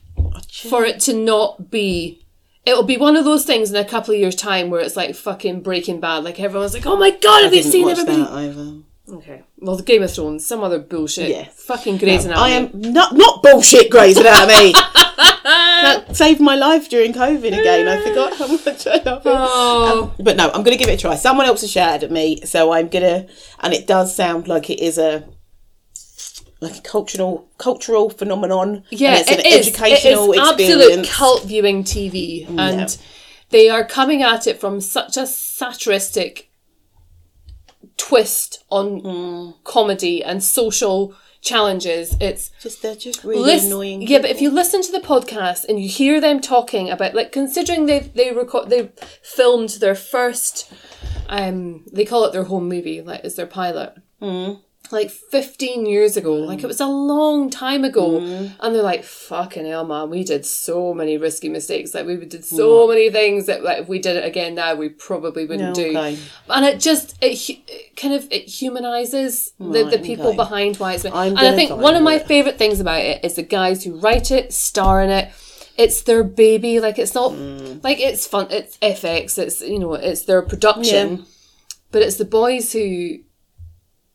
for 0.69 0.85
it 0.85 0.99
to 1.03 1.13
not 1.15 1.71
be. 1.71 2.21
It'll 2.67 2.83
be 2.83 2.97
one 2.97 3.15
of 3.15 3.25
those 3.25 3.45
things 3.45 3.71
in 3.71 3.77
a 3.77 3.85
couple 3.85 4.13
of 4.13 4.19
years' 4.19 4.35
time 4.35 4.71
where 4.71 4.81
it's 4.81 4.97
like 4.97 5.15
fucking 5.15 5.61
Breaking 5.61 6.01
Bad. 6.01 6.25
Like 6.25 6.41
everyone's 6.41 6.75
like, 6.75 6.85
"Oh 6.85 6.97
my 6.97 7.11
god, 7.13 7.45
have 7.45 7.55
you 7.55 7.63
Didn't 7.63 7.73
seen 7.73 7.89
everybody?" 7.89 8.83
Okay, 9.11 9.43
well, 9.59 9.77
the 9.77 9.83
Game 9.83 10.03
of 10.03 10.13
Thrones, 10.13 10.45
some 10.47 10.63
other 10.63 10.79
bullshit. 10.79 11.31
Yeah. 11.31 11.49
fucking 11.51 11.97
Grey's 11.99 12.27
I 12.27 12.51
Anatomy. 12.51 12.87
am 12.87 12.93
not 12.93 13.15
not 13.17 13.43
bullshit 13.43 13.91
Grey's 13.91 14.19
Anatomy. 14.19 14.73
that 15.45 16.15
saved 16.15 16.41
my 16.41 16.55
life 16.57 16.89
during 16.91 17.13
COVID 17.13 17.47
again. 17.59 17.89
I 17.89 18.03
forgot 18.07 18.37
how 18.37 18.47
much 18.49 18.87
I 18.87 18.97
love 19.05 19.25
it. 19.27 19.33
Oh, 19.35 20.13
um, 20.19 20.25
But 20.25 20.37
no, 20.37 20.49
I'm 20.51 20.63
going 20.63 20.77
to 20.77 20.83
give 20.83 20.89
it 20.89 20.95
a 20.99 21.01
try. 21.01 21.15
Someone 21.17 21.47
else 21.47 21.63
has 21.63 21.71
shouted 21.71 22.05
at 22.05 22.11
me, 22.11 22.45
so 22.45 22.73
I'm 22.73 22.89
gonna. 22.89 23.27
And 23.61 23.73
it 23.73 23.87
does 23.87 24.15
sound 24.15 24.47
like 24.47 24.69
it 24.69 24.81
is 24.81 24.99
a 24.99 25.27
like 26.61 26.77
a 26.77 26.81
cultural 26.83 27.49
cultural 27.57 28.11
phenomenon. 28.11 28.85
yeah, 28.91 29.17
and 29.17 29.21
it's 29.21 29.31
an 29.31 29.39
it 29.41 29.47
is. 29.47 29.69
educational 29.69 30.33
it 30.33 30.39
is 30.39 30.51
absolute 30.51 31.09
cult 31.09 31.45
viewing 31.45 31.85
TV, 31.85 32.47
mm, 32.47 32.59
and 32.59 32.99
they 33.51 33.71
are 33.71 33.85
coming 33.85 34.23
at 34.23 34.47
it 34.47 34.61
from 34.61 34.81
such 34.81 35.17
a 35.17 35.23
satiristic 35.23 36.48
twist 37.99 38.65
on 38.71 39.03
Mm. 39.03 39.55
comedy 39.65 40.25
and 40.25 40.43
social 40.43 41.15
challenges. 41.43 42.17
It's 42.21 42.51
just 42.63 42.81
they're 42.83 42.97
just 42.97 43.23
really 43.23 43.59
annoying. 43.59 44.03
Yeah, 44.03 44.19
but 44.21 44.31
if 44.31 44.41
you 44.41 44.51
listen 44.51 44.83
to 44.83 44.93
the 44.93 45.01
podcast 45.01 45.67
and 45.69 45.79
you 45.81 45.89
hear 45.89 46.21
them 46.21 46.41
talking 46.41 46.89
about 46.91 47.15
like 47.15 47.31
considering 47.33 47.87
they 47.87 48.01
they 48.01 48.33
record 48.33 48.71
they 48.71 48.91
filmed 49.23 49.71
their 49.81 49.95
first 49.95 50.73
um 51.29 51.85
they 51.93 52.05
call 52.05 52.25
it 52.25 52.33
their 52.33 52.45
home 52.45 52.69
movie, 52.69 53.03
like 53.03 53.25
is 53.25 53.37
their 53.37 53.47
pilot. 53.47 53.95
Mm. 54.23 54.61
Like 54.91 55.11
15 55.11 55.85
years 55.85 56.17
ago, 56.17 56.35
like 56.35 56.63
it 56.63 56.67
was 56.67 56.81
a 56.81 56.87
long 56.87 57.51
time 57.51 57.85
ago. 57.85 58.21
And 58.21 58.75
they're 58.75 58.83
like, 58.83 59.05
fucking 59.05 59.67
hell, 59.67 59.85
man, 59.85 60.09
we 60.09 60.25
did 60.25 60.47
so 60.47 60.95
many 60.95 61.19
risky 61.19 61.51
mistakes. 61.51 61.93
Like, 61.93 62.07
we 62.07 62.17
did 62.17 62.43
so 62.45 62.89
many 62.89 63.11
things 63.11 63.47
that, 63.47 63.63
like, 63.63 63.81
if 63.83 63.89
we 63.89 63.99
did 63.99 64.17
it 64.17 64.25
again 64.25 64.55
now, 64.55 64.75
we 64.75 64.89
probably 64.89 65.45
wouldn't 65.45 65.75
do. 65.75 65.89
Okay. 65.97 66.19
And 66.49 66.65
it 66.65 66.81
just, 66.81 67.17
it, 67.23 67.39
it 67.69 67.97
kind 67.97 68.15
of, 68.15 68.27
it 68.33 68.45
humanizes 68.49 69.53
the, 69.59 69.85
the 69.85 69.99
people 69.99 70.29
okay. 70.29 70.37
behind 70.37 70.77
why 70.79 70.95
it's 70.95 71.03
been. 71.03 71.13
I'm 71.13 71.37
and 71.37 71.47
I 71.47 71.55
think 71.55 71.71
one 71.71 71.95
of 71.95 72.03
my 72.03 72.15
it. 72.15 72.27
favorite 72.27 72.57
things 72.57 72.81
about 72.81 73.01
it 73.01 73.23
is 73.25 73.35
the 73.35 73.43
guys 73.43 73.85
who 73.85 73.99
write 74.01 74.31
it, 74.31 74.55
star 74.55 75.03
in 75.03 75.11
it. 75.11 75.31
It's 75.77 76.03
their 76.03 76.25
baby. 76.25 76.81
Like 76.81 76.99
it's 76.99 77.15
not 77.15 77.33
Mm. 77.33 77.85
like 77.85 78.01
it's 78.01 78.27
fun. 78.27 78.49
It's 78.51 78.77
FX. 78.79 79.39
It's 79.39 79.61
you 79.61 79.79
know 79.79 79.95
it's 79.95 80.23
their 80.23 80.43
production, 80.43 81.25
but 81.93 82.03
it's 82.03 82.17
the 82.17 82.25
boys 82.25 82.73
who 82.73 83.19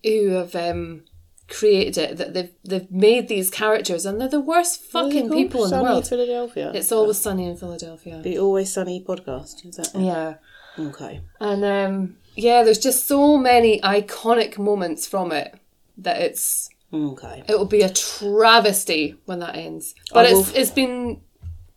who 0.03 0.29
have 0.31 0.55
um, 0.55 1.03
created 1.49 1.97
it 1.97 2.17
that 2.17 2.33
they've 2.33 2.51
they've 2.63 2.91
made 2.91 3.27
these 3.27 3.49
characters 3.49 4.05
and 4.05 4.19
they're 4.19 4.27
the 4.27 4.39
worst 4.39 4.81
fucking 4.81 5.29
people 5.29 5.63
in 5.65 5.69
the 5.69 5.75
Sunny 5.77 5.83
world. 5.83 6.07
Philadelphia. 6.07 6.71
It's 6.73 6.91
always 6.91 7.17
sunny 7.17 7.45
in 7.47 7.57
Philadelphia. 7.57 8.21
the 8.21 8.37
Always 8.39 8.73
Sunny 8.73 9.03
podcast. 9.07 9.65
Is 9.65 9.75
that 9.77 9.91
Yeah. 9.95 10.35
okay? 10.79 11.21
And 11.39 11.63
um, 11.65 12.17
yeah, 12.35 12.63
there's 12.63 12.79
just 12.79 13.07
so 13.07 13.37
many 13.37 13.79
iconic 13.81 14.57
moments 14.57 15.07
from 15.07 15.31
it 15.31 15.55
that 15.97 16.19
it's 16.21 16.69
Okay. 16.93 17.43
it 17.47 17.57
will 17.57 17.65
be 17.65 17.81
a 17.81 17.89
travesty 17.89 19.15
when 19.25 19.39
that 19.39 19.55
ends. 19.55 19.95
But 20.13 20.25
I 20.25 20.29
it's 20.29 20.33
will- 20.51 20.57
it's 20.59 20.71
been 20.71 21.21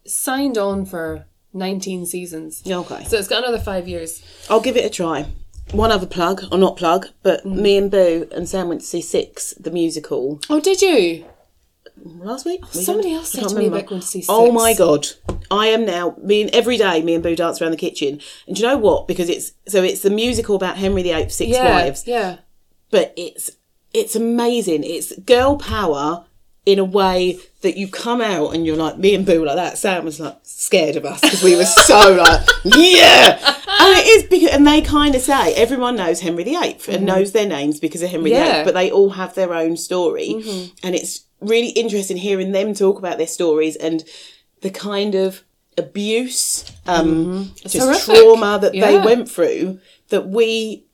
signed 0.06 0.56
on 0.58 0.84
for 0.86 1.26
19 1.52 2.06
seasons. 2.06 2.62
Okay. 2.66 3.04
So 3.04 3.16
it's 3.18 3.28
got 3.28 3.42
another 3.42 3.58
five 3.62 3.88
years. 3.88 4.22
I'll 4.50 4.60
give 4.60 4.76
it 4.76 4.84
a 4.84 4.90
try. 4.90 5.26
One 5.72 5.90
other 5.92 6.06
plug, 6.06 6.44
or 6.52 6.58
not 6.58 6.76
plug, 6.76 7.08
but 7.22 7.44
Mm. 7.44 7.56
me 7.56 7.76
and 7.76 7.90
Boo 7.90 8.28
and 8.32 8.48
Sam 8.48 8.68
went 8.68 8.80
to 8.82 8.86
see 8.86 9.00
Six, 9.02 9.52
the 9.58 9.70
musical, 9.70 10.40
Oh, 10.48 10.60
did 10.60 10.80
you? 10.80 11.24
last 12.04 12.44
week. 12.46 12.60
Somebody 12.70 13.12
else 13.14 13.30
said 13.30 13.48
to 13.48 13.56
me 13.56 13.66
about 13.66 13.86
going 13.86 14.00
to 14.00 14.06
see 14.06 14.24
Oh 14.28 14.46
Six. 14.46 14.54
my 14.54 14.74
god! 14.74 15.08
I 15.50 15.66
am 15.68 15.84
now. 15.84 16.14
Me 16.22 16.42
and 16.42 16.50
every 16.54 16.76
day, 16.76 17.02
me 17.02 17.14
and 17.14 17.22
Boo 17.22 17.34
dance 17.34 17.60
around 17.60 17.72
the 17.72 17.76
kitchen, 17.76 18.20
and 18.46 18.54
do 18.56 18.62
you 18.62 18.68
know 18.68 18.76
what? 18.78 19.08
Because 19.08 19.28
it's 19.28 19.52
so 19.68 19.82
it's 19.82 20.02
the 20.02 20.10
musical 20.10 20.56
about 20.56 20.76
Henry 20.76 21.02
VIII, 21.02 21.28
Six 21.30 21.50
Yeah, 21.52 21.64
Wives, 21.68 22.04
yeah. 22.06 22.36
but 22.90 23.12
it's 23.16 23.50
it's 23.92 24.14
amazing. 24.14 24.84
It's 24.84 25.18
girl 25.20 25.56
power 25.56 26.26
in 26.64 26.78
a 26.78 26.84
way 26.84 27.38
that 27.66 27.76
you 27.76 27.88
come 27.88 28.20
out 28.20 28.54
and 28.54 28.64
you're 28.64 28.76
like 28.76 28.96
me 28.96 29.12
and 29.12 29.26
Boo 29.26 29.44
like 29.44 29.56
that. 29.56 29.76
Sam 29.76 30.04
was 30.04 30.20
like 30.20 30.38
scared 30.42 30.94
of 30.94 31.04
us 31.04 31.20
because 31.20 31.42
we 31.42 31.56
were 31.56 31.64
so 31.64 32.14
like 32.14 32.48
yeah, 32.64 33.38
and 33.42 33.98
it 33.98 34.06
is 34.06 34.22
because 34.24 34.50
and 34.50 34.64
they 34.64 34.80
kind 34.80 35.16
of 35.16 35.20
say 35.20 35.52
everyone 35.54 35.96
knows 35.96 36.20
Henry 36.20 36.44
VIII 36.44 36.54
and 36.54 36.70
mm-hmm. 36.78 37.04
knows 37.04 37.32
their 37.32 37.46
names 37.46 37.80
because 37.80 38.02
of 38.02 38.10
Henry 38.10 38.30
Yeah. 38.30 38.58
VIII, 38.58 38.64
but 38.64 38.74
they 38.74 38.90
all 38.90 39.10
have 39.10 39.34
their 39.34 39.52
own 39.52 39.76
story, 39.76 40.28
mm-hmm. 40.28 40.74
and 40.84 40.94
it's 40.94 41.24
really 41.40 41.70
interesting 41.70 42.16
hearing 42.16 42.52
them 42.52 42.72
talk 42.72 42.98
about 42.98 43.18
their 43.18 43.26
stories 43.26 43.74
and 43.76 44.04
the 44.62 44.70
kind 44.70 45.16
of 45.16 45.42
abuse, 45.76 46.64
um, 46.86 47.08
mm-hmm. 47.08 47.54
just 47.56 47.76
horrific. 47.76 48.04
trauma 48.04 48.58
that 48.60 48.72
they 48.72 48.98
went 48.98 49.28
through 49.28 49.80
that 50.08 50.28
we 50.28 50.86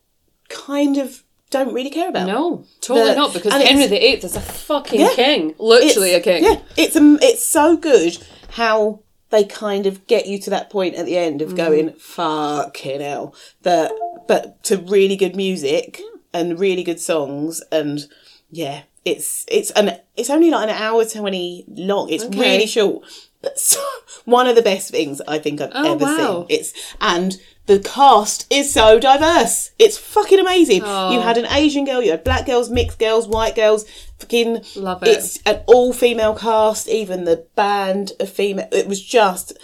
kind 0.48 0.96
of 0.96 1.22
don't 1.52 1.72
really 1.72 1.90
care 1.90 2.08
about. 2.08 2.26
No, 2.26 2.64
totally 2.80 3.10
The- 3.10 3.14
not 3.16 3.32
because 3.32 3.52
Henry 3.52 3.86
VIII 3.86 4.14
is 4.24 4.34
a 4.36 4.40
fucking 4.40 5.00
Yeah. 5.00 5.14
king. 5.14 5.54
Literally 5.58 6.14
a 6.14 6.20
king. 6.20 6.42
Yeah, 6.44 6.58
it's 6.76 6.96
um, 6.96 7.18
it's 7.22 7.44
so 7.44 7.76
good 7.76 8.18
how 8.50 9.00
they 9.30 9.44
kind 9.44 9.86
of 9.86 10.06
get 10.08 10.26
you 10.26 10.38
to 10.40 10.50
that 10.50 10.68
point 10.70 10.94
at 10.96 11.06
the 11.06 11.16
end 11.16 11.40
Mm-hmm. 11.40 11.50
of 11.52 11.56
going 11.56 11.92
fucking 11.92 13.00
hell. 13.00 13.34
That 13.62 13.92
but 14.26 14.62
to 14.64 14.78
really 14.78 15.16
good 15.16 15.36
music 15.36 16.00
and 16.34 16.58
really 16.58 16.82
good 16.82 17.00
songs 17.00 17.62
and 17.70 18.06
yeah, 18.50 18.82
it's 19.04 19.44
it's 19.48 19.70
an 19.72 19.98
it's 20.16 20.30
only 20.30 20.50
like 20.50 20.68
an 20.68 20.74
hour 20.74 21.04
twenty 21.04 21.64
long. 21.68 22.08
It's 22.10 22.24
Okay. 22.24 22.38
really 22.40 22.66
short. 22.66 23.04
But 23.40 23.58
so, 23.58 23.80
one 24.24 24.46
of 24.46 24.54
the 24.54 24.62
best 24.62 24.90
things 24.90 25.20
I 25.26 25.38
think 25.38 25.60
I've 25.60 25.72
Oh, 25.74 25.92
ever 25.94 26.04
wow. 26.04 26.46
seen. 26.48 26.58
It's 26.58 26.72
and 27.00 27.36
the 27.66 27.78
cast 27.78 28.52
is 28.52 28.72
so 28.72 28.98
diverse. 28.98 29.70
It's 29.78 29.96
fucking 29.96 30.40
amazing. 30.40 30.78
You 30.78 31.20
had 31.20 31.38
an 31.38 31.46
Asian 31.46 31.84
girl, 31.84 32.02
you 32.02 32.10
had 32.10 32.24
black 32.24 32.46
girls, 32.46 32.70
mixed 32.70 32.98
girls, 32.98 33.28
white 33.28 33.54
girls. 33.54 33.84
Fucking 34.18 34.64
Love 34.76 35.02
it. 35.02 35.08
It's 35.08 35.42
an 35.46 35.62
all 35.66 35.92
female 35.92 36.34
cast. 36.34 36.88
Even 36.88 37.24
the 37.24 37.46
band 37.54 38.12
of 38.20 38.28
female. 38.28 38.68
It 38.72 38.86
was 38.86 39.02
just 39.02 39.58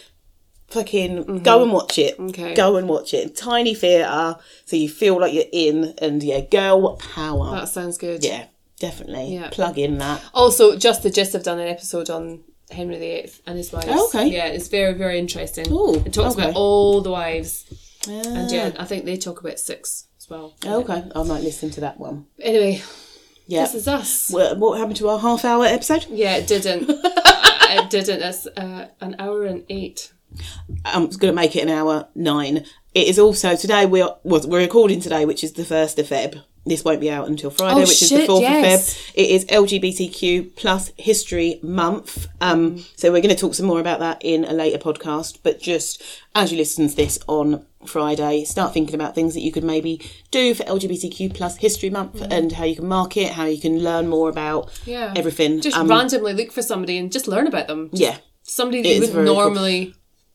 fucking 0.68 1.42
go 1.42 1.62
and 1.62 1.72
watch 1.72 1.98
it. 1.98 2.14
Mm-hmm. 2.14 2.28
Okay. 2.28 2.54
Go 2.54 2.76
and 2.76 2.88
watch 2.88 3.14
it. 3.14 3.36
Tiny 3.36 3.74
theatre, 3.74 4.36
so 4.64 4.76
you 4.76 4.88
feel 4.88 5.20
like 5.20 5.32
you're 5.32 5.44
in. 5.52 5.94
And 6.00 6.22
yeah, 6.22 6.40
girl 6.40 6.96
power. 6.96 7.50
That 7.52 7.68
sounds 7.68 7.98
good. 7.98 8.24
yeah, 8.24 8.46
definitely. 8.78 9.34
Yeah. 9.34 9.50
Plug 9.50 9.78
in 9.78 9.98
that. 9.98 10.22
Also, 10.34 10.76
just 10.76 11.02
the 11.02 11.10
gist 11.10 11.34
I've 11.34 11.42
done 11.42 11.58
an 11.58 11.68
episode 11.68 12.10
on 12.10 12.44
Henry 12.70 12.98
VIII 12.98 13.32
and 13.46 13.56
his 13.56 13.72
wives. 13.72 13.86
Oh, 13.88 14.08
okay. 14.08 14.28
Yeah, 14.28 14.46
it's 14.46 14.68
very, 14.68 14.92
very 14.92 15.18
interesting. 15.18 15.72
Ooh, 15.72 15.94
it 15.94 16.12
talks 16.12 16.34
okay. 16.34 16.44
about 16.44 16.56
all 16.56 17.00
the 17.00 17.10
wives. 17.10 17.64
Ah, 18.08 18.22
And 18.24 18.50
yeah, 18.50 18.72
I 18.78 18.84
think 18.84 19.04
they 19.04 19.16
talk 19.16 19.40
about 19.40 19.58
six 19.58 20.06
as 20.18 20.28
well. 20.30 20.54
okay, 20.64 21.04
I 21.14 21.22
might 21.22 21.42
listen 21.42 21.70
to 21.70 21.80
that 21.80 21.98
one. 21.98 22.26
Anyway, 22.40 22.82
Yeah. 23.46 23.62
this 23.62 23.74
is 23.74 23.88
us. 23.88 24.30
What, 24.30 24.58
what 24.58 24.78
happened 24.78 24.96
to 24.96 25.08
our 25.08 25.18
half 25.18 25.44
hour 25.44 25.64
episode? 25.64 26.06
Yeah, 26.10 26.36
it 26.36 26.46
didn't. 26.46 26.88
it 26.90 27.90
didn't. 27.90 28.22
It's 28.22 28.46
uh, 28.46 28.88
an 29.00 29.16
hour 29.18 29.44
and 29.44 29.64
eight. 29.68 30.12
I'm 30.84 31.06
going 31.08 31.32
to 31.32 31.36
make 31.36 31.56
it 31.56 31.62
an 31.62 31.70
hour 31.70 32.08
nine. 32.14 32.64
It 32.94 33.08
is 33.08 33.18
also 33.18 33.56
today 33.56 33.86
we 33.86 34.02
are 34.02 34.18
well, 34.24 34.46
we're 34.46 34.58
recording 34.60 35.00
today, 35.00 35.24
which 35.24 35.42
is 35.42 35.52
the 35.54 35.64
first 35.64 35.98
of 35.98 36.06
Feb. 36.06 36.42
This 36.66 36.84
won't 36.84 37.00
be 37.00 37.10
out 37.10 37.26
until 37.28 37.48
Friday, 37.50 37.76
Oh, 37.76 37.80
which 37.80 38.02
is 38.02 38.10
the 38.10 38.26
fourth 38.26 38.42
yes. 38.42 38.90
of 38.92 38.96
Feb. 38.98 39.12
It 39.14 39.30
is 39.30 39.44
LGBTQ 39.46 40.54
plus 40.56 40.90
History 40.98 41.60
Month. 41.62 42.26
Um, 42.42 42.76
Mm. 42.76 42.84
so 42.98 43.10
we're 43.10 43.22
going 43.22 43.34
to 43.34 43.40
talk 43.40 43.54
some 43.54 43.64
more 43.64 43.80
about 43.80 44.00
that 44.00 44.20
in 44.22 44.44
a 44.44 44.52
later 44.52 44.76
podcast. 44.78 45.38
But 45.42 45.60
just 45.60 46.02
as 46.34 46.52
you 46.52 46.58
listen 46.58 46.88
to 46.88 46.94
this 46.96 47.18
on 47.26 47.64
Friday, 47.86 48.44
start 48.44 48.72
thinking 48.74 48.94
about 48.94 49.14
things 49.14 49.34
that 49.34 49.40
you 49.40 49.52
could 49.52 49.64
maybe 49.64 50.00
do 50.30 50.52
for 50.54 50.64
LGBTQ 50.64 51.32
plus 51.34 51.56
History 51.58 51.90
Month 51.90 52.20
and 52.30 52.52
how 52.52 52.64
you 52.64 52.76
can 52.76 52.86
market, 52.88 53.32
how 53.32 53.44
you 53.44 53.60
can 53.60 53.78
learn 53.82 54.08
more 54.08 54.28
about. 54.28 54.70
Yeah. 54.84 55.12
everything. 55.16 55.60
Just 55.60 55.76
Um, 55.76 55.88
randomly 55.88 56.32
look 56.34 56.50
for 56.52 56.62
somebody 56.62 56.98
and 56.98 57.10
just 57.12 57.28
learn 57.28 57.46
about 57.46 57.68
them. 57.68 57.90
Just 57.90 58.02
yeah. 58.02 58.16
Somebody 58.42 58.82
that 58.82 58.88
you 58.94 59.00
would 59.00 59.10
very 59.10 59.26
cool. 59.26 59.34
normally 59.34 59.94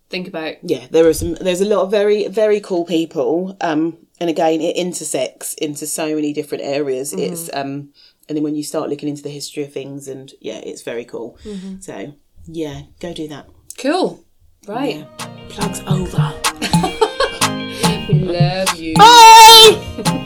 think 0.09 0.27
about. 0.27 0.55
yeah, 0.63 0.85
there 0.91 1.07
are 1.07 1.13
some. 1.13 1.33
There's 1.35 1.61
a 1.61 1.65
lot 1.65 1.81
of 1.81 1.91
very 1.91 2.27
very 2.27 2.59
cool 2.61 2.85
people. 2.85 3.57
Um, 3.59 3.97
and 4.19 4.29
again, 4.29 4.61
it 4.61 4.75
intersects 4.75 5.53
into 5.55 5.85
so 5.87 6.13
many 6.15 6.31
different 6.31 6.63
areas. 6.63 7.11
Mm-hmm. 7.11 7.33
It's 7.33 7.49
um, 7.53 7.89
and 8.29 8.37
then 8.37 8.43
when 8.43 8.55
you 8.55 8.63
start 8.63 8.89
looking 8.89 9.09
into 9.09 9.23
the 9.23 9.29
history 9.29 9.63
of 9.63 9.73
things, 9.73 10.07
and 10.07 10.31
yeah, 10.39 10.59
it's 10.59 10.83
very 10.83 11.03
cool. 11.05 11.37
Mm-hmm. 11.43 11.79
So 11.81 12.13
yeah, 12.45 12.83
go 12.99 13.13
do 13.13 13.27
that. 13.29 13.47
Cool. 13.79 14.23
Right. 14.67 15.05
Plugs 15.49 15.81
over. 15.87 16.33
Love 18.09 18.79
you. 18.79 18.95
Bye. 18.95 20.19